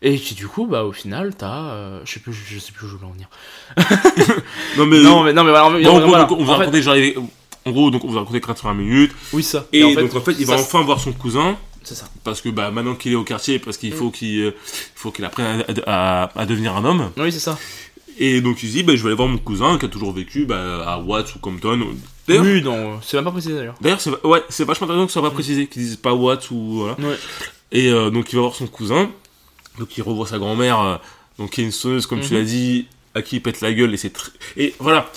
Et 0.00 0.16
qui 0.18 0.34
du 0.34 0.46
coup, 0.46 0.66
bah 0.66 0.84
au 0.84 0.92
final, 0.92 1.34
t'as, 1.36 1.70
euh, 1.72 2.00
je 2.04 2.12
sais 2.12 2.20
plus, 2.20 2.32
je 2.32 2.58
sais 2.60 2.70
plus 2.72 2.86
où 2.86 2.88
je 2.88 2.94
voulais 2.96 3.08
en 3.08 3.12
venir. 3.12 3.28
Non, 4.76 4.86
mais. 4.86 5.00
non 5.02 5.22
mais 5.24 5.32
non 5.32 5.44
mais 5.44 5.50
voilà, 5.50 6.24
gros, 6.26 6.36
on 6.38 6.44
vous 6.44 6.50
a 6.50 6.54
En 6.54 6.56
fait- 6.56 6.64
raconté, 6.66 6.82
j'arrive- 6.82 7.18
En 7.66 7.70
gros, 7.72 7.90
donc 7.90 8.04
on 8.04 8.08
vous 8.08 8.16
a 8.16 8.20
raconté 8.20 8.40
80 8.40 8.74
minutes. 8.74 9.12
oui 9.32 9.42
ça. 9.42 9.66
Et, 9.72 9.82
en 9.82 9.90
fait, 9.94 10.02
donc 10.02 10.14
en 10.14 10.20
fait, 10.20 10.36
il 10.38 10.46
va 10.46 10.56
ça, 10.56 10.62
enfin 10.62 10.82
voir 10.82 11.00
son 11.00 11.12
cousin. 11.12 11.56
c'est 11.82 11.94
ça. 11.96 12.06
Parce 12.22 12.40
que 12.40 12.48
bah, 12.48 12.70
maintenant 12.70 12.94
qu'il 12.94 13.12
est 13.12 13.16
au 13.16 13.24
quartier, 13.24 13.58
parce 13.58 13.76
Mm. 13.76 13.80
qu'il 13.80 13.92
faut 13.92 14.10
qu'il 14.10 14.40
euh, 14.40 14.54
faut 14.94 15.10
qu'il 15.10 15.24
apprenne 15.24 15.64
à, 15.86 16.22
à- 16.24 16.40
à 16.40 16.46
devenir 16.46 16.76
un 16.76 16.84
homme. 16.84 17.10
Oui 17.16 17.32
c'est 17.32 17.40
ça. 17.40 17.58
Et 18.20 18.40
donc 18.40 18.62
il 18.62 18.68
se 18.68 18.72
dit, 18.74 18.82
bah, 18.84 18.94
je 18.96 19.02
vais 19.02 19.08
aller 19.08 19.16
voir 19.16 19.28
mon 19.28 19.38
cousin 19.38 19.78
qui 19.78 19.86
a 19.86 19.88
toujours 19.88 20.12
vécu 20.12 20.44
bah, 20.44 20.84
à 20.88 20.98
Watts 21.00 21.34
ou 21.34 21.38
Compton. 21.40 21.80
Oui 22.28 22.62
non, 22.62 23.00
c'est 23.02 23.16
même 23.16 23.24
pas 23.24 23.30
précisé 23.32 23.54
d'ailleurs. 23.54 23.74
d'ailleurs 23.80 24.00
c'est 24.00 24.10
ouais, 24.24 24.42
vachement 24.60 24.84
intéressant 24.86 25.06
que 25.06 25.12
ça 25.12 25.20
soit 25.20 25.28
pas 25.28 25.34
précisé, 25.34 25.66
qu'ils 25.66 25.82
disent 25.82 25.96
pas 25.96 26.12
Watts 26.14 26.50
ou 26.50 26.80
voilà. 26.80 26.94
Ouais. 27.00 27.16
Et 27.72 27.88
euh, 27.90 28.10
donc 28.10 28.32
il 28.32 28.36
va 28.36 28.42
voir 28.42 28.54
son 28.54 28.66
cousin. 28.66 29.10
Donc 29.78 29.96
il 29.96 30.02
revoit 30.02 30.26
sa 30.26 30.38
grand-mère, 30.38 30.80
euh, 30.80 30.96
donc 31.38 31.50
qui 31.52 31.60
est 31.60 31.64
une 31.64 31.70
sonneuse, 31.72 32.06
comme 32.06 32.20
tu 32.20 32.32
Mhm. 32.32 32.38
l'as 32.40 32.44
dit, 32.44 32.86
à 33.14 33.22
qui 33.22 33.36
il 33.36 33.40
pète 33.42 33.60
la 33.60 33.72
gueule. 33.72 33.94
Et 33.94 33.96
c'est 33.96 34.12
Et 34.56 34.74
voilà. 34.78 35.10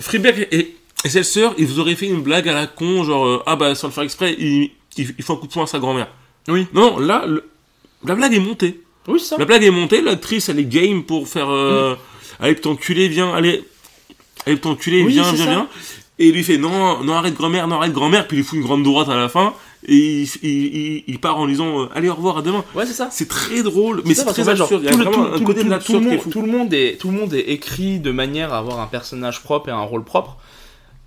Friedberg 0.00 0.48
et, 0.50 0.74
et 1.04 1.08
cette 1.08 1.24
sœur, 1.24 1.54
ils 1.58 1.66
vous 1.66 1.78
auraient 1.80 1.94
fait 1.94 2.06
une 2.06 2.22
blague 2.22 2.48
à 2.48 2.52
la 2.54 2.66
con, 2.66 3.04
genre, 3.04 3.26
euh, 3.26 3.42
ah 3.46 3.56
bah 3.56 3.74
sans 3.74 3.88
le 3.88 3.92
faire 3.92 4.04
exprès, 4.04 4.34
il, 4.38 4.70
il, 4.96 5.14
il 5.18 5.22
faut 5.24 5.34
un 5.34 5.36
coup 5.36 5.46
de 5.46 5.52
poing 5.52 5.64
à 5.64 5.66
sa 5.66 5.78
grand-mère. 5.78 6.08
Oui. 6.48 6.66
Non, 6.72 6.98
là, 6.98 7.24
le- 7.26 7.44
la 8.04 8.14
blague 8.14 8.34
est 8.34 8.38
montée. 8.40 8.80
Oui 9.06 9.20
ça. 9.20 9.36
La 9.38 9.44
blague 9.44 9.62
est 9.64 9.70
montée, 9.70 10.00
l'actrice 10.00 10.48
elle 10.48 10.58
est 10.58 10.64
game 10.64 11.04
pour 11.04 11.28
faire. 11.28 11.50
Euh, 11.50 11.94
Allez, 12.40 12.56
t'enculer, 12.56 13.06
viens, 13.08 13.32
allez. 13.32 13.62
Allez, 14.46 14.58
t'enculer, 14.58 15.02
Oui, 15.02 15.12
viens, 15.12 15.30
viens, 15.32 15.44
ça. 15.44 15.50
viens. 15.50 15.68
Et 16.18 16.28
il 16.28 16.34
lui 16.34 16.42
fait 16.44 16.58
non, 16.58 17.02
non, 17.04 17.14
arrête 17.14 17.34
grand-mère, 17.34 17.68
non, 17.68 17.76
arrête 17.76 17.92
grand-mère, 17.92 18.26
puis 18.26 18.36
il 18.36 18.40
lui 18.40 18.46
fout 18.46 18.56
une 18.58 18.64
grande 18.64 18.82
droite 18.82 19.08
à 19.08 19.16
la 19.16 19.28
fin, 19.28 19.52
et 19.86 20.24
il, 20.42 21.04
il, 21.06 21.18
part 21.20 21.36
en 21.38 21.46
disant 21.46 21.82
euh, 21.82 21.88
allez, 21.94 22.08
au 22.08 22.14
revoir, 22.14 22.38
à 22.38 22.42
demain. 22.42 22.64
Ouais 22.74 22.86
c'est 22.86 22.92
ça. 22.92 23.08
C'est 23.10 23.28
très 23.28 23.62
drôle, 23.62 24.02
mais 24.04 24.14
c'est 24.14 24.24
très 24.24 24.48
absurde. 24.48 24.82
Le- 24.84 25.04
monde-. 25.04 26.20
Tout 26.30 26.40
le 26.42 26.46
monde 26.50 26.72
est, 26.74 26.98
tout 27.00 27.10
le 27.10 27.16
monde 27.18 27.34
est 27.34 27.50
écrit 27.50 27.98
de 28.00 28.10
manière 28.10 28.52
à 28.52 28.58
avoir 28.58 28.80
un 28.80 28.86
personnage 28.86 29.42
propre 29.42 29.68
et 29.68 29.72
un 29.72 29.80
rôle 29.82 30.04
propre, 30.04 30.36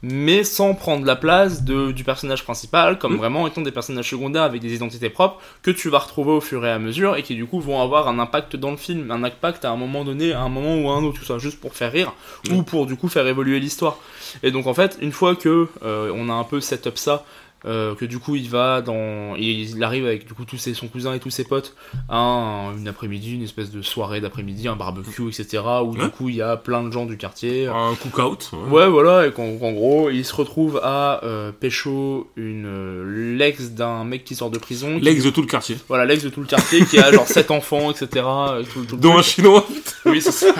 mais 0.03 0.43
sans 0.43 0.75
prendre 0.75 1.05
la 1.07 1.15
place 1.15 1.63
de, 1.63 1.91
du 1.91 2.03
personnage 2.03 2.43
principal, 2.43 2.99
comme 2.99 3.13
Mm. 3.15 3.17
vraiment 3.17 3.47
étant 3.47 3.61
des 3.61 3.71
personnages 3.71 4.07
secondaires 4.11 4.43
avec 4.43 4.61
des 4.61 4.75
identités 4.75 5.09
propres 5.09 5.39
que 5.63 5.71
tu 5.71 5.89
vas 5.89 5.97
retrouver 5.97 6.31
au 6.33 6.41
fur 6.41 6.63
et 6.63 6.69
à 6.71 6.77
mesure 6.77 7.15
et 7.15 7.23
qui 7.23 7.33
du 7.33 7.47
coup 7.47 7.59
vont 7.59 7.81
avoir 7.81 8.07
un 8.07 8.19
impact 8.19 8.55
dans 8.57 8.69
le 8.69 8.77
film, 8.77 9.09
un 9.09 9.23
impact 9.23 9.65
à 9.65 9.71
un 9.71 9.75
moment 9.75 10.03
donné, 10.05 10.33
à 10.33 10.41
un 10.41 10.49
moment 10.49 10.77
ou 10.77 10.89
à 10.91 10.93
un 10.93 11.03
autre, 11.03 11.19
tout 11.19 11.25
ça 11.25 11.39
juste 11.39 11.59
pour 11.59 11.73
faire 11.73 11.91
rire 11.91 12.13
Mm. 12.47 12.53
ou 12.57 12.63
pour 12.63 12.85
du 12.85 12.95
coup 12.95 13.07
faire 13.07 13.25
évoluer 13.25 13.59
l'histoire. 13.59 13.97
Et 14.43 14.51
donc 14.51 14.67
en 14.67 14.73
fait, 14.75 14.97
une 15.01 15.11
fois 15.11 15.35
que 15.35 15.67
euh, 15.83 16.11
on 16.15 16.29
a 16.29 16.33
un 16.33 16.43
peu 16.43 16.61
set 16.61 16.85
up 16.85 16.97
ça. 16.99 17.25
Euh, 17.65 17.95
que 17.95 18.05
du 18.05 18.19
coup 18.19 18.35
il 18.35 18.49
va 18.49 18.81
dans 18.81 19.35
il, 19.35 19.83
arrive 19.83 20.05
avec 20.05 20.27
du 20.27 20.33
coup 20.33 20.45
tous 20.45 20.57
ses, 20.57 20.73
son 20.73 20.87
cousin 20.87 21.13
et 21.15 21.19
tous 21.19 21.31
ses 21.31 21.43
potes 21.43 21.75
à 22.07 22.17
un- 22.17 22.77
une 22.77 22.87
après-midi 22.87 23.33
une 23.33 23.43
espèce 23.43 23.71
de 23.71 23.81
soirée 23.81 24.21
d'après-midi 24.21 24.67
un 24.67 24.75
barbecue 24.75 25.27
etc 25.29 25.63
où 25.83 25.95
du 25.97 26.07
coup 26.09 26.29
il 26.29 26.35
y 26.35 26.41
a 26.41 26.55
plein 26.55 26.83
de 26.83 26.91
gens 26.91 27.05
du 27.05 27.17
quartier 27.17 27.67
Un 27.67 27.95
cook-out. 27.95 28.51
ouais. 28.53 28.69
ouais 28.83 28.87
voilà 28.89 29.25
et 29.27 29.31
qu'en 29.31 29.49
gros 29.71 30.09
il 30.11 30.23
se 30.23 30.35
retrouve 30.35 30.79
à 30.83 31.21
euh, 31.23 31.51
pécho 31.51 32.29
une 32.35 32.65
euh, 32.67 33.35
l'ex 33.37 33.71
d'un 33.71 34.03
mec 34.03 34.23
qui 34.23 34.35
sort 34.35 34.51
de 34.51 34.59
prison 34.59 34.99
L'ex 35.01 35.23
de 35.23 35.29
tout 35.31 35.41
le 35.41 35.47
quartier. 35.47 35.77
voilà 35.87 36.05
l'ex 36.05 36.23
de 36.23 36.29
tout 36.29 36.41
le 36.41 36.47
quartier 36.47 36.85
qui 36.85 36.99
a 36.99 37.11
genre 37.11 37.27
7 37.27 37.49
enfants 37.51 37.89
etc 37.91 38.09
euh, 38.25 38.63
tout- 38.71 38.95
Dont 38.97 39.17
un 39.17 39.21
chinois. 39.23 39.65
oui 40.05 40.21
c'est 40.21 40.31
ça 40.31 40.53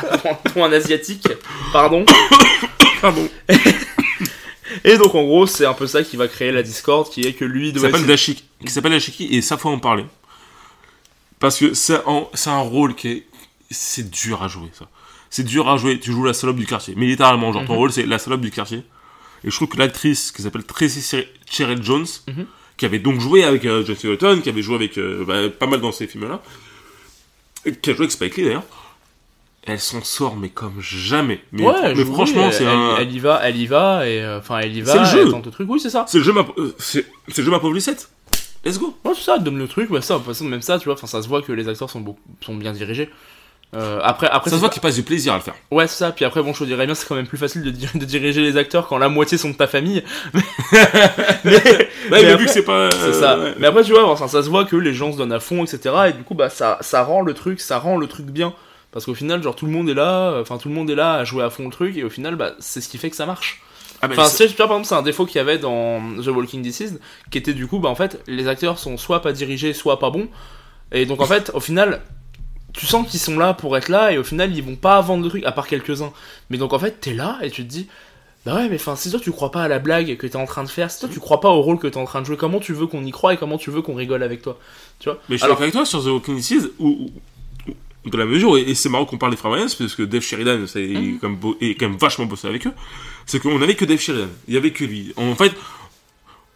dont 0.56 0.64
un 0.64 0.72
asiatique 0.74 1.28
pardon 1.72 2.04
Pardon. 3.02 3.28
et 4.84 4.98
donc 4.98 5.16
en 5.16 5.24
gros 5.24 5.46
c'est 5.48 5.66
un 5.66 5.74
peu 5.74 5.88
ça 5.88 6.04
qui 6.04 6.18
va 6.18 6.28
créer 6.28 6.52
la 6.52 6.64
discorde 6.64 7.10
qui 7.10 7.22
est 7.22 7.34
que 7.34 7.46
lui 7.46 7.68
Qui 7.68 7.74
doit 7.74 7.82
s'appelle 7.84 7.96
essayer- 8.02 8.08
Dashiki. 8.08 8.44
Qui 8.66 8.72
s'appelle 8.72 8.92
Dashiki, 8.92 9.36
et 9.36 9.42
ça 9.42 9.58
faut 9.58 9.70
en 9.70 9.80
parler. 9.80 10.06
Parce 11.40 11.58
que 11.60 11.74
c'est 11.74 12.02
un, 12.08 12.28
c'est 12.34 12.50
un 12.50 12.60
rôle 12.60 12.96
qui 12.96 13.08
est. 13.10 13.28
C'est 13.70 14.10
dur 14.10 14.42
à 14.42 14.48
jouer, 14.48 14.70
ça. 14.74 14.88
C'est 15.30 15.44
dur 15.44 15.68
à 15.70 15.78
jouer. 15.78 16.00
Tu 16.00 16.12
joues 16.12 16.24
la 16.24 16.34
salope 16.34 16.56
du 16.56 16.66
quartier. 16.66 16.94
Mais 16.98 17.06
littéralement, 17.06 17.52
genre, 17.54 17.66
ton 17.66 17.74
Mhm. 17.74 17.78
rôle, 17.80 17.92
c'est 17.92 18.06
la 18.06 18.18
salope 18.18 18.42
du 18.42 18.50
quartier. 18.50 18.80
Et 19.44 19.52
je 19.52 19.56
trouve 19.56 19.68
que 19.68 19.78
l'actrice 19.78 20.32
qui 20.32 20.42
s'appelle 20.42 20.64
Tracy 20.64 21.02
Cheryl 21.52 21.84
Jones, 21.84 22.08
Mhm. 22.28 22.46
qui 22.78 22.86
avait 22.86 22.98
donc 23.00 23.20
joué 23.20 23.44
avec 23.44 23.66
euh, 23.66 23.86
John 23.86 23.96
Singleton, 23.96 24.42
qui 24.42 24.50
avait 24.50 24.62
joué 24.64 24.76
avec 24.76 24.98
euh, 24.98 25.24
bah, 25.26 25.50
pas 25.50 25.68
mal 25.68 25.80
dans 25.82 25.92
ces 25.92 26.08
films-là, 26.08 26.42
qui 27.82 27.90
a 27.90 27.94
joué 27.94 28.04
avec 28.06 28.12
Spike 28.12 28.38
Lee 28.38 28.46
d'ailleurs, 28.46 28.64
elle 29.68 29.80
s'en 29.80 30.02
sort, 30.04 30.36
mais 30.36 30.50
comme 30.50 30.74
jamais. 30.80 31.42
Mais, 31.52 31.64
ouais, 31.64 31.94
mais 31.96 32.06
franchement, 32.06 32.50
c'est 32.52 32.64
elle, 32.64 32.70
un. 32.70 32.98
elle 33.00 33.12
y 33.14 33.20
va, 33.20 33.40
elle 33.44 33.58
y 33.58 33.68
va, 33.68 34.08
et 34.08 34.22
euh, 34.22 34.40
enfin 34.40 34.60
elle 34.60 34.76
y 34.76 34.82
va, 34.82 34.92
C'est 34.94 35.00
le 35.00 35.06
jeu. 35.06 35.22
elle 35.26 35.32
tente 35.32 35.46
le 35.46 35.52
truc, 35.52 35.70
oui 35.70 35.80
c'est 35.80 35.90
ça. 35.90 36.06
C'est 36.08 36.18
le 36.20 36.24
jeu, 36.24 36.34
ma... 36.34 36.46
euh, 36.58 36.74
c'est 36.80 37.06
le 37.38 37.44
jeu, 37.44 37.52
ma 37.52 37.60
pauvre 37.60 37.74
Lucette. 37.74 38.10
Let's 38.66 38.80
go. 38.80 38.96
Ouais 39.06 39.12
c'est 39.16 39.24
ça, 39.24 39.38
donne 39.38 39.58
le 39.60 39.68
truc, 39.68 39.90
ouais 39.92 40.02
ça, 40.02 40.16
de 40.16 40.20
toute 40.20 40.28
façon 40.28 40.46
même 40.46 40.62
ça, 40.62 40.80
tu 40.80 40.86
vois, 40.86 40.94
enfin 40.96 41.08
ça 41.08 41.22
se 41.22 41.28
voit 41.28 41.42
que 41.42 41.52
les 41.52 41.68
acteurs 41.70 41.90
sont, 41.90 42.04
sont 42.42 42.56
bien 42.56 42.72
dirigés. 42.74 43.10
Euh, 43.76 44.00
après, 44.02 44.28
après 44.30 44.50
Ça 44.50 44.56
se 44.56 44.62
voit 44.62 44.70
pas- 44.70 44.74
qu'il 44.74 44.82
passe 44.82 44.96
du 44.96 45.04
plaisir 45.04 45.34
à 45.34 45.36
le 45.36 45.42
faire. 45.44 45.54
Ouais 45.72 45.88
c'est 45.88 45.98
ça, 45.98 46.12
puis 46.14 46.24
après 46.24 46.42
bon 46.42 46.54
je 46.54 46.60
te 46.60 46.64
dirais 46.64 46.86
bien 46.86 46.96
c'est 46.96 47.06
quand 47.06 47.16
même 47.16 47.28
plus 47.28 47.38
facile 47.38 47.64
de, 47.64 47.70
dir- 47.70 47.90
de 47.96 48.06
diriger 48.06 48.42
les 48.42 48.56
acteurs 48.56 48.88
quand 48.88 48.98
la 48.98 49.10
moitié 49.10 49.38
sont 49.38 49.50
de 49.50 49.56
ta 49.56 49.68
famille. 49.68 50.04
mais, 50.34 50.42
mais, 51.44 51.52
Ouais, 51.54 51.88
mais, 52.10 52.18
après- 52.18 52.38
vu 52.38 52.46
que 52.46 52.52
c'est 52.52 52.64
pas. 52.64 52.90
C'est 52.92 52.98
euh, 53.08 53.14
ça. 53.14 53.38
ouais. 53.38 53.54
Mais 53.60 53.68
après, 53.68 53.84
tu 53.84 53.92
vois, 53.92 54.10
enfin, 54.10 54.30
ça 54.30 54.42
se 54.42 54.50
voit 54.50 54.64
que 54.64 54.78
les 54.78 54.94
gens 54.94 55.12
se 55.12 55.18
donnent 55.18 55.34
à 55.34 55.42
fond, 55.42 55.66
etc. 55.66 55.94
Et 56.10 56.14
du 56.14 56.24
coup, 56.24 56.34
bah, 56.36 56.50
ça, 56.50 56.78
ça 56.80 57.04
rend 57.04 57.22
le 57.22 57.34
truc, 57.34 57.60
ça 57.60 57.78
rend 57.78 57.98
le 57.98 58.08
truc 58.08 58.28
bien. 58.28 58.54
Parce 58.98 59.06
qu'au 59.06 59.14
final, 59.14 59.44
genre, 59.44 59.56
tout 59.56 59.68
le 59.68 59.72
monde 59.72 59.88
est 59.90 59.94
là, 59.94 60.40
enfin, 60.42 60.58
tout 60.58 60.70
le 60.70 60.74
monde 60.74 60.90
est 60.90 60.96
là 60.96 61.14
à 61.14 61.24
jouer 61.24 61.44
à 61.44 61.52
fond 61.52 61.66
le 61.66 61.70
truc, 61.70 61.96
et 61.98 62.04
au 62.04 62.10
final, 62.10 62.36
bah, 62.36 62.54
c'est 62.58 62.82
ce 62.82 62.90
qui 62.90 62.98
fait 62.98 63.12
que 63.12 63.16
ça 63.16 63.28
marche. 63.28 63.62
Ah, 64.02 64.08
bah, 64.08 64.16
Enfin, 64.18 64.26
c'est- 64.28 64.48
tu 64.48 64.56
vois, 64.56 64.66
par 64.66 64.78
exemple, 64.78 64.88
c'est 64.88 64.96
un 64.96 65.04
défaut 65.04 65.28
qu'il 65.28 65.36
y 65.36 65.40
avait 65.40 65.60
dans 65.60 66.02
The 66.24 66.30
Walking 66.30 66.64
Dead, 66.64 67.00
qui 67.30 67.38
était 67.38 67.54
du 67.54 67.68
coup, 67.68 67.78
bah, 67.78 67.90
en 67.90 67.94
fait, 67.96 68.20
les 68.26 68.48
acteurs 68.48 68.80
sont 68.80 68.98
soit 68.98 69.22
pas 69.22 69.34
dirigés, 69.34 69.74
soit 69.74 70.00
pas 70.00 70.10
bons. 70.10 70.28
Et 70.92 71.06
donc, 71.06 71.22
en 71.22 71.26
fait, 71.26 71.52
au 71.54 71.60
final, 71.60 72.02
tu 72.74 72.88
sens 72.88 73.08
qu'ils 73.08 73.20
sont 73.20 73.38
là 73.38 73.54
pour 73.54 73.78
être 73.78 73.88
là, 73.90 74.12
et 74.12 74.18
au 74.18 74.24
final, 74.24 74.52
ils 74.56 74.64
vont 74.64 74.76
pas 74.76 75.00
vendre 75.02 75.22
le 75.24 75.30
truc, 75.30 75.46
à 75.46 75.52
part 75.52 75.68
quelques-uns. 75.68 76.12
Mais 76.50 76.58
donc, 76.58 76.74
en 76.74 76.80
fait, 76.80 77.00
t'es 77.00 77.14
là, 77.14 77.38
et 77.44 77.52
tu 77.52 77.64
te 77.64 77.70
dis, 77.70 77.88
bah 78.48 78.56
ouais, 78.56 78.68
mais 78.68 78.78
enfin, 78.78 78.96
si 78.96 79.12
toi 79.12 79.20
tu 79.20 79.32
crois 79.32 79.52
pas 79.52 79.62
à 79.62 79.68
la 79.68 79.78
blague 79.78 80.18
que 80.18 80.26
t'es 80.26 80.38
en 80.38 80.46
train 80.48 80.64
de 80.64 80.70
faire, 80.70 80.90
si 80.90 81.02
toi 81.02 81.10
tu 81.14 81.20
crois 81.20 81.40
pas 81.40 81.50
au 81.50 81.62
rôle 81.62 81.78
que 81.78 81.86
t'es 81.86 81.98
en 81.98 82.06
train 82.06 82.22
de 82.22 82.26
jouer, 82.26 82.38
comment 82.38 82.60
tu 82.60 82.74
veux 82.74 82.88
qu'on 82.88 83.04
y 83.06 83.12
croit 83.12 83.36
et 83.36 83.38
comment 83.38 83.60
tu 83.60 83.70
veux 83.70 83.84
qu'on 83.84 83.94
rigole 83.94 84.24
avec 84.24 84.42
toi? 84.42 84.58
Tu 84.98 85.08
vois? 85.10 85.20
Mais 85.30 85.36
je 85.36 85.38
suis 85.38 85.46
Alors- 85.46 85.58
d'accord 85.58 85.64
avec 85.64 85.74
toi 85.74 85.86
sur 85.86 86.02
The 86.04 86.08
Walking 86.08 86.40
Dead, 86.42 86.72
où- 86.80 87.12
dans 88.10 88.17
la 88.17 88.26
mesure, 88.26 88.58
et, 88.58 88.62
et 88.62 88.76
c'est 88.76 88.89
marrant 88.89 89.06
qu'on 89.06 89.17
parle 89.17 89.32
des 89.32 89.38
frères 89.38 89.52
Wayans, 89.52 89.67
parce 89.78 89.96
que 89.96 90.04
Dave 90.04 90.22
Sheridan 90.22 90.65
ça, 90.67 90.80
est, 90.80 90.88
Mhm. 90.88 91.20
quand 91.20 91.30
même 91.30 91.38
beau- 91.38 91.58
est 91.62 91.76
quand 91.76 91.89
même 91.89 91.98
vachement 91.98 92.26
bossé 92.26 92.48
avec 92.48 92.65
eux, 92.67 92.74
c'est 93.26 93.39
qu'on 93.41 93.62
avait 93.62 93.76
que 93.76 93.86
Dave 93.86 94.00
Sheridan, 94.00 94.28
il 94.48 94.54
y 94.54 94.58
avait 94.58 94.72
que 94.72 94.84
lui. 94.86 95.13
En 95.17 95.36
fait, 95.36 95.54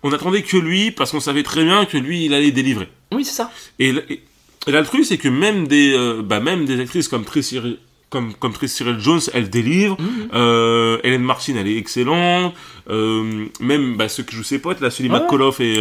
on 0.04 0.12
attendait 0.14 0.42
que 0.42 0.58
lui, 0.58 0.92
parce 0.92 1.12
qu'on 1.12 1.20
savait 1.20 1.44
très 1.44 1.64
bien 1.64 1.86
que 1.86 1.98
lui, 1.98 2.26
il 2.26 2.34
allait 2.34 2.52
délivrer. 2.52 2.88
Oui, 3.12 3.24
c'est 3.26 3.34
ça. 3.36 3.52
Et, 3.80 3.92
là- 3.92 4.02
et- 4.10 4.22
et 4.68 4.72
là, 4.72 4.80
le 4.82 4.86
truc, 4.88 5.06
c'est 5.06 5.18
que 5.18 5.28
même 5.28 5.68
des, 5.68 5.94
euh, 5.94 6.22
bah, 6.24 6.40
même 6.40 6.66
des 6.66 6.80
actrices 6.80 7.08
comme 7.08 7.24
Tracy, 7.24 7.60
comme, 8.10 8.34
comme 8.34 8.52
Tracy 8.52 8.76
Cyril 8.78 9.00
Jones, 9.00 9.22
elle 9.34 9.50
délivre. 9.50 9.96
Mhm. 10.00 10.30
Euh, 10.34 10.98
Hélène 11.04 11.24
Martin, 11.24 11.54
elle 11.58 11.68
est 11.68 11.78
excellente. 11.78 12.54
Euh, 12.90 13.46
même 13.60 13.96
bah, 13.96 14.10
ceux 14.10 14.24
que 14.24 14.34
joue 14.36 14.44
ses 14.44 14.60
potes, 14.60 14.82
là, 14.82 14.90
Sully 14.90 15.10
Ouais. 15.10 15.20
McCullough 15.20 15.56
et, 15.60 15.78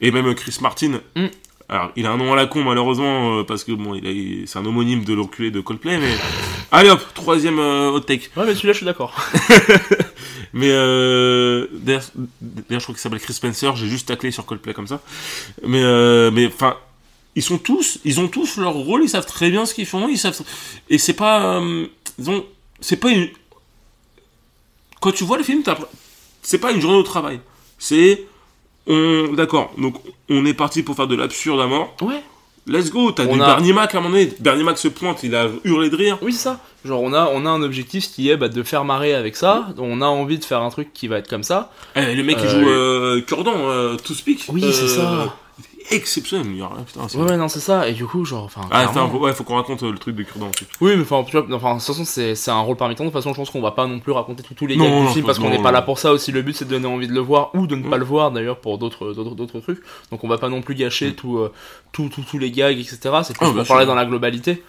et 0.00 0.10
même 0.10 0.34
Chris 0.34 0.56
Martin. 0.60 1.00
Mm. 1.16 1.26
Alors, 1.72 1.90
il 1.96 2.04
a 2.04 2.10
un 2.12 2.18
nom 2.18 2.30
à 2.34 2.36
la 2.36 2.44
con, 2.44 2.62
malheureusement, 2.62 3.38
euh, 3.38 3.44
parce 3.44 3.64
que 3.64 3.72
bon, 3.72 3.94
il 3.94 4.04
il- 4.06 4.46
c'est 4.46 4.58
un 4.58 4.66
homonyme 4.66 5.04
de 5.04 5.14
l'enculé 5.14 5.50
de 5.50 5.60
Coldplay, 5.62 5.96
mais. 5.98 6.12
Allez 6.70 6.90
hop, 6.90 7.00
troisième 7.14 7.58
euh, 7.58 7.90
hot 7.90 8.00
take. 8.00 8.28
Ouais, 8.36 8.44
mais 8.44 8.54
celui-là, 8.54 8.72
je 8.74 8.76
suis 8.78 8.86
d'accord. 8.86 9.14
Mais 10.54 10.68
euh, 10.70 11.66
d'ailleurs, 11.82 12.02
je 12.68 12.76
crois 12.76 12.94
qu'il 12.94 12.98
s'appelle 12.98 13.20
Chris 13.20 13.32
Spencer. 13.32 13.74
J'ai 13.74 13.88
juste 13.88 14.06
taclé 14.08 14.30
sur 14.30 14.44
Coldplay 14.44 14.74
comme 14.74 14.86
ça. 14.86 15.00
Mais 15.66 15.82
euh, 15.82 16.30
mais 16.30 16.46
enfin, 16.48 16.76
ils 17.34 17.42
sont 17.42 17.56
tous, 17.56 17.98
ils 18.04 18.20
ont 18.20 18.28
tous 18.28 18.58
leur 18.58 18.74
rôle. 18.74 19.02
Ils 19.02 19.08
savent 19.08 19.24
très 19.24 19.48
bien 19.48 19.64
ce 19.64 19.72
qu'ils 19.72 19.86
font. 19.86 20.08
Ils 20.08 20.18
savent. 20.18 20.38
Et 20.90 20.98
c'est 20.98 21.14
pas, 21.14 21.58
euh, 21.58 21.86
disons, 22.18 22.44
c'est 22.80 22.96
pas 22.96 23.10
une. 23.12 23.30
Quand 25.00 25.12
tu 25.12 25.24
vois 25.24 25.38
le 25.38 25.42
film, 25.44 25.62
t'as- 25.62 25.78
c'est 26.42 26.58
pas 26.58 26.70
une 26.72 26.82
journée 26.82 26.98
au 26.98 27.02
travail. 27.02 27.40
C'est 27.78 28.22
on, 28.86 29.32
d'accord. 29.34 29.72
Donc 29.78 29.94
on 30.28 30.44
est 30.46 30.54
parti 30.54 30.82
pour 30.82 30.96
faire 30.96 31.06
de 31.06 31.14
l'absurde 31.16 31.60
à 31.60 31.66
mort. 31.66 31.94
Ouais. 32.02 32.22
let's 32.66 32.90
go. 32.90 33.12
T'as 33.12 33.26
On 33.26 33.34
du 33.36 33.42
a- 33.42 33.46
Bernie 33.46 33.72
Mac 33.72 33.94
à 33.94 33.98
un 33.98 34.00
moment 34.00 34.14
donné. 34.14 34.32
Bernie 34.40 34.62
Mac 34.64 34.78
se 34.78 34.88
pointe, 34.88 35.22
il 35.22 35.34
a 35.34 35.48
hurlé 35.64 35.90
de 35.90 35.96
rire. 35.96 36.18
Oui, 36.22 36.32
c'est 36.32 36.42
ça. 36.44 36.60
Genre, 36.84 37.00
on 37.00 37.12
a, 37.12 37.30
on 37.32 37.46
a 37.46 37.50
un 37.50 37.62
objectif 37.62 38.10
qui 38.10 38.28
est 38.30 38.36
bah, 38.36 38.48
de 38.48 38.62
faire 38.64 38.84
marrer 38.84 39.14
avec 39.14 39.36
ça. 39.36 39.68
On 39.78 40.00
a 40.00 40.06
envie 40.06 40.38
de 40.38 40.44
faire 40.44 40.62
un 40.62 40.70
truc 40.70 40.92
qui 40.92 41.06
va 41.06 41.18
être 41.18 41.28
comme 41.28 41.44
ça. 41.44 41.70
Eh, 41.94 42.14
le 42.14 42.22
mec 42.24 42.38
qui 42.38 42.46
Euh, 42.46 42.48
joue 42.48 42.68
euh, 42.68 43.20
euh, 43.56 43.96
Speak. 44.14 44.46
Oui, 44.48 44.64
c'est 44.72 44.88
ça. 44.88 45.32
Exceptionnel, 45.90 46.46
il 46.50 46.58
y 46.58 46.62
a 46.62 46.68
rien, 46.68 46.84
putain. 46.84 47.18
Ouais, 47.18 47.30
ouais, 47.30 47.36
non, 47.36 47.48
c'est 47.48 47.60
ça. 47.60 47.88
Et 47.88 47.92
du 47.92 48.04
coup, 48.06 48.24
genre, 48.24 48.44
enfin. 48.44 48.62
Ah, 48.70 48.86
clairement- 48.86 49.18
ouais, 49.20 49.32
faut 49.32 49.44
qu'on 49.44 49.56
raconte 49.56 49.82
euh, 49.82 49.92
le 49.92 49.98
truc 49.98 50.14
de 50.16 50.22
Cure-dent 50.22 50.48
aussi. 50.54 50.64
Oui, 50.80 50.92
mais 50.96 51.02
enfin, 51.02 51.22
tu 51.24 51.36
vois, 51.36 51.44
enfin, 51.56 51.74
de 51.74 51.78
toute 51.80 51.86
façon, 51.94 52.04
c'est 52.04 52.50
un 52.50 52.60
rôle 52.60 52.76
parmi 52.76 52.94
tant. 52.94 53.04
De 53.04 53.08
toute 53.10 53.14
façon, 53.18 53.32
je 53.32 53.36
pense 53.38 53.50
qu'on 53.50 53.60
va 53.60 53.72
pas 53.72 53.86
non 53.86 53.98
plus 54.00 54.12
raconter 54.12 54.42
tous 54.56 54.66
les 54.66 54.76
Non, 54.76 54.84
gags 54.84 54.92
non, 54.92 55.04
du 55.06 55.12
film 55.12 55.26
parce 55.26 55.38
qu'on 55.38 55.50
n'est 55.50 55.62
pas 55.62 55.72
là 55.72 55.82
pour 55.82 55.98
ça 55.98 56.12
aussi. 56.12 56.32
Le 56.32 56.42
but, 56.42 56.54
c'est 56.56 56.64
de 56.64 56.70
donner 56.70 56.86
envie 56.86 57.08
de 57.08 57.12
le 57.12 57.20
voir 57.20 57.50
ou 57.54 57.66
de 57.66 57.74
ne 57.76 57.86
Mm. 57.86 57.90
pas 57.90 57.96
le 57.98 58.04
voir 58.04 58.30
d'ailleurs 58.30 58.58
pour 58.58 58.78
d'autres 58.78 59.12
d'autres 59.12 59.60
trucs. 59.60 59.80
Donc, 60.10 60.22
on 60.24 60.28
va 60.28 60.38
pas 60.38 60.48
non 60.48 60.62
plus 60.62 60.74
gâcher 60.74 61.14
tout, 61.14 61.38
euh, 61.38 61.52
tout, 61.92 62.08
tout- 62.08 62.22
tous 62.22 62.38
les 62.38 62.50
gags, 62.50 62.78
etc. 62.78 62.98
C'est 63.24 63.36
plus 63.36 63.40
Ah, 63.40 63.46
pour 63.46 63.54
bien 63.54 63.64
parler 63.64 63.86
dans 63.86 63.94
la 63.94 64.04
globalité. 64.06 64.62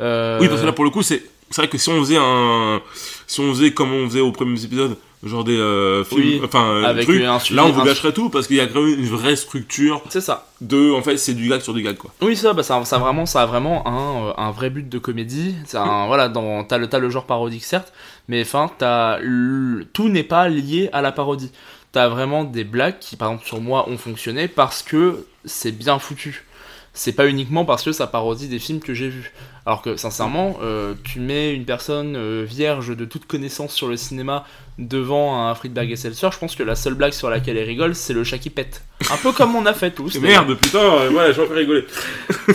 Euh, 0.00 0.38
Oui, 0.40 0.48
parce 0.48 0.60
que 0.60 0.66
là, 0.66 0.72
pour 0.72 0.84
le 0.84 0.90
coup, 0.90 1.02
c'est 1.02 1.22
c'est 1.50 1.60
vrai 1.60 1.68
que 1.68 1.76
si 1.76 1.90
on 1.90 1.98
faisait 2.00 2.16
un. 2.18 2.80
Si 3.26 3.40
on 3.40 3.50
faisait 3.52 3.72
comme 3.72 3.92
on 3.92 4.06
faisait 4.08 4.20
aux 4.20 4.32
premiers 4.32 4.64
épisodes, 4.64 4.96
genre 5.22 5.44
des 5.44 5.56
euh, 5.56 6.04
films. 6.04 6.20
Oui, 6.20 6.40
enfin, 6.44 6.66
euh, 6.68 6.84
avec 6.84 7.04
trucs, 7.04 7.22
un 7.22 7.38
suivi, 7.38 7.56
là, 7.56 7.64
on 7.66 7.70
vous 7.70 7.82
gâcherait 7.84 8.12
tout 8.12 8.28
parce 8.28 8.46
qu'il 8.46 8.56
y 8.56 8.60
a 8.60 8.66
quand 8.66 8.82
même 8.82 8.98
une 8.98 9.06
vraie 9.08 9.36
structure 9.36 10.02
C'est 10.08 10.20
ça. 10.20 10.46
de. 10.60 10.92
En 10.92 11.02
fait, 11.02 11.16
c'est 11.16 11.34
du 11.34 11.48
gag 11.48 11.60
sur 11.60 11.74
du 11.74 11.82
gag, 11.82 11.96
quoi. 11.96 12.12
Oui, 12.22 12.36
ça, 12.36 12.52
bah, 12.52 12.62
ça, 12.62 12.84
ça, 12.84 12.98
vraiment, 12.98 13.24
ça 13.26 13.42
a 13.42 13.46
vraiment 13.46 13.86
un, 13.86 14.28
euh, 14.28 14.32
un 14.36 14.50
vrai 14.50 14.70
but 14.70 14.88
de 14.88 14.98
comédie. 14.98 15.54
C'est 15.66 15.76
un, 15.78 16.06
voilà, 16.06 16.28
dans, 16.28 16.64
t'as 16.64 16.78
le, 16.78 16.88
t'as 16.88 16.98
le 16.98 17.08
genre 17.10 17.24
parodique, 17.26 17.64
certes, 17.64 17.92
mais 18.28 18.42
enfin, 18.42 18.70
t'as 18.78 19.18
le- 19.20 19.84
tout 19.92 20.08
n'est 20.08 20.24
pas 20.24 20.48
lié 20.48 20.90
à 20.92 21.02
la 21.02 21.12
parodie. 21.12 21.50
T'as 21.92 22.08
vraiment 22.08 22.44
des 22.44 22.64
blagues 22.64 22.98
qui, 23.00 23.16
par 23.16 23.28
exemple, 23.30 23.46
sur 23.46 23.60
moi, 23.60 23.88
ont 23.88 23.98
fonctionné 23.98 24.48
parce 24.48 24.82
que 24.82 25.26
c'est 25.44 25.72
bien 25.72 25.98
foutu. 25.98 26.44
C'est 26.94 27.12
pas 27.12 27.26
uniquement 27.26 27.64
parce 27.64 27.82
que 27.84 27.92
ça 27.92 28.06
parodie 28.06 28.48
des 28.48 28.58
films 28.58 28.80
que 28.80 28.92
j'ai 28.92 29.08
vus. 29.08 29.32
Alors 29.64 29.80
que, 29.80 29.96
sincèrement, 29.96 30.58
euh, 30.62 30.92
tu 31.04 31.20
mets 31.20 31.54
une 31.54 31.64
personne 31.64 32.16
euh, 32.16 32.44
vierge 32.46 32.94
de 32.94 33.04
toute 33.06 33.26
connaissance 33.26 33.72
sur 33.72 33.88
le 33.88 33.96
cinéma 33.96 34.44
devant 34.78 35.46
un 35.46 35.54
Friedberg 35.54 35.90
et 35.90 35.96
Seltzer, 35.96 36.28
je 36.32 36.38
pense 36.38 36.54
que 36.54 36.62
la 36.62 36.74
seule 36.74 36.94
blague 36.94 37.12
sur 37.12 37.30
laquelle 37.30 37.56
elle 37.56 37.66
rigole, 37.66 37.94
c'est 37.94 38.12
le 38.12 38.24
chat 38.24 38.38
qui 38.38 38.50
pète. 38.50 38.82
Un 39.10 39.16
peu 39.16 39.32
comme 39.32 39.54
on 39.56 39.64
a 39.64 39.72
fait 39.72 39.90
tous. 39.92 40.16
Merde, 40.20 40.54
putain, 40.54 40.80
euh, 40.80 41.10
ouais, 41.12 41.32
j'en 41.32 41.46
fais 41.46 41.54
rigoler. 41.54 41.86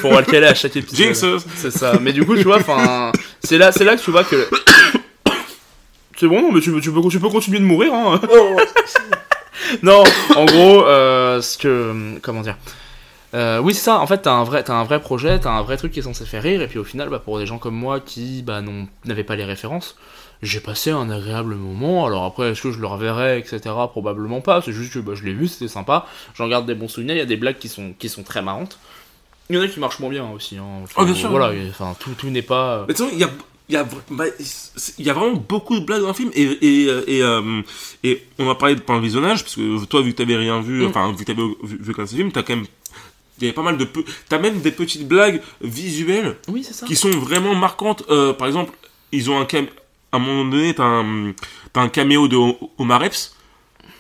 pour 0.02 0.12
le 0.16 0.24
caler 0.24 0.48
à 0.48 0.54
chaque 0.54 0.76
épisode. 0.76 0.98
Jinx 1.16 1.26
C'est 1.56 1.72
ça. 1.72 1.94
Mais 2.00 2.14
du 2.14 2.24
coup, 2.26 2.36
tu 2.36 2.44
vois, 2.44 2.58
enfin, 2.58 3.12
c'est 3.44 3.58
là, 3.58 3.72
c'est 3.72 3.86
là 3.86 3.96
que 3.96 4.02
tu 4.04 4.12
vois 4.12 4.24
que. 4.24 4.48
C'est 6.20 6.28
bon, 6.28 6.42
non, 6.42 6.52
mais 6.52 6.62
tu, 6.62 6.72
peux- 6.72 6.82
tu 6.82 6.92
peux, 6.92 7.00
tu 7.10 7.20
peux 7.20 7.30
continuer 7.30 7.60
de 7.60 7.64
mourir. 7.64 7.94
Hein. 7.94 8.20
non, 9.84 10.04
en 10.36 10.46
gros, 10.46 10.84
euh, 10.86 11.42
ce 11.44 11.60
que, 11.60 12.18
comment 12.24 12.42
dire. 12.42 12.58
Euh, 13.38 13.60
oui, 13.60 13.74
c'est 13.74 13.82
ça. 13.84 14.00
En 14.00 14.08
fait, 14.08 14.18
t'as 14.24 14.34
un 14.34 14.44
vrai, 14.44 14.64
t'as 14.64 14.74
un 14.74 14.84
vrai 14.84 15.00
projet, 15.00 15.40
t'as 15.40 15.52
un 15.52 15.62
vrai 15.62 15.78
truc 15.78 15.92
qui 15.94 16.00
est 16.00 16.04
censé 16.04 16.26
faire 16.26 16.44
rire, 16.44 16.62
et 16.62 16.68
puis 16.68 16.80
au 16.80 16.84
final, 16.84 17.08
bah, 17.10 17.20
pour 17.20 17.38
des 17.40 17.46
gens 17.46 17.58
comme 17.60 17.76
moi 17.76 18.00
qui, 18.00 18.42
bah, 18.42 18.62
n'avaient 19.06 19.24
pas 19.24 19.36
les 19.36 19.46
références, 19.46 19.96
j'ai 20.42 20.60
passé 20.60 20.92
un 20.92 21.10
agréable 21.10 21.56
moment. 21.56 22.06
Alors 22.06 22.26
après, 22.26 22.50
est-ce 22.52 22.62
que 22.64 22.72
je 22.72 22.80
le 22.80 22.88
reverrai, 22.88 23.40
etc. 23.40 23.60
Probablement 23.92 24.42
pas. 24.42 24.62
C'est 24.62 24.72
juste 24.74 24.94
que 24.94 25.00
bah, 25.00 25.14
je 25.16 25.24
l'ai 25.24 25.34
vu, 25.34 25.48
c'était 25.48 25.68
sympa. 25.68 26.06
J'en 26.36 26.48
garde 26.48 26.66
des 26.66 26.76
bons 26.76 26.88
souvenirs. 26.88 27.16
Il 27.16 27.20
y 27.20 27.22
a 27.22 27.26
des 27.26 27.38
blagues 27.38 27.58
qui 27.58 27.70
sont, 27.70 27.94
qui 27.98 28.10
sont 28.10 28.24
très 28.24 28.42
marrantes. 28.42 28.78
Il 29.50 29.56
y 29.56 29.60
en 29.60 29.62
a 29.62 29.68
qui 29.68 29.80
marchent 29.80 30.00
moins 30.00 30.10
bien 30.10 30.30
aussi. 30.32 30.58
Hein. 30.58 30.66
Oh, 30.98 31.06
bien 31.06 31.16
sûr. 31.16 31.30
Voilà, 31.30 31.52
enfin, 31.70 31.96
tout, 32.00 32.12
tout 32.18 32.30
n'est 32.30 32.42
pas. 32.42 32.80
euh, 32.80 32.86
Mais 32.88 32.94
il 33.14 33.18
y 33.20 33.24
a, 33.24 33.30
il 33.70 33.74
y, 33.74 33.78
a, 33.78 33.86
bah, 34.12 34.26
il 34.98 35.06
y 35.06 35.10
a 35.10 35.14
vraiment 35.14 35.36
beaucoup 35.38 35.80
de 35.80 35.86
blagues 35.86 36.02
dans 36.02 36.08
le 36.10 36.14
film 36.14 36.32
et, 36.36 36.44
et, 36.44 36.88
euh, 36.90 37.04
et, 37.08 37.22
euh, 37.24 37.62
et 38.04 38.24
on 38.40 38.46
va 38.46 38.56
parler 38.56 38.76
de 38.76 38.80
point 38.82 38.98
de 38.98 39.02
visionnage 39.04 39.44
parce 39.44 39.56
que 39.56 39.84
toi 39.86 40.02
vu 40.02 40.14
que 40.14 40.18
t'avais 40.18 40.38
rien 40.38 40.62
vu 40.62 40.84
Mm. 40.84 40.88
enfin 40.88 41.12
vu 41.12 41.18
que 41.18 41.24
t'avais 41.24 41.42
vu, 41.64 41.78
vu 41.82 41.94
qu'un 41.94 42.06
seul 42.06 42.18
film 42.18 42.32
t'as 42.32 42.44
quand 42.44 42.56
même 42.56 42.66
il 43.40 43.44
y 43.44 43.48
avait 43.48 43.54
pas 43.56 43.62
mal 43.64 43.78
de 43.78 43.86
peu 43.86 44.04
t'as 44.30 44.40
même 44.40 44.60
des 44.62 44.72
petites 44.72 45.08
blagues 45.08 45.42
visuelles 45.62 46.38
Oui, 46.48 46.64
c'est 46.64 46.74
ça. 46.74 46.86
qui 46.86 46.96
sont 46.96 47.10
vraiment 47.12 47.56
marquantes 47.56 48.04
Euh, 48.10 48.34
par 48.34 48.48
exemple 48.48 48.74
ils 49.12 49.30
ont 49.32 49.40
un 49.40 49.46
cam 49.46 49.66
à 50.12 50.18
un 50.18 50.20
moment 50.20 50.46
donné 50.46 50.74
t'as 50.74 50.84
un 50.84 51.34
t'as 51.74 51.82
un 51.82 51.90
caméo 51.90 52.28
de 52.28 52.38
Omar 52.78 53.04
Epps 53.04 53.36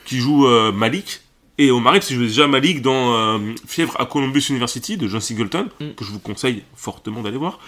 qui 0.06 0.18
joue 0.20 0.48
euh, 0.48 0.72
Malik 0.72 1.22
et 1.60 1.72
Omar 1.72 1.96
Epps 1.96 2.12
jouait 2.12 2.28
déjà 2.28 2.48
Malik 2.48 2.82
dans 2.82 3.14
euh, 3.16 3.40
Fièvre 3.68 3.96
à 4.00 4.06
Columbus 4.06 4.46
University 4.50 4.96
de 4.98 5.08
John 5.08 5.22
Singleton 5.22 5.68
Mm. 5.80 5.92
que 5.96 6.06
je 6.06 6.12
vous 6.12 6.20
conseille 6.20 6.64
fortement 6.76 7.22
d'aller 7.22 7.38
voir 7.38 7.60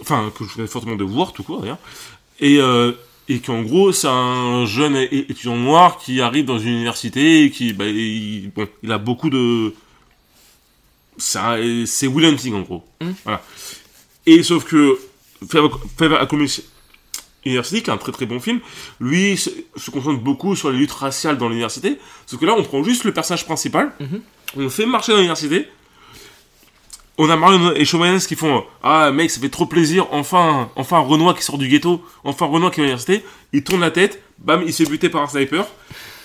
enfin 0.00 0.30
que 0.36 0.44
je 0.44 0.48
vous 0.50 0.54
conseille 0.56 0.68
fortement 0.68 0.96
de 0.96 1.04
voir 1.04 1.32
tout 1.32 1.42
court 1.42 1.60
d'ailleurs 1.60 1.78
et 2.40 2.58
euh, 2.58 2.92
et 3.28 3.38
qu'en 3.38 3.62
gros 3.62 3.92
c'est 3.92 4.08
un 4.08 4.66
jeune 4.66 4.96
étudiant 4.96 5.56
noir 5.56 5.98
qui 5.98 6.20
arrive 6.20 6.44
dans 6.44 6.58
une 6.58 6.72
université 6.74 7.44
et 7.44 7.50
qui 7.50 7.72
bah, 7.72 7.86
il, 7.86 8.50
bon 8.54 8.68
il 8.82 8.90
a 8.92 8.98
beaucoup 8.98 9.30
de 9.30 9.72
c'est 11.86 12.06
Will 12.06 12.26
Hunting 12.26 12.54
en 12.54 12.60
gros 12.62 12.82
Mm. 13.00 13.10
voilà 13.24 13.42
et 14.26 14.42
sauf 14.42 14.64
que 14.64 14.98
à 16.20 16.26
Columbus 16.26 16.60
University, 17.44 17.82
qui 17.82 17.90
est 17.90 17.92
un 17.92 17.96
très 17.96 18.12
très 18.12 18.26
bon 18.26 18.38
film, 18.38 18.60
lui 19.00 19.36
se, 19.36 19.50
se 19.76 19.90
concentre 19.90 20.20
beaucoup 20.22 20.54
sur 20.54 20.70
les 20.70 20.78
luttes 20.78 20.92
raciales 20.92 21.36
dans 21.38 21.48
l'université. 21.48 21.98
Sauf 22.26 22.38
que 22.38 22.46
là, 22.46 22.54
on 22.56 22.62
prend 22.62 22.84
juste 22.84 23.02
le 23.02 23.12
personnage 23.12 23.44
principal, 23.44 23.90
Mhm. 23.98 24.20
on 24.56 24.60
le 24.60 24.68
fait 24.68 24.86
marcher 24.86 25.10
dans 25.10 25.18
l'université. 25.18 25.66
On 27.18 27.28
a 27.28 27.36
Marion 27.36 27.72
et 27.74 27.84
Chauvanès 27.84 28.24
qui 28.28 28.36
font 28.36 28.64
Ah 28.84 29.10
mec, 29.10 29.30
ça 29.30 29.40
fait 29.40 29.48
trop 29.48 29.66
plaisir, 29.66 30.06
enfin, 30.12 30.70
enfin 30.76 30.98
un 30.98 31.00
Renoir 31.00 31.34
qui 31.36 31.42
sort 31.42 31.58
du 31.58 31.66
ghetto, 31.68 32.04
enfin 32.22 32.46
un 32.46 32.48
Renoir 32.50 32.70
qui 32.70 32.78
est 32.80 32.84
à 32.84 32.86
l'université. 32.86 33.24
Il 33.52 33.64
tourne 33.64 33.80
la 33.80 33.90
tête, 33.90 34.22
bam, 34.38 34.62
il 34.64 34.72
se 34.72 34.84
fait 34.84 34.88
buter 34.88 35.08
par 35.08 35.22
un 35.22 35.26
sniper. 35.28 35.66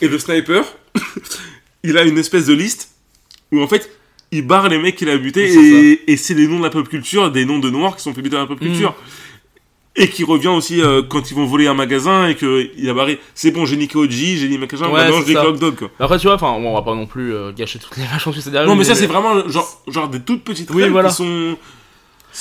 Et 0.01 0.07
le 0.07 0.19
sniper, 0.19 0.63
il 1.83 1.97
a 1.97 2.03
une 2.03 2.19
espèce 2.19 2.45
de 2.45 2.53
liste 2.53 2.91
où 3.51 3.59
en 3.61 3.67
fait, 3.67 3.89
il 4.31 4.45
barre 4.45 4.69
les 4.69 4.77
mecs 4.77 4.95
qu'il 4.95 5.09
a 5.09 5.17
butés 5.17 5.51
et, 5.53 6.11
et 6.11 6.17
c'est 6.17 6.33
les 6.33 6.47
noms 6.47 6.59
de 6.59 6.63
la 6.63 6.69
pop 6.69 6.87
culture, 6.87 7.31
des 7.31 7.45
noms 7.45 7.59
de 7.59 7.69
noirs 7.69 7.95
qui 7.95 8.03
sont 8.03 8.13
fait 8.13 8.21
buter 8.21 8.35
dans 8.35 8.41
la 8.41 8.47
pop 8.47 8.59
culture. 8.59 8.93
Et 9.99 10.09
qui 10.09 10.23
revient 10.23 10.49
aussi 10.49 10.79
euh, 10.79 11.01
quand 11.01 11.31
ils 11.31 11.33
vont 11.33 11.45
voler 11.45 11.65
un 11.65 11.73
magasin 11.73 12.27
et 12.27 12.35
qu'il 12.35 12.87
a 12.87 12.93
barré. 12.93 13.19
C'est 13.33 13.49
bon, 13.49 13.65
j'ai 13.65 13.77
niqué 13.77 13.97
OG, 13.97 14.11
j'ai 14.11 14.47
niqué 14.47 14.59
magasin, 14.59 14.85
Ouais, 14.89 15.09
maintenant 15.09 15.21
je 15.25 15.27
nique 15.27 15.59
Dog 15.59 15.75
quoi. 15.75 15.89
Après, 15.99 16.19
tu 16.19 16.27
vois, 16.27 16.35
enfin, 16.35 16.51
on 16.51 16.71
va 16.75 16.83
pas 16.83 16.93
non 16.93 17.07
plus 17.07 17.33
euh, 17.33 17.51
gâcher 17.51 17.79
toutes 17.79 17.97
les 17.97 18.03
vaches 18.03 18.25
que 18.25 18.39
c'est 18.39 18.51
derrière. 18.51 18.69
Non, 18.69 18.75
mais 18.75 18.83
ça 18.83 18.93
c'est 18.93 19.07
vraiment 19.07 19.49
genre, 19.49 19.81
genre 19.87 20.07
des 20.07 20.19
toutes 20.19 20.43
petites 20.43 20.69
Oui, 20.69 20.83
règles 20.83 20.93
voilà. 20.93 21.09
qui 21.09 21.15
sont. 21.15 21.57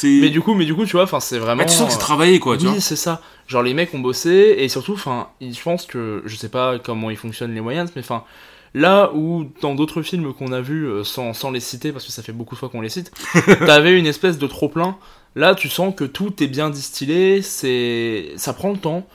Mais 0.05 0.29
du 0.29 0.42
coup, 0.42 0.53
mais 0.53 0.66
du 0.66 0.75
coup, 0.75 0.85
tu 0.85 0.92
vois, 0.92 1.05
enfin, 1.05 1.20
c'est 1.20 1.38
vraiment. 1.38 1.62
Bah, 1.62 1.64
tu 1.64 1.75
sens 1.75 1.87
que 1.87 1.92
c'est 1.92 1.99
euh, 1.99 2.01
travaillé 2.01 2.38
quoi, 2.38 2.59
tu 2.59 2.64
vois. 2.66 2.75
Oui, 2.75 2.81
c'est 2.83 2.96
ça. 2.96 3.22
Genre 3.46 3.62
les 3.62 3.72
mecs 3.72 3.94
ont 3.94 4.01
bossé 4.01 4.57
et 4.59 4.68
surtout, 4.68 4.92
enfin, 4.92 5.29
je 5.40 5.62
pense 5.62 5.87
que 5.87 6.22
je 6.27 6.37
sais 6.37 6.51
pas 6.51 6.79
comment 6.79 7.09
ils 7.09 7.16
fonctionnent 7.16 7.55
les 7.55 7.62
moyens, 7.62 7.90
mais 7.96 8.03
enfin, 8.03 8.25
là 8.74 9.12
où 9.14 9.46
dans 9.62 9.74
d'autres 9.74 10.02
films 10.02 10.33
qu'on 10.35 10.52
a 10.52 10.61
vus 10.61 10.87
euh, 10.87 11.05
sans, 11.05 11.33
sans 11.33 11.50
les 11.50 11.61
citer 11.61 11.92
parce 11.92 12.05
que 12.05 12.12
ça 12.12 12.22
fait 12.22 12.33
beaucoup 12.33 12.55
de 12.55 12.59
fois 12.59 12.68
qu'on 12.68 12.81
les 12.81 12.88
cite, 12.88 13.12
t'avais 13.66 13.98
une 13.98 14.07
espèce 14.07 14.38
de 14.38 14.46
trop 14.46 14.68
plein. 14.68 14.96
Là, 15.35 15.55
tu 15.55 15.68
sens 15.68 15.94
que 15.94 16.05
tout 16.05 16.42
est 16.42 16.46
bien 16.46 16.70
distillé, 16.70 17.42
c'est, 17.42 18.33
ça 18.37 18.55
prend 18.55 18.70
le 18.70 18.79
temps, 18.79 19.07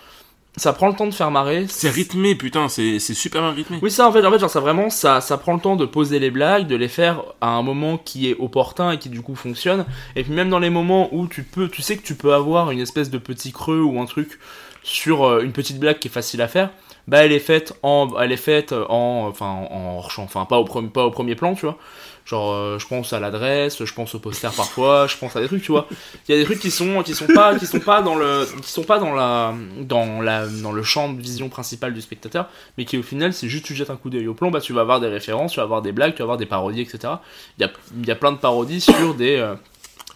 ça 0.57 0.73
prend 0.73 0.87
le 0.87 0.95
temps 0.95 1.07
de 1.07 1.13
faire 1.13 1.31
marrer. 1.31 1.65
C'est 1.67 1.89
rythmé, 1.89 2.35
putain, 2.35 2.67
c'est 2.67 2.99
c'est 2.99 3.13
super 3.13 3.41
bien 3.41 3.51
rythmé. 3.51 3.79
Oui, 3.81 3.89
ça 3.89 4.07
en 4.07 4.11
fait, 4.11 4.23
en 4.25 4.31
fait, 4.31 4.39
genre 4.39 4.49
ça 4.49 4.59
vraiment, 4.59 4.89
ça, 4.89 5.21
ça 5.21 5.37
prend 5.37 5.53
le 5.53 5.59
temps 5.59 5.75
de 5.75 5.85
poser 5.85 6.19
les 6.19 6.29
blagues, 6.29 6.67
de 6.67 6.75
les 6.75 6.89
faire 6.89 7.23
à 7.39 7.49
un 7.49 7.61
moment 7.63 7.97
qui 7.97 8.29
est 8.29 8.35
opportun 8.37 8.91
et 8.91 8.99
qui 8.99 9.09
du 9.09 9.21
coup 9.21 9.35
fonctionne. 9.35 9.85
Et 10.15 10.23
puis 10.23 10.33
même 10.33 10.49
dans 10.49 10.59
les 10.59 10.69
moments 10.69 11.09
où 11.13 11.27
tu 11.27 11.43
peux, 11.43 11.69
tu 11.69 11.81
sais 11.81 11.97
que 11.97 12.03
tu 12.03 12.15
peux 12.15 12.33
avoir 12.33 12.71
une 12.71 12.79
espèce 12.79 13.09
de 13.09 13.17
petit 13.17 13.51
creux 13.51 13.81
ou 13.81 13.99
un 13.99 14.05
truc 14.05 14.39
sur 14.83 15.23
euh, 15.23 15.41
une 15.41 15.53
petite 15.53 15.79
blague 15.79 15.99
qui 15.99 16.07
est 16.07 16.11
facile 16.11 16.41
à 16.41 16.47
faire, 16.47 16.71
bah 17.07 17.25
elle 17.25 17.31
est 17.31 17.39
faite 17.39 17.73
en, 17.83 18.09
elle 18.19 18.31
est 18.31 18.37
faite 18.37 18.73
en, 18.73 19.27
enfin 19.29 19.45
en 19.69 20.07
champ, 20.09 20.23
enfin 20.23 20.45
pas 20.45 20.57
au 20.57 20.65
premier, 20.65 20.89
pas 20.89 21.05
au 21.05 21.11
premier 21.11 21.35
plan, 21.35 21.55
tu 21.55 21.65
vois. 21.65 21.77
Genre, 22.23 22.53
euh, 22.53 22.77
je 22.77 22.85
pense 22.87 23.13
à 23.13 23.19
l'adresse, 23.19 23.83
je 23.83 23.93
pense 23.93 24.13
au 24.13 24.19
poster 24.19 24.51
parfois, 24.55 25.07
je 25.07 25.17
pense 25.17 25.35
à 25.35 25.41
des 25.41 25.47
trucs, 25.47 25.63
tu 25.63 25.71
vois. 25.71 25.87
Il 26.29 26.31
y 26.31 26.37
a 26.37 26.37
des 26.39 26.45
trucs 26.45 26.59
qui 26.59 26.69
sont, 26.69 27.01
qui 27.01 27.15
sont 27.15 27.25
pas, 27.25 27.55
qui 27.57 27.65
sont 27.65 27.79
pas 27.79 28.03
dans 28.03 28.13
le, 28.15 28.47
qui 28.61 28.69
sont 28.69 28.83
pas 28.83 28.99
dans 28.99 29.13
la, 29.13 29.55
dans 29.79 30.21
la, 30.21 30.45
dans 30.47 30.71
le 30.71 30.83
champ 30.83 31.11
de 31.11 31.19
vision 31.19 31.49
principal 31.49 31.93
du 31.95 31.99
spectateur, 31.99 32.47
mais 32.77 32.85
qui 32.85 32.97
au 32.99 33.03
final, 33.03 33.33
si 33.33 33.49
juste 33.49 33.65
tu 33.65 33.73
jettes 33.73 33.89
un 33.89 33.95
coup 33.95 34.11
d'œil 34.11 34.27
au 34.27 34.35
plan, 34.35 34.51
bah 34.51 34.61
tu 34.61 34.71
vas 34.71 34.81
avoir 34.81 34.99
des 34.99 35.07
références, 35.07 35.53
tu 35.53 35.57
vas 35.57 35.63
avoir 35.63 35.81
des 35.81 35.91
blagues, 35.91 36.11
tu 36.13 36.19
vas 36.19 36.25
avoir 36.25 36.37
des 36.37 36.45
parodies, 36.45 36.81
etc. 36.81 37.15
Il 37.57 37.61
y 37.61 37.65
a, 37.65 37.71
il 37.99 38.05
y 38.07 38.11
a 38.11 38.15
plein 38.15 38.31
de 38.31 38.37
parodies 38.37 38.81
sur 38.81 39.15
des, 39.15 39.37
euh, 39.37 39.55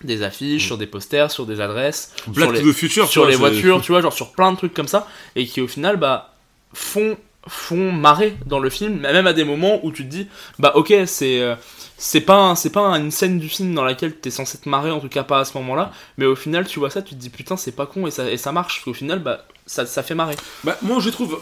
des 0.03 0.21
affiches, 0.21 0.67
sur 0.67 0.77
des 0.77 0.85
posters, 0.87 1.31
sur 1.31 1.47
des 1.47 1.59
adresses, 1.59 2.13
Black 2.27 2.55
sur 2.55 2.65
les, 2.65 2.71
Future, 2.73 3.07
sur 3.07 3.25
les 3.25 3.31
c'est- 3.33 3.39
voitures, 3.39 3.81
tu 3.81 3.91
vois, 3.91 4.01
genre 4.01 4.13
sur 4.13 4.31
plein 4.31 4.51
de 4.51 4.57
trucs 4.57 4.75
comme 4.75 4.87
ça, 4.87 5.07
et 5.35 5.47
qui 5.47 5.59
au 5.59 5.67
final, 5.67 5.97
bah, 5.97 6.34
font, 6.75 7.17
font 7.47 7.91
marrer 7.91 8.37
dans 8.45 8.59
le 8.59 8.69
film, 8.69 8.99
même 8.99 9.25
à 9.25 9.33
des 9.33 9.43
moments 9.43 9.79
où 9.83 9.91
tu 9.91 10.03
te 10.03 10.09
dis, 10.09 10.27
bah 10.59 10.73
ok, 10.75 10.93
c'est. 11.07 11.39
euh, 11.41 11.55
c'est 11.97 12.19
pas, 12.21 12.55
c'est 12.57 12.71
pas 12.71 12.87
une 12.97 13.09
scène 13.09 13.39
du 13.39 13.47
film 13.47 13.73
dans 13.73 13.85
laquelle 13.85 14.17
t'es 14.17 14.29
censé 14.29 14.57
te 14.57 14.67
marrer, 14.67 14.91
en 14.91 14.99
tout 14.99 15.07
cas 15.07 15.23
pas 15.23 15.39
à 15.39 15.45
ce 15.45 15.57
moment-là, 15.57 15.93
mais 16.17 16.25
au 16.25 16.35
final 16.35 16.67
tu 16.67 16.77
vois 16.79 16.89
ça, 16.89 17.01
tu 17.01 17.15
te 17.15 17.19
dis 17.19 17.29
putain 17.29 17.55
c'est 17.55 17.71
pas 17.71 17.85
con 17.85 18.05
et 18.05 18.11
ça, 18.11 18.29
et 18.29 18.35
ça 18.35 18.51
marche, 18.51 18.75
parce 18.75 18.83
qu'au 18.83 18.93
final 18.93 19.19
bah, 19.19 19.45
ça, 19.65 19.85
ça 19.85 20.03
fait 20.03 20.13
marrer. 20.13 20.35
Bah, 20.65 20.77
moi 20.81 20.99
je 20.99 21.09
trouve. 21.09 21.39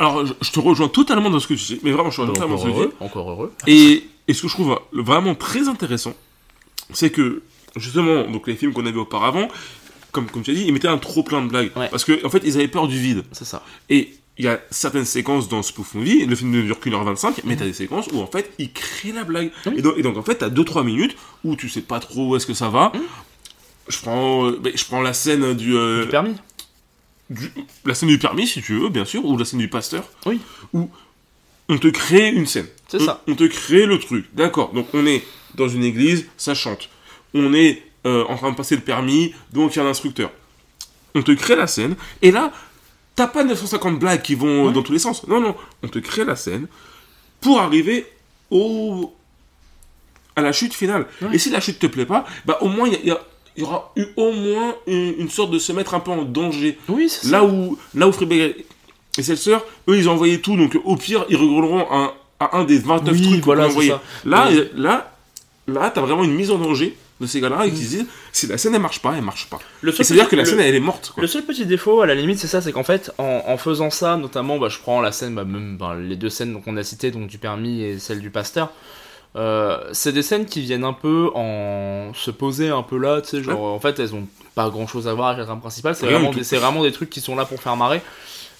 Alors, 0.00 0.26
je, 0.26 0.32
je 0.40 0.50
te 0.50 0.58
rejoins 0.58 0.88
totalement 0.88 1.30
dans 1.30 1.38
ce 1.38 1.46
que 1.46 1.54
tu 1.54 1.74
dis, 1.74 1.80
mais 1.84 1.92
vraiment, 1.92 2.10
je 2.10 2.20
totalement 2.20 2.56
tu 2.56 2.64
dis. 2.64 2.70
heureux, 2.70 2.94
encore 2.98 3.30
heureux. 3.30 3.52
Et, 3.68 4.08
et 4.26 4.34
ce 4.34 4.42
que 4.42 4.48
je 4.48 4.54
trouve 4.54 4.76
vraiment 4.92 5.36
très 5.36 5.68
intéressant, 5.68 6.14
c'est 6.92 7.10
que 7.10 7.42
justement, 7.76 8.24
donc 8.24 8.48
les 8.48 8.56
films 8.56 8.72
qu'on 8.72 8.86
avait 8.86 8.98
auparavant, 8.98 9.46
comme, 10.10 10.28
comme 10.28 10.42
tu 10.42 10.50
as 10.50 10.54
dit, 10.54 10.64
ils 10.66 10.72
mettaient 10.72 10.88
un 10.88 10.98
trop 10.98 11.22
plein 11.22 11.42
de 11.42 11.48
blagues. 11.48 11.70
Ouais. 11.76 11.88
Parce 11.90 12.04
qu'en 12.04 12.14
en 12.24 12.28
fait, 12.28 12.42
ils 12.44 12.56
avaient 12.56 12.66
peur 12.66 12.88
du 12.88 12.98
vide. 12.98 13.22
C'est 13.30 13.44
ça. 13.44 13.62
Et 13.88 14.14
il 14.38 14.44
y 14.44 14.48
a 14.48 14.60
certaines 14.70 15.04
séquences 15.04 15.48
dans 15.48 15.62
Spoof 15.62 15.94
Movie, 15.94 16.26
le 16.26 16.34
film 16.34 16.50
ne 16.50 16.62
dure 16.62 16.80
qu'une 16.80 16.94
heure 16.94 17.04
25, 17.04 17.42
mais 17.44 17.56
t'as 17.56 17.64
des 17.66 17.72
séquences 17.72 18.08
où 18.12 18.20
en 18.20 18.26
fait 18.26 18.52
il 18.58 18.72
crée 18.72 19.12
la 19.12 19.24
blague. 19.24 19.52
Oui. 19.66 19.74
Et, 19.76 19.82
donc, 19.82 19.94
et 19.96 20.02
donc, 20.02 20.16
en 20.16 20.22
fait 20.22 20.36
t'as 20.36 20.48
2-3 20.48 20.84
minutes 20.84 21.16
où 21.44 21.54
tu 21.56 21.68
sais 21.68 21.82
pas 21.82 22.00
trop 22.00 22.28
où 22.30 22.36
est-ce 22.36 22.46
que 22.46 22.54
ça 22.54 22.68
va. 22.68 22.92
Je 23.88 23.98
prends, 23.98 24.46
euh, 24.46 24.60
je 24.74 24.84
prends 24.86 25.02
la 25.02 25.12
scène 25.12 25.54
du, 25.54 25.76
euh, 25.76 26.04
Du 26.04 26.10
permis. 26.10 26.34
du- 27.30 27.52
la 27.84 27.94
scène 27.94 28.08
du 28.08 28.18
permis 28.18 28.46
si 28.46 28.62
tu 28.62 28.78
veux, 28.78 28.88
bien 28.88 29.04
sûr, 29.04 29.24
ou 29.24 29.36
la 29.38 29.44
scène 29.44 29.60
du 29.60 29.68
pasteur. 29.68 30.04
Oui. 30.26 30.40
Où 30.72 30.88
on 31.68 31.78
te 31.78 31.88
crée 31.88 32.30
une 32.30 32.46
scène. 32.46 32.66
C'est 32.88 32.98
ça. 33.00 33.22
On 33.28 33.34
te 33.34 33.44
crée 33.44 33.86
le 33.86 33.98
truc. 33.98 34.26
D'accord. 34.34 34.72
Donc 34.72 34.88
on 34.94 35.06
est 35.06 35.22
dans 35.54 35.68
une 35.68 35.84
église, 35.84 36.26
ça 36.36 36.54
chante. 36.54 36.88
On 37.34 37.54
est 37.54 37.82
euh, 38.06 38.24
en 38.28 38.36
train 38.36 38.50
de 38.50 38.56
passer 38.56 38.74
le 38.74 38.82
permis, 38.82 39.32
donc 39.52 39.74
il 39.74 39.78
y 39.78 39.82
a 39.82 39.84
un 39.84 39.88
instructeur. 39.90 40.30
On 41.14 41.22
te 41.22 41.30
crée 41.32 41.56
la 41.56 41.66
scène, 41.66 41.94
et 42.22 42.30
là, 42.32 42.52
t'as 43.14 43.26
pas 43.26 43.44
950 43.44 43.98
blagues 43.98 44.22
qui 44.22 44.34
vont 44.34 44.46
euh, 44.46 44.66
Ouais. 44.68 44.72
dans 44.72 44.82
tous 44.82 44.92
les 44.92 44.98
sens. 44.98 45.26
Non, 45.26 45.40
non. 45.40 45.54
On 45.82 45.88
te 45.88 45.98
crée 45.98 46.24
la 46.24 46.36
scène 46.36 46.66
pour 47.40 47.60
arriver 47.60 48.06
au 48.50 49.12
à 50.36 50.42
la 50.42 50.52
chute 50.52 50.74
finale. 50.74 51.06
Ouais. 51.22 51.28
Et 51.32 51.38
si 51.38 51.50
la 51.50 51.60
chute 51.60 51.78
te 51.78 51.86
plaît 51.86 52.06
pas, 52.06 52.24
bah 52.44 52.58
au 52.60 52.68
moins 52.68 52.88
il 52.88 53.08
y, 53.56 53.62
aura 53.62 53.92
eu 53.96 54.06
au 54.16 54.32
moins 54.32 54.74
une, 54.88 55.14
une 55.18 55.28
sorte 55.30 55.52
de 55.52 55.60
se 55.60 55.70
mettre 55.72 55.94
un 55.94 56.00
peu 56.00 56.10
en 56.10 56.22
danger. 56.22 56.76
Oui, 56.88 57.08
c'est 57.08 57.26
ça. 57.26 57.32
Là 57.32 57.44
où, 57.44 57.78
là 57.94 58.08
où 58.08 58.12
Freeberg 58.12 58.56
et 59.16 59.22
Seltzer, 59.22 59.58
eux, 59.88 59.96
ils 59.96 60.08
ont 60.08 60.12
envoyé 60.12 60.40
tout, 60.40 60.56
donc 60.56 60.76
au 60.84 60.96
pire, 60.96 61.24
ils 61.28 61.36
rigoleront 61.36 61.86
un, 61.92 62.12
à 62.40 62.56
un 62.58 62.64
des 62.64 62.78
29 62.78 63.14
Oui, 63.14 63.22
trucs 63.22 63.44
voilà, 63.44 63.68
qu'on 63.68 63.80
a 63.80 63.86
ça. 63.86 64.02
Là, 64.24 64.48
euh, 64.50 64.68
là, 64.74 65.14
là, 65.68 65.90
t'as 65.94 66.00
vraiment 66.00 66.24
une 66.24 66.34
mise 66.34 66.50
en 66.50 66.58
danger 66.58 66.96
de 67.20 67.26
ces 67.26 67.40
gars-là 67.40 67.64
et 67.66 67.70
Mm. 67.70 67.74
qui 67.74 67.84
se 67.84 67.88
disent, 67.90 68.06
si 68.32 68.46
la 68.48 68.58
scène 68.58 68.74
elle 68.74 68.80
marche 68.80 69.00
pas, 69.00 69.14
elle 69.16 69.22
marche 69.22 69.48
pas. 69.48 69.58
Le 69.82 69.92
Et 69.92 69.96
seul 69.96 70.04
c'est-à-dire 70.06 70.28
que 70.28 70.36
la 70.36 70.42
le- 70.42 70.48
scène 70.48 70.60
elle 70.60 70.74
est 70.74 70.80
morte. 70.80 71.12
Quoi. 71.14 71.20
Le 71.22 71.26
seul 71.28 71.42
petit 71.44 71.64
défaut, 71.66 72.00
à 72.00 72.06
la 72.06 72.14
limite, 72.14 72.38
c'est 72.38 72.48
ça, 72.48 72.60
c'est 72.60 72.72
qu'en 72.72 72.82
fait, 72.82 73.12
en, 73.18 73.42
en 73.46 73.56
faisant 73.56 73.90
ça, 73.90 74.16
notamment, 74.16 74.58
bah, 74.58 74.68
je 74.68 74.78
prends 74.80 75.00
la 75.00 75.12
scène, 75.12 75.34
bah, 75.34 75.44
même 75.44 75.76
bah, 75.76 75.94
les 76.00 76.16
deux 76.16 76.28
scènes 76.30 76.60
qu'on 76.62 76.76
a 76.76 76.82
citées, 76.82 77.10
donc 77.12 77.28
du 77.28 77.38
permis 77.38 77.82
et 77.82 77.98
celle 77.98 78.18
du 78.20 78.30
pasteur. 78.30 78.70
euh, 79.36 79.78
c'est 79.92 80.12
des 80.12 80.22
scènes 80.22 80.44
qui 80.46 80.60
viennent 80.60 80.84
un 80.84 80.92
peu 80.92 81.30
en 81.34 82.12
se 82.14 82.30
poser 82.30 82.68
un 82.68 82.82
peu 82.82 82.96
là, 82.98 83.20
tu 83.20 83.30
sais, 83.30 83.42
genre 83.42 83.60
en 83.64 83.80
fait 83.80 83.98
elles 83.98 84.14
ont 84.14 84.26
pas 84.54 84.68
grand 84.70 84.86
chose 84.86 85.08
à 85.08 85.14
voir 85.14 85.28
avec 85.28 85.38
la 85.40 85.44
trame 85.46 85.60
principale, 85.60 85.96
c'est 85.96 86.06
vraiment, 86.06 86.30
vraiment 86.30 86.82
des 86.84 86.92
trucs 86.92 87.10
qui 87.10 87.20
sont 87.20 87.34
là 87.34 87.44
pour 87.44 87.60
faire 87.60 87.74
marrer. 87.76 88.00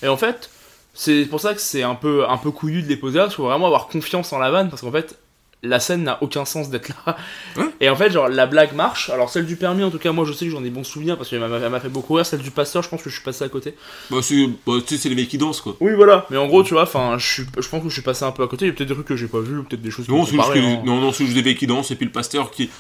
Et 0.03 0.09
en 0.09 0.17
fait, 0.17 0.51
c'est 0.93 1.27
pour 1.27 1.41
ça 1.41 1.55
que 1.55 1.61
c'est 1.61 1.85
un 1.85 1.95
peu, 1.95 2.29
un 2.29 2.37
peu 2.39 2.51
couillu 2.51 2.83
de 2.83 2.89
les 2.89 2.97
poser 2.97 3.19
là, 3.19 3.25
parce 3.25 3.35
qu'il 3.37 3.43
faut 3.45 3.49
vraiment 3.49 3.67
avoir 3.67 3.87
confiance 3.87 4.33
en 4.33 4.39
la 4.41 4.51
vanne, 4.51 4.69
parce 4.69 4.83
qu'en 4.83 4.91
fait, 4.91 5.17
la 5.65 5.81
scène 5.81 6.05
n'a 6.05 6.23
aucun 6.23 6.45
sens 6.45 6.71
d'être 6.71 6.91
là. 7.07 7.17
Ouais. 7.57 7.65
Et 7.81 7.89
en 7.89 7.97
fait, 7.97 8.11
genre, 8.11 8.29
la 8.29 8.47
blague 8.47 8.75
marche. 8.75 9.11
Alors, 9.11 9.31
celle 9.31 9.47
du 9.47 9.57
permis, 9.57 9.83
en 9.83 9.91
tout 9.91 9.99
cas, 9.99 10.13
moi 10.13 10.25
je 10.25 10.33
sais 10.33 10.45
que 10.45 10.51
j'en 10.51 10.65
ai 10.65 10.71
bons 10.71 10.85
souvenirs 10.85 11.17
parce 11.17 11.31
qu'elle 11.31 11.41
m'a 11.41 11.81
fait 11.81 11.89
beaucoup 11.89 12.15
rire. 12.15 12.27
Celle 12.27 12.41
du 12.41 12.51
pasteur, 12.51 12.83
je 12.83 12.89
pense 12.89 13.03
que 13.03 13.11
je 13.11 13.15
suis 13.15 13.25
passé 13.25 13.45
à 13.45 13.49
côté. 13.49 13.75
Bah, 14.11 14.19
c'est, 14.23 14.49
bah, 14.67 14.75
tu 14.87 14.95
sais, 14.95 15.03
c'est 15.03 15.09
les 15.09 15.15
mecs 15.15 15.29
qui 15.29 15.39
dansent 15.39 15.61
quoi. 15.61 15.77
Oui, 15.81 15.93
voilà. 15.95 16.27
Mais 16.31 16.37
en 16.37 16.47
gros, 16.47 16.63
tu 16.63 16.75
vois, 16.75 16.83
enfin, 16.83 17.17
je, 17.19 17.43
pense 17.43 17.83
que 17.83 17.89
je 17.89 17.95
suis 17.95 18.03
passé 18.03 18.25
un 18.25 18.33
peu 18.33 18.43
à 18.43 18.47
côté. 18.47 18.67
Il 18.67 18.69
y 18.69 18.71
a 18.71 18.75
peut-être 18.75 18.89
des 18.89 18.95
trucs 18.95 19.07
que 19.07 19.17
j'ai 19.17 19.27
pas 19.27 19.41
vu, 19.41 19.63
peut-être 19.65 19.83
des 19.83 19.91
choses 19.91 20.09
Non, 20.09 20.25
hein. 20.25 20.83
non, 20.85 21.01
non, 21.01 21.13
c'est 21.13 21.25
juste 21.25 21.37
des 21.37 21.43
mecs 21.43 21.59
qui 21.59 21.67
dansent 21.67 21.91
et 21.91 21.97
puis 21.97 22.07
le 22.07 22.13
pasteur 22.13 22.51
qui. 22.51 22.71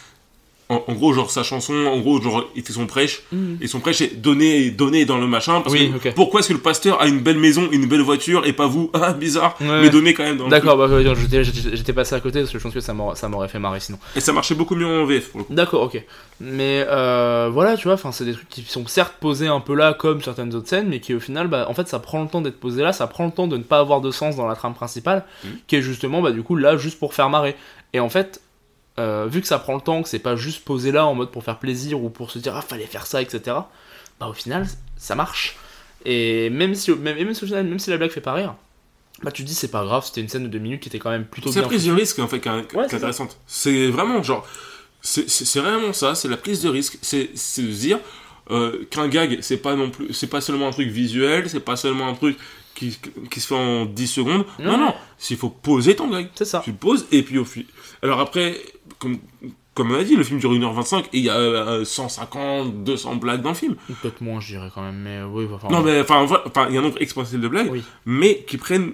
En, 0.70 0.82
en 0.88 0.92
gros, 0.94 1.12
genre 1.12 1.30
sa 1.30 1.42
chanson, 1.42 1.74
en 1.74 1.98
gros, 2.00 2.20
genre, 2.22 2.44
il 2.56 2.62
fait 2.62 2.72
son 2.72 2.86
prêche. 2.86 3.20
Mhm. 3.32 3.58
Et 3.60 3.66
son 3.66 3.80
prêche 3.80 4.00
est 4.00 4.16
donné, 4.16 4.70
donné 4.70 5.04
dans 5.04 5.18
le 5.18 5.26
machin. 5.26 5.60
Parce 5.60 5.74
Oui, 5.74 5.92
que. 6.02 6.08
Pourquoi 6.08 6.40
est-ce 6.40 6.48
que 6.48 6.52
le 6.54 6.58
pasteur 6.60 7.02
a 7.02 7.06
une 7.06 7.20
belle 7.20 7.38
maison, 7.38 7.68
une 7.70 7.84
belle 7.86 8.00
voiture 8.00 8.46
et 8.46 8.52
pas 8.54 8.66
vous? 8.66 8.90
Ah, 8.94 9.12
bizarre. 9.12 9.56
Ouais. 9.60 9.82
Mais 9.82 9.90
donné 9.90 10.14
quand 10.14 10.22
même 10.22 10.38
dans 10.38 10.44
le 10.44 10.50
D'accord, 10.50 10.78
bah, 10.78 10.88
j'étais- 10.88 11.92
passé 11.92 12.14
à 12.14 12.20
côté 12.20 12.40
parce 12.40 12.50
que 12.50 12.58
je 12.58 12.62
pense 12.62 12.72
que 12.72 12.80
ça 12.80 12.94
m'aurait 13.28 13.48
fait 13.48 13.58
marrer 13.58 13.80
sinon. 13.80 13.98
Et 14.16 14.20
ça 14.20 14.32
marchait 14.32 14.54
beaucoup 14.54 14.74
mieux 14.74 14.86
en 14.86 15.04
VF 15.04 15.28
pour 15.30 15.38
le 15.40 15.44
coup. 15.44 15.52
D'accord, 15.54 15.82
ok. 15.82 16.02
Mais 16.40 16.84
euh, 16.88 17.50
voilà, 17.52 17.76
tu 17.76 17.86
vois, 17.88 17.98
c'est 18.12 18.24
des 18.24 18.32
trucs 18.32 18.48
qui 18.48 18.62
sont 18.62 18.86
certes 18.86 19.14
posés 19.20 19.46
un 19.48 19.60
peu 19.60 19.74
là 19.74 19.92
comme 19.92 20.22
certaines 20.22 20.54
autres 20.54 20.68
scènes, 20.68 20.88
mais 20.88 21.00
qui 21.00 21.12
au 21.14 21.20
final, 21.20 21.48
bah, 21.48 21.66
en 21.68 21.74
fait, 21.74 21.88
ça 21.88 21.98
prend 21.98 22.22
le 22.22 22.28
temps 22.28 22.40
d'être 22.40 22.58
posé 22.58 22.82
là, 22.82 22.92
ça 22.92 23.06
prend 23.06 23.26
le 23.26 23.32
temps 23.32 23.46
de 23.46 23.56
ne 23.58 23.62
pas 23.62 23.78
avoir 23.80 24.00
de 24.00 24.10
sens 24.10 24.34
dans 24.36 24.46
la 24.48 24.54
trame 24.56 24.74
principale, 24.74 25.24
Mhm. 25.44 25.50
qui 25.66 25.76
est 25.76 25.82
justement, 25.82 26.22
bah, 26.22 26.30
du 26.32 26.42
coup, 26.42 26.56
là, 26.56 26.76
juste 26.78 26.98
pour 26.98 27.12
faire 27.14 27.28
marrer. 27.28 27.54
Et 27.92 28.00
en 28.00 28.08
fait, 28.08 28.40
euh, 28.98 29.26
vu 29.26 29.40
que 29.40 29.46
ça 29.46 29.58
prend 29.58 29.74
le 29.74 29.80
temps, 29.80 30.02
que 30.02 30.08
c'est 30.08 30.18
pas 30.18 30.36
juste 30.36 30.64
posé 30.64 30.92
là 30.92 31.06
en 31.06 31.14
mode 31.14 31.30
pour 31.30 31.42
faire 31.44 31.58
plaisir 31.58 32.02
ou 32.02 32.10
pour 32.10 32.30
se 32.30 32.38
dire, 32.38 32.54
ah, 32.56 32.62
fallait 32.62 32.86
faire 32.86 33.06
ça, 33.06 33.20
etc., 33.22 33.56
bah, 34.20 34.28
au 34.28 34.32
final, 34.32 34.66
ça 34.96 35.14
marche. 35.14 35.56
Et 36.04 36.50
même 36.50 36.74
si, 36.74 36.90
même, 36.92 37.16
même, 37.16 37.34
si, 37.34 37.44
au 37.44 37.46
final, 37.46 37.64
même 37.66 37.78
si 37.78 37.90
la 37.90 37.96
blague 37.96 38.10
fait 38.10 38.20
pas 38.20 38.34
rire, 38.34 38.54
bah, 39.22 39.30
tu 39.32 39.42
te 39.42 39.48
dis, 39.48 39.54
c'est 39.54 39.70
pas 39.70 39.84
grave, 39.84 40.04
c'était 40.04 40.20
une 40.20 40.28
scène 40.28 40.44
de 40.44 40.48
deux 40.48 40.58
minutes 40.58 40.80
qui 40.82 40.88
était 40.88 40.98
quand 40.98 41.10
même 41.10 41.24
plutôt 41.24 41.48
C'est 41.50 41.54
bien. 41.54 41.62
la 41.62 41.68
prise 41.68 41.86
de 41.86 41.92
risque 41.92 42.18
en 42.18 42.28
fait 42.28 42.40
qui 42.40 42.48
est, 42.48 42.66
c'est 42.88 42.94
intéressante. 42.96 43.38
C'est 43.46 43.88
vraiment 43.88 44.22
genre, 44.22 44.46
c'est 45.00 45.28
c'est- 45.30 45.44
c'est 45.44 45.60
vraiment 45.60 45.92
ça, 45.92 46.14
c'est 46.14 46.28
la 46.28 46.36
prise 46.36 46.62
de 46.62 46.68
risque. 46.68 46.98
C'est 47.02 47.30
c'est 47.34 47.62
de 47.62 47.72
se 47.72 47.80
dire 47.80 47.98
euh, 48.50 48.84
qu'un 48.90 49.08
gag, 49.08 49.38
c'est 49.40 49.56
pas 49.56 49.74
non 49.76 49.90
plus, 49.90 50.12
c'est 50.12 50.26
pas 50.26 50.40
seulement 50.40 50.68
un 50.68 50.72
truc 50.72 50.88
visuel, 50.88 51.48
c'est 51.48 51.60
pas 51.60 51.76
seulement 51.76 52.08
un 52.08 52.14
truc 52.14 52.36
qui, 52.74 52.98
qui 53.30 53.40
se 53.40 53.46
fait 53.46 53.54
en 53.54 53.86
10 53.86 54.06
secondes. 54.08 54.44
Non, 54.58 54.72
Ouais. 54.72 54.76
non, 54.78 54.94
s'il 55.16 55.36
faut 55.38 55.48
poser 55.48 55.94
ton 55.96 56.08
gag. 56.10 56.28
C'est 56.34 56.44
ça. 56.44 56.60
Tu 56.64 56.72
le 56.72 56.76
poses 56.76 57.06
et 57.12 57.22
puis 57.22 57.38
au 57.38 57.44
fil. 57.44 57.64
Alors 58.02 58.20
après, 58.20 58.60
comme, 58.98 59.18
comme 59.74 59.90
on 59.90 59.94
a 59.98 60.04
dit, 60.04 60.16
le 60.16 60.22
film 60.24 60.38
dure 60.40 60.52
1h25 60.52 61.04
et 61.12 61.18
il 61.18 61.24
y 61.24 61.30
a 61.30 61.36
euh, 61.36 61.84
150, 61.84 62.84
200 62.84 63.16
blagues 63.16 63.42
dans 63.42 63.50
le 63.50 63.54
film. 63.54 63.76
Peut-être 64.02 64.20
moins, 64.20 64.40
je 64.40 64.48
dirais 64.54 64.70
quand 64.74 64.82
même, 64.82 64.96
mais 65.02 65.20
oui, 65.22 65.46
enfin. 65.52 65.68
Non, 65.70 65.82
mais 65.82 66.00
enfin, 66.00 66.26
il 66.68 66.74
y 66.74 66.76
a 66.76 66.80
un 66.80 66.82
nombre 66.84 67.00
exponentiel 67.00 67.40
de 67.40 67.48
blagues, 67.48 67.70
Oui. 67.70 67.82
mais 68.06 68.44
qui 68.46 68.56
prennent. 68.56 68.92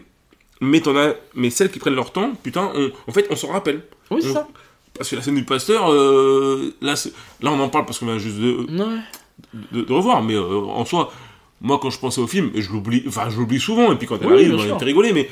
Mais, 0.62 0.80
t'en 0.80 0.94
as, 0.96 1.14
mais 1.34 1.48
celles 1.48 1.70
qui 1.70 1.78
prennent 1.78 1.94
leur 1.94 2.12
temps, 2.12 2.32
putain, 2.42 2.70
on- 2.74 2.90
en 3.08 3.12
fait, 3.12 3.26
on 3.30 3.36
s'en 3.36 3.48
rappelle. 3.48 3.82
Oui, 4.10 4.20
c'est 4.22 4.32
ça. 4.32 4.46
Parce 4.96 5.08
que 5.08 5.16
la 5.16 5.22
scène 5.22 5.36
du 5.36 5.44
pasteur, 5.44 5.90
euh, 5.90 6.74
là, 6.82 6.94
là, 7.40 7.50
on 7.52 7.58
en 7.60 7.68
parle 7.70 7.86
parce 7.86 7.98
qu'on 7.98 8.04
vient 8.06 8.18
juste 8.18 8.36
de, 8.36 8.66
Ouais. 8.78 9.00
de, 9.72 9.80
de 9.82 9.92
revoir, 9.92 10.22
mais 10.22 10.34
euh, 10.34 10.58
en 10.66 10.84
soi, 10.84 11.10
moi, 11.62 11.78
quand 11.80 11.88
je 11.88 11.98
pensais 11.98 12.20
au 12.20 12.26
film, 12.26 12.50
je 12.54 12.70
l'oublie, 12.72 13.02
enfin, 13.08 13.30
je 13.30 13.38
l'oublie 13.38 13.58
souvent, 13.60 13.90
et 13.92 13.96
puis 13.96 14.06
quand 14.06 14.18
elle 14.20 14.26
Oui, 14.26 14.32
arrive, 14.34 14.54
on 14.54 14.72
a 14.72 14.76
été 14.76 14.84
rigolé, 14.84 15.14
mais, 15.14 15.30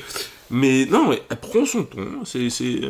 mais 0.49 0.85
non, 0.87 1.11
elle 1.11 1.37
prend 1.39 1.63
son 1.65 1.85
c'est, 2.25 2.49
c'est, 2.49 2.81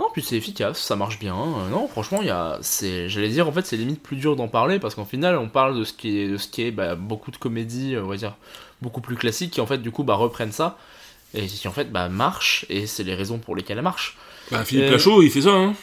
Non, 0.00 0.06
puis 0.12 0.22
c'est 0.22 0.36
efficace, 0.36 0.78
ça 0.80 0.96
marche 0.96 1.18
bien. 1.18 1.36
Euh, 1.36 1.68
non, 1.70 1.86
franchement, 1.86 2.22
il 2.22 2.26
y 2.28 2.30
a, 2.30 2.58
c'est, 2.62 3.08
j'allais 3.10 3.28
dire, 3.28 3.46
en 3.46 3.52
fait, 3.52 3.66
c'est 3.66 3.76
limite 3.76 4.02
plus 4.02 4.16
dur 4.16 4.34
d'en 4.34 4.48
parler 4.48 4.78
parce 4.80 4.94
qu'en 4.94 5.04
final, 5.04 5.36
on 5.36 5.48
parle 5.48 5.78
de 5.78 5.84
ce 5.84 5.92
qui 5.92 6.18
est, 6.20 6.28
de 6.28 6.38
ce 6.38 6.48
qui 6.48 6.62
est 6.62 6.70
bah, 6.70 6.94
beaucoup 6.94 7.30
de 7.30 7.36
comédies, 7.36 7.94
euh, 7.94 8.02
on 8.02 8.08
va 8.08 8.16
dire, 8.16 8.34
beaucoup 8.80 9.02
plus 9.02 9.16
classiques 9.16 9.50
qui 9.52 9.60
en 9.60 9.66
fait, 9.66 9.78
du 9.78 9.90
coup, 9.90 10.02
bah, 10.02 10.14
reprennent 10.14 10.52
ça 10.52 10.78
et 11.34 11.46
qui 11.46 11.68
en 11.68 11.72
fait, 11.72 11.92
bah, 11.92 12.08
marchent 12.08 12.64
et 12.70 12.86
c'est 12.86 13.04
les 13.04 13.14
raisons 13.14 13.38
pour 13.38 13.54
lesquelles 13.54 13.76
elles 13.76 13.84
marchent. 13.84 14.16
bah, 14.50 14.64
Philippe 14.64 14.86
Euh, 14.86 14.92
Lachaud, 14.92 15.22
il 15.22 15.30
fait 15.30 15.42
ça, 15.42 15.50
hein. 15.52 15.74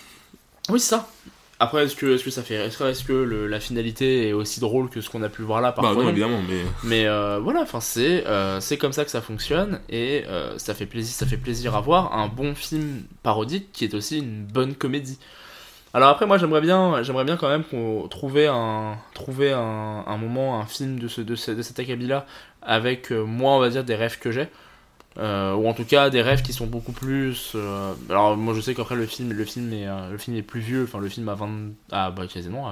Oui, 0.70 0.80
c'est 0.80 0.89
ça. 0.89 1.07
Après, 1.60 1.86
est-ce 1.86 1.95
que, 1.95 2.05
est-ce 2.16 2.24
que 2.24 2.30
ça 2.30 2.43
fait, 2.43 2.53
est-ce 2.55 2.78
que, 2.78 2.84
est-ce 2.84 3.03
que 3.03 3.14
le- 3.14 3.47
la 3.47 3.60
finalité 3.60 4.28
est 4.28 4.34
aussi 4.34 4.60
drôle 4.60 4.89
que 4.89 5.01
ce 5.01 5.10
qu'on 5.10 5.24
a 5.24 5.30
pu 5.30 5.41
voir 5.41 5.60
là 5.60 5.70
Bah, 5.70 5.76
parfois? 5.82 5.95
non, 5.95 6.03
non. 6.03 6.10
évidemment, 6.12 6.41
mais. 6.47 6.62
Mais 6.84 7.08
euh, 7.08 7.39
voilà, 7.41 7.62
enfin 7.62 7.80
c'est 7.80 8.28
euh, 8.28 8.60
c'est 8.60 8.78
comme 8.78 8.93
ça 8.93 9.03
que 9.05 9.10
ça 9.12 9.22
fonctionne 9.22 9.80
et 9.89 10.24
euh, 10.28 10.55
ça 10.60 10.76
fait 10.76 10.86
plaisir 10.86 11.14
ça 11.16 11.26
fait 11.26 11.38
plaisir 11.38 11.76
à 11.76 11.82
voir 11.82 12.14
un 12.16 12.28
bon 12.28 12.53
film 12.53 13.03
parodique 13.24 13.72
qui 13.74 13.86
est 13.86 13.95
aussi 13.95 14.20
une 14.20 14.43
bonne 14.45 14.76
comédie. 14.76 15.18
Alors 15.93 16.10
après 16.10 16.28
moi 16.28 16.38
j'aimerais 16.38 16.62
bien 16.62 17.01
j'aimerais 17.01 17.24
bien 17.26 17.38
quand 17.38 17.49
même 17.49 17.64
qu'on 17.64 18.08
trouver 18.08 18.47
un 18.47 18.97
trouver 19.16 19.51
un, 19.53 20.03
un 20.05 20.18
moment 20.18 20.60
un 20.60 20.66
film 20.66 20.99
de 20.99 21.08
ce 21.08 21.22
de, 21.22 21.36
ce- 21.36 21.51
de 21.51 21.62
cet 21.64 21.80
acabit 21.80 22.08
là 22.08 22.26
avec 22.62 23.10
moi 23.12 23.53
on 23.53 23.60
va 23.60 23.70
dire 23.70 23.84
des 23.84 23.95
rêves 23.95 24.20
que 24.20 24.32
j'ai 24.32 24.47
Euh, 25.20 25.53
ou 25.55 25.68
en 25.68 25.74
tout 25.74 25.84
cas 25.84 26.11
des 26.11 26.22
rêves 26.22 26.43
qui 26.43 26.53
sont 26.53 26.68
beaucoup 26.68 26.91
plus 26.91 27.53
euh, 27.55 27.93
alors 28.07 28.38
moi 28.38 28.53
je 28.53 28.61
sais 28.61 28.76
qu'après 28.76 28.95
le 28.95 29.07
film 29.07 29.32
le 29.32 29.45
film 29.45 29.74
est 29.74 29.88
euh, 29.88 30.11
le 30.11 30.18
film 30.18 30.38
est 30.38 30.43
plus 30.43 30.59
vieux. 30.59 30.84
Enfin 30.84 30.99
le 30.99 31.09
film 31.09 31.28
a 31.30 31.34
20 31.34 31.49
ah 31.91 32.11
bah 32.11 32.28
quasiment 32.28 32.72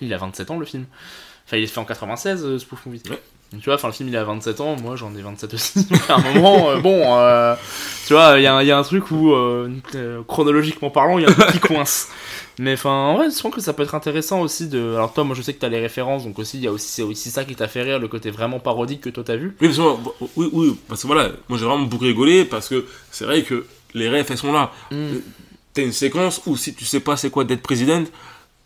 il, 0.00 0.14
a 0.14 0.16
27 0.16 0.50
ans 0.52 0.58
le 0.58 0.66
film. 0.66 0.86
Enfin 1.44 1.56
il 1.56 1.64
est 1.64 1.66
fait 1.66 1.80
en 1.80 1.84
96 1.84 2.44
euh, 2.44 2.58
Spoof 2.58 2.86
Movie. 2.86 3.02
Donc, 3.52 3.60
tu 3.60 3.66
vois, 3.66 3.74
enfin 3.74 3.88
le 3.88 3.92
film 3.94 4.08
il 4.08 4.16
a 4.16 4.24
27 4.24 4.60
ans, 4.60 4.76
moi 4.82 4.96
j'en 4.96 5.14
ai 5.14 5.22
27 5.22 5.54
aussi. 5.54 5.86
À 6.08 6.14
un 6.16 6.32
moment, 6.34 6.70
euh, 6.70 6.78
bon, 6.80 7.00
euh, 7.18 7.54
tu 8.06 8.14
vois, 8.14 8.34
il 8.38 8.42
y, 8.42 8.46
a 8.46 8.54
un- 8.54 8.62
il 8.62 8.66
y 8.68 8.70
a 8.70 8.78
un 8.78 8.82
truc 8.82 9.10
où, 9.10 9.32
euh, 9.32 9.68
chronologiquement 10.26 10.90
parlant, 10.90 11.18
il 11.18 11.24
y 11.24 11.26
a 11.26 11.30
un 11.30 11.34
truc 11.34 11.50
qui 11.52 11.58
coince. 11.74 12.08
Mais 12.58 12.74
enfin, 12.74 12.90
en 12.90 13.16
vrai, 13.16 13.28
je 13.30 13.40
pense 13.40 13.54
que 13.54 13.60
ça 13.62 13.72
peut 13.72 13.82
être 13.82 13.94
intéressant 13.94 14.40
aussi 14.42 14.68
de. 14.68 14.94
Alors, 14.94 15.12
toi, 15.14 15.24
moi 15.24 15.34
je 15.34 15.40
sais 15.42 15.54
que 15.54 15.58
t'as 15.60 15.68
les 15.70 15.80
références, 15.80 16.24
donc 16.24 16.38
aussi, 16.38 16.58
il 16.58 16.64
y 16.64 16.66
a 16.66 16.72
aussi, 16.72 16.86
c'est 16.88 17.02
aussi 17.02 17.30
ça 17.30 17.44
qui 17.44 17.54
t'a 17.54 17.66
fait 17.68 17.82
rire, 17.82 17.98
le 17.98 18.08
côté 18.08 18.30
vraiment 18.30 18.60
parodique 18.60 19.00
que 19.02 19.10
toi 19.10 19.24
t'as 19.24 19.36
vu. 19.36 19.56
Oui, 19.60 19.68
parce 19.68 19.78
que, 19.78 20.26
oui, 20.36 20.48
oui, 20.52 20.76
parce 20.88 21.02
que 21.02 21.06
voilà, 21.06 21.30
moi 21.48 21.58
j'ai 21.58 21.64
vraiment 21.64 21.84
beaucoup 21.86 22.04
rigolé 22.04 22.44
parce 22.44 22.68
que 22.68 22.84
c'est 23.10 23.24
vrai 23.24 23.42
que 23.42 23.64
les 23.94 24.08
rêves 24.08 24.26
elles 24.30 24.36
sont 24.38 24.52
là. 24.52 24.70
Mm. 24.90 25.16
T'as 25.74 25.82
une 25.82 25.92
séquence 25.92 26.42
où 26.46 26.56
si 26.56 26.74
tu 26.74 26.84
sais 26.84 27.00
pas 27.00 27.16
c'est 27.16 27.30
quoi 27.30 27.44
d'être 27.44 27.62
présidente, 27.62 28.08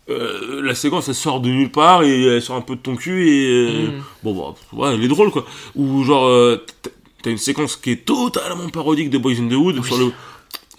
euh, 0.09 0.61
la 0.61 0.73
séquence 0.75 1.09
elle 1.09 1.15
sort 1.15 1.39
de 1.41 1.49
nulle 1.49 1.71
part 1.71 2.03
et 2.03 2.23
elle 2.23 2.41
sort 2.41 2.55
un 2.55 2.61
peu 2.61 2.75
de 2.75 2.81
ton 2.81 2.95
cul 2.95 3.27
et 3.29 3.47
euh, 3.47 3.87
Mm. 3.87 4.03
bon 4.23 4.33
bah 4.33 4.55
ouais 4.73 4.93
elle 4.95 5.03
est 5.03 5.07
drôle 5.07 5.31
quoi. 5.31 5.45
Ou 5.75 6.03
genre 6.03 6.27
euh, 6.27 6.63
t'as- 6.81 6.91
une 7.29 7.37
séquence 7.37 7.75
qui 7.75 7.91
est 7.91 8.05
totalement 8.05 8.69
parodique 8.69 9.09
de 9.09 9.17
Boys 9.17 9.33
in 9.33 9.49
the 9.49 9.53
Wood 9.53 9.79
Oui. 9.79 9.85
sur 9.85 9.97
le 9.97 10.13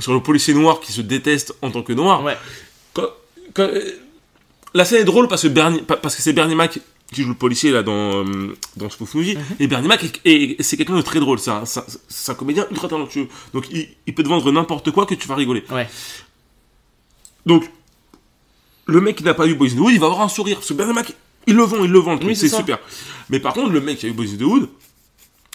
sur 0.01 0.15
le 0.15 0.21
policier 0.21 0.55
noir 0.55 0.81
qui 0.81 0.93
se 0.93 1.03
déteste 1.03 1.55
en 1.61 1.71
tant 1.71 1.83
que 1.83 1.93
noir. 1.93 2.23
Ouais. 2.25 2.37
Quand- 2.95 3.11
quand- 3.53 3.69
la 4.73 4.85
scène 4.87 5.03
est 5.03 5.05
drôle 5.05 5.29
parce 5.29 5.43
que 5.43 5.49
Bernie, 5.49 5.83
pa- 5.83 5.97
parce 5.99 6.15
que 6.17 6.23
c'est 6.23 6.33
Bernie 6.33 6.55
Mac 6.55 6.79
qui 7.13 7.23
joue 7.23 7.29
le 7.31 7.35
policier 7.35 7.71
là 7.71 7.83
dans 7.83 8.25
dans 8.77 8.89
Spoof 8.89 9.15
Movie 9.15 9.37
Mhm. 9.37 9.43
et 9.61 9.67
Bernie 9.67 9.89
Mac 9.89 10.03
est- 10.05 10.21
est- 10.25 10.63
c'est 10.63 10.77
quelqu'un 10.79 10.97
de 10.97 11.03
très 11.03 11.21
drôle 11.21 11.39
un, 11.49 11.65
c'est 11.67 12.33
un 12.33 12.35
comédien 12.35 12.67
ultra 12.71 12.89
talentueux 12.89 13.29
donc 13.53 13.67
il, 13.71 13.89
il 14.07 14.15
peut 14.15 14.23
te 14.23 14.29
vendre 14.29 14.51
n'importe 14.53 14.91
quoi 14.91 15.05
que 15.05 15.15
tu 15.15 15.27
vas 15.29 15.35
rigoler 15.35 15.65
Ouais. 15.71 15.87
donc 17.47 17.71
le 18.89 19.01
mec 19.01 19.17
qui 19.17 19.23
n'a 19.25 19.35
pas 19.35 19.47
vu 19.47 19.55
Boys 19.55 19.69
in 19.69 19.77
the 19.77 19.81
Wood 19.81 19.93
il 19.95 20.01
va 20.01 20.07
avoir 20.07 20.23
un 20.23 20.29
sourire 20.29 20.57
parce 20.57 20.69
que 20.69 20.75
Bernie 20.75 20.93
Mac 20.95 21.13
il 21.47 21.55
le 21.55 21.63
vend 21.63 21.85
il 21.85 21.91
le 21.91 21.99
vend 22.01 22.13
le 22.15 22.19
truc, 22.19 22.31
Oui, 22.31 22.37
c'est 22.37 22.49
super 22.49 22.79
mais 23.31 23.39
par 23.39 23.53
contre 23.55 23.71
le 23.71 23.81
mec 23.81 23.99
qui 23.99 24.07
a 24.07 24.09
vu 24.09 24.15
Boys 24.15 24.33
in 24.35 24.37
the 24.37 24.43
Wood 24.43 24.69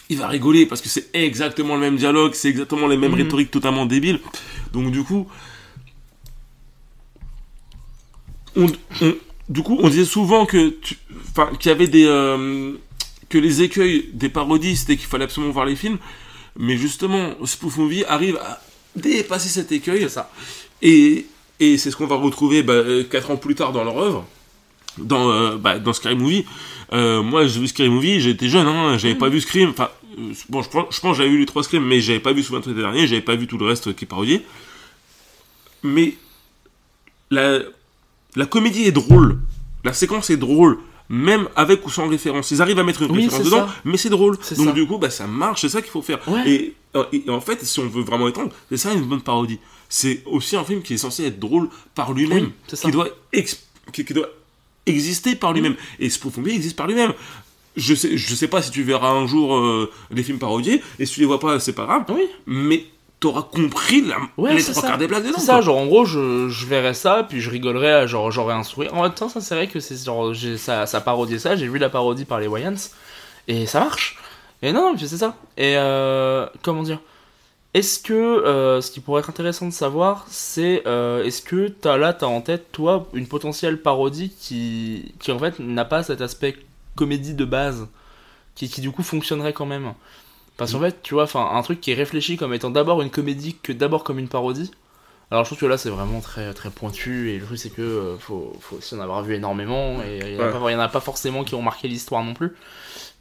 il 0.08 0.18
va 0.18 0.28
rigoler 0.28 0.66
parce 0.66 0.80
que 0.80 0.88
c'est 0.88 1.08
exactement 1.14 1.74
le 1.74 1.80
même 1.80 1.96
dialogue, 1.96 2.32
c'est 2.34 2.48
exactement 2.48 2.86
les 2.86 2.96
mêmes 2.96 3.12
Mhm. 3.12 3.18
rhétoriques 3.22 3.50
totalement 3.50 3.86
débiles. 3.86 4.20
Donc 4.72 4.90
du 4.90 5.02
coup, 5.02 5.26
on, 8.56 8.66
on- 9.00 9.14
du 9.48 9.62
coup, 9.62 9.78
on 9.80 9.88
disait 9.88 10.04
souvent 10.04 10.46
que, 10.46 10.74
enfin, 11.30 11.50
qu'il 11.58 11.68
y 11.70 11.72
avait 11.72 11.86
des, 11.88 12.04
euh, 12.06 12.72
que 13.28 13.38
les 13.38 13.62
écueils 13.62 14.10
des 14.12 14.28
parodies, 14.28 14.76
c'était 14.76 14.96
qu'il 14.96 15.06
fallait 15.06 15.24
absolument 15.24 15.52
voir 15.52 15.66
les 15.66 15.76
films. 15.76 15.98
Mais 16.58 16.76
justement, 16.76 17.34
Spoof 17.44 17.76
Movie 17.78 18.04
arrive 18.04 18.36
à 18.36 18.60
dépasser 18.96 19.48
cet 19.48 19.72
écueil. 19.72 20.08
Ça. 20.08 20.30
Et, 20.82 21.26
et 21.72 21.78
c'est 21.78 21.90
ce 21.90 21.96
qu'on 21.96 22.06
va 22.06 22.16
retrouver 22.16 22.62
bah, 22.62 22.74
euh, 22.74 23.04
quatre 23.04 23.30
ans 23.30 23.36
plus 23.36 23.54
tard 23.54 23.72
dans 23.72 23.84
leur 23.84 23.98
œuvre, 23.98 24.26
dans, 24.98 25.30
euh, 25.30 25.56
bah, 25.56 25.78
dans 25.78 25.92
Scary 25.92 26.16
Movie. 26.16 26.44
Euh, 26.92 27.22
moi, 27.22 27.46
j'ai 27.46 27.60
vu 27.60 27.68
Scary 27.68 27.88
Movie, 27.88 28.20
j'étais 28.20 28.48
jeune, 28.48 28.66
hein, 28.66 28.98
j'avais 28.98 29.14
pas 29.14 29.28
vu 29.28 29.40
Scream. 29.40 29.70
Enfin, 29.70 29.88
euh, 30.18 30.32
bon, 30.48 30.62
je 30.62 30.68
pense, 30.68 30.86
je 30.90 31.14
j'avais 31.14 31.30
vu 31.30 31.38
les 31.38 31.46
trois 31.46 31.62
Scream, 31.62 31.84
mais 31.84 32.00
j'avais 32.00 32.20
pas 32.20 32.32
vu 32.32 32.42
souvent 32.42 32.60
le 32.64 32.74
dernier, 32.74 33.06
j'avais 33.06 33.22
pas 33.22 33.36
vu 33.36 33.46
tout 33.46 33.58
le 33.58 33.66
reste 33.66 33.94
qui 33.94 34.04
est 34.04 34.08
parodié. 34.08 34.42
Mais 35.82 36.14
la, 37.30 37.60
la 38.36 38.46
comédie 38.46 38.84
est 38.84 38.92
drôle, 38.92 39.38
la 39.84 39.92
séquence 39.92 40.30
est 40.30 40.36
drôle, 40.36 40.78
même 41.08 41.48
avec 41.56 41.84
ou 41.86 41.90
sans 41.90 42.08
référence. 42.08 42.50
Ils 42.50 42.62
arrivent 42.62 42.78
à 42.78 42.84
mettre 42.84 43.02
une 43.02 43.10
Oui, 43.12 43.24
référence 43.24 43.44
dedans, 43.44 43.66
ça. 43.66 43.74
mais 43.84 43.96
c'est 43.96 44.08
drôle. 44.10 44.36
Donc 44.56 44.66
ça. 44.66 44.72
du 44.72 44.86
coup, 44.86 44.98
bah, 44.98 45.10
ça 45.10 45.26
marche, 45.26 45.60
c'est 45.62 45.68
ça 45.68 45.82
qu'il 45.82 45.90
faut 45.90 46.02
faire. 46.02 46.20
Ouais. 46.28 46.48
Et, 46.50 46.74
euh, 46.96 47.04
et 47.12 47.28
en 47.28 47.40
fait, 47.40 47.64
si 47.64 47.78
on 47.80 47.88
veut 47.88 48.02
vraiment 48.02 48.28
étendre, 48.28 48.52
c'est 48.70 48.76
ça 48.76 48.92
une 48.92 49.02
bonne 49.04 49.20
parodie. 49.22 49.58
C'est 49.88 50.22
aussi 50.26 50.56
un 50.56 50.64
film 50.64 50.82
qui 50.82 50.94
est 50.94 50.98
censé 50.98 51.24
être 51.24 51.38
drôle 51.38 51.68
par 51.94 52.12
lui-même, 52.12 52.50
Oui, 52.72 52.78
qui 52.80 52.90
doit 52.90 53.08
qui, 53.92 54.04
qui 54.04 54.14
doit 54.14 54.28
exister 54.86 55.34
par 55.36 55.52
lui-même. 55.52 55.76
Et 55.98 56.10
Spoof 56.10 56.36
Movie 56.38 56.54
existe 56.54 56.76
par 56.76 56.86
lui-même. 56.86 57.12
Je 57.76 57.94
sais, 57.94 58.16
je 58.16 58.34
sais 58.34 58.46
pas 58.48 58.62
si 58.62 58.70
tu 58.70 58.82
verras 58.84 59.10
un 59.10 59.26
jour 59.26 59.56
euh, 59.56 59.90
des 60.12 60.22
films 60.22 60.38
parodiés, 60.38 60.80
et 60.98 61.06
si 61.06 61.14
tu 61.14 61.20
les 61.20 61.26
vois 61.26 61.40
pas, 61.40 61.58
c'est 61.60 61.72
pas 61.72 61.84
grave. 61.86 62.04
Oui. 62.08 62.22
Mais 62.46 62.86
t'auras 63.24 63.42
compris 63.42 64.02
la, 64.02 64.16
Ouais, 64.36 64.54
les 64.54 64.60
c'est 64.60 64.72
trois 64.72 64.82
ça. 64.82 64.88
quarts 64.88 64.98
des 64.98 65.06
blagues 65.06 65.24
dedans. 65.24 65.38
C'est 65.38 65.46
ça, 65.46 65.60
genre 65.60 65.78
en 65.78 65.86
gros, 65.86 66.04
je, 66.04 66.48
je 66.48 66.66
verrais 66.66 66.94
ça, 66.94 67.24
puis 67.28 67.40
je 67.40 67.50
rigolerais, 67.50 68.06
genre 68.06 68.30
j'aurais 68.30 68.54
un 68.54 68.62
sourire. 68.62 68.94
En 68.94 69.02
même 69.02 69.14
temps, 69.14 69.28
ça 69.28 69.40
c'est 69.40 69.54
vrai 69.54 69.66
que 69.68 69.80
c'est 69.80 69.96
genre, 70.04 70.32
ça, 70.58 70.86
ça 70.86 71.00
parodiait 71.00 71.38
ça, 71.38 71.56
j'ai 71.56 71.66
vu 71.68 71.78
la 71.78 71.88
parodie 71.88 72.24
par 72.26 72.38
les 72.40 72.46
Wayans, 72.46 72.74
et 73.48 73.66
ça 73.66 73.80
marche. 73.80 74.18
Et 74.62 74.72
non, 74.72 74.94
c'est 74.98 75.08
ça. 75.18 75.36
Et 75.56 75.74
euh, 75.76 76.46
comment 76.62 76.82
dire? 76.82 77.00
Est-ce 77.74 77.98
que 77.98 78.12
euh, 78.14 78.80
ce 78.80 78.90
qui 78.90 79.00
pourrait 79.00 79.20
être 79.20 79.30
intéressant 79.30 79.66
de 79.66 79.72
savoir, 79.72 80.26
c'est 80.28 80.82
euh, 80.86 81.24
est-ce 81.24 81.42
que 81.42 81.68
t'as 81.68 81.96
là, 81.96 82.12
t'as 82.12 82.26
en 82.26 82.40
tête, 82.40 82.70
toi, 82.72 83.08
une 83.14 83.26
potentielle 83.26 83.82
parodie 83.82 84.30
qui, 84.38 85.12
qui 85.18 85.32
en 85.32 85.38
fait 85.40 85.58
n'a 85.58 85.84
pas 85.84 86.02
cet 86.04 86.20
aspect 86.20 86.56
comédie 86.94 87.34
de 87.34 87.44
base, 87.44 87.88
qui, 88.54 88.68
qui 88.68 88.80
du 88.80 88.92
coup 88.92 89.02
fonctionnerait 89.02 89.52
quand 89.52 89.66
même? 89.66 89.92
Parce 90.56 90.72
qu'en 90.72 90.80
fait, 90.80 91.02
tu 91.02 91.14
vois, 91.14 91.24
enfin, 91.24 91.50
un 91.52 91.62
truc 91.62 91.80
qui 91.80 91.90
est 91.90 91.94
réfléchi 91.94 92.36
comme 92.36 92.54
étant 92.54 92.70
d'abord 92.70 93.02
une 93.02 93.10
comédie 93.10 93.56
que 93.62 93.72
d'abord 93.72 94.04
comme 94.04 94.18
une 94.18 94.28
parodie. 94.28 94.70
Alors 95.30 95.44
je 95.44 95.48
trouve 95.48 95.58
que 95.58 95.66
là 95.66 95.78
c'est 95.78 95.88
vraiment 95.90 96.20
très 96.20 96.52
très 96.54 96.70
pointu 96.70 97.30
et 97.30 97.38
le 97.38 97.44
truc 97.46 97.58
c'est 97.58 97.70
que 97.70 97.80
euh, 97.82 98.18
faut, 98.18 98.52
faut 98.60 98.76
aussi 98.76 98.94
en 98.94 99.00
avoir 99.00 99.22
vu 99.22 99.34
énormément 99.34 100.00
et 100.02 100.18
il 100.22 100.34
y, 100.34 100.36
en 100.36 100.40
a 100.40 100.46
Ouais. 100.46 100.52
pas- 100.52 100.70
il 100.70 100.72
y 100.74 100.76
en 100.76 100.80
a 100.80 100.88
pas 100.88 101.00
forcément 101.00 101.42
qui 101.44 101.54
ont 101.54 101.62
marqué 101.62 101.88
l'histoire 101.88 102.22
non 102.22 102.34
plus. 102.34 102.52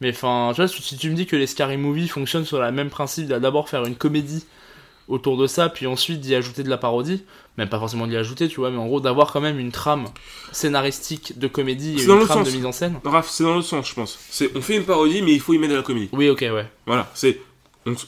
Mais 0.01 0.09
enfin, 0.11 0.51
tu 0.53 0.57
vois, 0.61 0.67
si 0.67 0.97
tu 0.97 1.09
me 1.09 1.15
dis 1.15 1.25
que 1.25 1.35
les 1.37 1.47
Scary 1.47 1.77
Movie 1.77 2.07
fonctionnent 2.09 2.45
sur 2.45 2.61
le 2.61 2.71
même 2.71 2.89
principe, 2.89 3.27
d'abord 3.29 3.69
faire 3.69 3.85
une 3.85 3.95
comédie 3.95 4.45
autour 5.07 5.37
de 5.37 5.47
ça, 5.47 5.69
puis 5.69 5.85
ensuite 5.87 6.19
d'y 6.21 6.33
ajouter 6.35 6.63
de 6.63 6.69
la 6.69 6.77
parodie, 6.77 7.23
même 7.57 7.69
pas 7.69 7.77
forcément 7.79 8.07
d'y 8.07 8.15
ajouter, 8.15 8.47
tu 8.47 8.57
vois, 8.61 8.71
mais 8.71 8.77
en 8.77 8.85
gros 8.87 8.99
d'avoir 8.99 9.31
quand 9.31 9.41
même 9.41 9.59
une 9.59 9.71
trame 9.71 10.05
scénaristique 10.51 11.37
de 11.37 11.47
comédie 11.47 11.97
et 11.99 12.03
une 12.03 12.25
trame 12.25 12.43
de 12.43 12.51
mise 12.51 12.65
en 12.65 12.71
scène. 12.71 12.99
Raph, 13.03 13.29
c'est 13.29 13.43
dans 13.43 13.53
l'autre 13.53 13.67
sens, 13.67 13.87
je 13.89 13.93
pense. 13.93 14.17
C'est, 14.29 14.49
on 14.55 14.61
fait 14.61 14.77
une 14.77 14.85
parodie, 14.85 15.21
mais 15.21 15.33
il 15.33 15.39
faut 15.41 15.53
y 15.53 15.57
mettre 15.57 15.73
de 15.73 15.77
la 15.77 15.83
comédie. 15.83 16.09
Oui, 16.13 16.29
ok, 16.29 16.41
ouais. 16.41 16.67
Voilà, 16.85 17.09
c'est, 17.13 17.39
on, 17.85 17.95
se- 17.97 18.05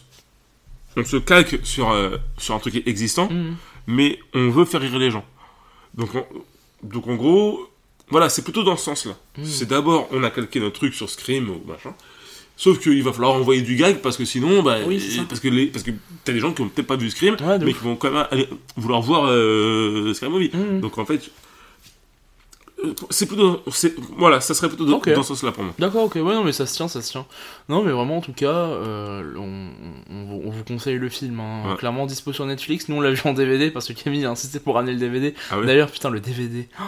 on 0.97 1.03
se 1.03 1.17
calque 1.17 1.59
sur, 1.63 1.91
euh, 1.91 2.17
sur 2.37 2.55
un 2.55 2.59
truc 2.59 2.81
existant, 2.87 3.29
Mhm. 3.29 3.55
mais 3.87 4.19
on 4.33 4.49
veut 4.49 4.65
faire 4.65 4.81
rire 4.81 4.97
les 4.97 5.11
gens. 5.11 5.25
Donc, 5.95 6.15
en- 6.15 6.25
donc 6.83 7.07
en 7.07 7.15
gros, 7.15 7.67
voilà, 8.09 8.29
c'est 8.29 8.43
plutôt 8.43 8.63
dans 8.63 8.77
ce 8.77 8.85
sens-là. 8.85 9.13
Mhm. 9.37 9.45
C'est 9.45 9.65
d'abord, 9.67 10.07
on 10.11 10.23
a 10.23 10.29
calqué 10.29 10.59
notre 10.59 10.75
truc 10.77 10.93
sur 10.93 11.09
Scream 11.09 11.49
ou 11.49 11.61
machin. 11.67 11.93
Sauf 12.57 12.79
qu'il 12.79 13.03
va 13.03 13.11
falloir 13.11 13.33
envoyer 13.33 13.61
du 13.61 13.75
gag 13.75 13.97
parce 13.97 14.15
que 14.15 14.23
sinon, 14.25 14.63
bah, 14.63 14.77
Oui, 14.87 15.03
parce 15.27 15.41
que 15.41 15.49
les, 15.49 15.65
parce 15.67 15.83
que 15.83 15.91
t'as 16.23 16.31
des 16.31 16.39
gens 16.39 16.53
qui 16.53 16.61
ont 16.61 16.69
peut-être 16.69 16.87
pas 16.87 16.95
vu 16.95 17.09
Scream, 17.09 17.35
Ouais, 17.43 17.59
mais 17.59 17.71
ouf. 17.71 17.77
qui 17.79 17.83
vont 17.83 17.95
quand 17.97 18.11
même 18.11 18.25
aller 18.31 18.47
vouloir 18.77 19.01
voir 19.01 19.25
euh, 19.27 20.13
Scream 20.13 20.31
Movie. 20.31 20.51
Mhm. 20.53 20.79
Donc 20.79 20.97
en 20.97 21.05
fait, 21.05 21.29
euh, 22.83 22.93
c'est 23.09 23.25
plutôt, 23.25 23.61
c'est, 23.71 23.95
voilà, 24.17 24.39
ça 24.41 24.53
serait 24.53 24.67
plutôt 24.69 24.85
dans, 24.85 24.97
Ok. 24.97 25.09
dans 25.13 25.21
ce 25.23 25.29
sens-là 25.29 25.51
pour 25.51 25.63
moi. 25.63 25.73
D'accord, 25.79 26.03
ok, 26.05 26.15
ouais, 26.15 26.21
non, 26.33 26.43
mais 26.43 26.51
ça 26.53 26.65
se 26.65 26.75
tient, 26.75 26.87
ça 26.87 27.01
se 27.01 27.11
tient. 27.11 27.25
Non, 27.67 27.83
mais 27.83 27.91
vraiment, 27.91 28.17
en 28.17 28.21
tout 28.21 28.33
cas, 28.33 28.47
euh, 28.47 29.33
on, 29.37 29.69
on 30.13 30.23
vous- 30.25 30.41
on 30.45 30.49
vous 30.49 30.63
conseille 30.63 30.97
le 30.97 31.09
film, 31.09 31.39
hein. 31.39 31.71
Ouais. 31.71 31.75
clairement 31.77 32.05
dispo 32.05 32.31
sur 32.33 32.45
Netflix. 32.45 32.87
Nous, 32.89 32.95
on 32.95 33.01
l'a 33.01 33.11
vu 33.11 33.21
en 33.25 33.33
DVD 33.33 33.69
parce 33.71 33.87
que 33.87 33.93
Camille 33.93 34.25
a 34.25 34.29
insisté 34.29 34.59
pour 34.59 34.75
ramener 34.75 34.93
le 34.93 34.99
DVD. 34.99 35.33
Ah. 35.51 35.57
D'ailleurs, 35.65 35.89
putain, 35.91 36.09
le 36.09 36.19
DVD. 36.21 36.67
Oh 36.79 36.83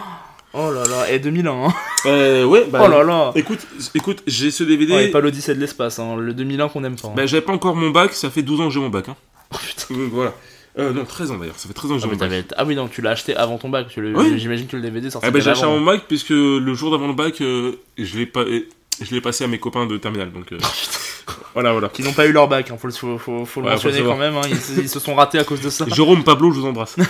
là 0.54 0.84
là, 0.88 1.10
et 1.10 1.18
2001, 1.18 1.50
hein. 1.52 1.74
Euh, 2.06 2.44
ouais, 2.44 2.66
bah, 2.70 2.80
Oh 2.84 2.88
là 2.88 3.02
là. 3.02 3.32
Écoute, 3.34 3.60
écoute, 3.94 4.22
j'ai 4.26 4.50
ce 4.50 4.64
DVD. 4.64 4.92
Ouais, 4.94 5.08
et 5.08 5.10
pas 5.10 5.20
l'Odyssée 5.20 5.54
de 5.54 5.60
l'espace, 5.60 5.98
hein, 5.98 6.16
le 6.16 6.32
2001 6.34 6.68
qu'on 6.68 6.82
aime 6.84 6.96
pas. 6.96 7.08
hein. 7.08 7.12
Bah, 7.16 7.26
j'avais 7.26 7.42
pas 7.42 7.52
encore 7.52 7.74
mon 7.76 7.90
bac, 7.90 8.12
ça 8.14 8.30
fait 8.30 8.42
12 8.42 8.60
ans 8.60 8.68
que 8.68 8.74
j'ai 8.74 8.80
mon 8.80 8.88
bac. 8.88 9.08
Hein. 9.08 9.16
Oh, 9.52 9.56
putain. 9.60 9.94
Donc 9.94 10.10
voilà. 10.12 10.34
Euh, 10.78 10.92
non, 10.92 11.04
13 11.04 11.32
ans 11.32 11.38
d'ailleurs, 11.38 11.58
ça 11.58 11.66
fait 11.66 11.74
13 11.74 11.90
ans 11.90 11.94
que 11.96 12.00
j'ai 12.02 12.08
Ah, 12.08 12.12
mon 12.12 12.16
bac. 12.18 12.44
ah 12.56 12.64
oui, 12.64 12.74
donc 12.76 12.90
tu 12.92 13.02
l'as 13.02 13.10
acheté 13.10 13.34
avant 13.34 13.58
ton 13.58 13.68
bac. 13.68 13.88
Oui. 13.96 14.38
J'imagine 14.38 14.68
que 14.68 14.76
le 14.76 14.82
DVD 14.82 15.10
sortait 15.10 15.26
Ah 15.26 15.30
bah, 15.32 15.40
j'ai 15.40 15.50
acheté 15.50 15.64
avant. 15.66 15.76
mon 15.78 15.84
bac 15.84 16.02
puisque 16.06 16.28
le 16.30 16.72
jour 16.74 16.92
d'avant 16.92 17.08
le 17.08 17.14
bac, 17.14 17.40
euh, 17.40 17.72
je 17.98 18.16
l'ai 18.16 18.26
pas, 18.26 18.42
euh, 18.42 18.60
je 19.02 19.10
l'ai 19.12 19.20
passé 19.20 19.42
à 19.42 19.48
mes 19.48 19.58
copains 19.58 19.86
de 19.86 19.96
terminale. 19.96 20.30
Donc 20.30 20.52
euh, 20.52 20.58
voilà, 21.54 21.72
voilà. 21.72 21.88
Qui 21.88 22.02
n'ont 22.02 22.12
pas 22.12 22.26
eu 22.26 22.32
leur 22.32 22.48
bac, 22.48 22.70
hein, 22.70 22.76
faut 22.78 22.86
le, 22.88 22.92
faut, 22.92 23.18
faut- 23.18 23.44
faut 23.44 23.60
le 23.60 23.66
Ouais, 23.68 23.76
faut 23.76 23.88
mentionner 23.88 24.06
quand 24.06 24.16
même. 24.16 24.36
hein, 24.36 24.42
ils, 24.48 24.82
ils 24.84 24.88
se 24.88 25.00
sont 25.00 25.14
ratés 25.14 25.38
à 25.38 25.44
cause 25.44 25.60
de 25.60 25.70
ça. 25.70 25.86
Jérôme 25.94 26.24
Pablo, 26.24 26.52
je 26.52 26.60
vous 26.60 26.66
embrasse. 26.66 26.96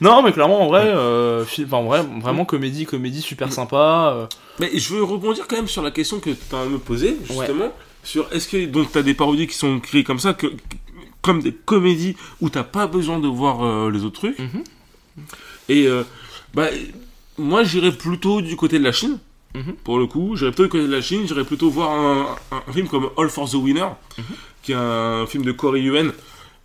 Non, 0.00 0.22
mais 0.22 0.32
clairement, 0.32 0.60
en 0.62 0.66
vrai, 0.66 0.82
euh, 0.86 1.44
enfin, 1.44 1.76
en 1.76 1.84
vrai 1.84 2.04
vraiment 2.20 2.44
comédie, 2.44 2.84
comédie 2.84 3.22
super 3.22 3.52
sympa. 3.52 4.12
euh, 4.16 4.26
Mais 4.58 4.70
je 4.76 4.92
veux 4.94 5.02
rebondir 5.04 5.46
quand 5.48 5.56
même 5.56 5.68
sur 5.68 5.82
la 5.82 5.90
question 5.92 6.18
que 6.18 6.30
tu 6.30 6.54
as 6.54 6.64
me 6.64 6.78
poser 6.78 7.16
justement 7.28 7.72
sur 8.02 8.26
est-ce 8.32 8.48
que 8.48 8.66
donc 8.66 8.90
t'as 8.92 9.02
des 9.02 9.14
parodies 9.14 9.46
qui 9.46 9.56
sont 9.56 9.78
créées 9.80 10.04
comme 10.04 10.18
ça 10.18 10.34
que 10.34 10.48
comme 11.22 11.40
des 11.42 11.52
comédies 11.54 12.16
où 12.42 12.50
t'as 12.50 12.64
pas 12.64 12.86
besoin 12.86 13.18
de 13.18 13.28
voir 13.28 13.64
euh, 13.64 13.90
les 13.90 14.04
autres 14.04 14.18
trucs 14.20 14.38
Mhm. 14.38 14.62
et 15.70 15.86
euh, 15.86 16.02
bah 16.52 16.66
moi 17.38 17.62
j'irais 17.64 17.92
plutôt 17.92 18.42
du 18.42 18.56
côté 18.56 18.78
de 18.78 18.84
la 18.84 18.92
Chine 18.92 19.18
Mhm. 19.54 19.74
pour 19.84 19.98
le 20.00 20.06
coup 20.06 20.34
j'irais 20.36 20.50
plutôt 20.50 20.76
de 20.78 20.86
la 20.90 21.00
Chine 21.00 21.22
j'irais 21.28 21.44
plutôt 21.44 21.70
voir 21.70 21.90
un, 21.92 22.36
un- 22.50 22.62
un 22.68 22.72
film 22.72 22.88
comme 22.88 23.10
All 23.16 23.28
for 23.30 23.48
the 23.48 23.54
Winner 23.54 23.86
Mhm. 24.18 24.24
qui 24.62 24.72
est 24.72 24.76
un 24.76 25.26
film 25.26 25.44
de 25.44 25.52
Corey 25.52 25.82
Yuen 25.82 26.12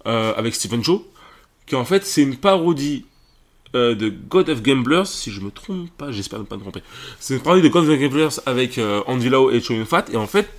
euh, 0.07 0.33
avec 0.35 0.55
Stephen 0.55 0.83
Chow 0.83 1.05
qui 1.67 1.75
en 1.75 1.85
fait 1.85 2.05
c'est 2.05 2.23
une 2.23 2.35
parodie 2.37 3.05
euh, 3.75 3.93
de 3.93 4.09
God 4.09 4.49
of 4.49 4.63
Gamblers, 4.63 5.05
si 5.05 5.29
je 5.31 5.41
me 5.41 5.51
trompe 5.51 5.91
pas, 5.91 6.11
j'espère 6.11 6.39
ne 6.39 6.43
pas 6.45 6.55
me 6.55 6.61
tromper. 6.61 6.81
C'est 7.19 7.35
une 7.35 7.41
parodie 7.41 7.61
de 7.61 7.67
God 7.67 7.87
of 7.87 7.99
Gamblers 7.99 8.39
avec 8.47 8.79
euh, 8.79 9.03
Andy 9.05 9.29
Lau 9.29 9.51
et 9.51 9.61
Chow 9.61 9.75
Yun-Fat, 9.75 10.05
et 10.11 10.17
en 10.17 10.25
fait, 10.25 10.49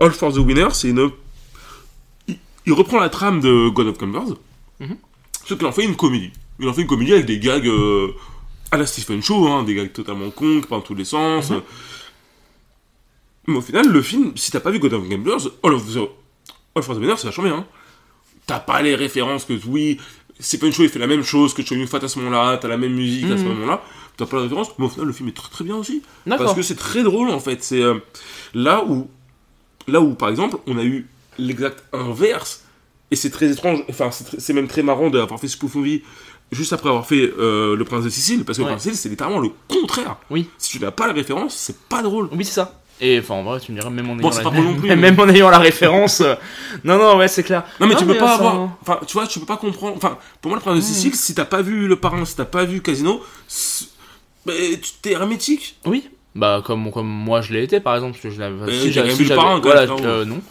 All 0.00 0.10
for 0.10 0.32
the 0.32 0.38
Winner, 0.38 0.66
c'est 0.72 0.88
une... 0.88 1.10
Il, 2.26 2.38
il 2.66 2.72
reprend 2.72 2.98
la 2.98 3.08
trame 3.08 3.40
de 3.40 3.68
God 3.68 3.86
of 3.86 3.98
Gamblers, 3.98 4.34
Mhm. 4.80 4.96
sauf 5.44 5.58
qu'il 5.58 5.66
en 5.68 5.70
fait 5.70 5.84
une 5.84 5.94
comédie. 5.94 6.32
Il 6.58 6.68
en 6.68 6.72
fait 6.72 6.82
une 6.82 6.88
comédie 6.88 7.12
avec 7.12 7.26
des 7.26 7.38
gags 7.38 7.68
à 8.70 8.76
la 8.76 8.86
Stephen 8.86 9.22
Chow, 9.22 9.46
hein, 9.48 9.62
des 9.62 9.74
gags 9.74 9.92
totalement 9.92 10.30
cons, 10.30 10.60
qui 10.60 10.66
partent 10.66 10.82
dans 10.82 10.86
tous 10.88 10.94
les 10.94 11.04
sens. 11.04 11.50
Mhm. 11.50 11.62
Mais 13.48 13.56
au 13.56 13.60
final, 13.60 13.86
le 13.88 14.02
film, 14.02 14.32
si 14.36 14.50
t'as 14.50 14.60
pas 14.60 14.70
vu 14.70 14.78
God 14.80 14.92
of 14.94 15.08
Gamblers, 15.08 15.48
All, 15.62 15.72
of 15.74 15.86
the- 15.94 16.08
All 16.74 16.82
for 16.82 16.94
the 16.96 16.98
Winner, 16.98 17.14
c'est 17.16 17.26
vachement 17.28 17.44
bien. 17.44 17.56
hein. 17.58 17.66
T'as 18.46 18.58
pas 18.60 18.82
les 18.82 18.94
références 18.94 19.44
que, 19.44 19.54
oui, 19.66 19.98
Stephen 20.40 20.72
Chow 20.72 20.82
il 20.82 20.88
fait 20.88 20.98
la 20.98 21.06
même 21.06 21.22
chose 21.22 21.54
que 21.54 21.62
Chow 21.64 21.74
Yun-Fat 21.76 21.98
à 22.02 22.08
ce 22.08 22.18
moment-là, 22.18 22.58
t'as 22.58 22.68
la 22.68 22.76
même 22.76 22.92
musique 22.94 23.24
à 23.26 23.36
ce 23.36 23.42
Mhm. 23.42 23.48
moment-là, 23.54 23.82
t'as 24.16 24.26
pas 24.26 24.36
la 24.36 24.42
référence, 24.44 24.68
mais 24.78 24.86
au 24.86 24.88
final, 24.88 25.06
le 25.06 25.12
film 25.12 25.28
est 25.28 25.36
très 25.36 25.48
très 25.50 25.64
bien 25.64 25.76
aussi. 25.76 26.02
Parce 26.28 26.54
que 26.54 26.62
c'est 26.62 26.74
très 26.76 27.02
drôle 27.02 27.30
en 27.30 27.40
fait. 27.40 27.62
C'est 27.62 27.80
euh, 27.82 27.98
là 28.52 28.84
où, 28.84 29.08
là 29.86 30.00
où 30.00 30.14
par 30.14 30.28
exemple, 30.28 30.58
on 30.66 30.76
a 30.78 30.84
eu 30.84 31.06
l'exact 31.38 31.84
inverse, 31.92 32.64
et 33.10 33.16
c'est 33.16 33.30
très 33.30 33.50
étrange, 33.50 33.84
enfin 33.88 34.10
c'est 34.10 34.52
même 34.52 34.68
très 34.68 34.82
marrant 34.82 35.10
d'avoir 35.10 35.38
fait 35.40 35.48
Spoof 35.48 35.74
Movie 35.76 36.02
juste 36.52 36.72
après 36.72 36.88
avoir 36.88 37.06
fait 37.06 37.32
euh, 37.38 37.76
Le 37.76 37.84
Prince 37.84 38.04
de 38.04 38.08
Sicile, 38.08 38.44
parce 38.44 38.58
que 38.58 38.62
Ouais. 38.62 38.68
Le 38.70 38.74
Prince 38.74 38.84
de 38.84 38.90
Sicile 38.90 39.02
c'est 39.02 39.08
littéralement 39.08 39.40
le 39.40 39.50
contraire. 39.68 40.16
Oui. 40.30 40.48
Si 40.58 40.70
tu 40.70 40.80
n'as 40.80 40.90
pas 40.90 41.06
la 41.06 41.12
référence, 41.12 41.54
c'est 41.54 41.78
pas 41.88 42.02
drôle. 42.02 42.28
Oui, 42.32 42.44
c'est 42.44 42.52
ça. 42.54 42.80
Et 42.98 43.18
enfin, 43.18 43.34
en 43.34 43.42
vrai, 43.42 43.60
tu 43.60 43.72
me 43.72 43.78
dirais, 43.78 43.90
même 43.90 44.08
en 44.08 44.14
ayant, 44.14 44.22
Bon, 44.22 44.30
la... 44.30 44.36
pas 44.42 44.50
pour 44.50 44.62
non 44.62 44.74
plus, 44.78 44.88
même, 44.88 45.00
mais- 45.16 45.20
en 45.22 45.28
ayant 45.28 45.50
la 45.50 45.58
référence. 45.58 46.22
euh, 46.22 46.34
Non, 46.82 46.96
non, 46.98 47.18
ouais, 47.18 47.28
c'est 47.28 47.42
clair. 47.42 47.64
Non 47.78 47.86
mais 47.86 47.94
tu 47.94 48.06
peux 48.06 48.16
pas 48.16 48.28
ça- 48.28 48.34
avoir, 48.36 48.70
enfin 48.80 49.00
tu 49.06 49.12
vois, 49.12 49.26
tu 49.26 49.38
peux 49.38 49.44
pas 49.46 49.58
comprendre. 49.58 49.94
Enfin, 49.96 50.16
pour 50.40 50.48
moi 50.50 50.56
le 50.58 50.62
Prince 50.62 50.76
de 50.76 50.80
Mhm. 50.80 50.86
Sicile, 50.94 51.14
si 51.14 51.34
t'as 51.34 51.44
pas 51.44 51.60
vu 51.62 51.88
Le 51.88 51.96
Parrain, 51.96 52.24
si 52.24 52.34
t'as 52.36 52.44
pas 52.46 52.64
vu 52.64 52.80
Casino, 52.80 53.20
bah, 54.46 54.52
tu 54.82 54.90
t'es 55.02 55.12
hermétique. 55.12 55.76
Oui. 55.84 56.08
Bah, 56.34 56.62
comme, 56.64 56.90
comme 56.92 57.06
moi 57.06 57.40
je 57.42 57.52
l'ai 57.52 57.64
été, 57.64 57.80
par 57.80 57.94
exemple, 57.96 58.12
parce 58.12 58.22
que 58.22 58.30
je 58.30 58.38
l'avais. 58.40 58.62
Euh, 58.72 58.80
si 58.82 58.92
j'avais- 58.92 59.10
vu 59.10 59.24
si 59.24 59.30
le 59.30 59.34
parrain, 59.36 59.60
quand 59.60 59.68
Voilà, 59.70 59.82
euh, 59.92 60.24
non. 60.24 60.40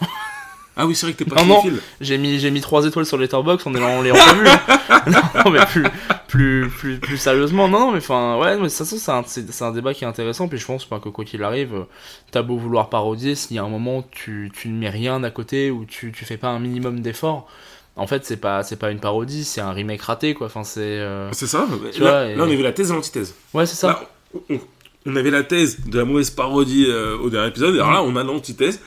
Ah 0.78 0.86
oui, 0.86 0.94
c'est 0.94 1.06
vrai 1.06 1.14
que 1.14 1.24
t'es 1.24 1.24
pas 1.30 1.42
Non, 1.42 1.64
non. 1.64 1.72
J'ai 2.02 2.18
mis, 2.18 2.38
j'ai 2.38 2.50
mis 2.50 2.60
3 2.60 2.84
étoiles 2.86 3.06
sur 3.06 3.16
Letterboxd 3.16 3.66
en 3.66 3.74
ayant 3.74 4.02
les 4.02 4.10
revu. 4.10 4.46
hein. 4.46 5.02
non, 5.44 5.50
mais 5.50 5.64
plus, 5.66 5.84
plus, 6.28 6.68
plus, 6.68 6.98
plus 6.98 7.16
sérieusement, 7.16 7.66
non, 7.66 7.80
non, 7.80 7.90
mais 7.92 7.98
enfin, 7.98 8.36
ouais, 8.38 8.56
mais 8.56 8.64
de 8.64 8.68
toute 8.68 8.72
façon, 8.76 8.96
c'est 8.98 9.10
un, 9.10 9.24
c'est, 9.26 9.62
un 9.62 9.72
débat 9.72 9.94
qui 9.94 10.04
est 10.04 10.06
intéressant, 10.06 10.48
puis 10.48 10.58
je 10.58 10.66
pense 10.66 10.84
pas 10.84 10.98
que 11.00 11.08
quoi 11.08 11.24
qu'il 11.24 11.42
arrive, 11.44 11.74
euh, 11.74 11.84
t'as 12.30 12.42
beau 12.42 12.56
vouloir 12.58 12.90
parodier, 12.90 13.34
s'il 13.36 13.56
y 13.56 13.58
a 13.58 13.62
un 13.64 13.68
moment 13.70 14.04
tu, 14.10 14.52
tu 14.54 14.68
ne 14.68 14.78
mets 14.78 14.90
rien 14.90 15.24
à 15.24 15.30
côté, 15.30 15.70
ou 15.70 15.86
tu, 15.86 16.12
tu 16.12 16.24
fais 16.26 16.36
pas 16.36 16.48
un 16.48 16.58
minimum 16.58 17.00
d'effort, 17.00 17.48
en 17.96 18.06
fait, 18.06 18.26
c'est 18.26 18.36
pas, 18.36 18.62
c'est 18.62 18.76
pas 18.76 18.90
une 18.90 19.00
parodie, 19.00 19.44
c'est 19.44 19.62
un 19.62 19.72
remake 19.72 20.02
raté, 20.02 20.34
quoi, 20.34 20.48
enfin, 20.48 20.62
c'est. 20.64 20.80
euh, 20.82 21.30
C'est 21.32 21.46
ça. 21.46 21.66
Tu 21.94 22.02
là, 22.02 22.10
vois, 22.10 22.24
et- 22.30 22.34
là, 22.36 22.44
on 22.44 22.50
avait 22.52 22.62
la 22.62 22.72
thèse 22.72 22.90
et 22.90 22.94
l'antithèse. 22.94 23.34
Ouais, 23.54 23.64
c'est 23.64 23.76
ça. 23.76 23.86
Là, 23.88 24.02
on, 24.50 24.58
on 25.06 25.16
avait 25.16 25.30
la 25.30 25.42
thèse 25.44 25.80
de 25.86 25.98
la 25.98 26.04
mauvaise 26.04 26.28
parodie 26.28 26.84
euh, 26.88 27.16
au 27.16 27.30
dernier 27.30 27.48
épisode, 27.48 27.74
et 27.76 27.78
alors 27.78 27.92
là, 27.92 28.02
on 28.02 28.14
a 28.16 28.22
l'antithèse. 28.24 28.80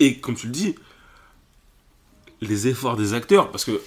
Et 0.00 0.16
comme 0.18 0.34
tu 0.34 0.46
le 0.46 0.52
dis, 0.52 0.74
les 2.48 2.68
efforts 2.68 2.96
des 2.96 3.12
acteurs, 3.14 3.50
parce 3.50 3.64
que 3.64 3.80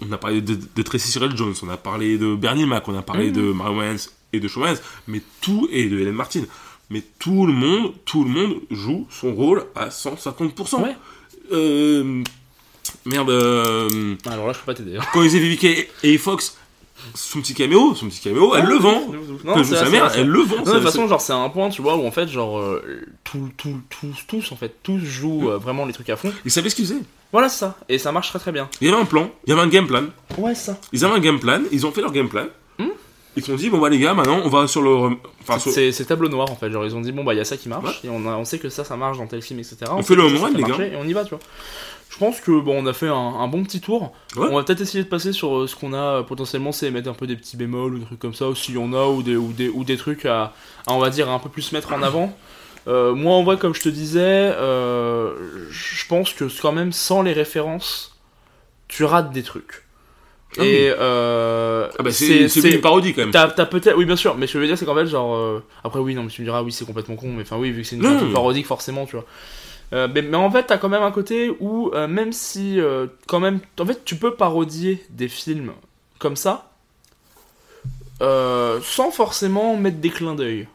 on 0.00 0.12
a 0.12 0.18
parlé 0.18 0.40
de, 0.40 0.56
de 0.76 0.82
Tracy 0.82 1.08
Cyril 1.10 1.36
Jones, 1.36 1.54
on 1.62 1.68
a 1.70 1.76
parlé 1.76 2.18
de 2.18 2.34
Bernie 2.36 2.66
Mac, 2.66 2.86
on 2.88 2.96
a 2.96 3.02
parlé 3.02 3.28
Mhm. 3.30 3.32
de 3.36 3.42
Mario 3.52 3.82
et 4.32 4.40
de 4.40 4.46
Shawn 4.48 4.64
Mendes, 4.64 4.80
mais 5.08 5.22
tout, 5.40 5.68
et 5.72 5.88
de 5.88 5.98
Hélène 5.98 6.14
Martin, 6.14 6.42
mais 6.90 7.02
tout 7.18 7.46
le 7.46 7.52
monde, 7.52 7.92
tout 8.04 8.22
le 8.24 8.30
monde 8.30 8.56
joue 8.70 9.06
son 9.10 9.34
rôle 9.34 9.64
à 9.74 9.88
150%. 9.90 10.82
Ouais. 10.82 10.96
Euh, 11.52 12.22
merde, 13.04 13.30
euh, 13.30 14.14
Alors 14.26 14.46
là, 14.46 14.52
je 14.52 14.58
peux 14.60 14.66
pas 14.66 14.74
t'aider. 14.74 14.98
quand 15.12 15.22
ils 15.22 15.34
étaient 15.34 15.90
et 16.02 16.18
Fox, 16.18 16.56
son 17.14 17.40
petit 17.40 17.54
caméo, 17.54 17.94
son 17.94 18.06
petit 18.06 18.20
caméo, 18.20 18.54
elle 18.54 18.66
le 18.66 18.76
vend. 18.76 19.02
Non, 19.44 19.62
sa 19.64 19.88
mère, 19.88 20.12
elle 20.16 20.28
le 20.28 20.40
vend. 20.40 20.62
De 20.62 20.70
toute 20.70 20.82
façon, 20.82 21.06
genre, 21.08 21.20
c'est 21.20 21.32
un 21.32 21.48
point, 21.48 21.68
tu 21.70 21.82
vois, 21.82 21.96
où 21.96 22.06
en 22.06 22.10
fait, 22.10 22.28
genre, 22.28 22.58
euh, 22.58 23.04
tout, 23.24 23.50
tout, 23.56 23.80
tous, 23.88 24.24
tous, 24.26 24.52
en 24.52 24.56
fait, 24.56 24.76
tous 24.82 24.98
jouent 24.98 25.50
euh, 25.50 25.58
vraiment 25.58 25.86
les 25.86 25.92
trucs 25.92 26.10
à 26.10 26.16
fond. 26.16 26.32
Ils 26.44 26.50
savaient 26.50 26.70
ce 26.70 26.74
qu'ils 26.74 26.86
faisaient. 26.86 27.02
Voilà, 27.32 27.48
ça. 27.48 27.76
Et 27.88 27.98
ça 27.98 28.12
marche 28.12 28.30
très 28.30 28.38
très 28.38 28.52
bien. 28.52 28.68
Il 28.80 28.88
y 28.88 28.90
avait 28.90 29.00
un 29.00 29.04
plan, 29.04 29.30
il 29.46 29.50
y 29.50 29.52
avait 29.52 29.62
un 29.62 29.68
game 29.68 29.86
plan. 29.86 30.04
Ouais, 30.38 30.54
ça. 30.54 30.78
Ils 30.92 31.04
avaient 31.04 31.14
un 31.14 31.20
game 31.20 31.38
plan, 31.38 31.60
ils 31.70 31.86
ont 31.86 31.92
fait 31.92 32.00
leur 32.00 32.12
game 32.12 32.28
plan. 32.28 32.46
Hmm. 32.78 32.88
Ils 33.36 33.42
se 33.42 33.52
sont 33.52 33.56
dit, 33.56 33.70
bon 33.70 33.78
bah 33.78 33.88
les 33.88 33.98
gars, 33.98 34.14
maintenant 34.14 34.40
on 34.44 34.48
va 34.48 34.66
sur 34.66 34.82
le. 34.82 35.16
C'est 35.58 36.06
tableau 36.06 36.28
noir 36.28 36.50
en 36.50 36.56
fait. 36.56 36.70
Genre, 36.70 36.84
ils 36.84 36.96
ont 36.96 37.00
dit, 37.00 37.12
bon, 37.12 37.24
bah, 37.24 37.34
il 37.34 37.38
y 37.38 37.40
a 37.40 37.44
ça 37.44 37.56
qui 37.56 37.68
marche, 37.68 38.00
et 38.04 38.08
on, 38.08 38.44
sait 38.44 38.58
que 38.58 38.68
ça, 38.68 38.84
ça 38.84 38.96
marche 38.96 39.18
dans 39.18 39.26
tel 39.26 39.42
film, 39.42 39.60
etc. 39.60 39.78
On 39.90 40.02
fait 40.02 40.14
le 40.14 40.22
home 40.22 40.36
run, 40.36 40.50
les 40.50 40.62
gars. 40.62 40.76
Et 40.78 40.96
on 40.96 41.06
y 41.06 41.12
va, 41.12 41.24
tu 41.24 41.30
vois. 41.30 41.40
Je 42.10 42.16
pense 42.18 42.40
que, 42.40 42.58
bon, 42.60 42.82
on 42.82 42.86
a 42.86 42.92
fait 42.92 43.08
un, 43.08 43.14
un 43.14 43.48
bon 43.48 43.62
petit 43.62 43.80
tour. 43.80 44.12
Ouais. 44.36 44.48
On 44.50 44.56
va 44.56 44.64
peut-être 44.64 44.80
essayer 44.80 45.04
de 45.04 45.08
passer 45.08 45.32
sur 45.32 45.54
euh, 45.56 45.66
ce 45.66 45.76
qu'on 45.76 45.92
a 45.92 45.96
euh, 46.18 46.22
potentiellement, 46.22 46.72
c'est 46.72 46.90
mettre 46.90 47.08
un 47.10 47.14
peu 47.14 47.26
des 47.26 47.36
petits 47.36 47.56
bémols 47.56 47.94
ou 47.94 47.98
des 47.98 48.04
trucs 48.06 48.18
comme 48.18 48.34
ça, 48.34 48.46
s'il 48.54 48.74
y 48.74 48.78
en 48.78 48.92
a, 48.92 49.06
ou 49.06 49.22
des, 49.22 49.36
ou 49.36 49.52
des, 49.52 49.68
ou 49.68 49.84
des 49.84 49.96
trucs 49.96 50.24
à, 50.24 50.52
à, 50.86 50.92
on 50.92 50.98
va 50.98 51.10
dire, 51.10 51.28
un 51.30 51.38
peu 51.38 51.48
plus 51.48 51.72
mettre 51.72 51.92
en 51.92 52.02
avant. 52.02 52.36
Euh, 52.86 53.14
moi, 53.14 53.34
en 53.34 53.44
vrai, 53.44 53.58
comme 53.58 53.74
je 53.74 53.82
te 53.82 53.88
disais, 53.88 54.52
je 55.70 56.06
pense 56.08 56.32
que 56.32 56.44
quand 56.60 56.72
même, 56.72 56.92
sans 56.92 57.22
les 57.22 57.32
références, 57.32 58.18
tu 58.88 59.04
rates 59.04 59.30
des 59.32 59.42
trucs. 59.42 59.84
Ah 60.56 60.64
Et 60.64 60.90
euh, 60.98 61.88
Ah 61.98 62.02
bah 62.02 62.10
c'est 62.10 62.46
une 62.46 62.80
parodie 62.80 63.12
quand 63.12 63.20
même. 63.20 63.30
T'as, 63.30 63.48
peut-être, 63.66 63.96
oui 63.98 64.06
bien 64.06 64.16
sûr, 64.16 64.34
mais 64.36 64.46
ce 64.46 64.54
que 64.54 64.58
je 64.58 64.62
veux 64.62 64.66
dire 64.66 64.78
c'est 64.78 64.86
qu'en 64.86 64.94
fait 64.94 65.06
genre, 65.06 65.36
euh, 65.36 65.62
après 65.84 66.00
oui 66.00 66.14
non 66.14 66.22
mais 66.22 66.30
tu 66.30 66.40
me 66.40 66.46
diras 66.46 66.62
oui 66.62 66.72
c'est 66.72 66.86
complètement 66.86 67.16
con, 67.16 67.28
mais 67.36 67.42
enfin 67.42 67.58
oui 67.58 67.70
vu 67.70 67.82
que 67.82 67.86
c'est 67.88 67.96
une 67.96 68.02
truc 68.02 68.32
parodique 68.32 68.66
forcément 68.66 69.04
tu 69.04 69.16
vois. 69.16 69.26
Euh, 69.92 70.06
mais, 70.12 70.22
mais 70.22 70.36
en 70.36 70.50
fait 70.50 70.64
t'as 70.64 70.76
quand 70.76 70.90
même 70.90 71.02
un 71.02 71.10
côté 71.10 71.50
où 71.60 71.90
euh, 71.94 72.06
même 72.06 72.32
si 72.32 72.78
euh, 72.78 73.06
quand 73.26 73.40
même, 73.40 73.60
en 73.80 73.86
fait 73.86 74.04
tu 74.04 74.16
peux 74.16 74.34
parodier 74.34 75.02
des 75.08 75.28
films 75.28 75.72
comme 76.18 76.36
ça, 76.36 76.70
sans 78.20 79.10
forcément 79.10 79.76
mettre 79.76 79.98
des 79.98 80.10
clins 80.10 80.34
d'œil. 80.34 80.68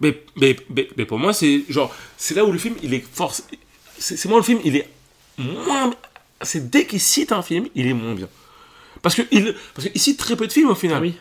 Mais, 0.00 0.20
mais, 0.36 0.56
mais, 0.68 0.88
mais 0.96 1.04
pour 1.04 1.18
moi, 1.18 1.32
c'est 1.32 1.62
genre, 1.68 1.94
c'est 2.16 2.34
là 2.34 2.44
où 2.44 2.50
le 2.50 2.58
film, 2.58 2.74
il 2.82 2.92
est 2.92 3.04
force. 3.12 3.46
C'est 3.98 4.24
moi 4.26 4.38
le 4.38 4.44
film, 4.44 4.58
il 4.64 4.74
est 4.76 4.88
moins. 5.38 5.92
C'est 6.40 6.70
dès 6.70 6.86
qu'il 6.86 6.98
cite 6.98 7.30
un 7.30 7.42
film, 7.42 7.68
il 7.76 7.86
est 7.86 7.92
moins 7.92 8.14
bien. 8.14 8.28
Parce 9.02 9.14
que 9.14 9.22
il, 9.30 9.54
parce 9.74 9.88
qu'il 9.88 10.00
cite 10.00 10.18
très 10.18 10.34
peu 10.34 10.46
de 10.48 10.52
films 10.52 10.70
au 10.70 10.74
final. 10.74 11.00
Oui. 11.02 11.14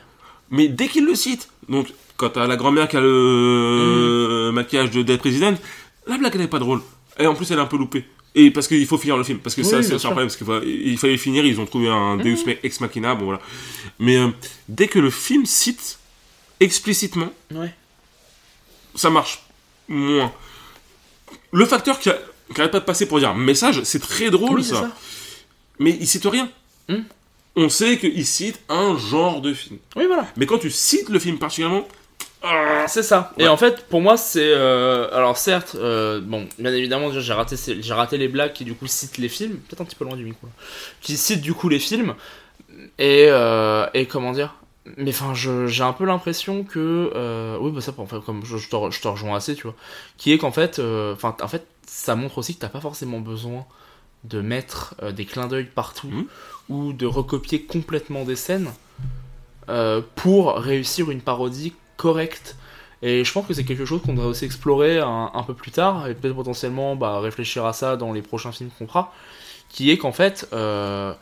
Mais 0.49 0.67
dès 0.67 0.87
qu'il 0.87 1.05
le 1.05 1.13
cite, 1.13 1.49
donc 1.69 1.93
quand 2.17 2.31
t'as 2.31 2.47
la 2.47 2.55
grand-mère 2.55 2.87
qui 2.87 2.97
a 2.97 3.01
le 3.01 4.49
Mm. 4.51 4.55
maquillage 4.55 4.91
de 4.91 5.01
Dead 5.01 5.19
President, 5.19 5.55
la 6.11 6.17
blague 6.17 6.35
elle 6.35 6.41
est 6.41 6.47
pas 6.47 6.59
drôle. 6.59 6.81
Et 7.19 7.25
en 7.27 7.33
plus 7.35 7.49
elle 7.51 7.57
est 7.57 7.61
un 7.61 7.65
peu 7.65 7.77
loupée. 7.77 8.05
Et 8.33 8.49
parce 8.51 8.67
qu'il 8.67 8.85
faut 8.87 8.97
finir 8.97 9.17
le 9.17 9.23
film, 9.25 9.39
parce 9.39 9.55
que 9.55 9.61
Oui, 9.61 9.67
ça 9.67 9.79
bien 9.79 9.87
c'est 9.89 9.95
un 9.95 9.99
problème, 10.11 10.27
parce 10.27 10.37
qu'il 10.37 10.47
fa- 10.47 10.61
il 10.63 10.97
fallait 10.97 11.17
finir, 11.17 11.45
ils 11.45 11.59
ont 11.59 11.65
trouvé 11.65 11.89
un 11.89 12.15
Mm. 12.15 12.21
Deus 12.23 12.37
ex 12.63 12.79
machina, 12.79 13.13
bon 13.15 13.25
voilà. 13.25 13.41
Mais 13.99 14.15
euh, 14.17 14.29
dès 14.69 14.87
que 14.87 14.99
le 14.99 15.09
film 15.09 15.45
cite 15.45 15.99
explicitement, 16.61 17.29
Ouais. 17.53 17.73
ça 18.95 19.09
marche 19.09 19.43
moins. 19.89 20.31
Le 21.51 21.65
facteur 21.65 21.99
qui, 21.99 22.09
a- 22.09 22.19
qui 22.53 22.61
arrête 22.61 22.71
pas 22.71 22.79
de 22.79 22.85
passer 22.85 23.05
pour 23.05 23.19
dire 23.19 23.33
message, 23.35 23.83
c'est 23.83 23.99
très 24.01 24.29
drôle 24.29 24.59
Oui 24.59 24.63
ça. 24.63 24.75
ça. 24.81 24.91
Mais 25.79 25.97
il 25.99 26.07
cite 26.07 26.25
rien. 26.25 26.49
Hmm. 26.87 27.01
On 27.57 27.67
sait 27.67 27.97
qu'il 27.97 28.25
cite 28.25 28.61
un 28.69 28.97
genre 28.97 29.41
de 29.41 29.53
film. 29.53 29.77
Oui 29.97 30.05
voilà. 30.07 30.25
Mais 30.37 30.45
quand 30.45 30.57
tu 30.59 30.71
cites 30.71 31.09
le 31.09 31.19
film 31.19 31.37
particulièrement, 31.37 31.85
C'est 32.87 33.03
ça. 33.03 33.31
Et 33.37 33.47
en 33.47 33.57
fait, 33.57 33.85
pour 33.87 34.01
moi, 34.01 34.17
c'est. 34.17 34.53
euh, 34.53 35.07
alors, 35.13 35.37
certes, 35.37 35.75
euh, 35.75 36.19
bon, 36.21 36.47
bien 36.57 36.73
évidemment, 36.73 37.11
j'ai 37.11 37.33
raté, 37.33 37.55
j'ai 37.57 37.93
raté 37.93 38.17
les 38.17 38.27
blagues 38.27 38.53
qui, 38.53 38.65
du 38.65 38.73
coup, 38.73 38.87
citent 38.87 39.17
les 39.17 39.29
films. 39.29 39.57
Peut-être 39.57 39.81
un 39.81 39.85
petit 39.85 39.95
peu 39.95 40.05
loin 40.05 40.15
du 40.15 40.23
micro. 40.25 40.47
là. 40.47 40.53
Qui 41.01 41.17
citent, 41.17 41.41
du 41.41 41.53
coup, 41.53 41.69
les 41.69 41.79
films. 41.79 42.15
Et, 42.97 43.27
euh, 43.29 43.85
et 43.93 44.05
comment 44.07 44.31
dire? 44.31 44.55
Mais 44.97 45.11
enfin, 45.11 45.33
j'ai 45.35 45.83
un 45.83 45.93
peu 45.93 46.05
l'impression 46.05 46.63
que. 46.63 47.57
oui, 47.61 47.71
bah, 47.71 47.81
ça, 47.81 47.93
enfin, 47.97 48.21
comme 48.25 48.43
je, 48.43 48.57
je 48.57 48.69
te, 48.69 48.75
je 48.91 49.01
te 49.01 49.07
rejoins 49.07 49.35
assez, 49.37 49.55
tu 49.55 49.63
vois. 49.63 49.75
Qui 50.17 50.33
est 50.33 50.37
qu'en 50.37 50.51
fait. 50.51 50.79
Enfin, 50.79 51.35
en 51.41 51.47
fait, 51.47 51.67
ça 51.85 52.15
montre 52.15 52.39
aussi 52.39 52.55
que 52.55 52.61
t'as 52.61 52.69
pas 52.69 52.81
forcément 52.81 53.19
besoin 53.19 53.65
de 54.23 54.41
mettre 54.41 54.95
des 55.13 55.25
clins 55.25 55.47
d'œil 55.47 55.65
partout. 55.65 56.07
Mhm. 56.07 56.25
Ou 56.69 56.93
de 56.93 57.05
recopier 57.05 57.61
complètement 57.63 58.23
des 58.23 58.35
scènes. 58.35 58.71
pour 60.15 60.55
réussir 60.55 61.11
une 61.11 61.21
parodie 61.21 61.73
correcte. 62.01 62.55
Et 63.03 63.23
je 63.25 63.31
pense 63.33 63.45
que 63.47 63.53
c'est 63.53 63.63
quelque 63.63 63.85
chose 63.85 64.01
qu'on 64.03 64.13
devrait 64.13 64.27
aussi 64.29 64.45
explorer 64.45 64.99
un, 64.99 65.31
un 65.33 65.43
peu 65.43 65.53
plus 65.55 65.71
tard, 65.71 66.07
et 66.07 66.13
peut-être 66.13 66.35
potentiellement 66.35 66.95
bah, 66.95 67.19
réfléchir 67.19 67.65
à 67.65 67.73
ça 67.73 67.95
dans 67.97 68.11
les 68.13 68.21
prochains 68.21 68.51
films 68.51 68.69
qu'on 68.77 68.87
fera, 68.87 69.11
qui 69.69 69.89
est 69.91 69.97
qu'en 69.97 70.11
fait, 70.11 70.47
euh, 70.53 71.13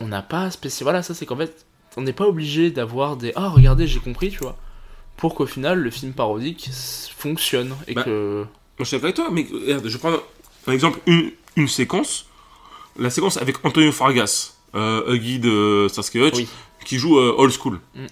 on 0.00 0.06
n'a 0.08 0.22
pas 0.22 0.50
spécial... 0.50 0.84
Voilà, 0.84 1.02
ça 1.02 1.12
c'est 1.14 1.26
qu'en 1.26 1.36
fait, 1.36 1.64
on 1.96 2.02
n'est 2.02 2.12
pas 2.12 2.26
obligé 2.26 2.70
d'avoir 2.70 3.16
des... 3.16 3.32
Ah, 3.34 3.48
regardez, 3.48 3.86
j'ai 3.88 3.98
compris, 4.00 4.30
tu 4.30 4.38
vois. 4.38 4.56
Pour 5.16 5.34
qu'au 5.34 5.46
final, 5.46 5.78
le 5.80 5.90
film 5.90 6.12
parodique 6.12 6.70
fonctionne, 7.16 7.74
et 7.88 7.94
Bah, 7.94 8.04
que... 8.04 8.46
je 8.78 8.84
suis 8.84 8.96
d'accord 9.00 9.08
avec 9.08 9.16
toi, 9.16 9.28
mais 9.32 9.46
je 9.90 9.98
prends 9.98 10.12
par 10.64 10.74
exemple 10.74 11.00
une, 11.06 11.32
une 11.56 11.68
séquence, 11.68 12.26
la 12.98 13.10
séquence 13.10 13.36
avec 13.36 13.56
Antonio 13.64 13.90
Fargas, 13.92 14.54
euh, 14.76 15.12
Huggy 15.12 15.40
de 15.40 15.88
Starsky 15.90 16.18
Hutch, 16.20 16.36
Oui. 16.36 16.48
qui 16.84 16.98
joue 16.98 17.18
euh, 17.18 17.34
Old 17.36 17.52
School. 17.52 17.80
Mm. 17.96 18.06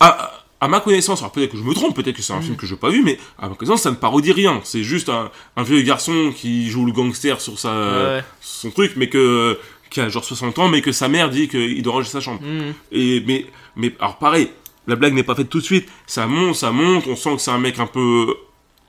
À, 0.00 0.32
à 0.60 0.68
ma 0.68 0.80
connaissance, 0.80 1.20
alors 1.20 1.32
peut-être 1.32 1.52
que 1.52 1.58
je 1.58 1.62
me 1.62 1.74
trompe, 1.74 1.94
peut-être 1.96 2.16
que 2.16 2.22
c'est 2.22 2.32
un 2.32 2.38
Mm. 2.38 2.42
film 2.42 2.56
que 2.56 2.66
je 2.66 2.74
n'ai 2.74 2.80
pas 2.80 2.88
vu, 2.90 3.02
mais 3.02 3.18
à 3.38 3.48
ma 3.48 3.54
connaissance, 3.54 3.82
ça 3.82 3.90
ne 3.90 3.96
parodie 3.96 4.32
rien. 4.32 4.60
C'est 4.64 4.82
juste 4.82 5.08
un, 5.08 5.30
un 5.56 5.62
vieux 5.62 5.80
garçon 5.82 6.32
qui 6.34 6.68
joue 6.70 6.84
le 6.86 6.92
gangster 6.92 7.40
sur 7.40 7.58
sa, 7.58 7.72
Ouais. 7.72 8.24
son 8.40 8.70
truc, 8.70 8.92
mais 8.96 9.08
que 9.08 9.58
qui 9.90 10.00
a 10.00 10.08
genre 10.08 10.24
60 10.24 10.58
ans, 10.58 10.68
mais 10.68 10.82
que 10.82 10.92
sa 10.92 11.08
mère 11.08 11.30
dit 11.30 11.48
qu'il 11.48 11.80
doit 11.82 11.92
ranger 11.94 12.08
sa 12.10 12.20
chambre. 12.20 12.40
Mhm. 12.42 12.74
Et 12.92 13.22
mais 13.26 13.46
mais 13.76 13.94
alors 14.00 14.16
pareil, 14.18 14.50
la 14.86 14.96
blague 14.96 15.14
n'est 15.14 15.22
pas 15.22 15.34
faite 15.34 15.48
tout 15.48 15.60
de 15.60 15.64
suite. 15.64 15.88
Ça 16.06 16.26
monte, 16.26 16.56
ça 16.56 16.72
monte. 16.72 17.06
On 17.06 17.16
sent 17.16 17.36
que 17.36 17.40
c'est 17.40 17.50
un 17.52 17.58
mec 17.58 17.78
un 17.78 17.86
peu 17.86 18.34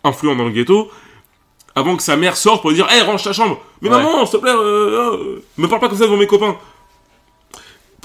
influent 0.04 0.36
dans 0.36 0.46
le 0.46 0.52
ghetto. 0.52 0.90
Avant 1.76 1.96
que 1.96 2.02
sa 2.02 2.18
mère 2.18 2.36
sorte 2.36 2.62
pour 2.62 2.72
lui 2.72 2.76
dire, 2.78 2.88
hé, 2.92 3.02
range 3.02 3.24
ta 3.24 3.34
chambre. 3.34 3.62
Mais 3.82 3.90
Ouais. 3.90 3.98
maman, 3.98 4.26
s'il 4.26 4.38
te 4.40 4.42
plaît, 4.42 4.52
euh, 4.52 5.14
euh, 5.14 5.44
me 5.58 5.68
parle 5.68 5.80
pas 5.82 5.90
comme 5.90 5.98
ça 5.98 6.06
devant 6.06 6.18
mes 6.18 6.26
copains. 6.26 6.58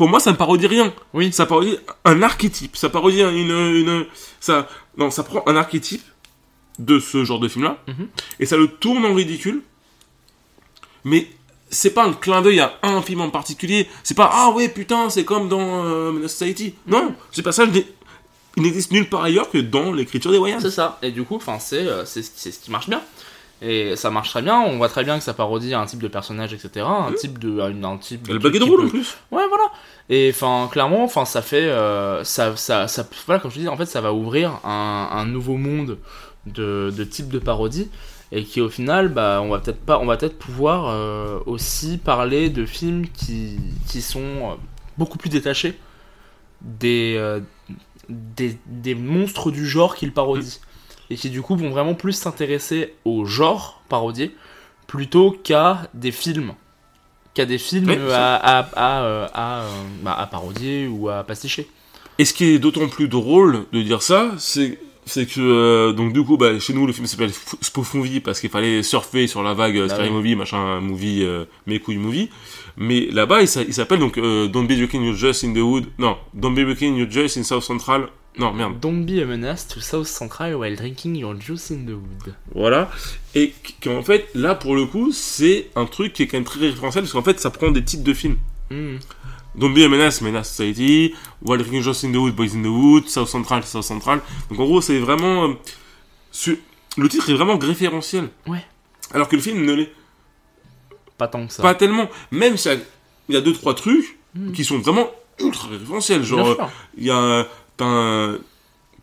Pour 0.02 0.08
moi, 0.08 0.18
ça 0.18 0.32
ne 0.32 0.36
parodie 0.36 0.66
rien. 0.66 0.92
Oui. 1.14 1.30
Ça 1.32 1.46
parodie 1.46 1.78
un 2.04 2.22
archétype. 2.22 2.74
Ça 2.74 2.88
parodie 2.88 3.20
une 3.20 3.52
une 3.52 4.04
ça 4.40 4.66
non, 4.96 5.12
ça 5.12 5.22
prend 5.22 5.44
un 5.46 5.54
archétype 5.54 6.02
de 6.80 6.98
ce 6.98 7.22
genre 7.24 7.38
de 7.38 7.46
film-là 7.46 7.78
Mhm. 7.86 8.08
et 8.40 8.46
ça 8.46 8.56
le 8.56 8.66
tourne 8.66 9.04
en 9.04 9.14
ridicule. 9.14 9.62
Mais 11.04 11.28
c'est 11.70 11.94
pas 11.94 12.04
un 12.04 12.14
clin 12.14 12.42
d'œil 12.42 12.58
à 12.58 12.80
un 12.82 13.00
film 13.00 13.20
en 13.20 13.30
particulier. 13.30 13.86
C'est 14.02 14.16
pas 14.16 14.28
ah 14.32 14.50
ouais 14.50 14.68
putain 14.68 15.08
c'est 15.08 15.24
comme 15.24 15.48
dans 15.48 15.84
euh, 15.84 16.26
Society. 16.26 16.74
Non, 16.88 17.14
ce 17.30 17.40
passage 17.40 17.68
il 18.56 18.64
n'existe 18.64 18.90
nulle 18.90 19.08
part 19.08 19.22
ailleurs 19.22 19.50
que 19.52 19.58
dans 19.58 19.92
l'écriture 19.92 20.32
des 20.32 20.38
Wayans. 20.38 20.58
C'est 20.60 20.72
ça. 20.72 20.98
Et 21.02 21.12
du 21.12 21.22
coup, 21.22 21.36
enfin, 21.36 21.60
c'est 21.60 21.86
euh, 21.86 22.04
c'est 22.04 22.22
ce 22.24 22.58
qui 22.58 22.72
marche 22.72 22.88
bien. 22.88 23.02
Et 23.64 23.94
ça 23.94 24.10
marche 24.10 24.30
très 24.30 24.42
bien. 24.42 24.60
On 24.60 24.76
voit 24.76 24.88
très 24.88 25.04
bien 25.04 25.18
que 25.18 25.24
ça 25.24 25.34
parodie 25.34 25.72
un 25.72 25.86
type 25.86 26.02
de 26.02 26.08
personnage, 26.08 26.52
etc. 26.52 26.84
Un 26.86 27.12
type 27.12 27.38
de, 27.38 27.60
un, 27.60 27.84
un 27.84 27.96
type. 27.96 28.26
Le 28.26 28.38
bug 28.38 28.56
est 28.56 28.58
drôle 28.58 28.86
en 28.86 28.88
plus. 28.88 29.16
Ouais, 29.30 29.46
voilà. 29.48 29.70
Et 30.08 30.30
enfin, 30.34 30.68
clairement, 30.70 31.04
enfin, 31.04 31.24
ça 31.24 31.42
fait, 31.42 31.68
euh, 31.68 32.24
ça, 32.24 32.56
ça, 32.56 32.88
ça, 32.88 33.08
voilà, 33.26 33.40
comme 33.40 33.52
je 33.52 33.60
dis, 33.60 33.68
en 33.68 33.76
fait, 33.76 33.86
ça 33.86 34.00
va 34.00 34.12
ouvrir 34.12 34.58
un, 34.64 35.08
un 35.12 35.24
nouveau 35.26 35.56
monde 35.56 35.98
de, 36.46 36.92
de 36.94 37.04
type 37.04 37.28
de 37.28 37.38
parodie, 37.38 37.88
et 38.32 38.44
qui 38.44 38.60
au 38.60 38.68
final, 38.68 39.08
bah, 39.08 39.40
on 39.42 39.48
va 39.48 39.60
peut-être 39.60 39.80
pas, 39.80 39.98
on 40.00 40.06
va 40.06 40.16
peut-être 40.16 40.38
pouvoir 40.38 40.88
euh, 40.88 41.38
aussi 41.46 41.98
parler 41.98 42.50
de 42.50 42.66
films 42.66 43.06
qui, 43.08 43.58
qui 43.86 44.02
sont 44.02 44.20
euh, 44.20 44.54
beaucoup 44.98 45.18
plus 45.18 45.30
détachés 45.30 45.78
des, 46.62 47.14
euh, 47.16 47.40
des, 48.08 48.58
des 48.66 48.94
monstres 48.94 49.50
du 49.50 49.66
genre 49.66 49.94
qu'ils 49.94 50.12
parodient, 50.12 50.58
et 51.12 51.16
qui 51.16 51.30
du 51.30 51.42
coup 51.42 51.56
vont 51.56 51.70
vraiment 51.70 51.94
plus 51.94 52.12
s'intéresser 52.14 52.94
au 53.04 53.24
genre 53.24 53.82
parodié 53.88 54.34
plutôt 54.86 55.30
qu'à 55.44 55.88
des 55.94 56.10
films 56.12 56.54
qu'à 57.34 57.46
des 57.46 57.58
films 57.58 57.90
à, 58.10 58.34
à, 58.36 58.58
à, 58.76 59.02
euh, 59.04 59.26
à, 59.32 59.60
euh, 59.62 59.68
bah, 60.02 60.14
à 60.18 60.26
parodier 60.26 60.86
ou 60.86 61.08
à 61.08 61.22
pasticher. 61.24 61.66
Et 62.18 62.26
ce 62.26 62.34
qui 62.34 62.44
est 62.44 62.58
d'autant 62.58 62.88
plus 62.88 63.08
drôle 63.08 63.64
de 63.72 63.80
dire 63.82 64.02
ça, 64.02 64.32
c'est 64.38 64.78
c'est 65.06 65.26
que 65.26 65.40
euh, 65.40 65.92
donc 65.92 66.12
du 66.12 66.22
coup 66.22 66.36
bah, 66.36 66.58
chez 66.60 66.72
nous 66.74 66.86
le 66.86 66.92
film 66.92 67.06
s'appelle 67.06 67.32
Movie 67.94 68.20
parce 68.20 68.38
qu'il 68.38 68.50
fallait 68.50 68.82
surfer 68.84 69.26
sur 69.26 69.42
la 69.42 69.52
vague 69.54 69.76
euh, 69.76 69.88
Bah 69.88 69.94
Scary 69.94 70.10
oui. 70.10 70.14
Movie 70.14 70.36
machin 70.36 70.80
movie 70.80 71.24
euh, 71.24 71.44
mes 71.66 71.80
couilles 71.80 71.96
movie 71.96 72.30
mais 72.76 73.08
là-bas 73.10 73.40
il 73.40 73.48
s'a- 73.48 73.62
il 73.62 73.74
s'appelle 73.74 73.98
donc 73.98 74.16
Don't 74.16 74.66
be 74.68 74.74
drinking 74.76 75.02
your 75.02 75.16
juice 75.16 75.42
in 75.42 75.54
the 75.54 75.58
wood 75.58 75.86
non 75.98 76.16
Don't 76.34 76.54
be 76.54 76.60
drinking 76.64 76.96
your 76.96 77.10
juice 77.10 77.36
in 77.36 77.42
South 77.42 77.64
Central 77.64 78.08
non 78.38 78.52
merde 78.52 78.78
Don't 78.80 79.04
be 79.04 79.20
a 79.22 79.26
menace 79.26 79.66
to 79.68 79.80
South 79.80 80.06
Central 80.06 80.54
while 80.54 80.74
drinking 80.76 81.16
your 81.16 81.34
juice 81.38 81.70
in 81.70 81.84
the 81.86 81.90
wood. 81.90 82.34
voilà 82.54 82.90
et 83.34 83.52
qu'en 83.82 84.02
fait 84.02 84.28
là 84.34 84.54
pour 84.54 84.74
le 84.74 84.86
coup 84.86 85.12
c'est 85.12 85.68
un 85.76 85.84
truc 85.86 86.12
qui 86.14 86.22
est 86.22 86.26
quand 86.26 86.38
même 86.38 86.44
très 86.44 86.60
référentiel 86.60 87.04
parce 87.04 87.12
qu'en 87.12 87.22
fait 87.22 87.38
ça 87.40 87.50
prend 87.50 87.70
des 87.70 87.84
titres 87.84 88.04
de 88.04 88.14
films 88.14 88.36
Hmm. 88.70 88.96
Don't 89.54 89.74
be 89.74 89.80
a 89.82 89.88
menace, 89.88 90.22
menace 90.22 90.48
society. 90.48 91.12
While 91.42 91.58
drinking 91.58 91.82
just 91.82 92.04
in 92.04 92.12
the 92.12 92.16
wood, 92.16 92.34
boys 92.34 92.54
in 92.56 92.62
the 92.62 92.68
wood. 92.68 93.06
South 93.06 93.28
Central, 93.28 93.62
South 93.64 93.82
Central. 93.84 94.22
Donc 94.48 94.60
en 94.60 94.64
gros, 94.64 94.80
c'est 94.80 94.98
vraiment. 94.98 95.44
euh, 95.50 96.56
Le 96.96 97.06
titre 97.10 97.28
est 97.28 97.34
vraiment 97.34 97.58
référentiel. 97.58 98.30
Ouais. 98.46 98.64
Alors 99.12 99.28
que 99.28 99.36
le 99.36 99.42
film 99.42 99.62
ne 99.66 99.74
l'est 99.74 99.92
Pas 101.18 101.28
tant 101.28 101.46
que 101.46 101.52
ça. 101.52 101.62
pas 101.62 101.74
tellement. 101.74 102.08
Même 102.30 102.56
s'il 102.56 102.72
y 102.72 102.74
a- 102.76 102.78
il 103.28 103.34
y 103.34 103.38
a 103.38 103.42
deux 103.42 103.52
trois 103.52 103.74
trucs 103.74 104.16
Hmm. 104.34 104.52
qui 104.52 104.64
sont 104.64 104.78
vraiment 104.78 105.10
ultra 105.38 105.68
référentiels. 105.68 106.22
Genre, 106.24 106.54
sûr. 106.56 106.70
il 106.96 107.04
y 107.04 107.10
a. 107.10 107.46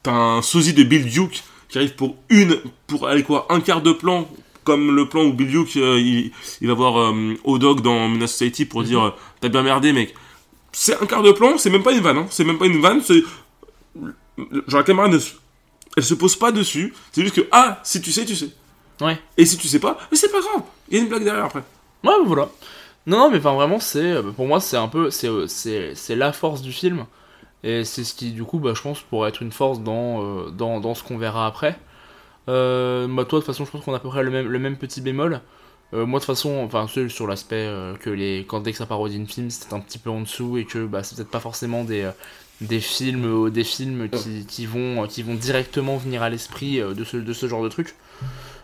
T'as 0.03 0.11
un, 0.11 0.37
un 0.37 0.41
sosie 0.41 0.73
de 0.73 0.83
Bill 0.83 1.05
Duke 1.05 1.43
qui 1.67 1.77
arrive 1.77 1.95
pour 1.95 2.15
une. 2.29 2.57
Pour 2.87 3.07
aller 3.07 3.23
quoi 3.23 3.47
Un 3.49 3.61
quart 3.61 3.81
de 3.81 3.91
plan. 3.91 4.27
Comme 4.63 4.95
le 4.95 5.07
plan 5.09 5.23
où 5.23 5.33
Bill 5.33 5.49
Duke 5.49 5.77
euh, 5.77 5.99
il, 5.99 6.31
il 6.61 6.67
va 6.67 6.73
voir 6.73 6.99
euh, 6.99 7.33
O'Dog 7.43 7.81
dans 7.81 8.07
Menace 8.07 8.31
Society 8.31 8.65
pour 8.65 8.83
dire 8.83 9.01
euh, 9.01 9.09
T'as 9.41 9.49
bien 9.49 9.63
merdé, 9.63 9.93
mec. 9.93 10.13
C'est 10.71 11.01
un 11.01 11.05
quart 11.05 11.23
de 11.23 11.31
plan, 11.31 11.57
c'est 11.57 11.69
même 11.69 11.83
pas 11.83 11.93
une 11.93 12.01
vanne. 12.01 12.17
Hein. 12.17 12.27
C'est 12.29 12.43
même 12.43 12.57
pas 12.57 12.67
une 12.67 12.81
vanne. 12.81 13.01
C'est. 13.01 13.23
Genre 13.95 14.79
la 14.79 14.83
caméra 14.83 15.07
ne. 15.07 15.17
Elle 15.97 16.03
se 16.03 16.13
pose 16.13 16.35
pas 16.35 16.51
dessus. 16.51 16.93
C'est 17.11 17.23
juste 17.23 17.35
que, 17.35 17.47
ah, 17.51 17.79
si 17.83 17.99
tu 18.01 18.11
sais, 18.11 18.25
tu 18.25 18.35
sais. 18.35 18.51
Ouais. 19.01 19.19
Et 19.37 19.45
si 19.45 19.57
tu 19.57 19.67
sais 19.67 19.79
pas, 19.79 19.97
mais 20.11 20.17
c'est 20.17 20.31
pas 20.31 20.39
grave. 20.39 20.63
Il 20.89 20.97
y 20.97 20.99
a 20.99 21.03
une 21.03 21.09
blague 21.09 21.23
derrière 21.23 21.45
après. 21.45 21.63
Ouais, 22.03 22.13
voilà. 22.25 22.49
Non, 23.05 23.17
non, 23.17 23.31
mais 23.31 23.37
enfin 23.39 23.53
vraiment, 23.53 23.79
c'est 23.79 24.11
euh, 24.11 24.31
pour 24.31 24.45
moi, 24.45 24.59
c'est 24.59 24.77
un 24.77 24.87
peu, 24.87 25.09
c'est 25.09 26.15
la 26.15 26.33
force 26.33 26.61
du 26.61 26.71
film, 26.71 27.05
et 27.63 27.83
c'est 27.83 28.03
ce 28.03 28.13
qui, 28.13 28.31
du 28.31 28.43
coup, 28.43 28.59
bah, 28.59 28.73
je 28.75 28.81
pense, 28.81 29.01
pourrait 29.01 29.29
être 29.29 29.41
une 29.41 29.51
force 29.51 29.81
dans, 29.81 30.23
euh, 30.23 30.49
dans, 30.49 30.79
dans 30.79 30.93
ce 30.95 31.03
qu'on 31.03 31.17
verra 31.17 31.45
après. 31.47 31.77
Euh, 32.47 33.07
moi, 33.07 33.25
toi, 33.25 33.39
de 33.39 33.45
toute 33.45 33.53
façon, 33.53 33.65
je 33.65 33.71
pense 33.71 33.83
qu'on 33.83 33.93
a 33.93 33.97
à 33.97 33.99
peu 33.99 34.09
près 34.09 34.23
le 34.23 34.31
même, 34.31 34.47
le 34.47 34.59
même 34.59 34.77
petit 34.77 35.01
bémol. 35.01 35.41
Euh, 35.93 36.05
moi, 36.05 36.19
de 36.19 36.25
toute 36.25 36.35
façon, 36.35 36.57
enfin, 36.63 36.87
c'est 36.91 37.09
sur 37.09 37.27
l'aspect 37.27 37.55
euh, 37.67 37.95
que 37.95 38.09
les, 38.09 38.45
quand 38.47 38.61
dès 38.61 38.71
que 38.71 38.77
ça 38.77 38.85
parodie 38.85 39.17
une 39.17 39.27
film, 39.27 39.49
c'est 39.49 39.73
un 39.73 39.79
petit 39.79 39.97
peu 39.99 40.09
en 40.09 40.21
dessous 40.21 40.57
et 40.57 40.65
que, 40.65 40.85
bah, 40.85 41.03
c'est 41.03 41.15
peut-être 41.15 41.31
pas 41.31 41.39
forcément 41.39 41.83
des, 41.83 42.09
des 42.61 42.79
films, 42.79 43.49
des 43.49 43.63
films 43.63 44.09
qui, 44.09 44.45
qui 44.45 44.65
vont, 44.65 45.07
qui 45.07 45.23
vont 45.23 45.35
directement 45.35 45.97
venir 45.97 46.23
à 46.23 46.29
l'esprit 46.29 46.79
de 46.79 47.03
ce, 47.03 47.17
de 47.17 47.33
ce 47.33 47.47
genre 47.47 47.63
de 47.63 47.69
truc. 47.69 47.95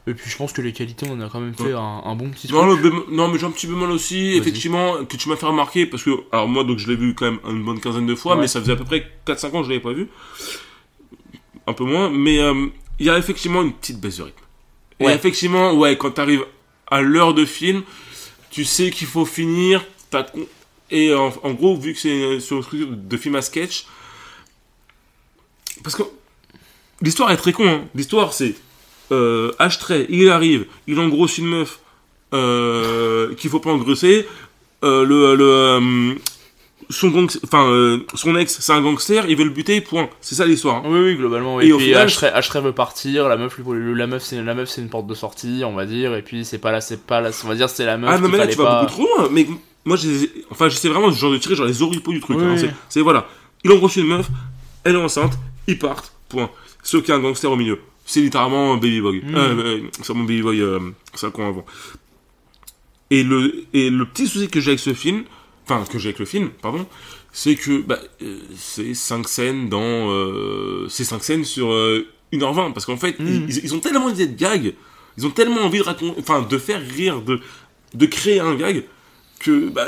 Et 0.08 0.14
puis, 0.14 0.30
je 0.30 0.38
pense 0.38 0.53
que 0.53 0.62
les 0.62 0.72
qualités, 0.72 1.08
on 1.10 1.20
a 1.20 1.30
quand 1.30 1.39
même 1.39 1.56
fait 1.56 1.74
un, 1.74 2.01
un 2.06 2.16
bon 2.16 2.30
petit. 2.30 2.51
Non, 2.51 2.66
le 2.68 2.76
bémol- 2.76 3.06
non, 3.10 3.28
mais 3.28 3.39
j'ai 3.39 3.45
un 3.47 3.51
petit 3.51 3.66
bémol 3.66 3.89
aussi, 3.89 4.30
Vas-y. 4.32 4.38
effectivement, 4.38 5.03
que 5.03 5.18
tu 5.18 5.30
m'as 5.30 5.36
fait 5.36 5.47
remarquer, 5.47 5.88
parce 5.88 6.03
que, 6.03 6.12
alors 6.32 6.47
moi, 6.47 6.64
donc 6.64 6.78
je 6.78 6.88
l'ai 6.88 6.95
vu 6.95 7.16
quand 7.16 7.26
même 7.26 7.39
une 7.49 7.64
bonne 7.66 7.80
quinzaine 7.80 8.06
de 8.06 8.14
fois, 8.14 8.36
Ouais. 8.36 8.41
mais 8.41 8.47
ça 8.47 8.60
faisait 8.62 8.74
à 8.74 8.76
peu 8.76 8.84
près 8.86 9.08
4-5 9.26 9.47
ans 9.56 9.60
que 9.62 9.64
je 9.66 9.70
l'avais 9.70 9.82
pas 9.82 9.93
vu. 9.93 10.08
Un 11.66 11.74
peu 11.74 11.86
moins, 11.86 12.12
mais 12.12 12.38
euh, 12.39 12.68
il 12.99 13.08
y 13.08 13.10
a 13.10 13.18
effectivement 13.18 13.64
une 13.64 13.74
petite 13.74 13.99
baisse 13.99 14.18
de 14.18 14.24
rythme. 14.24 14.38
Et 14.99 15.06
Ouais. 15.06 15.16
effectivement, 15.16 15.74
ouais, 15.74 15.97
quand 15.97 16.12
t'arrives 16.12 16.45
à 16.91 17.01
l'heure 17.01 17.34
de 17.34 17.43
film, 17.45 17.82
tu 18.51 18.64
sais 18.64 18.91
qu'il 18.91 19.08
faut 19.08 19.26
finir, 19.26 19.84
t'as 20.12 20.26
et 20.91 21.16
en, 21.16 21.34
en 21.41 21.51
gros, 21.53 21.76
vu 21.76 21.93
que 21.93 21.99
c'est 21.99 22.39
sur 22.39 22.58
un 22.58 22.62
truc 22.62 22.82
de 23.08 23.18
film 23.18 23.34
à 23.36 23.41
sketch, 23.41 23.88
parce 25.84 25.95
que 25.95 26.03
l'histoire 27.01 27.32
est 27.32 27.38
très 27.38 27.53
con, 27.53 27.68
hein. 27.68 27.86
l'histoire 27.95 28.34
c'est 28.34 28.53
euh, 29.12 29.51
H-trait, 29.60 30.06
il 30.10 30.30
arrive, 30.30 30.66
il 30.88 30.99
engrosse 30.99 31.38
une 31.38 31.47
meuf 31.47 31.80
euh, 32.34 33.34
qu'il 33.36 33.49
faut 33.49 33.60
pas 33.60 33.72
engrosser. 33.72 34.26
Euh, 34.84 35.06
le, 35.06 35.36
le, 35.36 35.45
euh, 35.45 36.14
son, 36.89 37.10
gang, 37.10 37.28
euh, 37.53 37.99
son 38.14 38.36
ex, 38.36 38.58
c'est 38.60 38.74
un 38.74 38.82
gangster, 38.82 39.26
il 39.28 39.36
veut 39.36 39.43
le 39.45 39.49
buter, 39.49 39.82
point. 39.82 40.10
C'est 40.22 40.36
ça 40.36 40.45
l'histoire. 40.45 40.78
hein. 40.78 40.84
Oui, 40.86 40.99
oui, 40.99 41.16
globalement. 41.16 41.60
Et 41.62 41.68
Et, 41.68 41.72
au 41.74 41.78
puis 41.78 41.93
Ashray 41.95 42.62
veut 42.62 42.72
partir, 42.74 43.28
la 43.28 43.38
meuf, 43.38 43.58
la 43.68 44.08
meuf, 44.08 44.24
c'est 44.24 44.41
la 44.41 44.53
meuf, 44.53 44.70
c'est 44.70 44.82
une 44.82 44.89
porte 44.89 45.08
de 45.08 45.14
sortie, 45.16 45.64
on 45.66 45.74
va 45.74 45.86
dire. 45.86 46.14
Et 46.16 46.22
puis 46.22 46.45
c'est 46.45 46.58
pas 46.60 46.72
là, 46.72 46.82
c'est 46.82 47.01
pas 47.06 47.22
là, 47.22 47.32
on 47.43 47.47
va 47.47 47.56
dire, 47.56 47.70
c'est 47.70 47.86
la 47.86 47.97
meuf. 47.97 48.10
Ah 48.14 48.20
non, 48.20 48.28
mais 48.30 48.38
là 48.38 48.47
tu 48.47 48.58
vas 48.58 48.64
pas... 48.66 48.82
beaucoup 48.84 48.93
trop 48.93 49.18
loin. 49.18 49.30
Mais 49.32 49.47
moi, 49.86 49.97
j'ai- 49.97 50.32
enfin, 50.51 50.70
j'essaie 50.70 50.89
vraiment 50.89 51.10
genre 51.12 51.32
de 51.32 51.38
tirer 51.38 51.56
genre 51.56 51.66
les 51.68 51.82
oripeaux 51.82 52.12
du 52.12 52.20
truc. 52.20 52.38
Oui, 52.38 52.43
hein. 52.43 52.51
oui. 52.53 52.60
C'est- 52.60 52.74
C'est 52.89 53.01
voilà, 53.01 53.28
il 53.64 53.72
engrosse 53.72 53.95
une 53.95 54.08
meuf, 54.08 54.28
elle 54.84 54.95
est 54.95 54.99
enceinte, 54.99 55.34
ils 55.68 55.80
partent, 55.80 56.12
point. 56.30 56.51
Sauf 56.84 57.01
qu'il 57.01 57.10
y 57.10 57.14
a 57.14 57.20
un 57.20 57.22
gangster 57.22 57.51
au 57.51 57.56
milieu. 57.56 57.80
C'est 58.06 58.22
littéralement 58.22 58.74
un 58.74 58.78
baby 58.78 59.01
boy. 59.01 59.22
Mm. 59.22 59.36
Euh, 59.36 59.56
euh, 59.64 59.82
c'est 60.01 60.14
mon 60.14 60.24
baby 60.24 60.41
boy 60.41 60.62
euh, 60.62 60.80
5 61.16 61.39
ans 61.39 61.47
avant. 61.49 61.66
Et 63.12 63.24
le, 63.24 63.66
et 63.74 63.89
le 63.89 64.06
petit 64.06 64.28
souci 64.28 64.47
que 64.47 64.60
j'ai 64.60 64.72
avec 64.72 64.80
ce 64.80 64.93
film, 64.93 65.24
enfin 65.68 65.84
que 65.91 65.97
j'ai 65.99 66.10
avec 66.10 66.20
le 66.20 66.26
film, 66.26 66.49
pardon, 66.62 66.86
c'est 67.32 67.56
que 67.56 67.82
bah, 67.82 67.99
euh, 68.22 68.39
c'est 68.56 68.93
5 68.93 69.28
scènes 69.28 69.70
dans. 69.70 70.12
Euh, 70.12 70.88
c'est 70.89 71.03
5 71.03 71.24
scènes 71.24 71.43
sur 71.45 71.72
euh, 71.72 72.08
1h20. 72.34 72.74
Parce 72.74 72.86
qu'en 72.86 72.97
fait, 72.97 73.20
Mm. 73.20 73.45
ils, 73.49 73.58
ils 73.66 73.76
ont 73.76 73.80
tellement 73.80 74.10
d'idées 74.10 74.28
de 74.28 74.38
gags, 74.38 74.74
ils 75.18 75.26
ont 75.26 75.32
tellement 75.32 75.62
envie 75.62 75.80
de 75.80 75.84
raconter, 75.84 76.20
enfin 76.20 76.41
de 76.41 76.58
faire 76.58 76.82
rire, 76.82 77.22
de, 77.22 77.39
de 77.93 78.06
créer 78.06 78.39
un 78.39 78.56
gag, 78.56 78.84
que 79.39 79.70
bah, 79.70 79.88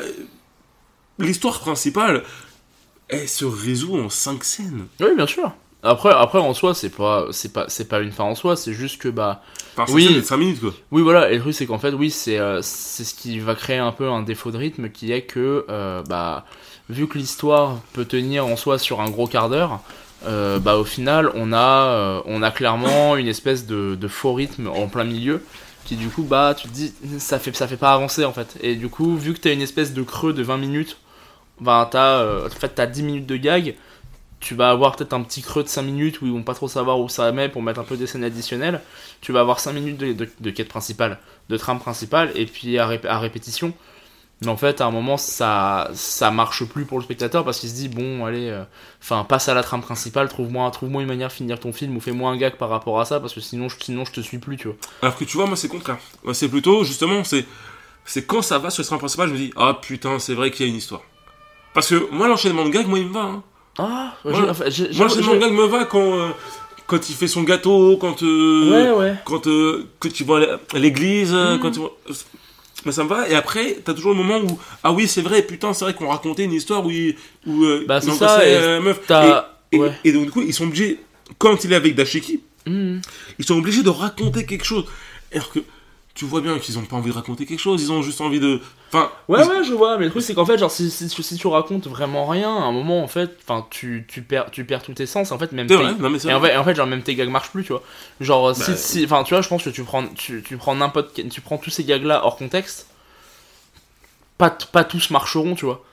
l'histoire 1.19 1.59
principale, 1.59 2.23
elle 3.09 3.27
se 3.29 3.45
résout 3.45 3.95
en 3.97 4.09
5 4.09 4.43
scènes. 4.43 4.87
Oui, 4.99 5.07
bien 5.15 5.27
sûr. 5.27 5.51
Après, 5.83 6.09
après 6.11 6.39
en 6.39 6.53
soi, 6.53 6.73
c'est 6.73 6.89
pas, 6.89 7.27
c'est 7.31 7.53
pas, 7.53 7.65
c'est 7.67 7.87
pas 7.87 7.99
une 7.99 8.11
fin 8.11 8.23
en 8.23 8.35
soi. 8.35 8.55
C'est 8.55 8.73
juste 8.73 8.99
que 9.01 9.09
bah, 9.09 9.41
Enfin, 9.77 9.91
Oui. 9.93 10.07
oui. 10.09 10.23
5 10.23 10.37
minutes 10.37 10.59
quoi. 10.59 10.73
oui, 10.91 11.01
voilà. 11.03 11.31
Et 11.31 11.35
le 11.35 11.41
truc, 11.41 11.53
c'est 11.53 11.67
qu'en 11.67 11.77
fait, 11.77 11.93
oui, 11.93 12.09
c'est, 12.09 12.39
euh, 12.39 12.61
c'est 12.63 13.03
ce 13.03 13.13
qui 13.13 13.39
va 13.39 13.53
créer 13.55 13.77
un 13.77 13.91
peu 13.91 14.09
un 14.09 14.23
défaut 14.23 14.51
de 14.51 14.57
rythme, 14.57 14.89
qui 14.89 15.11
est 15.11 15.21
que 15.21 15.65
euh, 15.69 16.01
bah, 16.03 16.45
vu 16.89 17.07
que 17.07 17.17
l'histoire 17.17 17.77
peut 17.93 18.05
tenir 18.05 18.45
en 18.47 18.55
soi 18.57 18.79
sur 18.79 19.01
un 19.01 19.09
gros 19.09 19.27
quart 19.27 19.49
d'heure. 19.49 19.79
euh, 20.25 20.57
bah 20.57 20.77
au 20.77 20.83
final 20.83 21.31
on 21.35 21.53
a 21.53 22.23
on 22.25 22.41
a 22.41 22.49
clairement 22.49 23.15
une 23.17 23.27
espèce 23.27 23.67
de, 23.67 23.93
de 23.95 24.07
faux 24.07 24.33
rythme 24.33 24.67
en 24.67 24.87
plein 24.87 25.03
milieu 25.03 25.43
qui 25.85 25.95
du 25.95 26.07
coup 26.09 26.23
bah 26.23 26.55
tu 26.57 26.67
te 26.67 26.73
dis 26.73 26.91
ça 27.19 27.37
fait 27.37 27.55
ça 27.55 27.67
fait 27.67 27.77
pas 27.77 27.93
avancer 27.93 28.25
en 28.25 28.33
fait 28.33 28.57
et 28.61 28.75
du 28.75 28.89
coup 28.89 29.15
vu 29.15 29.33
que 29.35 29.39
t'as 29.39 29.53
une 29.53 29.61
espèce 29.61 29.93
de 29.93 30.01
creux 30.01 30.33
de 30.33 30.41
20 30.41 30.57
minutes 30.57 30.97
bah 31.61 31.87
t'as 31.91 32.19
euh, 32.21 32.47
en 32.47 32.49
fait 32.49 32.69
t'as 32.69 32.87
10 32.87 33.03
minutes 33.03 33.25
de 33.27 33.37
gag 33.37 33.75
tu 34.47 34.55
vas 34.55 34.69
avoir 34.69 34.95
peut-être 34.95 35.11
un 35.11 35.23
petit 35.23 35.41
creux 35.41 35.61
de 35.61 35.67
5 35.67 35.81
minutes 35.81 36.21
où 36.21 36.25
ils 36.25 36.31
vont 36.31 36.41
pas 36.41 36.53
trop 36.53 36.69
savoir 36.69 37.01
où 37.01 37.09
ça 37.09 37.29
met 37.33 37.49
pour 37.49 37.61
mettre 37.61 37.81
un 37.81 37.83
peu 37.83 37.97
des 37.97 38.07
scènes 38.07 38.23
additionnelles 38.23 38.79
tu 39.19 39.33
vas 39.33 39.41
avoir 39.41 39.59
5 39.59 39.73
minutes 39.73 39.97
de, 39.97 40.49
quête 40.51 40.69
principale 40.69 41.19
de 41.49 41.57
trame 41.57 41.79
principale 41.79 42.31
et 42.33 42.45
puis 42.45 42.77
à, 42.79 42.87
rép- 42.87 43.07
à 43.07 43.19
répétition 43.19 43.73
mais 44.39 44.47
en 44.47 44.55
fait 44.55 44.79
à 44.79 44.85
un 44.85 44.91
moment 44.91 45.17
ça 45.17 45.89
ça 45.93 46.31
marche 46.31 46.63
plus 46.63 46.85
pour 46.85 46.97
le 46.97 47.03
spectateur 47.03 47.43
parce 47.43 47.59
qu'il 47.59 47.69
se 47.69 47.75
dit 47.75 47.89
bon 47.89 48.23
allez 48.25 48.47
euh, 48.49 48.63
enfin 49.01 49.25
passe 49.25 49.49
à 49.49 49.53
la 49.53 49.63
trame 49.63 49.81
principale 49.81 50.29
trouve-moi 50.29 50.71
trouve-moi 50.71 51.01
une 51.01 51.09
manière 51.09 51.27
de 51.27 51.33
finir 51.33 51.59
ton 51.59 51.73
film 51.73 51.97
ou 51.97 51.99
fais-moi 51.99 52.31
un 52.31 52.37
gag 52.37 52.55
par 52.55 52.69
rapport 52.69 53.01
à 53.01 53.03
ça 53.05 53.19
parce 53.19 53.33
que 53.33 53.41
sinon 53.41 53.67
je, 53.67 53.75
sinon 53.81 54.05
je 54.05 54.13
te 54.13 54.21
suis 54.21 54.37
plus 54.37 54.55
tu 54.55 54.69
vois 54.69 54.77
Alors 55.01 55.17
que 55.17 55.25
tu 55.25 55.35
vois, 55.35 55.45
moi 55.45 55.57
c'est 55.57 55.67
contraire. 55.67 55.97
Moi 56.23 56.33
c'est 56.33 56.47
plutôt, 56.47 56.85
justement, 56.85 57.25
c'est 57.25 57.45
c'est 58.05 58.25
quand 58.25 58.41
ça 58.41 58.57
va 58.59 58.69
sur 58.69 58.81
le 58.83 58.87
train 58.87 58.97
principal, 58.97 59.27
je 59.27 59.33
me 59.33 59.37
dis, 59.37 59.53
ah 59.57 59.77
putain, 59.81 60.17
c'est 60.19 60.33
vrai 60.33 60.49
qu'il 60.51 60.65
y 60.65 60.69
a 60.69 60.71
une 60.71 60.77
histoire. 60.77 61.01
Parce 61.73 61.89
que 61.89 62.09
moi, 62.11 62.27
l'enchaînement 62.27 62.63
de 62.65 62.69
gags, 62.69 62.87
moi 62.87 62.99
il 62.99 63.07
me 63.07 63.13
va. 63.13 63.21
Hein. 63.21 63.43
Ah 63.77 64.13
Moi, 64.23 64.33
j'ai- 64.33 64.49
enfin, 64.49 64.65
j'ai- 64.69 64.89
Moi, 64.93 65.07
me 65.49 65.65
va 65.67 65.85
quand, 65.85 66.19
euh, 66.19 66.29
quand 66.87 67.09
il 67.09 67.15
fait 67.15 67.27
son 67.27 67.43
gâteau, 67.43 67.97
quand, 67.97 68.23
euh, 68.23 68.71
ouais 68.71 68.91
ouais 68.99 69.15
quand, 69.25 69.47
euh, 69.47 69.85
quand 69.99 70.11
tu 70.11 70.23
vas 70.23 70.59
à 70.73 70.79
l'église, 70.79 71.33
Mhm. 71.33 71.59
quand 71.59 71.71
tu 71.71 71.79
vois- 71.79 71.95
Mais 72.85 72.91
ça 72.91 73.03
me 73.03 73.09
va. 73.09 73.27
Et 73.27 73.35
après, 73.35 73.79
t'as 73.83 73.93
toujours 73.93 74.11
le 74.11 74.17
moment 74.17 74.39
où, 74.39 74.57
ah 74.83 74.91
oui, 74.93 75.07
c'est 75.07 75.21
vrai, 75.21 75.41
putain, 75.41 75.73
c'est 75.73 75.83
vrai 75.83 75.93
qu'on 75.93 76.07
racontait 76.07 76.43
une 76.45 76.53
histoire 76.53 76.85
où, 76.85 76.91
il- 76.91 77.15
où 77.45 77.65
Bah, 77.87 77.99
c'est 77.99 78.11
ça, 78.11 78.47
et 78.47 78.79
meuf. 78.79 78.99
Et, 79.71 79.75
et- 79.75 79.79
ouais. 79.79 79.91
et 80.05 80.11
donc, 80.13 80.25
du 80.25 80.31
coup, 80.31 80.41
ils 80.41 80.53
sont 80.53 80.65
obligés, 80.65 80.99
quand 81.39 81.63
il 81.65 81.73
est 81.73 81.75
avec 81.75 81.95
Dashiki, 81.95 82.39
Mhm. 82.65 83.01
ils 83.39 83.45
sont 83.45 83.57
obligés 83.57 83.83
de 83.83 83.89
raconter 83.89 84.45
quelque 84.45 84.63
chose. 84.63 84.85
Alors 85.33 85.51
que 85.51 85.59
tu 86.17 86.25
vois 86.25 86.41
bien 86.41 86.57
qu'ils 86.59 86.77
ont 86.79 86.81
pas 86.83 86.95
envie 86.97 87.11
de 87.11 87.15
raconter 87.15 87.45
quelque 87.45 87.59
chose, 87.59 87.81
ils 87.81 87.91
ont 87.91 88.01
juste 88.01 88.19
envie 88.21 88.39
de. 88.39 88.59
Enfin. 88.91 89.09
Ouais, 89.29 89.39
ils- 89.43 89.47
ouais, 89.49 89.63
je 89.63 89.73
vois, 89.73 89.97
mais 89.97 90.05
le 90.05 90.11
truc 90.11 90.23
c'est 90.23 90.33
qu'en 90.33 90.45
fait, 90.45 90.57
genre, 90.57 90.71
si, 90.71 90.89
si, 90.89 91.07
tu- 91.07 91.21
si 91.23 91.37
tu 91.37 91.47
racontes 91.47 91.87
vraiment 91.87 92.25
rien, 92.25 92.49
à 92.53 92.61
un 92.63 92.71
moment, 92.71 93.03
en 93.03 93.07
fait, 93.07 93.37
enfin, 93.43 93.65
tu, 93.69 94.05
tu, 94.07 94.21
perds, 94.23 94.49
tu 94.51 94.65
perds 94.65 94.81
tout 94.83 94.93
tes 94.93 95.05
sens, 95.05 95.31
en 95.31 95.37
fait, 95.37 95.51
même 95.51 95.67
tes- 95.67 95.75
vrai, 95.75 95.93
non 95.99 96.09
mais 96.09 96.17
Et 96.25 96.33
en 96.33 96.41
fait, 96.41 96.55
en 96.57 96.63
fait, 96.63 96.75
genre, 96.75 96.87
même 96.87 97.03
tes 97.03 97.13
gags 97.15 97.29
marchent 97.29 97.51
plus, 97.51 97.63
tu 97.63 97.71
vois. 97.73 97.83
Genre, 98.19 98.55
si, 98.55 98.71
Bah, 98.71 98.75
si, 98.77 99.05
enfin, 99.05 99.23
tu 99.23 99.33
vois, 99.35 99.41
je 99.41 99.47
pense 99.49 99.63
que 99.63 99.69
tu 99.69 99.83
prends, 99.83 100.05
tu, 100.07 100.43
tu 100.43 100.57
prends 100.57 100.75
n'importe 100.75 101.21
tu 101.29 101.41
prends 101.41 101.57
tous 101.59 101.69
ces 101.69 101.83
gags-là 101.83 102.25
hors 102.25 102.35
contexte, 102.37 102.87
pas, 104.37 104.49
pas 104.49 104.83
tous 104.83 105.09
marcheront, 105.09 105.55
tu 105.55 105.65
vois. 105.65 105.83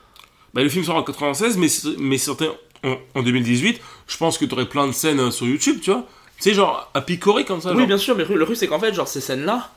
Bah, 0.53 0.63
le 0.63 0.69
film 0.69 0.83
sort 0.85 0.95
en 0.95 1.03
96, 1.03 1.57
mais, 1.57 1.67
mais 1.99 2.17
sortait 2.17 2.49
en, 2.83 2.95
en 3.15 3.23
2018. 3.23 3.81
Je 4.07 4.17
pense 4.17 4.37
que 4.37 4.45
t'aurais 4.45 4.67
plein 4.67 4.87
de 4.87 4.91
scènes 4.91 5.19
euh, 5.19 5.31
sur 5.31 5.45
YouTube, 5.47 5.79
tu 5.81 5.91
vois. 5.91 6.05
Tu 6.37 6.43
sais, 6.43 6.53
genre 6.53 6.89
à 6.93 7.01
picorer 7.01 7.45
comme 7.45 7.61
ça. 7.61 7.71
Oui, 7.71 7.79
genre. 7.79 7.87
bien 7.87 7.97
sûr, 7.97 8.13
mais 8.15 8.21
le 8.21 8.25
truc, 8.25 8.37
le 8.37 8.45
truc, 8.45 8.57
c'est 8.57 8.67
qu'en 8.67 8.79
fait, 8.79 8.93
genre, 8.93 9.07
ces 9.07 9.21
scènes-là, 9.21 9.69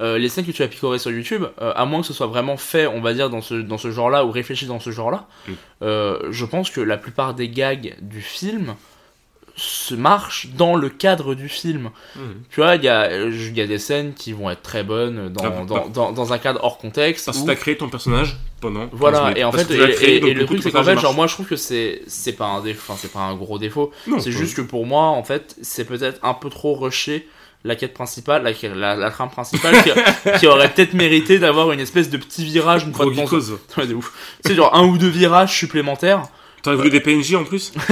euh, 0.00 0.16
les 0.18 0.28
scènes 0.28 0.46
que 0.46 0.52
tu 0.52 0.62
as 0.62 0.68
picorées 0.68 0.98
sur 0.98 1.10
YouTube, 1.10 1.44
euh, 1.60 1.72
à 1.76 1.84
moins 1.84 2.00
que 2.00 2.06
ce 2.06 2.12
soit 2.14 2.26
vraiment 2.26 2.56
fait, 2.56 2.86
on 2.86 3.00
va 3.00 3.12
dire, 3.14 3.28
dans 3.30 3.42
ce, 3.42 3.54
dans 3.54 3.78
ce 3.78 3.90
genre-là, 3.90 4.24
ou 4.24 4.30
réfléchi 4.30 4.66
dans 4.66 4.80
ce 4.80 4.90
genre-là, 4.90 5.26
Mm. 5.48 5.52
euh, 5.82 6.18
je 6.30 6.44
pense 6.46 6.70
que 6.70 6.80
la 6.80 6.96
plupart 6.96 7.34
des 7.34 7.48
gags 7.48 7.94
du 8.00 8.20
film 8.22 8.74
se 9.54 9.94
marchent 9.94 10.46
dans 10.56 10.76
le 10.76 10.88
cadre 10.88 11.34
du 11.34 11.50
film. 11.50 11.90
Tu 12.50 12.60
vois, 12.60 12.76
il 12.76 12.84
y 12.84 12.88
a, 12.88 13.14
y 13.28 13.60
a 13.60 13.66
des 13.66 13.78
scènes 13.78 14.14
qui 14.14 14.32
vont 14.32 14.48
être 14.48 14.62
très 14.62 14.82
bonnes 14.82 15.28
dans, 15.28 15.44
Ah, 15.44 15.50
dans, 15.50 15.74
bah. 15.74 15.84
dans, 15.92 16.10
dans 16.12 16.32
un 16.32 16.38
cadre 16.38 16.60
hors 16.64 16.78
contexte. 16.78 17.26
Parce 17.26 17.36
que 17.36 17.42
où- 17.42 17.46
t'as 17.46 17.54
créé 17.54 17.76
ton 17.76 17.90
personnage 17.90 18.38
pendant. 18.62 18.86
15 18.88 18.90
voilà, 18.94 19.36
et 19.36 19.44
en 19.44 19.52
fait, 19.52 19.68
que 19.68 19.74
et, 19.74 19.92
créé, 19.94 20.16
et- 20.16 20.20
donc 20.20 20.30
et 20.30 20.34
du 20.34 20.40
le 20.40 20.46
truc 20.46 20.62
c'est 20.62 20.70
qu'en 20.70 20.82
fait, 20.82 20.98
genre 20.98 21.12
moi 21.12 21.26
je 21.26 21.34
trouve 21.34 21.46
que 21.46 21.56
c'est 21.56 22.00
c'est 22.06 22.32
pas 22.32 22.46
un 22.46 22.62
défaut, 22.62 22.94
c'est 22.96 23.12
pas 23.12 23.20
un 23.20 23.34
gros 23.34 23.58
défaut, 23.58 23.92
c'est 24.20 24.32
juste 24.32 24.56
que 24.56 24.62
pour 24.62 24.86
moi 24.86 25.02
en 25.02 25.22
fait 25.22 25.54
c'est 25.60 25.84
peut-être 25.84 26.18
un 26.22 26.32
peu 26.32 26.48
trop 26.48 26.74
rushé 26.74 27.28
la 27.64 27.76
quête 27.76 27.94
principale, 27.94 28.42
la, 28.42 28.74
la, 28.74 28.96
la 28.96 29.10
trame 29.10 29.30
principale 29.30 29.74
qui, 29.82 29.90
qui 30.40 30.46
aurait 30.46 30.68
peut-être 30.70 30.94
mérité 30.94 31.38
d'avoir 31.38 31.72
une 31.72 31.80
espèce 31.80 32.10
de 32.10 32.16
petit 32.16 32.44
virage 32.44 32.84
une 32.84 32.92
fois 32.92 33.06
de. 33.06 33.10
Ouais, 33.78 33.86
de 33.86 33.94
ouf. 33.94 34.12
Sais 34.44 34.54
genre 34.54 34.74
un 34.74 34.84
ou 34.84 34.98
deux 34.98 35.08
virages 35.08 35.56
supplémentaires. 35.56 36.22
T'aurais 36.62 36.76
voulu 36.76 36.90
des 36.90 37.00
PNJ 37.00 37.34
en 37.34 37.44
plus 37.44 37.72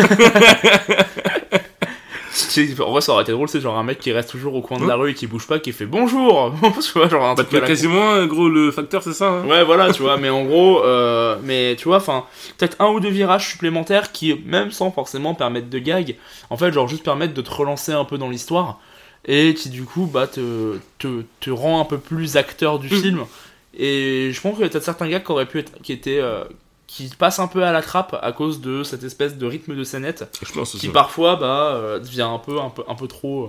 En 2.81 2.93
vrai 2.93 3.01
ça 3.01 3.13
aurait 3.13 3.23
été 3.25 3.33
drôle, 3.33 3.49
c'est 3.49 3.61
genre 3.61 3.77
un 3.77 3.83
mec 3.83 3.99
qui 3.99 4.13
reste 4.13 4.31
toujours 4.31 4.55
au 4.55 4.63
coin 4.63 4.79
de 4.79 4.87
la 4.87 4.95
rue 4.95 5.11
et 5.11 5.15
qui 5.15 5.27
bouge 5.27 5.47
pas, 5.47 5.59
qui 5.59 5.73
fait 5.73 5.87
bonjour. 5.87 6.55
tu 6.83 6.93
vois 6.99 7.09
genre 7.09 7.25
un 7.25 7.35
Bah, 7.35 7.45
truc 7.45 7.65
quasiment, 7.65 8.25
gros, 8.27 8.49
le 8.49 8.71
facteur, 8.71 9.03
c'est 9.03 9.13
ça. 9.13 9.29
hein 9.29 9.47
Ouais, 9.47 9.65
voilà, 9.65 9.93
tu 9.93 10.03
vois, 10.03 10.17
mais 10.17 10.31
en 10.31 10.45
gros, 10.45 10.83
euh, 10.85 11.37
mais 11.43 11.77
tu 11.77 11.85
vois, 11.89 11.97
enfin, 11.99 12.25
peut-être 12.59 12.77
un 12.81 12.87
ou 12.89 13.01
deux 13.01 13.11
virages 13.11 13.49
supplémentaires 13.49 14.13
qui, 14.13 14.41
même 14.47 14.71
sans 14.71 14.91
forcément 14.91 15.35
permettre 15.35 15.69
de 15.69 15.79
gag, 15.79 16.17
en 16.51 16.57
fait, 16.57 16.73
genre 16.73 16.89
juste 16.89 17.03
permettre 17.05 17.35
de 17.35 17.43
te 17.43 17.51
relancer 17.51 17.93
un 17.93 18.05
peu 18.05 18.17
dans 18.19 18.29
l'histoire 18.29 18.81
et 19.27 19.55
qui, 19.55 19.69
du 19.69 19.85
coup, 19.85 20.07
bah, 20.07 20.27
te, 20.27 20.79
te, 20.99 21.23
te 21.41 21.51
rend 21.51 21.81
un 21.81 21.85
peu 21.85 21.99
plus 21.99 22.37
acteur 22.37 22.79
du 22.79 22.87
Mm. 22.89 23.01
film. 23.01 23.25
Et 23.77 24.31
je 24.33 24.41
pense 24.41 24.55
qu'il 24.55 24.63
y 24.63 24.67
a 24.67 24.69
peut-être 24.69 24.85
certains 24.85 25.09
gags 25.09 25.25
qui 25.25 25.31
auraient 25.33 25.47
pu 25.47 25.59
être, 25.61 25.73
qui 25.83 25.93
étaient, 25.93 26.19
euh, 26.21 26.43
qui 26.87 27.09
passent 27.19 27.39
un 27.39 27.47
peu 27.47 27.63
à 27.63 27.71
la 27.73 27.83
trappe 27.83 28.19
à 28.21 28.33
cause 28.33 28.61
de 28.61 28.83
cette 28.83 29.05
espèce 29.05 29.37
de 29.37 29.47
rythme 29.47 29.77
de 29.77 29.85
scénette 29.85 30.25
Je 30.45 30.53
pense 30.53 30.73
qui 30.75 30.89
parfois, 30.89 31.37
bah, 31.37 31.73
euh, 31.75 31.99
devient 32.01 32.23
un 32.23 32.39
peu, 32.39 32.59
un 32.61 32.71
peu, 32.71 32.83
un 32.89 32.95
peu 32.97 33.07
trop. 33.07 33.45
euh, 33.45 33.49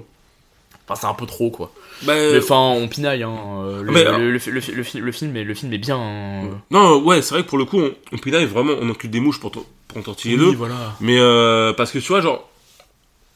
Enfin, 0.88 1.00
c'est 1.00 1.08
un 1.08 1.14
peu 1.14 1.26
trop, 1.26 1.50
quoi. 1.52 1.72
Bah, 2.04 2.14
Mais 2.16 2.38
enfin, 2.40 2.58
on 2.58 2.88
pinaille, 2.88 3.24
hein. 3.24 3.34
Le, 3.82 3.92
mais 3.92 4.04
le, 4.04 4.32
le, 4.32 4.32
le, 4.32 4.52
le, 4.76 4.84
fi- 4.84 5.00
le 5.00 5.12
film, 5.12 5.36
est, 5.38 5.44
le 5.44 5.54
film 5.54 5.72
est 5.74 5.78
bien. 5.78 5.98
hein. 5.98 6.50
Non, 6.70 7.02
ouais, 7.04 7.22
c'est 7.22 7.34
vrai 7.36 7.44
que 7.44 7.48
pour 7.50 7.58
le 7.60 7.66
coup, 7.66 7.80
on, 7.80 7.92
on 8.12 8.18
pinaille 8.18 8.46
vraiment, 8.46 8.74
on 8.82 8.90
encule 8.90 9.10
des 9.10 9.20
mouches 9.22 9.40
pour, 9.40 9.52
pour 9.52 9.64
en 9.98 10.02
tortiller 10.02 10.36
Oui, 10.38 10.52
deux. 10.52 10.58
voilà. 10.58 10.76
Mais 11.00 11.18
euh, 11.20 11.72
parce 11.74 11.92
que 11.92 12.00
tu 12.00 12.08
vois, 12.10 12.20
genre, 12.22 12.50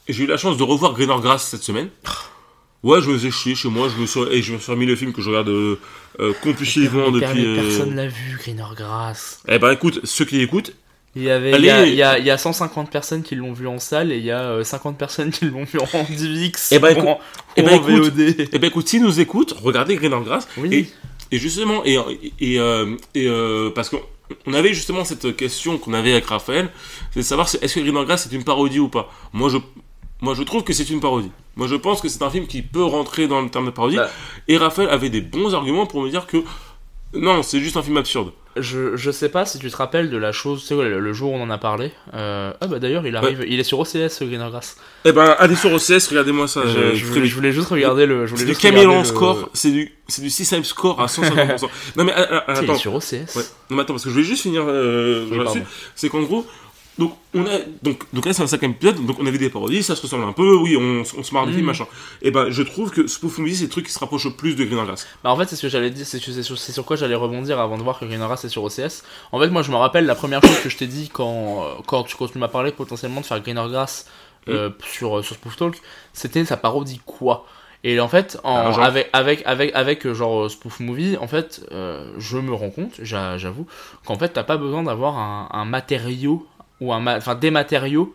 j'ai 0.08 0.24
eu 0.24 0.26
la 0.26 0.36
chance 0.36 0.56
de 0.56 0.62
revoir 0.62 0.92
Greener 0.94 1.20
Grass 1.20 1.48
cette 1.48 1.62
semaine. 1.62 1.88
Ouais, 2.82 3.00
je 3.02 3.08
me 3.08 3.14
faisais 3.14 3.30
chier 3.30 3.54
chez 3.54 3.68
moi, 3.68 3.88
je 3.94 4.00
me 4.00 4.06
suis, 4.06 4.20
et 4.30 4.42
je 4.42 4.52
me 4.52 4.58
suis 4.58 4.70
remis 4.70 4.86
le 4.86 4.94
film 4.94 5.12
que 5.12 5.20
je 5.22 5.28
regarde 5.30 5.48
euh, 5.48 5.78
euh, 6.20 6.32
compulsivement 6.42 7.10
depuis. 7.10 7.44
euh, 7.44 7.56
Personne 7.62 7.96
l'a 7.96 8.06
vu, 8.06 8.38
Greener 8.38 8.74
Grass. 8.76 9.40
Eh 9.48 9.58
ben 9.58 9.72
écoute, 9.72 10.00
ceux 10.04 10.24
qui 10.24 10.40
écoutent, 10.40 10.72
Il 11.16 11.22
y, 11.24 11.30
avait, 11.30 11.50
il, 11.58 11.64
y 11.64 11.70
a, 11.70 11.86
il, 11.86 11.94
y 11.94 12.02
a, 12.02 12.18
il 12.18 12.24
y 12.26 12.30
a 12.30 12.38
150 12.38 12.90
personnes 12.90 13.22
qui 13.22 13.34
l'ont 13.34 13.52
vu 13.54 13.66
en 13.66 13.78
salle 13.80 14.12
et 14.12 14.18
il 14.18 14.24
y 14.24 14.30
a 14.30 14.42
euh, 14.42 14.62
50 14.64 14.96
personnes 14.98 15.30
qui 15.30 15.46
l'ont 15.46 15.64
vu 15.64 15.78
en 15.80 16.04
DivX 16.10 16.68
Eh 16.72 16.78
ben, 16.78 16.88
ou 16.88 16.92
écoute- 16.92 17.08
en, 17.08 17.18
eh 17.56 17.62
ou 17.62 17.64
ben, 17.64 17.72
en 17.72 17.76
écoute. 17.76 18.12
VOD. 18.14 18.48
eh 18.52 18.58
ben 18.58 18.66
écoute, 18.68 18.86
s'ils 18.88 19.02
nous 19.02 19.18
écoutent, 19.18 19.54
regardez 19.60 19.96
Greener 19.96 20.20
Grass. 20.24 20.46
Oui. 20.58 20.68
Et, 21.32 21.34
et 21.34 21.38
justement, 21.38 21.82
et, 21.84 21.98
et, 22.40 22.60
euh, 22.60 22.94
et, 23.16 23.26
euh, 23.26 23.70
parce 23.74 23.88
qu'on 23.88 24.00
on 24.46 24.52
avait 24.54 24.74
justement 24.74 25.04
cette 25.04 25.34
question 25.36 25.78
qu'on 25.78 25.94
avait 25.94 26.12
avec 26.12 26.26
Raphaël, 26.26 26.70
c'est 27.12 27.20
de 27.20 27.24
savoir 27.24 27.48
si- 27.48 27.56
est-ce 27.62 27.74
que 27.76 27.80
Greener 27.80 28.04
Grass 28.04 28.28
c'est 28.28 28.36
une 28.36 28.44
parodie 28.44 28.78
ou 28.78 28.88
pas. 28.88 29.10
Moi 29.32 29.48
je, 29.48 29.56
moi 30.20 30.34
je 30.34 30.42
trouve 30.42 30.64
que 30.64 30.72
c'est 30.72 30.88
une 30.90 31.00
parodie. 31.00 31.30
Moi 31.56 31.66
je 31.66 31.74
pense 31.74 32.00
que 32.00 32.08
c'est 32.08 32.22
un 32.22 32.30
film 32.30 32.46
qui 32.46 32.62
peut 32.62 32.84
rentrer 32.84 33.28
dans 33.28 33.40
le 33.40 33.48
terme 33.48 33.66
de 33.66 33.70
parodie. 33.70 33.96
Bah. 33.96 34.10
Et 34.48 34.56
Raphaël 34.56 34.88
avait 34.90 35.10
des 35.10 35.20
bons 35.20 35.54
arguments 35.54 35.86
pour 35.86 36.02
me 36.02 36.10
dire 36.10 36.26
que 36.26 36.38
non, 37.12 37.42
c'est 37.42 37.60
juste 37.60 37.76
un 37.76 37.82
film 37.82 37.96
absurde. 37.96 38.32
Je, 38.56 38.96
je 38.96 39.10
sais 39.10 39.28
pas 39.28 39.44
si 39.44 39.58
tu 39.58 39.70
te 39.70 39.76
rappelles 39.76 40.10
de 40.10 40.16
la 40.16 40.32
chose, 40.32 40.62
tu 40.62 40.68
sais, 40.68 40.74
le, 40.74 40.98
le 40.98 41.12
jour 41.12 41.32
où 41.32 41.34
on 41.36 41.42
en 41.42 41.50
a 41.50 41.58
parlé. 41.58 41.92
Euh, 42.14 42.52
ah 42.60 42.66
bah 42.66 42.78
d'ailleurs, 42.78 43.06
il 43.06 43.14
arrive, 43.14 43.44
il 43.46 43.60
est 43.60 43.64
sur 43.64 43.78
OCS, 43.78 44.08
ce 44.08 44.24
Greener 44.24 44.48
Grass. 44.50 44.76
Eh 45.04 45.12
ben, 45.12 45.36
allez 45.38 45.56
sur 45.56 45.70
OCS, 45.72 46.08
regardez-moi 46.08 46.48
ça. 46.48 46.62
je, 46.66 46.78
euh, 46.78 46.94
je 46.94 47.04
voulais, 47.04 47.20
vite. 47.20 47.30
je 47.30 47.34
voulais 47.36 47.52
juste 47.52 47.68
regarder 47.68 48.06
le. 48.06 48.26
C'est 48.26 48.44
du 48.44 48.52
le- 48.76 49.04
score, 49.04 49.50
c'est 49.52 49.70
du, 49.70 49.92
c'est 50.08 50.22
du 50.22 50.30
score 50.64 51.00
à 51.00 51.06
150%. 51.06 51.68
non 51.96 52.04
mais 52.04 52.12
euh, 52.12 52.40
euh, 52.48 52.54
sais, 52.54 52.62
il 52.62 52.66
est 52.66 52.70
attends, 52.70 52.74
sur 52.76 52.94
OCS. 52.94 53.12
ouais. 53.12 53.42
non 53.70 53.76
mais 53.76 53.82
attends 53.82 53.92
parce 53.92 54.04
que 54.04 54.08
je 54.08 54.14
voulais 54.14 54.26
juste 54.26 54.42
finir 54.42 54.64
euh, 54.66 55.26
Oui. 55.30 55.60
C'est 55.94 56.08
qu'en 56.08 56.22
gros, 56.22 56.46
donc 56.98 57.14
on 57.34 57.44
a, 57.44 57.58
donc 57.82 58.04
donc 58.14 58.24
là 58.24 58.32
c'est 58.32 58.42
un 58.42 58.46
cinquième 58.46 58.70
épisode, 58.70 59.04
donc 59.04 59.18
on 59.20 59.26
avait 59.26 59.36
des 59.38 59.50
parodies, 59.50 59.82
ça 59.82 59.94
se 59.94 60.02
ressemble 60.02 60.24
un 60.24 60.32
peu, 60.32 60.56
oui, 60.56 60.76
on, 60.78 61.02
on 61.18 61.22
se 61.22 61.34
marre 61.34 61.46
des 61.46 61.52
films, 61.52 61.66
machin. 61.66 61.86
Et 62.22 62.30
ben 62.30 62.48
je 62.50 62.62
trouve 62.62 62.90
que 62.90 63.06
Spoof 63.06 63.38
Movie 63.38 63.54
c'est 63.56 63.64
le 63.64 63.70
truc 63.70 63.86
qui 63.86 63.92
se 63.92 63.98
rapproche 63.98 64.24
le 64.24 64.30
plus 64.32 64.56
de 64.56 64.64
Green 64.64 64.84
Grass. 64.84 65.06
Bah 65.22 65.30
en 65.30 65.36
fait 65.36 65.46
c'est 65.46 65.56
ce 65.56 65.62
que 65.62 65.68
j'allais 65.68 65.90
dire, 65.90 66.06
c'est 66.06 66.18
sur, 66.18 66.56
c'est 66.56 66.72
sur 66.72 66.84
quoi 66.86 66.96
j'allais 66.96 67.14
rebondir 67.14 67.60
avant 67.60 67.76
de 67.76 67.82
voir 67.82 67.98
que 67.98 68.06
Green 68.06 68.20
Grass 68.20 68.44
est 68.44 68.48
sur 68.48 68.64
OCS. 68.64 69.02
En 69.32 69.38
fait 69.40 69.48
moi 69.50 69.60
je 69.62 69.70
me 69.70 69.76
rappelle 69.76 70.06
la 70.06 70.14
première 70.14 70.40
chose 70.42 70.58
que 70.62 70.68
je 70.70 70.76
t'ai 70.78 70.86
dit 70.86 71.10
quand, 71.12 71.64
euh, 71.64 71.82
quand, 71.86 72.04
tu, 72.04 72.16
quand 72.16 72.28
tu 72.28 72.38
m'as 72.38 72.48
parlé 72.48 72.72
potentiellement 72.72 73.20
de 73.20 73.26
faire 73.26 73.40
Green 73.40 73.56
Grass 73.68 74.06
euh, 74.48 74.70
sur, 74.90 75.22
sur 75.24 75.34
Spoof 75.36 75.56
Talk, 75.56 75.80
c'était 76.14 76.44
sa 76.46 76.56
parodie 76.56 77.00
quoi 77.04 77.46
et 77.84 78.00
en 78.00 78.08
fait, 78.08 78.36
en, 78.42 78.56
Ah, 78.56 78.72
genre. 78.72 78.82
avec, 78.82 79.08
avec, 79.12 79.42
avec, 79.46 79.70
avec 79.74 80.06
euh, 80.06 80.14
genre 80.14 80.44
euh, 80.46 80.48
Spoof 80.48 80.80
Movie, 80.80 81.16
en 81.20 81.28
fait, 81.28 81.60
euh, 81.70 82.10
je 82.18 82.36
me 82.38 82.52
rends 82.52 82.70
compte, 82.70 82.94
j'a- 83.00 83.38
j'avoue, 83.38 83.66
qu'en 84.04 84.18
fait, 84.18 84.30
t'as 84.30 84.42
pas 84.42 84.56
besoin 84.56 84.82
d'avoir 84.82 85.18
un, 85.18 85.48
un 85.52 85.64
matériau, 85.66 86.44
ou 86.80 86.92
un 86.92 87.06
enfin 87.16 87.34
des 87.34 87.50
matériaux 87.50 88.14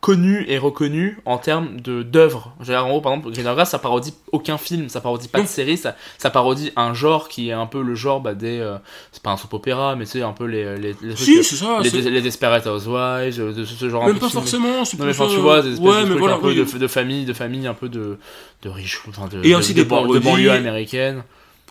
connus 0.00 0.44
et 0.48 0.58
reconnus 0.58 1.16
en 1.26 1.38
termes 1.38 1.80
de 1.80 2.02
d'œuvres. 2.02 2.54
En 2.68 2.88
gros, 2.88 3.00
par 3.00 3.12
exemple, 3.12 3.30
Green 3.32 3.44
Grass, 3.44 3.70
ça 3.70 3.78
parodie 3.78 4.14
aucun 4.32 4.58
film, 4.58 4.88
ça 4.88 5.00
parodie 5.00 5.28
pas 5.28 5.42
de 5.42 5.46
série, 5.46 5.76
ça, 5.76 5.94
ça 6.18 6.30
parodie 6.30 6.72
un 6.76 6.92
genre 6.94 7.28
qui 7.28 7.50
est 7.50 7.52
un 7.52 7.66
peu 7.66 7.82
le 7.82 7.94
genre 7.94 8.20
bah, 8.20 8.34
des. 8.34 8.58
euh, 8.58 8.78
c'est 9.12 9.22
pas 9.22 9.30
un 9.30 9.36
soap 9.36 9.52
opéra, 9.54 9.94
mais 9.94 10.04
c'est 10.04 10.22
un 10.22 10.32
peu 10.32 10.46
les. 10.46 10.76
les, 10.78 10.96
les 11.02 11.16
Si, 11.16 11.44
ça. 11.44 11.78
les, 11.82 11.90
les 11.90 12.22
Desperate 12.22 12.66
Housewives, 12.66 13.40
euh, 13.40 13.52
de 13.52 13.64
ce, 13.64 13.74
ce 13.74 13.88
genre 13.88 14.04
Même 14.06 14.18
pas 14.18 14.26
de 14.26 14.30
film. 14.30 14.42
forcément. 14.42 14.84
c'est 14.84 14.96
plus, 14.96 15.10
enfin 15.10 15.26
tu 15.28 15.36
vois 15.36 15.62
des 15.62 15.72
espèces 15.74 15.86
ouais, 15.86 16.00
de 16.02 16.06
trucs 16.08 16.18
voilà, 16.18 16.34
un 16.36 16.38
peu 16.38 16.48
oui. 16.48 16.56
de, 16.56 16.78
de 16.78 16.86
famille 16.88 17.24
de 17.24 17.32
famille 17.32 17.66
un 17.66 17.74
peu 17.74 17.88
de 17.88 18.18
de 18.62 18.68
riches 18.68 19.02
enfin 19.08 19.28
de 19.28 19.44
Et 19.44 19.50
de- 19.50 19.54
aussi 19.56 19.72
de, 19.74 19.82
des 19.82 19.84
de 19.84 19.88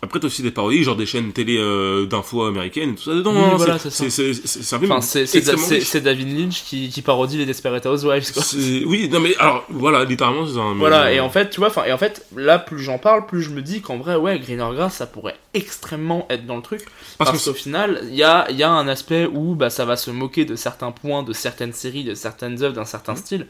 Après 0.04 0.18
t'as 0.18 0.26
aussi 0.26 0.42
des 0.42 0.50
parodies, 0.50 0.82
genre 0.82 0.96
des 0.96 1.06
chaînes 1.06 1.32
télé 1.32 1.56
euh, 1.58 2.06
d'infos 2.06 2.42
américaines 2.44 2.96
tout 2.96 3.04
ça 3.04 3.12
dedans. 3.14 3.32
Oui, 3.34 3.38
hein, 3.40 3.54
voilà, 3.56 3.78
c'est 3.78 4.10
film 4.10 4.90
enfin 4.90 5.00
c'est 5.00 6.00
David 6.00 6.36
Lynch 6.36 6.64
qui, 6.64 6.88
qui 6.88 7.02
parodie 7.02 7.38
les 7.38 7.46
Desperate 7.46 7.86
Housewives 7.86 8.32
quoi. 8.32 8.42
Oui, 8.86 9.08
non 9.08 9.20
mais 9.20 9.36
alors 9.36 9.64
voilà, 9.68 10.04
littéralement 10.04 10.44
c'est 10.44 10.58
un. 10.58 10.72
mais- 10.74 10.80
Voilà, 10.80 11.12
et 11.12 11.20
en 11.20 11.30
fait, 11.30 11.50
tu 11.50 11.60
vois, 11.60 11.70
et 11.86 11.92
en 11.92 11.98
fait, 11.98 12.26
là, 12.36 12.58
plus 12.58 12.80
j'en 12.82 12.98
parle, 12.98 13.26
plus 13.26 13.42
je 13.42 13.50
me 13.50 13.62
dis 13.62 13.80
qu'en 13.80 13.96
vrai, 13.96 14.16
ouais, 14.16 14.40
Greener 14.40 14.74
Grass, 14.74 14.94
ça 14.96 15.06
pourrait 15.06 15.36
extrêmement 15.54 16.26
être 16.30 16.46
dans 16.46 16.56
le 16.56 16.62
truc. 16.62 16.84
parce 17.18 17.44
qu'au 17.44 17.54
final, 17.54 18.00
il 18.08 18.16
y 18.16 18.24
a, 18.24 18.46
il 18.50 18.56
y 18.56 18.64
a 18.64 18.70
un 18.70 18.88
aspect 18.88 19.26
où 19.32 19.54
bah, 19.54 19.70
ça 19.70 19.84
va 19.84 19.96
se 19.96 20.10
moquer 20.10 20.44
de 20.44 20.56
certains 20.56 20.90
points, 20.90 21.22
de 21.22 21.32
certaines 21.32 21.72
séries, 21.74 22.02
de 22.02 22.14
certaines 22.14 22.60
œuvres, 22.64 22.74
d'un 22.74 22.84
certain 22.84 23.14
style, 23.14 23.46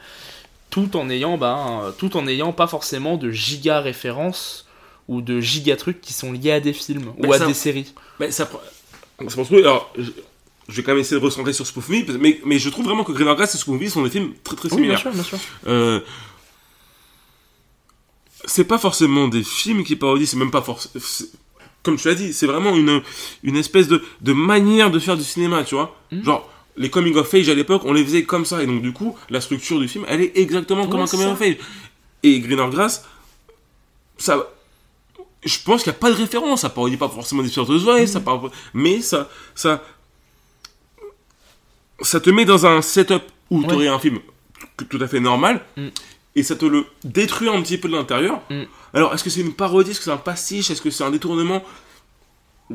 tout 0.68 0.98
en 0.98 1.08
ayant, 1.08 1.38
bah, 1.38 1.94
tout 1.96 2.14
en 2.18 2.26
ayant 2.26 2.52
pas 2.52 2.66
forcément 2.66 3.16
de 3.16 3.30
giga 3.30 3.80
références 3.80 4.66
ou 5.08 5.20
de 5.20 5.40
giga 5.40 5.76
trucs 5.76 6.00
qui 6.00 6.12
sont 6.12 6.32
liés 6.32 6.52
à 6.52 6.60
des 6.60 6.72
films 6.72 7.12
ou 7.18 7.32
à 7.32 7.38
ça- 7.38 7.46
des 7.46 7.54
séries. 7.54 7.92
Mais 8.20 8.30
ça 8.30 8.48
ça 9.28 9.42
alors 9.52 9.92
je, 9.96 10.10
je 10.68 10.76
vais 10.76 10.82
quand 10.82 10.92
même 10.92 11.00
essayer 11.00 11.20
de 11.20 11.24
recentrer 11.24 11.52
sur 11.52 11.66
Spoof 11.66 11.88
Movie, 11.88 12.06
mais, 12.18 12.40
mais 12.44 12.58
je 12.58 12.68
trouve 12.70 12.84
vraiment 12.86 13.04
que 13.04 13.12
Green 13.12 13.32
Grass 13.34 13.54
et 13.54 13.58
Spoof 13.58 13.74
Movie 13.74 13.90
sont 13.90 14.02
des 14.02 14.10
films 14.10 14.32
très 14.44 14.56
très 14.56 14.68
Oui, 14.72 14.82
bien 14.82 14.96
similaires. 14.96 15.00
sûr, 15.00 15.12
bien 15.12 15.22
sûr. 15.22 15.38
Euh, 15.66 16.00
c'est 18.44 18.64
pas 18.64 18.78
forcément 18.78 19.28
des 19.28 19.44
films 19.44 19.84
qui 19.84 19.96
parodient, 19.96 20.26
c'est 20.26 20.36
même 20.36 20.50
pas 20.50 20.62
forcément. 20.62 20.94
Comme 21.82 21.96
tu 21.96 22.08
l'as 22.08 22.14
dit, 22.14 22.32
c'est 22.32 22.46
vraiment 22.46 22.74
une, 22.76 23.02
une 23.42 23.56
espèce 23.56 23.88
de, 23.88 24.02
de 24.20 24.32
manière 24.32 24.90
de 24.90 24.98
faire 24.98 25.16
du 25.16 25.24
cinéma, 25.24 25.64
tu 25.64 25.74
vois. 25.74 25.96
Mhm. 26.12 26.24
Genre, 26.24 26.48
les 26.76 26.90
coming 26.90 27.14
of 27.16 27.32
age 27.34 27.48
à 27.48 27.54
l'époque, 27.54 27.82
on 27.84 27.92
les 27.92 28.04
faisait 28.04 28.22
comme 28.24 28.44
ça, 28.44 28.62
et 28.62 28.66
donc 28.66 28.82
du 28.82 28.92
coup, 28.92 29.16
la 29.30 29.40
structure 29.40 29.78
du 29.78 29.88
film, 29.88 30.04
elle 30.08 30.20
est 30.22 30.32
exactement 30.38 30.86
comme 30.86 31.00
un 31.00 31.06
coming 31.06 31.26
ça. 31.26 31.32
of 31.32 31.42
age. 31.42 31.56
Et 32.22 32.38
Greener 32.40 32.68
Grass, 32.70 33.04
ça. 34.16 34.48
Je 35.44 35.58
pense 35.64 35.82
qu'il 35.82 35.90
n'y 35.92 35.96
a 35.96 36.00
pas 36.00 36.10
de 36.10 36.16
référence, 36.16 36.60
ça 36.60 36.68
parodie 36.70 36.96
pas 36.96 37.08
forcément 37.08 37.42
des 37.42 37.48
Spiritus 37.48 37.82
Voice, 37.82 38.06
ça 38.06 38.20
parle, 38.20 38.50
mais 38.74 39.00
ça, 39.00 39.28
ça, 39.54 39.82
ça 42.00 42.20
te 42.20 42.30
met 42.30 42.44
dans 42.44 42.66
un 42.66 42.82
setup 42.82 43.22
où 43.50 43.60
Ouais. 43.60 43.66
tu 43.68 43.74
aurais 43.74 43.88
un 43.88 43.98
film 43.98 44.18
tout 44.88 44.98
à 45.00 45.06
fait 45.08 45.20
normal, 45.20 45.60
Mm. 45.76 45.88
et 46.36 46.42
ça 46.42 46.56
te 46.56 46.64
le 46.64 46.84
détruit 47.04 47.48
un 47.48 47.60
petit 47.62 47.78
peu 47.78 47.88
de 47.88 47.94
l'intérieur. 47.96 48.40
Mm. 48.50 48.62
Alors, 48.94 49.12
est-ce 49.14 49.24
que 49.24 49.30
c'est 49.30 49.40
une 49.40 49.52
parodie, 49.54 49.90
est-ce 49.90 49.98
que 49.98 50.04
c'est 50.04 50.10
un 50.12 50.16
pastiche, 50.16 50.70
est-ce 50.70 50.80
que 50.82 50.90
c'est 50.90 51.04
un 51.04 51.10
détournement? 51.10 51.62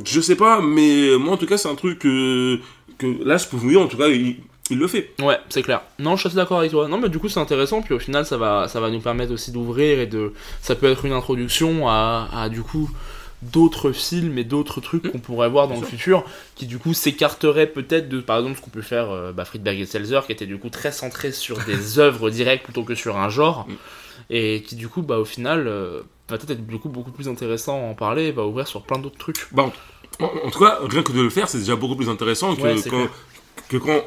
Je 0.03 0.21
sais 0.21 0.35
pas, 0.35 0.61
mais 0.61 1.17
moi 1.17 1.33
en 1.33 1.37
tout 1.37 1.47
cas, 1.47 1.57
c'est 1.57 1.69
un 1.69 1.75
truc 1.75 1.99
que, 1.99 2.59
que 2.97 3.07
là, 3.23 3.39
Spoof 3.39 3.63
Movie, 3.63 3.77
en 3.77 3.87
tout 3.87 3.97
cas, 3.97 4.07
il, 4.09 4.37
il 4.69 4.77
le 4.77 4.87
fait. 4.87 5.11
Ouais, 5.21 5.39
c'est 5.49 5.61
clair. 5.63 5.81
Non, 5.99 6.15
je 6.15 6.21
suis 6.21 6.27
assez 6.27 6.35
d'accord 6.35 6.59
avec 6.59 6.71
toi. 6.71 6.87
Non, 6.87 6.97
mais 6.97 7.09
du 7.09 7.19
coup, 7.19 7.29
c'est 7.29 7.39
intéressant. 7.39 7.81
Puis 7.81 7.93
au 7.93 7.99
final, 7.99 8.25
ça 8.25 8.37
va, 8.37 8.67
ça 8.67 8.79
va 8.79 8.89
nous 8.89 8.99
permettre 8.99 9.31
aussi 9.33 9.51
d'ouvrir 9.51 9.99
et 9.99 10.07
de. 10.07 10.33
Ça 10.61 10.75
peut 10.75 10.89
être 10.89 11.05
une 11.05 11.13
introduction 11.13 11.87
à, 11.87 12.27
à, 12.33 12.49
du 12.49 12.63
coup 12.63 12.89
d'autres 13.43 13.91
films 13.91 14.39
et 14.39 14.43
d'autres 14.43 14.81
trucs 14.81 15.11
qu'on 15.11 15.19
pourrait 15.19 15.47
voir 15.47 15.67
dans 15.67 15.79
le 15.79 15.85
futur 15.85 16.23
qui 16.55 16.65
du 16.65 16.79
coup 16.79 16.95
s'écarteraient 16.95 17.67
peut-être 17.67 18.09
de 18.09 18.19
par 18.19 18.39
exemple 18.39 18.57
ce 18.57 18.61
qu'on 18.63 18.71
peut 18.71 18.81
faire 18.81 19.11
euh, 19.11 19.31
bah, 19.31 19.45
Friedberg 19.45 19.79
et 19.79 19.85
Seltzer 19.85 20.21
qui 20.25 20.31
était 20.31 20.47
du 20.47 20.57
coup 20.57 20.69
très 20.69 20.91
centré 20.91 21.31
sur 21.31 21.59
des 21.59 21.99
œuvres 21.99 22.31
directes 22.31 22.63
plutôt 22.63 22.81
que 22.83 22.95
sur 22.95 23.15
un 23.15 23.29
genre 23.29 23.67
Mm. 23.67 23.73
et 24.31 24.63
qui 24.63 24.75
du 24.75 24.87
coup 24.87 25.01
bah 25.01 25.19
au 25.19 25.25
final 25.25 25.67
euh, 25.67 26.01
va 26.29 26.37
peut-être 26.37 26.51
être 26.51 26.65
du 26.65 26.79
coup 26.79 26.89
beaucoup 26.89 27.11
plus 27.11 27.27
intéressant 27.27 27.77
à 27.77 27.91
en 27.91 27.93
parler, 27.93 28.25
et 28.25 28.31
va 28.31 28.45
ouvrir 28.45 28.67
sur 28.67 28.81
plein 28.81 28.99
d'autres 28.99 29.17
trucs. 29.17 29.47
Bah, 29.51 29.71
en, 30.19 30.25
en 30.25 30.49
tout 30.49 30.59
cas, 30.59 30.79
rien 30.83 31.03
que 31.03 31.11
de 31.11 31.21
le 31.21 31.29
faire, 31.29 31.47
c'est 31.47 31.59
déjà 31.59 31.75
beaucoup 31.75 31.95
plus 31.95 32.09
intéressant 32.09 32.55
que, 32.55 32.61
Ouais, 32.61 32.75
quand, 32.89 33.07
que 33.69 33.77
quand 33.77 34.03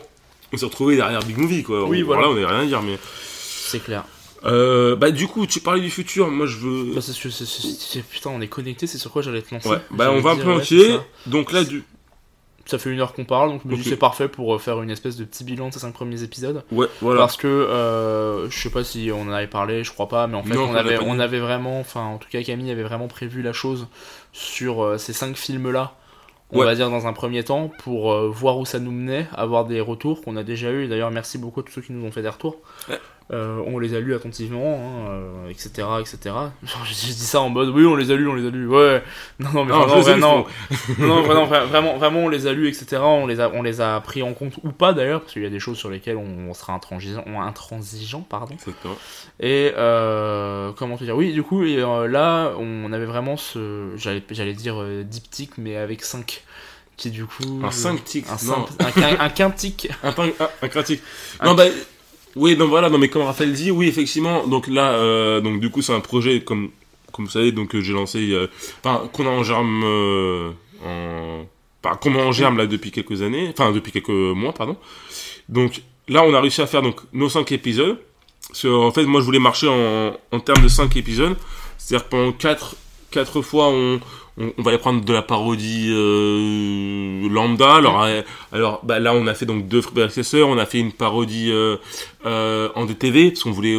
on 0.52 0.56
s'est 0.56 0.64
retrouvé 0.64 0.96
derrière 0.96 1.20
Big 1.22 1.36
Movie, 1.38 1.62
quoi. 1.62 1.84
Oui, 1.84 2.02
on, 2.02 2.06
voilà. 2.06 2.28
on 2.28 2.34
n'a 2.34 2.48
rien 2.48 2.60
à 2.60 2.66
dire, 2.66 2.82
mais. 2.82 2.98
C'est 3.02 3.80
clair. 3.82 4.04
Euh, 4.44 4.96
bah, 4.96 5.10
du 5.10 5.26
coup, 5.26 5.46
tu 5.46 5.60
parlais 5.60 5.80
du 5.82 5.90
futur, 5.90 6.28
moi 6.30 6.46
je 6.46 6.56
veux. 6.56 6.94
Bah, 6.94 7.00
c'est 7.02 7.12
sûr- 7.12 7.32
c'est- 7.32 7.44
c'est- 7.44 7.78
c'est- 7.78 8.02
putain, 8.02 8.30
on 8.30 8.40
est 8.40 8.48
connecté, 8.48 8.86
c'est 8.86 8.98
sur 8.98 9.10
quoi 9.10 9.22
j'allais 9.22 9.42
te 9.42 9.54
lancer? 9.54 9.68
Ouais, 9.68 9.80
bah, 9.90 10.10
on 10.12 10.20
va 10.20 10.30
un 10.30 10.36
peu 10.36 10.52
entier. 10.52 10.96
Donc 11.26 11.52
là, 11.52 11.64
du. 11.64 11.84
Ça 12.66 12.78
fait 12.78 12.90
une 12.90 13.00
heure 13.00 13.14
qu'on 13.14 13.24
parle, 13.24 13.50
donc 13.50 13.62
c'est 13.82 13.96
parfait 13.96 14.28
pour 14.28 14.54
euh, 14.54 14.58
faire 14.58 14.80
une 14.80 14.90
espèce 14.90 15.16
de 15.16 15.24
petit 15.24 15.42
bilan 15.42 15.68
de 15.70 15.74
ces 15.74 15.80
cinq 15.80 15.92
premiers 15.92 16.22
épisodes. 16.22 16.62
Ouais, 16.70 16.86
voilà. 17.00 17.18
Parce 17.18 17.36
que 17.36 17.48
euh, 17.48 18.48
je 18.48 18.56
sais 18.56 18.70
pas 18.70 18.84
si 18.84 19.10
on 19.12 19.22
en 19.22 19.32
avait 19.32 19.48
parlé, 19.48 19.82
je 19.82 19.90
crois 19.90 20.06
pas, 20.08 20.28
mais 20.28 20.36
en 20.36 20.44
fait 20.44 20.54
Non, 20.54 20.68
on 20.70 20.74
avait, 20.76 20.98
on 21.00 21.16
vraiment, 21.16 21.80
enfin 21.80 22.02
en 22.02 22.18
tout 22.18 22.28
cas 22.30 22.40
Camille 22.44 22.70
avait 22.70 22.84
vraiment 22.84 23.08
prévu 23.08 23.42
la 23.42 23.52
chose 23.52 23.88
sur 24.32 24.84
euh, 24.84 24.98
ces 24.98 25.12
cinq 25.12 25.36
films 25.36 25.72
là. 25.72 25.96
On 26.52 26.58
Ouais. 26.58 26.64
va 26.66 26.74
dire 26.74 26.90
dans 26.90 27.06
un 27.06 27.12
premier 27.12 27.44
temps 27.44 27.70
pour 27.78 28.12
euh, 28.12 28.28
voir 28.28 28.58
où 28.58 28.64
ça 28.66 28.78
nous 28.80 28.90
menait, 28.90 29.26
avoir 29.32 29.64
des 29.66 29.80
retours 29.80 30.20
qu'on 30.22 30.36
a 30.36 30.42
déjà 30.42 30.70
eu. 30.72 30.88
D'ailleurs 30.88 31.10
merci 31.10 31.38
beaucoup 31.38 31.60
à 31.60 31.62
tous 31.62 31.72
ceux 31.72 31.80
qui 31.82 31.92
nous 31.92 32.04
ont 32.06 32.10
fait 32.10 32.22
des 32.22 32.28
retours. 32.28 32.56
Ouais. 32.88 32.98
Euh, 33.32 33.62
on 33.66 33.78
les 33.78 33.94
a 33.94 34.00
lus 34.00 34.12
attentivement, 34.16 34.74
hein, 34.74 35.10
euh, 35.10 35.48
etc., 35.50 35.70
etc. 36.00 36.18
Genre, 36.64 36.84
j'ai 36.84 37.12
dit 37.12 37.12
ça 37.12 37.40
en 37.40 37.48
mode 37.48 37.68
oui 37.68 37.86
on 37.86 37.94
les 37.94 38.10
a 38.10 38.16
lus, 38.16 38.26
on 38.26 38.34
les 38.34 38.44
a 38.44 38.50
lus. 38.50 38.66
Ouais. 38.66 39.04
Non 39.38 39.50
non 39.52 39.64
mais 39.64 39.70
Non, 39.72 39.86
vraiment, 39.86 40.02
je 40.02 40.10
lus, 40.14 40.20
non, 40.20 40.46
non, 40.98 41.22
vraiment, 41.22 41.46
vra- 41.46 41.64
vraiment, 41.66 41.96
vraiment, 41.96 42.20
on 42.20 42.28
les 42.28 42.48
a 42.48 42.52
lus, 42.52 42.66
etc. 42.68 43.00
On 43.02 43.28
les 43.28 43.38
a, 43.38 43.48
on 43.54 43.62
les 43.62 43.80
a 43.80 44.00
pris 44.00 44.24
en 44.24 44.32
compte 44.34 44.54
ou 44.64 44.72
pas 44.72 44.92
d'ailleurs, 44.94 45.20
parce 45.20 45.32
qu'il 45.34 45.42
y 45.42 45.46
a 45.46 45.50
des 45.50 45.60
choses 45.60 45.78
sur 45.78 45.90
lesquelles 45.90 46.16
on, 46.16 46.48
on 46.50 46.54
sera 46.54 46.72
intransigeant, 46.72 47.22
intransigeant, 47.40 48.22
pardon. 48.22 48.56
Et 49.38 49.72
euh, 49.76 50.72
comment 50.76 50.96
te 50.96 51.04
dire? 51.04 51.16
Oui, 51.16 51.32
du 51.32 51.44
coup, 51.44 51.62
et, 51.64 51.78
euh, 51.78 52.08
là, 52.08 52.52
on 52.58 52.92
avait 52.92 53.06
vraiment 53.06 53.36
ce, 53.36 53.90
j'allais, 53.96 54.52
dire 54.54 54.82
diptyque, 55.04 55.56
mais 55.56 55.76
avec 55.76 56.02
5 56.04 56.42
qui 56.96 57.10
du 57.10 57.24
coup, 57.26 57.60
Un 57.64 57.70
5 57.70 58.04
tics, 58.04 58.26
un, 58.28 58.44
non. 58.46 58.66
un, 58.80 58.90
quin- 58.90 59.16
un 59.20 59.28
quintique. 59.30 59.88
Un, 60.02 60.08
un, 60.08 60.12
un. 60.40 60.48
Un- 61.40 61.46
Non, 61.46 61.54
bah. 61.54 61.64
Oui, 62.36 62.56
donc 62.56 62.68
voilà, 62.68 62.88
non, 62.90 62.98
mais 62.98 63.08
comme 63.08 63.22
Raphaël 63.22 63.52
dit, 63.52 63.70
oui, 63.70 63.88
effectivement, 63.88 64.46
donc 64.46 64.68
là, 64.68 64.92
euh, 64.92 65.40
donc 65.40 65.60
du 65.60 65.70
coup, 65.70 65.82
c'est 65.82 65.92
un 65.92 66.00
projet, 66.00 66.42
comme, 66.42 66.70
comme 67.12 67.24
vous 67.24 67.30
savez, 67.30 67.52
donc 67.52 67.74
euh, 67.74 67.80
j'ai 67.80 67.92
lancé, 67.92 68.30
euh, 68.30 68.46
enfin, 68.84 69.08
qu'on 69.12 69.26
a 69.26 69.30
en 69.30 69.42
germe, 69.42 69.82
euh, 69.84 70.50
en, 70.84 71.44
enfin, 71.82 71.96
qu'on 71.96 72.14
a 72.14 72.22
en 72.22 72.32
germe 72.32 72.56
là 72.58 72.66
depuis 72.66 72.92
quelques 72.92 73.22
années, 73.22 73.52
enfin, 73.52 73.72
depuis 73.72 73.90
quelques 73.92 74.08
mois, 74.10 74.52
pardon. 74.52 74.76
Donc 75.48 75.82
là, 76.08 76.22
on 76.24 76.32
a 76.34 76.40
réussi 76.40 76.62
à 76.62 76.66
faire 76.66 76.82
donc 76.82 77.00
nos 77.12 77.28
5 77.28 77.50
épisodes. 77.52 77.98
Parce 78.48 78.62
que, 78.62 78.68
en 78.68 78.90
fait, 78.90 79.04
moi, 79.04 79.20
je 79.20 79.26
voulais 79.26 79.38
marcher 79.38 79.68
en, 79.68 80.16
en 80.32 80.40
termes 80.40 80.62
de 80.62 80.68
5 80.68 80.96
épisodes. 80.96 81.36
C'est-à-dire 81.78 82.06
que 82.06 82.10
pendant 82.10 82.32
4, 82.32 82.74
quatre 83.10 83.42
fois, 83.42 83.68
on, 83.68 84.00
on, 84.40 84.52
on 84.58 84.62
va 84.62 84.74
y 84.74 84.78
prendre 84.78 85.04
de 85.04 85.12
la 85.12 85.22
parodie 85.22 85.90
euh, 85.90 87.28
lambda. 87.28 87.74
Alors, 87.74 88.02
euh, 88.02 88.22
alors 88.52 88.80
bah, 88.82 88.98
là, 88.98 89.14
on 89.14 89.26
a 89.26 89.34
fait 89.34 89.46
donc 89.46 89.68
deux 89.68 89.82
frères 89.82 90.16
et 90.16 90.22
sœurs. 90.22 90.48
On 90.48 90.58
a 90.58 90.66
fait 90.66 90.78
une 90.78 90.92
parodie 90.92 91.50
euh, 91.52 92.68
en 92.74 92.86
DTV, 92.86 93.30
parce 93.30 93.44
qu'on 93.44 93.52
voulait... 93.52 93.76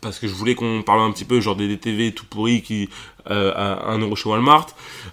parce 0.00 0.18
que 0.18 0.28
je 0.28 0.34
voulais 0.34 0.54
qu'on 0.54 0.82
parle 0.82 1.00
un 1.00 1.10
petit 1.10 1.24
peu 1.24 1.40
genre 1.40 1.56
des 1.56 1.68
DTV 1.68 2.12
tout 2.12 2.26
pourris 2.26 2.62
qui 2.62 2.88
euh, 3.30 3.52
à 3.56 3.90
1 3.90 3.98
euro 3.98 4.14
chez 4.14 4.28
Walmart. 4.28 4.68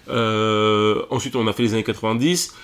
Euh, 0.08 1.02
ensuite, 1.10 1.34
on 1.34 1.48
a 1.48 1.52
fait 1.52 1.64
les 1.64 1.74
années 1.74 1.82
90. 1.82 2.54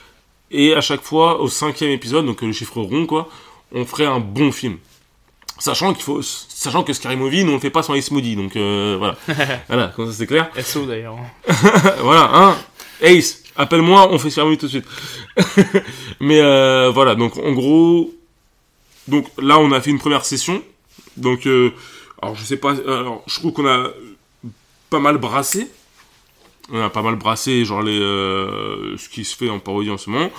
Et 0.53 0.75
à 0.75 0.81
chaque 0.81 1.03
fois, 1.03 1.41
au 1.41 1.49
cinquième 1.49 1.91
épisode, 1.91 2.27
donc 2.27 2.43
le 2.43 2.53
chiffre 2.53 2.81
rond, 2.81 3.07
quoi, 3.07 3.29
on 3.73 3.85
ferait 3.85 4.07
un 4.07 4.21
bon 4.21 4.53
film. 4.53 4.79
Sachant 5.61 5.93
qu'il 5.93 6.03
faut, 6.03 6.23
sachant 6.23 6.83
que 6.83 6.95
Scary 6.95 7.17
Movie, 7.17 7.45
nous 7.45 7.53
on 7.53 7.57
le 7.57 7.61
fait 7.61 7.69
pas 7.69 7.83
sans 7.83 7.93
Ace 7.93 8.11
Moody, 8.11 8.35
donc 8.35 8.57
euh, 8.57 8.97
voilà, 8.99 9.17
voilà, 9.69 9.89
comme 9.89 10.07
ça 10.07 10.15
c'est 10.17 10.27
clair. 10.27 10.51
SO 10.65 10.87
d'ailleurs. 10.87 11.19
voilà, 12.01 12.31
hein, 12.33 12.57
Ace, 13.03 13.43
appelle-moi, 13.57 14.11
on 14.11 14.19
fait 14.19 14.31
Scary 14.31 14.47
Movie 14.47 14.59
tout 14.59 14.67
de 14.67 14.71
suite. 14.71 14.87
Mais 16.21 16.41
euh, 16.41 16.91
voilà, 16.91 17.15
donc 17.15 17.37
en 17.37 17.53
gros, 17.53 18.11
donc 19.07 19.27
là 19.37 19.59
on 19.59 19.71
a 19.73 19.83
fait 19.83 19.91
une 19.91 19.99
première 19.99 20.25
session, 20.25 20.63
donc 21.19 21.47
euh, 21.47 21.75
alors 22.23 22.35
je 22.37 22.43
sais 22.43 22.57
pas, 22.57 22.73
alors 22.73 23.23
je 23.27 23.35
trouve 23.35 23.53
qu'on 23.53 23.69
a 23.69 23.91
pas 24.89 24.99
mal 24.99 25.19
brassé, 25.19 25.71
on 26.73 26.81
a 26.81 26.89
pas 26.89 27.03
mal 27.03 27.17
brassé 27.17 27.67
genre 27.67 27.83
les 27.83 27.99
ce 27.99 29.09
qui 29.11 29.27
se 29.27 29.37
fait 29.37 29.51
en 29.51 29.59
parodie 29.59 29.91
en 29.91 29.99
ce 29.99 30.09
moment. 30.09 30.31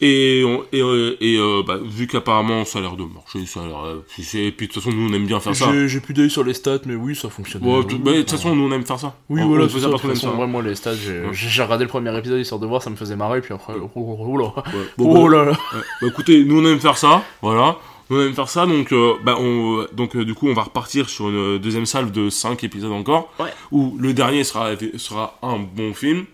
Et, 0.00 0.44
on- 0.46 0.62
et, 0.72 0.80
euh, 0.80 1.16
et 1.20 1.36
euh, 1.38 1.62
bah, 1.66 1.78
vu 1.82 2.06
qu'apparemment 2.06 2.64
ça 2.64 2.78
a 2.78 2.82
l'air 2.82 2.96
de 2.96 3.04
marcher, 3.04 3.44
ça 3.46 3.60
a 3.60 3.66
l'air. 3.66 3.84
euh, 3.84 4.04
Et 4.34 4.52
puis 4.52 4.68
de 4.68 4.72
toute 4.72 4.82
façon, 4.82 4.94
nous 4.94 5.08
on 5.10 5.12
aime 5.12 5.26
bien 5.26 5.40
faire 5.40 5.56
ça. 5.56 5.70
J'ai, 5.86 6.00
plus 6.00 6.14
d'œil 6.14 6.30
sur 6.30 6.44
les 6.44 6.54
stats, 6.54 6.78
mais 6.86 6.94
oui, 6.94 7.16
ça 7.16 7.28
fonctionne. 7.28 7.64
Ouais, 7.64 7.82
de 7.84 7.94
bah, 7.96 8.12
de 8.12 8.18
toute 8.18 8.30
façon, 8.30 8.54
nous 8.54 8.64
on 8.68 8.72
aime 8.72 8.84
faire 8.86 8.98
ça. 9.00 9.16
Oui, 9.28 9.40
On- 9.42 9.48
voilà, 9.48 9.64
on 9.64 9.68
ça. 9.68 9.88
Façon, 9.98 10.14
ça. 10.14 10.30
ouais, 10.34 10.46
moi, 10.46 10.62
les 10.62 10.74
stats, 10.74 10.94
j'ai, 10.94 11.20
Ouais. 11.20 11.62
regardé 11.64 11.84
le 11.84 11.88
premier 11.90 12.16
épisode 12.16 12.40
histoire 12.40 12.60
de 12.60 12.66
voir, 12.66 12.82
ça 12.82 12.90
me 12.90 12.96
faisait 12.96 13.16
marrer, 13.16 13.40
puis 13.40 13.52
après, 13.54 13.74
oh, 13.80 13.90
oh, 13.96 14.16
oh 14.20 14.36
là. 14.38 14.44
Ouais. 14.56 14.62
Bon, 14.98 15.10
Oh 15.24 15.28
bah, 15.28 15.36
là 15.36 15.44
là. 15.46 15.50
ouais. 15.52 15.56
Bah, 16.02 16.06
écoutez, 16.08 16.44
nous 16.44 16.60
on 16.60 16.64
aime 16.66 16.78
faire 16.80 16.96
ça, 16.98 17.22
voilà. 17.42 17.76
Nous 18.10 18.16
on 18.18 18.22
aime 18.22 18.34
faire 18.34 18.48
ça, 18.48 18.64
donc, 18.66 18.92
euh, 18.92 19.14
bah, 19.24 19.36
on, 19.38 19.84
donc 19.92 20.16
euh, 20.16 20.24
du 20.24 20.34
coup 20.34 20.48
on 20.48 20.54
va 20.54 20.62
repartir 20.62 21.08
sur 21.10 21.28
une 21.28 21.58
deuxième 21.58 21.84
salve 21.86 22.10
de 22.10 22.30
5 22.30 22.62
épisodes 22.64 22.92
encore, 22.92 23.32
Ouais. 23.38 23.50
où 23.72 23.96
le 23.98 24.14
dernier 24.14 24.44
sera, 24.44 24.70
sera 24.96 25.38
un 25.42 25.58
bon 25.58 25.92
film. 25.92 26.24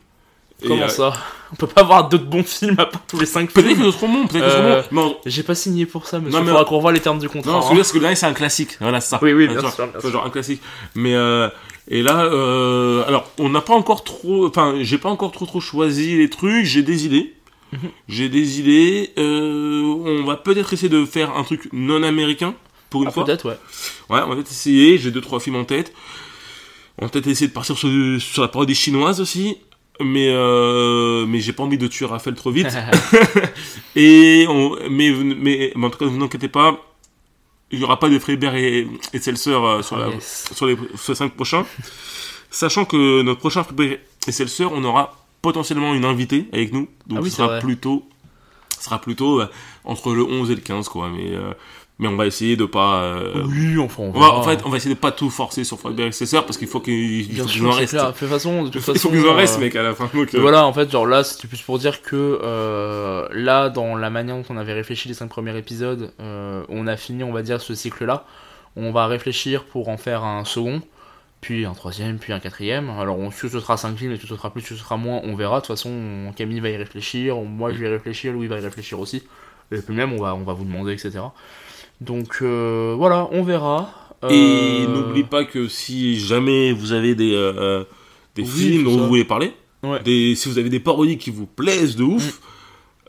Comment 0.67 0.83
euh, 0.85 0.89
ça 0.89 1.13
On 1.53 1.57
peut 1.57 1.67
pas 1.67 1.81
avoir 1.83 2.09
d'autres 2.09 2.25
bons 2.27 2.43
films 2.45 2.77
à 2.79 2.87
part 2.87 3.03
tous 3.07 3.19
les 3.21 3.27
5 3.27 3.51
Peut-être 3.53 3.67
films 3.69 3.83
qu'ils 3.83 3.93
seront 3.93 4.09
bons, 4.09 4.27
peut-être 4.27 4.45
qu'ils 4.45 4.65
Euh, 4.65 4.83
bons. 4.91 5.17
J'ai 5.27 5.43
pas 5.43 5.55
signé 5.55 5.87
pour 5.87 6.07
ça, 6.07 6.19
monsieur. 6.19 6.39
Non, 6.39 6.45
mais- 6.45 6.51
Faudra 6.51 6.65
qu'on 6.65 6.77
revoie 6.77 6.93
les 6.93 7.01
termes 7.01 7.19
du 7.19 7.29
contrat. 7.29 7.53
Non, 7.53 7.61
ce 7.61 7.67
que 7.67 7.67
hein. 7.67 7.71
veux 7.71 7.77
dire, 7.77 7.85
c'est 7.87 7.93
que 7.93 7.97
le 7.99 8.03
dernier, 8.03 8.17
c'est 8.17 8.27
un 8.27 8.33
classique. 8.35 8.77
Voilà, 8.81 9.01
c'est 9.01 9.11
ça. 9.11 9.19
Oui, 9.23 9.33
oui, 9.33 9.47
bien 9.49 9.61
genre, 9.61 9.73
sûr, 9.73 9.85
bien 9.87 9.93
c'est 9.97 10.01
sûr. 10.03 10.11
genre 10.13 10.27
un 10.27 10.31
classique. 10.31 10.61
Mais, 10.95 11.15
euh, 11.15 11.49
et 11.89 12.03
là, 12.03 12.25
euh, 12.25 13.05
alors, 13.07 13.31
on 13.39 13.49
n'a 13.51 13.61
pas 13.61 13.75
encore 13.75 14.05
trop, 14.05 14.47
enfin, 14.49 14.75
j'ai 14.81 14.99
pas 14.99 15.11
encore 15.11 15.33
trop 15.33 15.47
trop 15.47 15.61
choisi 15.61 16.17
les 16.17 16.31
trucs, 16.31 16.65
j'ai 16.65 16.83
des 16.83 17.07
idées. 17.07 17.35
Mhm. 17.73 17.79
J'ai 18.09 18.29
des 18.29 18.61
idées, 18.61 19.11
euh, 19.19 19.83
on 19.83 20.25
va 20.25 20.37
peut-être 20.37 20.73
essayer 20.73 20.89
de 20.89 21.05
faire 21.05 21.37
un 21.37 21.43
truc 21.43 21.69
non 21.73 22.03
américain, 22.05 22.55
pour 22.89 23.03
une 23.03 23.09
Ah, 23.09 23.13
fois. 23.13 23.25
peut-être, 23.25 23.47
ouais. 23.49 23.59
Ouais, 24.09 24.21
on 24.25 24.29
va 24.29 24.35
peut-être 24.37 24.51
essayer, 24.53 24.97
j'ai 24.99 25.11
deux 25.11 25.21
trois 25.21 25.41
films 25.41 25.57
en 25.57 25.65
tête. 25.65 25.93
On 26.99 27.07
va 27.07 27.11
peut-être 27.11 27.27
essayer 27.27 27.49
de 27.49 27.53
partir 27.53 27.77
sur, 27.77 27.89
sur 28.21 28.43
la 28.43 28.49
parodie 28.49 28.77
chinoise 28.77 29.21
aussi. 29.21 29.57
Mais, 30.01 30.29
euh, 30.29 31.25
mais 31.27 31.39
j'ai 31.41 31.53
pas 31.53 31.63
envie 31.63 31.79
de 31.79 31.87
tuer 31.87 32.07
Raphaël 32.07 32.35
trop 32.37 32.51
vite. 32.51 32.67
Et 33.97 34.47
on, 34.49 34.77
mais, 34.91 35.11
mais, 35.13 35.73
mais 35.77 35.87
en 35.87 35.91
tout 35.91 35.99
cas, 35.99 36.07
vous 36.07 36.17
n'inquiétez 36.19 36.49
pas, 36.49 36.81
il 37.71 37.79
y 37.81 37.85
aura 37.85 37.99
pas 37.99 38.09
de 38.09 38.19
Freiberg 38.19 38.57
et, 38.57 38.89
et 39.13 39.19
Seltzer 39.19 39.53
euh, 39.55 39.83
sur, 39.83 39.97
la, 39.99 40.09
Oh, 40.09 40.13
Yes. 40.13 40.51
sur 40.55 40.67
les 40.67 40.77
sur 40.97 41.17
cinq 41.17 41.33
prochains. 41.35 41.65
Sachant 42.51 42.85
que 42.85 43.23
notre 43.23 43.41
prochain 43.41 43.63
Freiberg 43.65 44.01
et 44.27 44.33
Seltzer, 44.33 44.67
on 44.73 44.83
aura 44.85 45.17
potentiellement 45.43 45.95
une 45.95 46.05
invitée 46.05 46.47
avec 46.53 46.73
nous. 46.73 46.89
Donc 47.07 47.19
Ah 47.19 47.23
oui, 47.23 47.31
ce 47.31 47.37
sera 47.37 47.59
plutôt, 47.59 48.05
sera 48.81 49.01
plutôt 49.01 49.41
euh, 49.41 49.47
entre 49.85 50.13
le 50.15 50.23
11 50.25 50.51
et 50.51 50.55
le 50.57 50.61
15, 50.61 50.89
quoi. 50.89 51.09
Mais, 51.09 51.31
euh, 51.33 51.53
mais 51.99 52.09
on 52.09 52.17
va 52.17 52.27
essayer 52.27 52.57
de 52.57 52.65
pas. 52.65 53.03
euh, 53.05 53.45
Oui, 53.47 53.79
enfin, 53.79 54.03
on 54.05 54.13
on 54.15 54.21
va, 54.21 54.33
en 54.35 54.43
fait, 54.43 54.61
on 54.65 54.69
va 54.71 54.77
essayer 54.79 54.95
de 54.95 55.01
pas 55.01 55.13
tout 55.13 55.31
forcer 55.31 55.63
sur 55.65 55.79
et 55.97 56.13
Seltzer 56.13 56.41
parce 56.45 56.59
qu'il 56.59 56.67
faut 56.69 56.81
qu'il 56.81 57.29
qu'il 57.29 57.49
sûr, 57.49 57.67
en 57.69 57.71
reste. 57.71 57.91
clair. 57.91 58.13
De 58.13 58.19
toute 58.19 58.29
façon, 58.29 58.63
de 58.65 58.69
toute 58.69 58.75
Il 58.77 58.81
faut 58.81 58.93
façon. 58.95 59.11
qu'il 59.11 59.27
en 59.29 59.35
reste, 59.35 59.59
euh, 59.59 59.61
mec, 59.61 59.77
à 59.77 59.83
la 59.83 59.95
fin. 59.95 60.11
Donc, 60.13 60.35
euh, 60.35 60.41
Voilà, 60.41 60.67
en 60.67 60.73
fait, 60.73 60.91
genre 60.91 61.07
là, 61.07 61.23
c'était 61.23 61.47
plus 61.47 61.63
pour 61.63 61.79
dire 61.79 62.03
que 62.03 62.41
euh, 62.43 63.29
là, 63.33 63.69
dans 63.69 63.95
la 63.97 64.11
manière 64.11 64.37
dont 64.37 64.45
on 64.51 64.57
avait 64.57 64.73
réfléchi 64.73 65.07
les 65.09 65.15
cinq 65.15 65.29
premiers 65.29 65.57
épisodes, 65.57 66.13
euh, 66.21 66.63
on 66.69 66.87
a 66.87 66.97
fini, 66.97 67.23
on 67.23 67.33
va 67.33 67.43
dire, 67.43 67.61
ce 67.61 67.75
cycle-là. 67.75 68.25
On 68.77 68.91
va 68.91 69.07
réfléchir 69.07 69.63
pour 69.65 69.89
en 69.89 69.97
faire 69.97 70.25
un 70.25 70.45
second, 70.45 70.83
puis 71.41 71.65
un 71.65 71.75
troisième, 71.75 72.19
puis 72.19 72.33
un 72.33 72.41
quatrième. 72.41 72.91
Alors, 72.91 73.19
on, 73.21 73.31
ce 73.31 73.49
sera 73.49 73.77
cinq 73.77 73.97
films, 73.97 74.11
et 74.11 74.19
ce 74.19 74.27
sera 74.27 74.51
plus, 74.53 74.63
ce 74.63 74.75
sera 74.75 74.97
moins, 74.97 75.21
on 75.23 75.37
verra. 75.37 75.61
De 75.61 75.67
toute 75.67 75.77
façon, 75.77 75.91
on- 75.91 76.33
Camille 76.33 76.59
va 76.59 76.71
y 76.71 76.77
réfléchir, 76.77 77.37
moi 77.37 77.71
je 77.73 77.79
vais 77.79 77.87
y 77.87 77.89
réfléchir, 77.89 78.33
Louis 78.33 78.49
va 78.49 78.59
y 78.59 78.61
réfléchir 78.65 78.99
aussi. 78.99 79.23
Et 79.71 79.79
puis 79.79 79.95
même, 79.95 80.13
on 80.13 80.21
va, 80.21 80.35
on 80.35 80.43
va 80.43 80.55
vous 80.55 80.65
demander, 80.65 80.93
etc. 80.93 81.21
Donc 82.01 82.39
euh, 82.43 82.95
voilà, 82.97 83.29
on 83.33 83.43
verra. 83.43 83.91
Et 84.31 84.85
Euh, 84.87 84.87
n'oubliez 84.87 85.25
pas 85.25 85.45
que 85.45 85.69
si 85.69 86.19
jamais 86.19 86.73
vous 86.73 86.93
avez 86.93 87.15
des, 87.15 87.35
euh, 87.35 87.85
des 88.35 88.43
Oui, 88.43 88.49
films 88.49 88.85
dont 88.85 88.97
vous 88.99 89.07
voulez 89.09 89.25
parler, 89.25 89.53
Ouais. 89.83 90.01
des, 90.03 90.35
si 90.35 90.49
vous 90.49 90.59
avez 90.59 90.71
des 90.71 90.81
parodies 90.81 91.19
qui 91.19 91.31
vous 91.31 91.47
plaisent 91.47 91.97
de 91.97 92.05
ouf, 92.05 92.41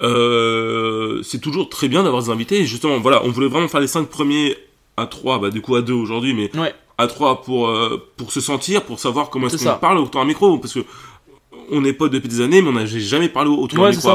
Mm. 0.02 0.06
euh, 0.06 1.22
c'est 1.24 1.40
toujours 1.40 1.70
très 1.70 1.88
bien 1.88 2.04
d'avoir 2.04 2.22
des 2.24 2.30
invités. 2.30 2.60
Et 2.60 2.66
justement, 2.66 3.00
voilà, 3.00 3.24
on 3.24 3.30
voulait 3.30 3.48
vraiment 3.48 3.68
faire 3.70 3.80
les 3.80 3.88
5 3.88 4.08
premiers 4.10 4.58
à 4.98 5.08
3, 5.08 5.40
bah, 5.40 5.50
du 5.50 5.62
coup 5.62 5.76
à 5.76 5.82
2 5.82 5.94
aujourd'hui, 5.94 6.34
mais 6.34 6.50
Ouais. 6.58 6.74
à 6.98 7.08
3 7.08 7.42
pour, 7.44 7.68
euh, 7.70 8.02
pour 8.18 8.32
se 8.34 8.42
sentir, 8.42 8.84
pour 8.84 9.00
savoir 9.00 9.30
comment 9.30 9.48
est-ce 9.48 9.58
qu'on 9.58 9.64
ça. 9.64 9.76
parle 9.76 9.98
autour 10.00 10.22
d'un 10.22 10.28
micro. 10.28 10.58
Parce 10.58 10.74
que 10.74 10.82
on 11.72 11.82
n'est 11.82 11.94
pas 11.94 12.10
depuis 12.10 12.28
des 12.30 12.42
années, 12.42 12.62
mais 12.62 12.70
on 12.70 12.74
n'a 12.74 12.86
jamais 12.86 13.30
parlé 13.30 13.50
autour 13.50 13.80
Ouais, 13.80 13.86
d'un 13.86 13.92
c'est 14.00 14.08
micro 14.08 14.10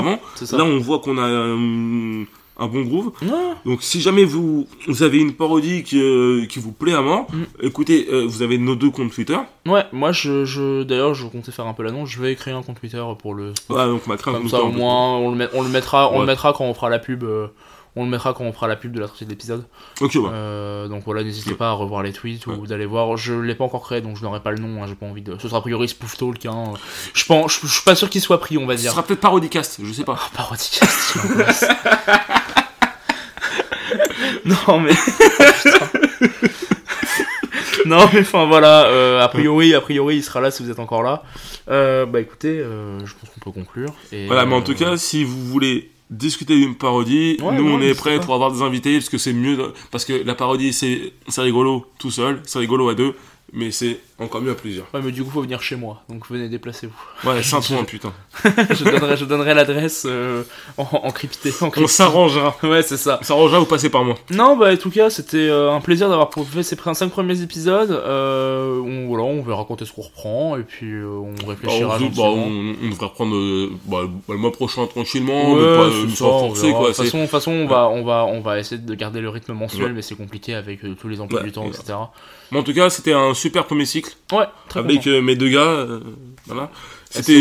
ça. 0.46 0.54
avant. 0.54 0.64
Là, 0.64 0.70
on 0.70 0.78
voit 0.78 0.98
qu'on 1.00 1.16
a 1.18 1.22
euh, 1.26 2.24
un 2.61 2.66
bon 2.68 2.82
groove. 2.82 3.11
Donc 3.64 3.82
si 3.82 4.00
jamais 4.00 4.24
vous, 4.24 4.66
vous 4.86 5.02
avez 5.02 5.18
une 5.18 5.32
parodie 5.32 5.82
qui, 5.82 6.00
euh, 6.00 6.44
qui 6.46 6.58
vous 6.61 6.72
plaît 6.72 6.92
à 6.94 7.00
mort, 7.00 7.26
Mm. 7.32 7.42
écoutez, 7.66 8.06
euh, 8.12 8.24
vous 8.26 8.42
avez 8.42 8.58
nos 8.58 8.74
deux 8.76 8.90
comptes 8.90 9.12
Twitter. 9.12 9.36
Ouais, 9.66 9.82
moi 9.92 10.12
je, 10.12 10.44
je 10.44 10.82
d'ailleurs 10.82 11.14
je 11.14 11.26
comptais 11.26 11.52
faire 11.52 11.66
un 11.66 11.72
peu 11.74 11.82
l'annonce, 11.82 12.08
je 12.11 12.20
vais 12.22 12.34
créer 12.34 12.54
un 12.54 12.62
compte 12.62 12.78
Twitter 12.80 13.02
pour 13.20 13.34
le 13.34 13.52
Ouais, 13.68 13.86
donc 13.86 14.02
on 14.06 14.11
va 14.11 14.16
créer 14.16 14.32
un 14.32 14.38
comme 14.38 14.42
compte 14.48 14.50
ça 14.52 14.62
au 14.62 14.70
moins 14.72 15.16
on 15.18 15.30
le, 15.30 15.36
met- 15.36 15.48
on 15.54 15.62
le 15.62 15.68
mettra 15.68 16.12
on 16.12 16.20
le 16.20 16.26
mettra 16.26 16.52
quand 16.52 16.64
on 16.64 16.74
fera 16.74 16.88
la 16.90 16.98
pub 16.98 17.24
euh, 17.24 17.46
On 17.97 18.05
le 18.05 18.11
mettra 18.11 18.32
quand 18.34 18.45
on 18.45 18.53
fera 18.53 18.68
la 18.68 18.76
pub 18.76 18.93
de 18.93 19.01
la 19.01 19.07
sortie 19.09 19.24
de 19.24 19.30
l'épisode. 19.30 19.64
Ok, 20.01 20.12
ouais. 20.14 20.30
Euh, 20.32 20.86
donc 20.86 21.03
voilà, 21.05 21.24
n'hésitez 21.24 21.51
Ouais. 21.51 21.57
pas 21.57 21.70
à 21.70 21.72
revoir 21.72 22.03
les 22.05 22.12
tweets 22.12 22.47
ou 22.47 22.53
Ouais. 22.53 22.68
d'aller 22.68 22.86
voir. 22.86 23.16
Je 23.16 23.34
l'ai 23.34 23.55
pas 23.57 23.64
encore 23.64 23.82
créé, 23.82 24.01
donc 24.01 24.16
je 24.16 24.22
n'aurai 24.22 24.41
pas 24.41 24.53
le 24.53 24.59
nom. 24.59 24.82
hein, 24.82 24.86
J'ai 24.86 24.95
pas 24.95 25.07
envie 25.07 25.22
de. 25.22 25.36
Ce 25.38 25.49
sera 25.49 25.59
a 25.59 25.61
priori 25.61 25.88
Spoof 25.88 26.16
Talk. 26.16 26.47
Hein. 26.47 26.74
Je 27.14 27.24
pense, 27.24 27.61
je, 27.61 27.66
je 27.66 27.72
suis 27.72 27.82
pas 27.84 27.97
sûr 27.97 28.09
qu'il 28.09 28.20
soit 28.20 28.38
pris, 28.38 28.59
on 28.59 28.66
va 28.66 28.76
Ce 28.76 28.82
dire. 28.82 28.93
sera 28.93 29.03
peut-être 29.03 29.20
parodicast, 29.20 29.80
je 29.82 29.93
sais 29.93 30.05
pas. 30.05 30.16
Ah, 30.20 30.30
parodicast, 30.36 31.16
non 34.45 34.80
mais. 34.80 34.93
Non 37.86 38.09
mais 38.12 38.20
enfin 38.20 38.45
voilà, 38.45 38.84
euh, 38.88 39.20
a 39.22 39.28
priori, 39.28 39.74
a 39.74 39.80
priori 39.80 40.16
il 40.16 40.22
sera 40.22 40.41
là 40.43 40.51
si 40.51 40.62
vous 40.62 40.70
êtes 40.70 40.78
encore 40.78 41.03
là. 41.03 41.22
Euh, 41.70 42.05
bah 42.05 42.20
écoutez, 42.20 42.59
euh, 42.61 42.99
je 43.07 43.14
pense 43.14 43.30
qu'on 43.30 43.41
peut 43.41 43.51
conclure. 43.59 43.95
Et, 44.12 44.26
Voilà, 44.26 44.45
mais 44.45 44.55
en 44.55 44.61
tout 44.61 44.74
cas, 44.74 44.99
si 44.99 45.24
vous 45.24 45.43
voulez 45.47 45.91
discuter 46.11 46.56
d'une 46.56 46.74
parodie, 46.74 47.36
Ouais, 47.40 47.54
nous 47.56 47.68
on 47.68 47.80
est 47.80 47.94
prêts 47.94 48.20
pour 48.20 48.34
avoir 48.34 48.52
des 48.52 48.62
invités 48.62 48.94
parce 48.94 49.08
que 49.08 49.18
c'est 49.18 49.32
mieux 49.32 49.72
parce 49.90 50.04
que 50.04 50.12
la 50.12 50.34
parodie 50.34 50.72
c'est 50.72 51.12
c'est 51.28 51.42
rigolo 51.42 51.86
tout 51.98 52.11
seul, 52.11 52.40
c'est 52.44 52.58
rigolo 52.58 52.88
à 52.88 52.94
deux, 52.94 53.14
mais 53.53 53.70
c'est 53.70 53.98
encore 54.18 54.40
mieux 54.42 54.51
à 54.53 54.55
plusieurs. 54.55 54.86
Ouais 54.94 55.01
mais 55.03 55.12
du 55.12 55.24
coup 55.24 55.30
faut 55.30 55.42
venir 55.42 55.62
chez 55.62 55.76
moi, 55.76 56.03
donc 56.09 56.28
venez 56.30 56.48
déplacez-vous. 56.48 57.28
Ouais, 57.28 57.42
Saint-Ouen 57.42 57.84
putain. 57.86 58.12
je 58.44 58.84
donnerai, 58.84 59.16
je 59.16 59.24
donnerai 59.24 59.55
l'adresse 59.55 60.07
euh, 60.09 60.42
en, 60.76 60.82
en 60.84 61.11
crypté. 61.11 61.51
En 61.61 61.66
On 61.66 61.70
crypté. 61.70 61.88
s'arrangera. 61.90 62.57
Ouais 62.62 62.82
c'est 62.82 62.96
ça. 62.96 63.18
On 63.20 63.24
s'arrangera, 63.24 63.59
vous 63.59 63.66
passez 63.66 63.90
par 63.90 64.05
moi. 64.05 64.16
Non, 64.30 64.57
bah 64.57 64.72
en 64.72 64.76
tout 64.76 64.90
cas, 64.90 65.11
c'était 65.11 65.48
euh, 65.48 65.72
un 65.72 65.80
plaisir 65.80 66.09
d'avoir 66.09 66.30
fait 66.32 66.62
ces 66.62 66.76
5 66.76 67.09
premiers 67.11 67.40
épisodes. 67.42 67.90
Euh, 67.90 68.78
on, 68.80 69.07
voilà, 69.09 69.24
on 69.24 69.42
verra 69.42 69.64
quand 69.66 69.80
est-ce 69.82 69.92
qu'on 69.92 70.03
reprend 70.03 70.57
et 70.57 70.62
puis 70.62 70.92
euh, 70.92 71.07
on 71.07 71.32
Bah, 71.32 71.44
réfléchira 71.48 71.96
on, 72.01 72.07
bah, 72.07 72.22
on, 72.24 72.74
on 72.82 72.88
devrait 72.90 73.07
reprendre 73.07 73.34
euh, 73.36 73.70
bah, 73.86 74.03
le 74.28 74.36
mois 74.36 74.53
prochain 74.53 74.86
tranquillement, 74.86 75.53
Ouais, 75.55 75.61
mais 75.61 75.76
pas 75.76 75.90
ça, 76.14 76.24
on 76.26 76.48
quoi. 76.72 76.90
De 76.90 77.11
toute 77.11 77.26
façon, 77.30 77.51
on 77.53 77.66
va, 77.66 77.88
on 77.88 78.05
va, 78.05 78.24
on 78.26 78.40
va 78.40 78.59
essayer 78.59 78.80
de 78.80 78.94
garder 78.94 79.20
le 79.20 79.28
rythme 79.28 79.53
mensuel, 79.55 79.86
Ouais. 79.86 79.92
mais 79.92 80.03
c'est 80.03 80.14
compliqué 80.14 80.55
avec 80.55 80.80
tous 80.98 81.09
les 81.09 81.20
emplois 81.20 81.40
Ouais, 81.40 81.46
du 81.46 81.53
temps, 81.53 81.66
etc. 81.66 81.94
Mais 82.53 82.59
en 82.59 82.62
tout 82.62 82.74
cas, 82.74 82.90
c'était 82.90 83.12
un 83.12 83.34
super 83.34 83.64
premier 83.66 83.86
cycle 83.86 84.12
Ouais, 84.32 84.46
très 84.68 84.80
avec 84.80 85.07
euh, 85.07 85.20
mes 85.22 85.36
deux 85.36 85.48
gars. 85.51 85.61
euh, 85.61 86.01
voilà. 86.46 86.70
C'était 87.11 87.32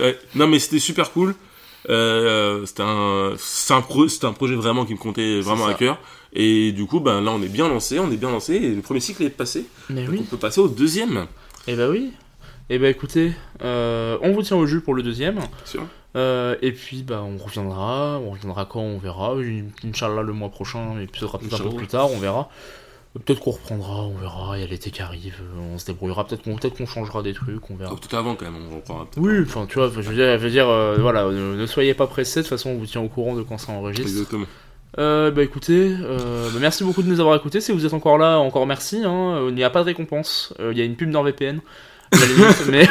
ouais. 0.00 0.18
non 0.34 0.46
mais 0.46 0.58
c'était 0.58 0.78
super 0.78 1.10
cool. 1.12 1.34
Euh, 1.88 2.66
c'était 2.66 2.82
un 2.82 3.32
c'est 3.38 3.74
un 3.74 3.80
pro- 3.80 4.08
c'était 4.08 4.26
un 4.26 4.32
projet 4.32 4.54
vraiment 4.54 4.84
qui 4.84 4.92
me 4.94 4.98
comptait 4.98 5.40
vraiment 5.40 5.66
ça. 5.66 5.72
à 5.72 5.74
cœur. 5.74 5.98
Et 6.32 6.72
du 6.72 6.84
coup, 6.86 7.00
ben 7.00 7.20
là, 7.20 7.30
on 7.30 7.40
est 7.42 7.48
bien 7.48 7.68
lancé, 7.68 7.98
on 7.98 8.10
est 8.10 8.16
bien 8.16 8.30
lancé. 8.30 8.54
Et 8.54 8.74
le 8.74 8.82
premier 8.82 9.00
cycle 9.00 9.22
est 9.22 9.30
passé. 9.30 9.66
Mais 9.88 10.04
Donc, 10.04 10.16
on 10.20 10.24
peut 10.24 10.36
passer 10.36 10.60
au 10.60 10.68
deuxième. 10.68 11.26
Et 11.66 11.74
bah 11.74 11.88
oui. 11.88 12.12
Et 12.68 12.78
bah 12.78 12.88
écoutez, 12.88 13.32
euh, 13.62 14.18
on 14.22 14.32
vous 14.32 14.42
tient 14.42 14.56
au 14.56 14.66
jus 14.66 14.80
pour 14.80 14.94
le 14.94 15.02
deuxième. 15.02 15.38
Sûr. 15.64 15.82
Euh, 16.16 16.56
et 16.62 16.72
puis 16.72 17.02
bah 17.02 17.22
on 17.22 17.36
reviendra, 17.42 18.18
on 18.18 18.30
reviendra 18.30 18.64
quand 18.64 18.80
on 18.80 18.98
verra. 18.98 19.34
Inch'Allah 19.84 20.22
le 20.22 20.32
mois 20.32 20.48
prochain, 20.48 20.94
ce 21.14 21.20
sera 21.20 21.38
peut-être 21.38 21.54
un 21.54 21.58
peu 21.58 21.64
Inch'Allah. 21.64 21.76
plus 21.78 21.86
tard, 21.86 22.10
on 22.10 22.18
verra. 22.18 22.48
Euh, 23.16 23.18
Peut-être 23.24 23.40
qu'on 23.40 23.50
reprendra, 23.52 24.02
on 24.02 24.14
verra. 24.16 24.56
Il 24.56 24.60
y 24.60 24.64
a 24.64 24.66
l'été 24.66 24.90
qui 24.90 25.02
arrive, 25.02 25.34
euh, 25.40 25.74
on 25.74 25.78
se 25.78 25.86
débrouillera. 25.86 26.26
Peut-être 26.26 26.42
qu'on 26.42 26.56
peut 26.56 26.70
qu'on 26.70 26.86
changera 26.86 27.22
des 27.22 27.32
trucs, 27.32 27.70
on 27.70 27.76
verra. 27.76 27.90
Donc, 27.90 28.00
tout 28.06 28.14
avant 28.16 28.34
quand 28.34 28.44
même, 28.44 28.56
on 28.70 28.76
reprendra. 28.76 29.04
peut-être. 29.06 29.22
Oui, 29.24 29.40
enfin 29.42 29.66
tu 29.68 29.78
vois, 29.78 29.88
je 29.88 30.00
veux 30.00 30.14
dire, 30.14 30.38
je 30.38 30.42
veux 30.44 30.50
dire 30.50 30.68
euh, 30.68 30.96
voilà, 31.00 31.24
ne, 31.24 31.56
ne 31.56 31.66
soyez 31.66 31.94
pas 31.94 32.06
pressés. 32.06 32.40
De 32.40 32.44
toute 32.44 32.50
façon, 32.50 32.70
on 32.70 32.78
vous 32.78 32.86
tient 32.86 33.00
au 33.00 33.08
courant 33.08 33.34
de 33.34 33.42
quand 33.42 33.58
ça 33.58 33.72
enregistre. 33.72 34.08
Exactement. 34.10 34.46
Euh, 34.98 35.30
bah 35.30 35.42
écoutez, 35.42 35.94
euh, 36.00 36.48
bah, 36.50 36.58
merci 36.60 36.82
beaucoup 36.82 37.02
de 37.02 37.08
nous 37.08 37.20
avoir 37.20 37.36
écoutés. 37.36 37.60
Si 37.60 37.70
vous 37.72 37.84
êtes 37.84 37.92
encore 37.92 38.16
là, 38.18 38.38
encore 38.38 38.66
merci. 38.66 39.02
Hein. 39.04 39.46
Il 39.48 39.54
n'y 39.54 39.64
a 39.64 39.70
pas 39.70 39.80
de 39.80 39.86
récompense. 39.86 40.54
Il 40.58 40.76
y 40.78 40.80
a 40.80 40.84
une 40.84 40.96
pub 40.96 41.10
NordVPN. 41.10 41.60
à 42.12 42.16
la 42.18 42.26
limite, 42.26 42.66
mais 42.70 42.88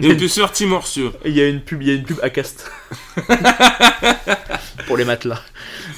Et 0.00 0.10
une 0.12 0.16
puceur 0.16 0.52
Timorcieux. 0.52 1.10
il 1.24 1.32
y 1.36 1.40
a 1.40 1.48
une 1.48 1.60
pub, 1.60 1.82
il 1.82 1.88
y 1.88 1.90
a 1.90 1.94
une 1.94 2.04
pub 2.04 2.18
à 2.22 2.30
cast 2.30 2.70
pour 4.86 4.96
les 4.96 5.04
matelas. 5.04 5.40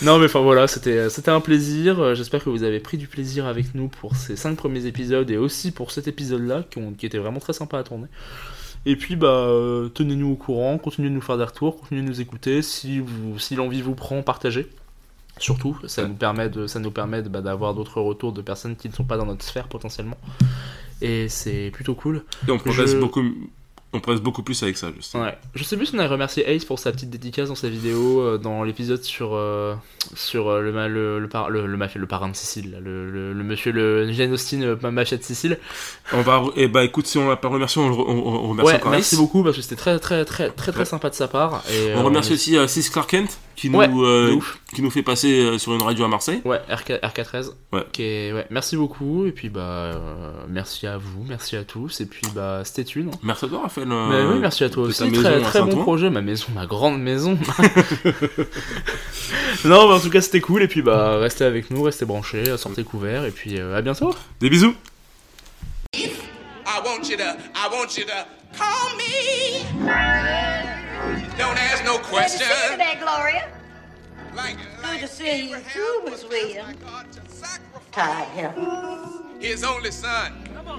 Non, 0.02 0.18
mais 0.18 0.26
enfin 0.26 0.40
voilà, 0.40 0.66
c'était 0.68 1.08
c'était 1.10 1.30
un 1.30 1.40
plaisir. 1.40 2.00
Euh, 2.00 2.14
J'espère 2.14 2.42
que 2.44 2.50
vous 2.50 2.62
avez 2.62 2.80
pris 2.80 2.98
du 2.98 3.06
plaisir 3.08 3.46
avec 3.46 3.74
nous 3.74 3.88
pour 3.88 4.16
ces 4.16 4.36
cinq 4.36 4.56
premiers 4.56 4.86
épisodes 4.86 5.30
et 5.30 5.36
aussi 5.36 5.70
pour 5.72 5.90
cet 5.90 6.08
épisode-là 6.08 6.64
qui, 6.70 6.80
qui 6.98 7.06
était 7.06 7.18
vraiment 7.18 7.40
très 7.40 7.52
sympa 7.52 7.78
à 7.78 7.82
tourner. 7.82 8.06
Et 8.84 8.94
puis 8.96 9.16
bah 9.16 9.26
euh, 9.28 9.88
tenez-nous 9.88 10.32
au 10.32 10.36
courant, 10.36 10.78
continuez 10.78 11.08
de 11.08 11.14
nous 11.14 11.20
faire 11.20 11.38
des 11.38 11.44
retours, 11.44 11.78
continuez 11.80 12.02
de 12.02 12.06
nous 12.08 12.20
écouter. 12.20 12.62
Si 12.62 13.00
vous 13.00 13.38
si 13.38 13.56
l'envie 13.56 13.82
vous 13.82 13.94
prend, 13.94 14.22
partagez. 14.22 14.68
Surtout, 15.38 15.76
ça 15.86 16.02
Ouais. 16.02 16.08
nous 16.08 16.14
permet 16.14 16.48
de 16.48 16.66
ça 16.66 16.78
nous 16.78 16.90
permet 16.90 17.22
de, 17.22 17.28
bah, 17.28 17.42
d'avoir 17.42 17.74
d'autres 17.74 18.00
retours 18.00 18.32
de 18.32 18.40
personnes 18.42 18.74
qui 18.76 18.88
ne 18.88 18.94
sont 18.94 19.04
pas 19.04 19.16
dans 19.18 19.26
notre 19.26 19.44
sphère 19.44 19.68
potentiellement. 19.68 20.16
Et 21.02 21.28
c'est 21.28 21.70
plutôt 21.74 21.94
cool. 21.94 22.22
Et 22.48 22.50
on 22.52 22.58
progresse 22.58 22.92
Je- 22.92 22.96
beaucoup, 22.98 23.22
on 23.92 24.00
progresse 24.00 24.22
beaucoup 24.22 24.42
plus 24.42 24.62
avec 24.62 24.76
ça, 24.76 24.88
juste. 24.94 25.14
Ouais. 25.14 25.38
Je 25.54 25.64
sais 25.64 25.76
plus 25.76 25.86
si 25.86 25.94
on 25.94 25.98
a 26.00 26.06
remercié 26.08 26.44
Ace 26.54 26.64
pour 26.66 26.78
sa 26.78 26.92
petite 26.92 27.08
dédicace 27.08 27.48
dans 27.48 27.54
sa 27.54 27.68
vidéo, 27.68 28.20
euh, 28.20 28.36
dans 28.36 28.62
l'épisode 28.62 29.02
sur, 29.02 29.30
euh, 29.34 29.74
sur 30.14 30.48
euh, 30.48 30.60
le, 30.60 30.88
le, 30.88 31.18
le, 31.20 31.28
par- 31.28 31.48
le, 31.48 31.66
le 31.66 31.76
mafia- 31.78 31.98
le 31.98 32.06
parrain 32.06 32.28
de 32.28 32.36
Sicile, 32.36 32.78
le, 32.82 33.10
le, 33.10 33.32
le 33.32 33.44
monsieur, 33.44 33.72
le 33.72 34.12
Jane 34.12 34.32
Austen, 34.32 34.76
mafia 34.90 35.16
de 35.16 35.22
Sicile. 35.22 35.58
On 36.12 36.20
va, 36.22 36.42
et 36.56 36.68
bah 36.68 36.84
écoute, 36.84 37.06
si 37.06 37.16
on 37.16 37.28
l'a 37.28 37.36
pas 37.36 37.48
remercié, 37.48 37.80
on, 37.80 37.86
on, 37.86 38.44
on 38.44 38.48
remercie 38.50 38.72
ouais, 38.72 38.76
encore 38.78 38.90
merci 38.90 39.14
Ace. 39.14 39.20
beaucoup 39.20 39.42
parce 39.42 39.56
que 39.56 39.62
c'était 39.62 39.76
très, 39.76 39.98
très, 39.98 40.24
très, 40.26 40.50
très, 40.50 40.72
très 40.72 40.80
Ouais. 40.80 40.84
sympa 40.84 41.08
de 41.08 41.14
sa 41.14 41.28
part. 41.28 41.62
Et, 41.70 41.94
On 41.94 42.02
remercie 42.04 42.34
aussi 42.34 42.56
Sis 42.68 42.90
Clark 42.90 43.08
Kent 43.10 43.38
qui 43.56 43.70
nous, 43.70 43.78
Ouais, 43.78 43.88
euh, 43.90 44.38
qui 44.74 44.82
nous 44.82 44.90
fait 44.90 45.02
passer 45.02 45.40
euh, 45.40 45.56
sur 45.58 45.74
une 45.74 45.82
radio 45.82 46.04
à 46.04 46.08
Marseille. 46.08 46.42
Ouais, 46.44 46.60
RK, 46.68 46.90
RK13. 47.02 47.52
Ouais. 47.72 47.84
Qui 47.92 48.02
est- 48.02 48.32
ouais. 48.32 48.46
Merci 48.50 48.76
beaucoup, 48.76 49.24
et 49.26 49.32
puis 49.32 49.48
bah, 49.48 49.60
euh, 49.60 49.94
merci 50.48 50.86
à 50.86 50.98
vous, 50.98 51.24
merci 51.26 51.56
à 51.56 51.64
tous, 51.64 52.00
et 52.02 52.06
puis 52.06 52.20
bah, 52.34 52.60
stay 52.64 52.84
tuned. 52.84 53.10
Merci 53.22 53.46
à 53.46 53.48
toi, 53.48 53.62
Raphaël. 53.62 53.88
Mais 53.88 53.94
euh, 53.94 54.32
oui, 54.34 54.38
merci 54.40 54.62
à 54.64 54.68
toi 54.70 54.84
aussi. 54.84 55.04
maison 55.04 55.22
Très, 55.22 55.40
très 55.40 55.62
bon 55.62 55.76
projet, 55.82 56.10
ma 56.10 56.20
maison, 56.20 56.46
ma 56.54 56.66
grande 56.66 57.00
maison. 57.00 57.38
non, 59.64 59.88
mais 59.88 59.94
en 59.94 60.00
tout 60.00 60.10
cas, 60.10 60.20
c'était 60.20 60.40
cool. 60.40 60.62
Et 60.62 60.68
puis, 60.68 60.82
bah, 60.82 61.16
restez 61.18 61.44
avec 61.44 61.70
nous, 61.70 61.82
restez 61.82 62.04
branchés, 62.04 62.56
sortez 62.58 62.84
couverts. 62.84 63.24
Et 63.24 63.30
puis, 63.30 63.58
euh, 63.58 63.76
à 63.76 63.80
bientôt. 63.82 64.14
Des 64.40 64.50
bisous. 64.50 64.74
I 65.94 66.10
want 66.84 67.08
you 67.08 67.16
to, 67.16 67.22
I 67.22 67.68
want 67.72 67.96
you 67.96 68.04
to 68.04 68.12
call 68.58 68.96
me. 68.98 70.82
Don't 71.38 71.56
ask 71.58 71.84
no 71.84 71.96
Good 71.98 72.04
to 72.04 72.08
questions. 72.10 72.50
see 72.50 72.64
you 72.64 72.70
today, 72.72 72.96
Gloria. 73.00 73.48
Like, 74.34 74.56
like 74.82 75.00
to 75.00 75.08
see 75.08 75.48
you 75.50 75.56
Abraham 75.56 75.70
too, 75.72 76.00
Miss 76.04 76.22
was 76.22 76.28
Williams. 76.30 76.68
asked 76.68 76.80
by 76.82 76.90
God 76.90 77.06
Tired 77.92 78.28
here. 78.34 78.54
His 79.40 79.64
only 79.64 79.90
son. 79.90 80.32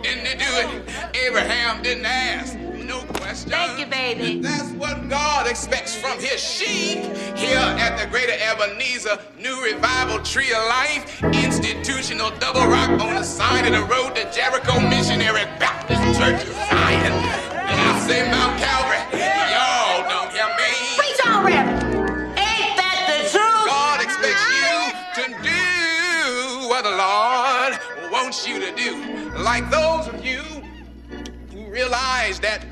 Didn't 0.03 0.25
he 0.27 0.33
do 0.35 0.45
it? 0.45 1.15
Abraham 1.15 1.81
didn't 1.81 2.05
ask 2.05 2.57
no 2.59 2.99
questions. 3.13 3.51
Thank 3.51 3.79
you, 3.79 3.85
baby. 3.87 4.39
That's 4.41 4.69
what 4.73 5.07
God 5.09 5.47
expects 5.47 5.95
from 5.95 6.19
his 6.19 6.39
sheep 6.43 6.99
here 7.35 7.57
at 7.57 7.97
the 7.97 8.07
Greater 8.07 8.33
Ebenezer 8.33 9.17
New 9.39 9.63
Revival 9.63 10.19
Tree 10.23 10.51
of 10.51 10.63
Life 10.67 11.23
Institutional 11.23 12.31
Double 12.39 12.67
Rock 12.67 12.89
on 13.01 13.15
the 13.15 13.23
side 13.23 13.65
of 13.65 13.71
the 13.73 13.83
road 13.85 14.15
to 14.15 14.31
Jericho 14.31 14.79
Missionary 14.81 15.45
Baptist 15.57 16.01
Church 16.19 16.41
of 16.43 16.53
Zion. 16.53 17.13
And 17.13 17.81
I 17.81 17.99
say 18.07 18.29
Mount 18.29 18.59
Calvary, 18.59 18.96
wants 28.47 28.77
you 28.77 28.85
to 28.87 29.31
do. 29.31 29.37
Like 29.37 29.69
those 29.69 30.07
of 30.07 30.25
you 30.25 30.41
who 31.51 31.69
realize 31.69 32.39
that 32.39 32.65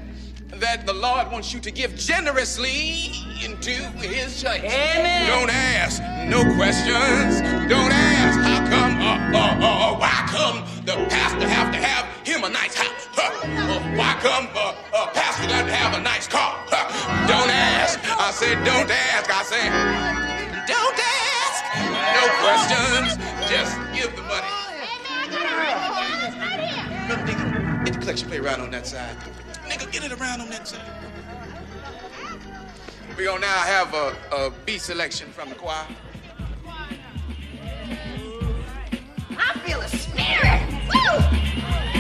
that 0.60 0.86
the 0.86 0.94
Lord 0.94 1.32
wants 1.32 1.54
you 1.54 1.60
to 1.60 1.72
give 1.72 1.96
generously 1.96 3.12
into 3.44 3.72
his 4.00 4.42
church. 4.42 4.62
Amen. 4.64 5.28
Don't 5.28 5.50
ask 5.50 6.02
no 6.30 6.44
questions. 6.56 7.42
Don't 7.68 7.92
ask 7.92 8.40
how 8.40 8.64
come 8.70 9.02
uh, 9.02 9.38
uh, 9.38 9.66
uh, 9.66 10.00
why 10.00 10.24
come 10.28 10.64
the 10.86 10.94
pastor 11.10 11.48
have 11.48 11.74
to 11.74 11.78
have 11.78 12.06
him 12.26 12.46
a 12.46 12.50
nice 12.50 12.76
house? 12.76 13.08
Huh? 13.12 13.32
Uh, 13.44 13.80
why 13.98 14.16
come 14.22 14.48
uh, 14.56 14.76
uh, 14.94 15.08
pastor 15.12 15.48
doesn't 15.50 15.68
have 15.68 16.00
a 16.00 16.02
nice 16.02 16.28
car? 16.28 16.56
Huh? 16.68 17.28
Don't 17.28 17.50
ask. 17.50 18.00
I 18.04 18.32
said 18.32 18.64
don't 18.64 18.90
ask. 18.90 19.30
I 19.30 19.44
said 19.44 19.72
don't 20.72 21.00
ask. 21.04 21.60
No 22.16 22.24
questions. 22.40 23.18
Just 23.50 23.76
give 23.94 24.16
the 24.16 24.22
money. 24.24 24.65
Brother 27.08 27.24
Nigga, 27.24 27.86
get 27.86 27.94
the 27.94 28.00
collection 28.00 28.28
plate 28.30 28.44
right 28.44 28.60
on 28.60 28.72
that 28.72 28.88
side. 28.88 29.16
Nigga, 29.68 29.92
get 29.92 30.04
it 30.04 30.12
around 30.20 30.42
on 30.42 30.50
that 30.50 30.68
side. 30.68 30.82
We're 33.18 33.26
gonna 33.26 33.42
now 33.42 33.60
have 33.60 33.94
a, 33.94 34.16
a 34.36 34.52
B 34.66 34.78
selection 34.78 35.30
from 35.30 35.50
the 35.50 35.56
choir. 35.56 35.88
I 39.38 39.60
feel 39.66 39.80
a 39.80 39.88
spirit. 39.88 40.62
Woo! 40.94 41.95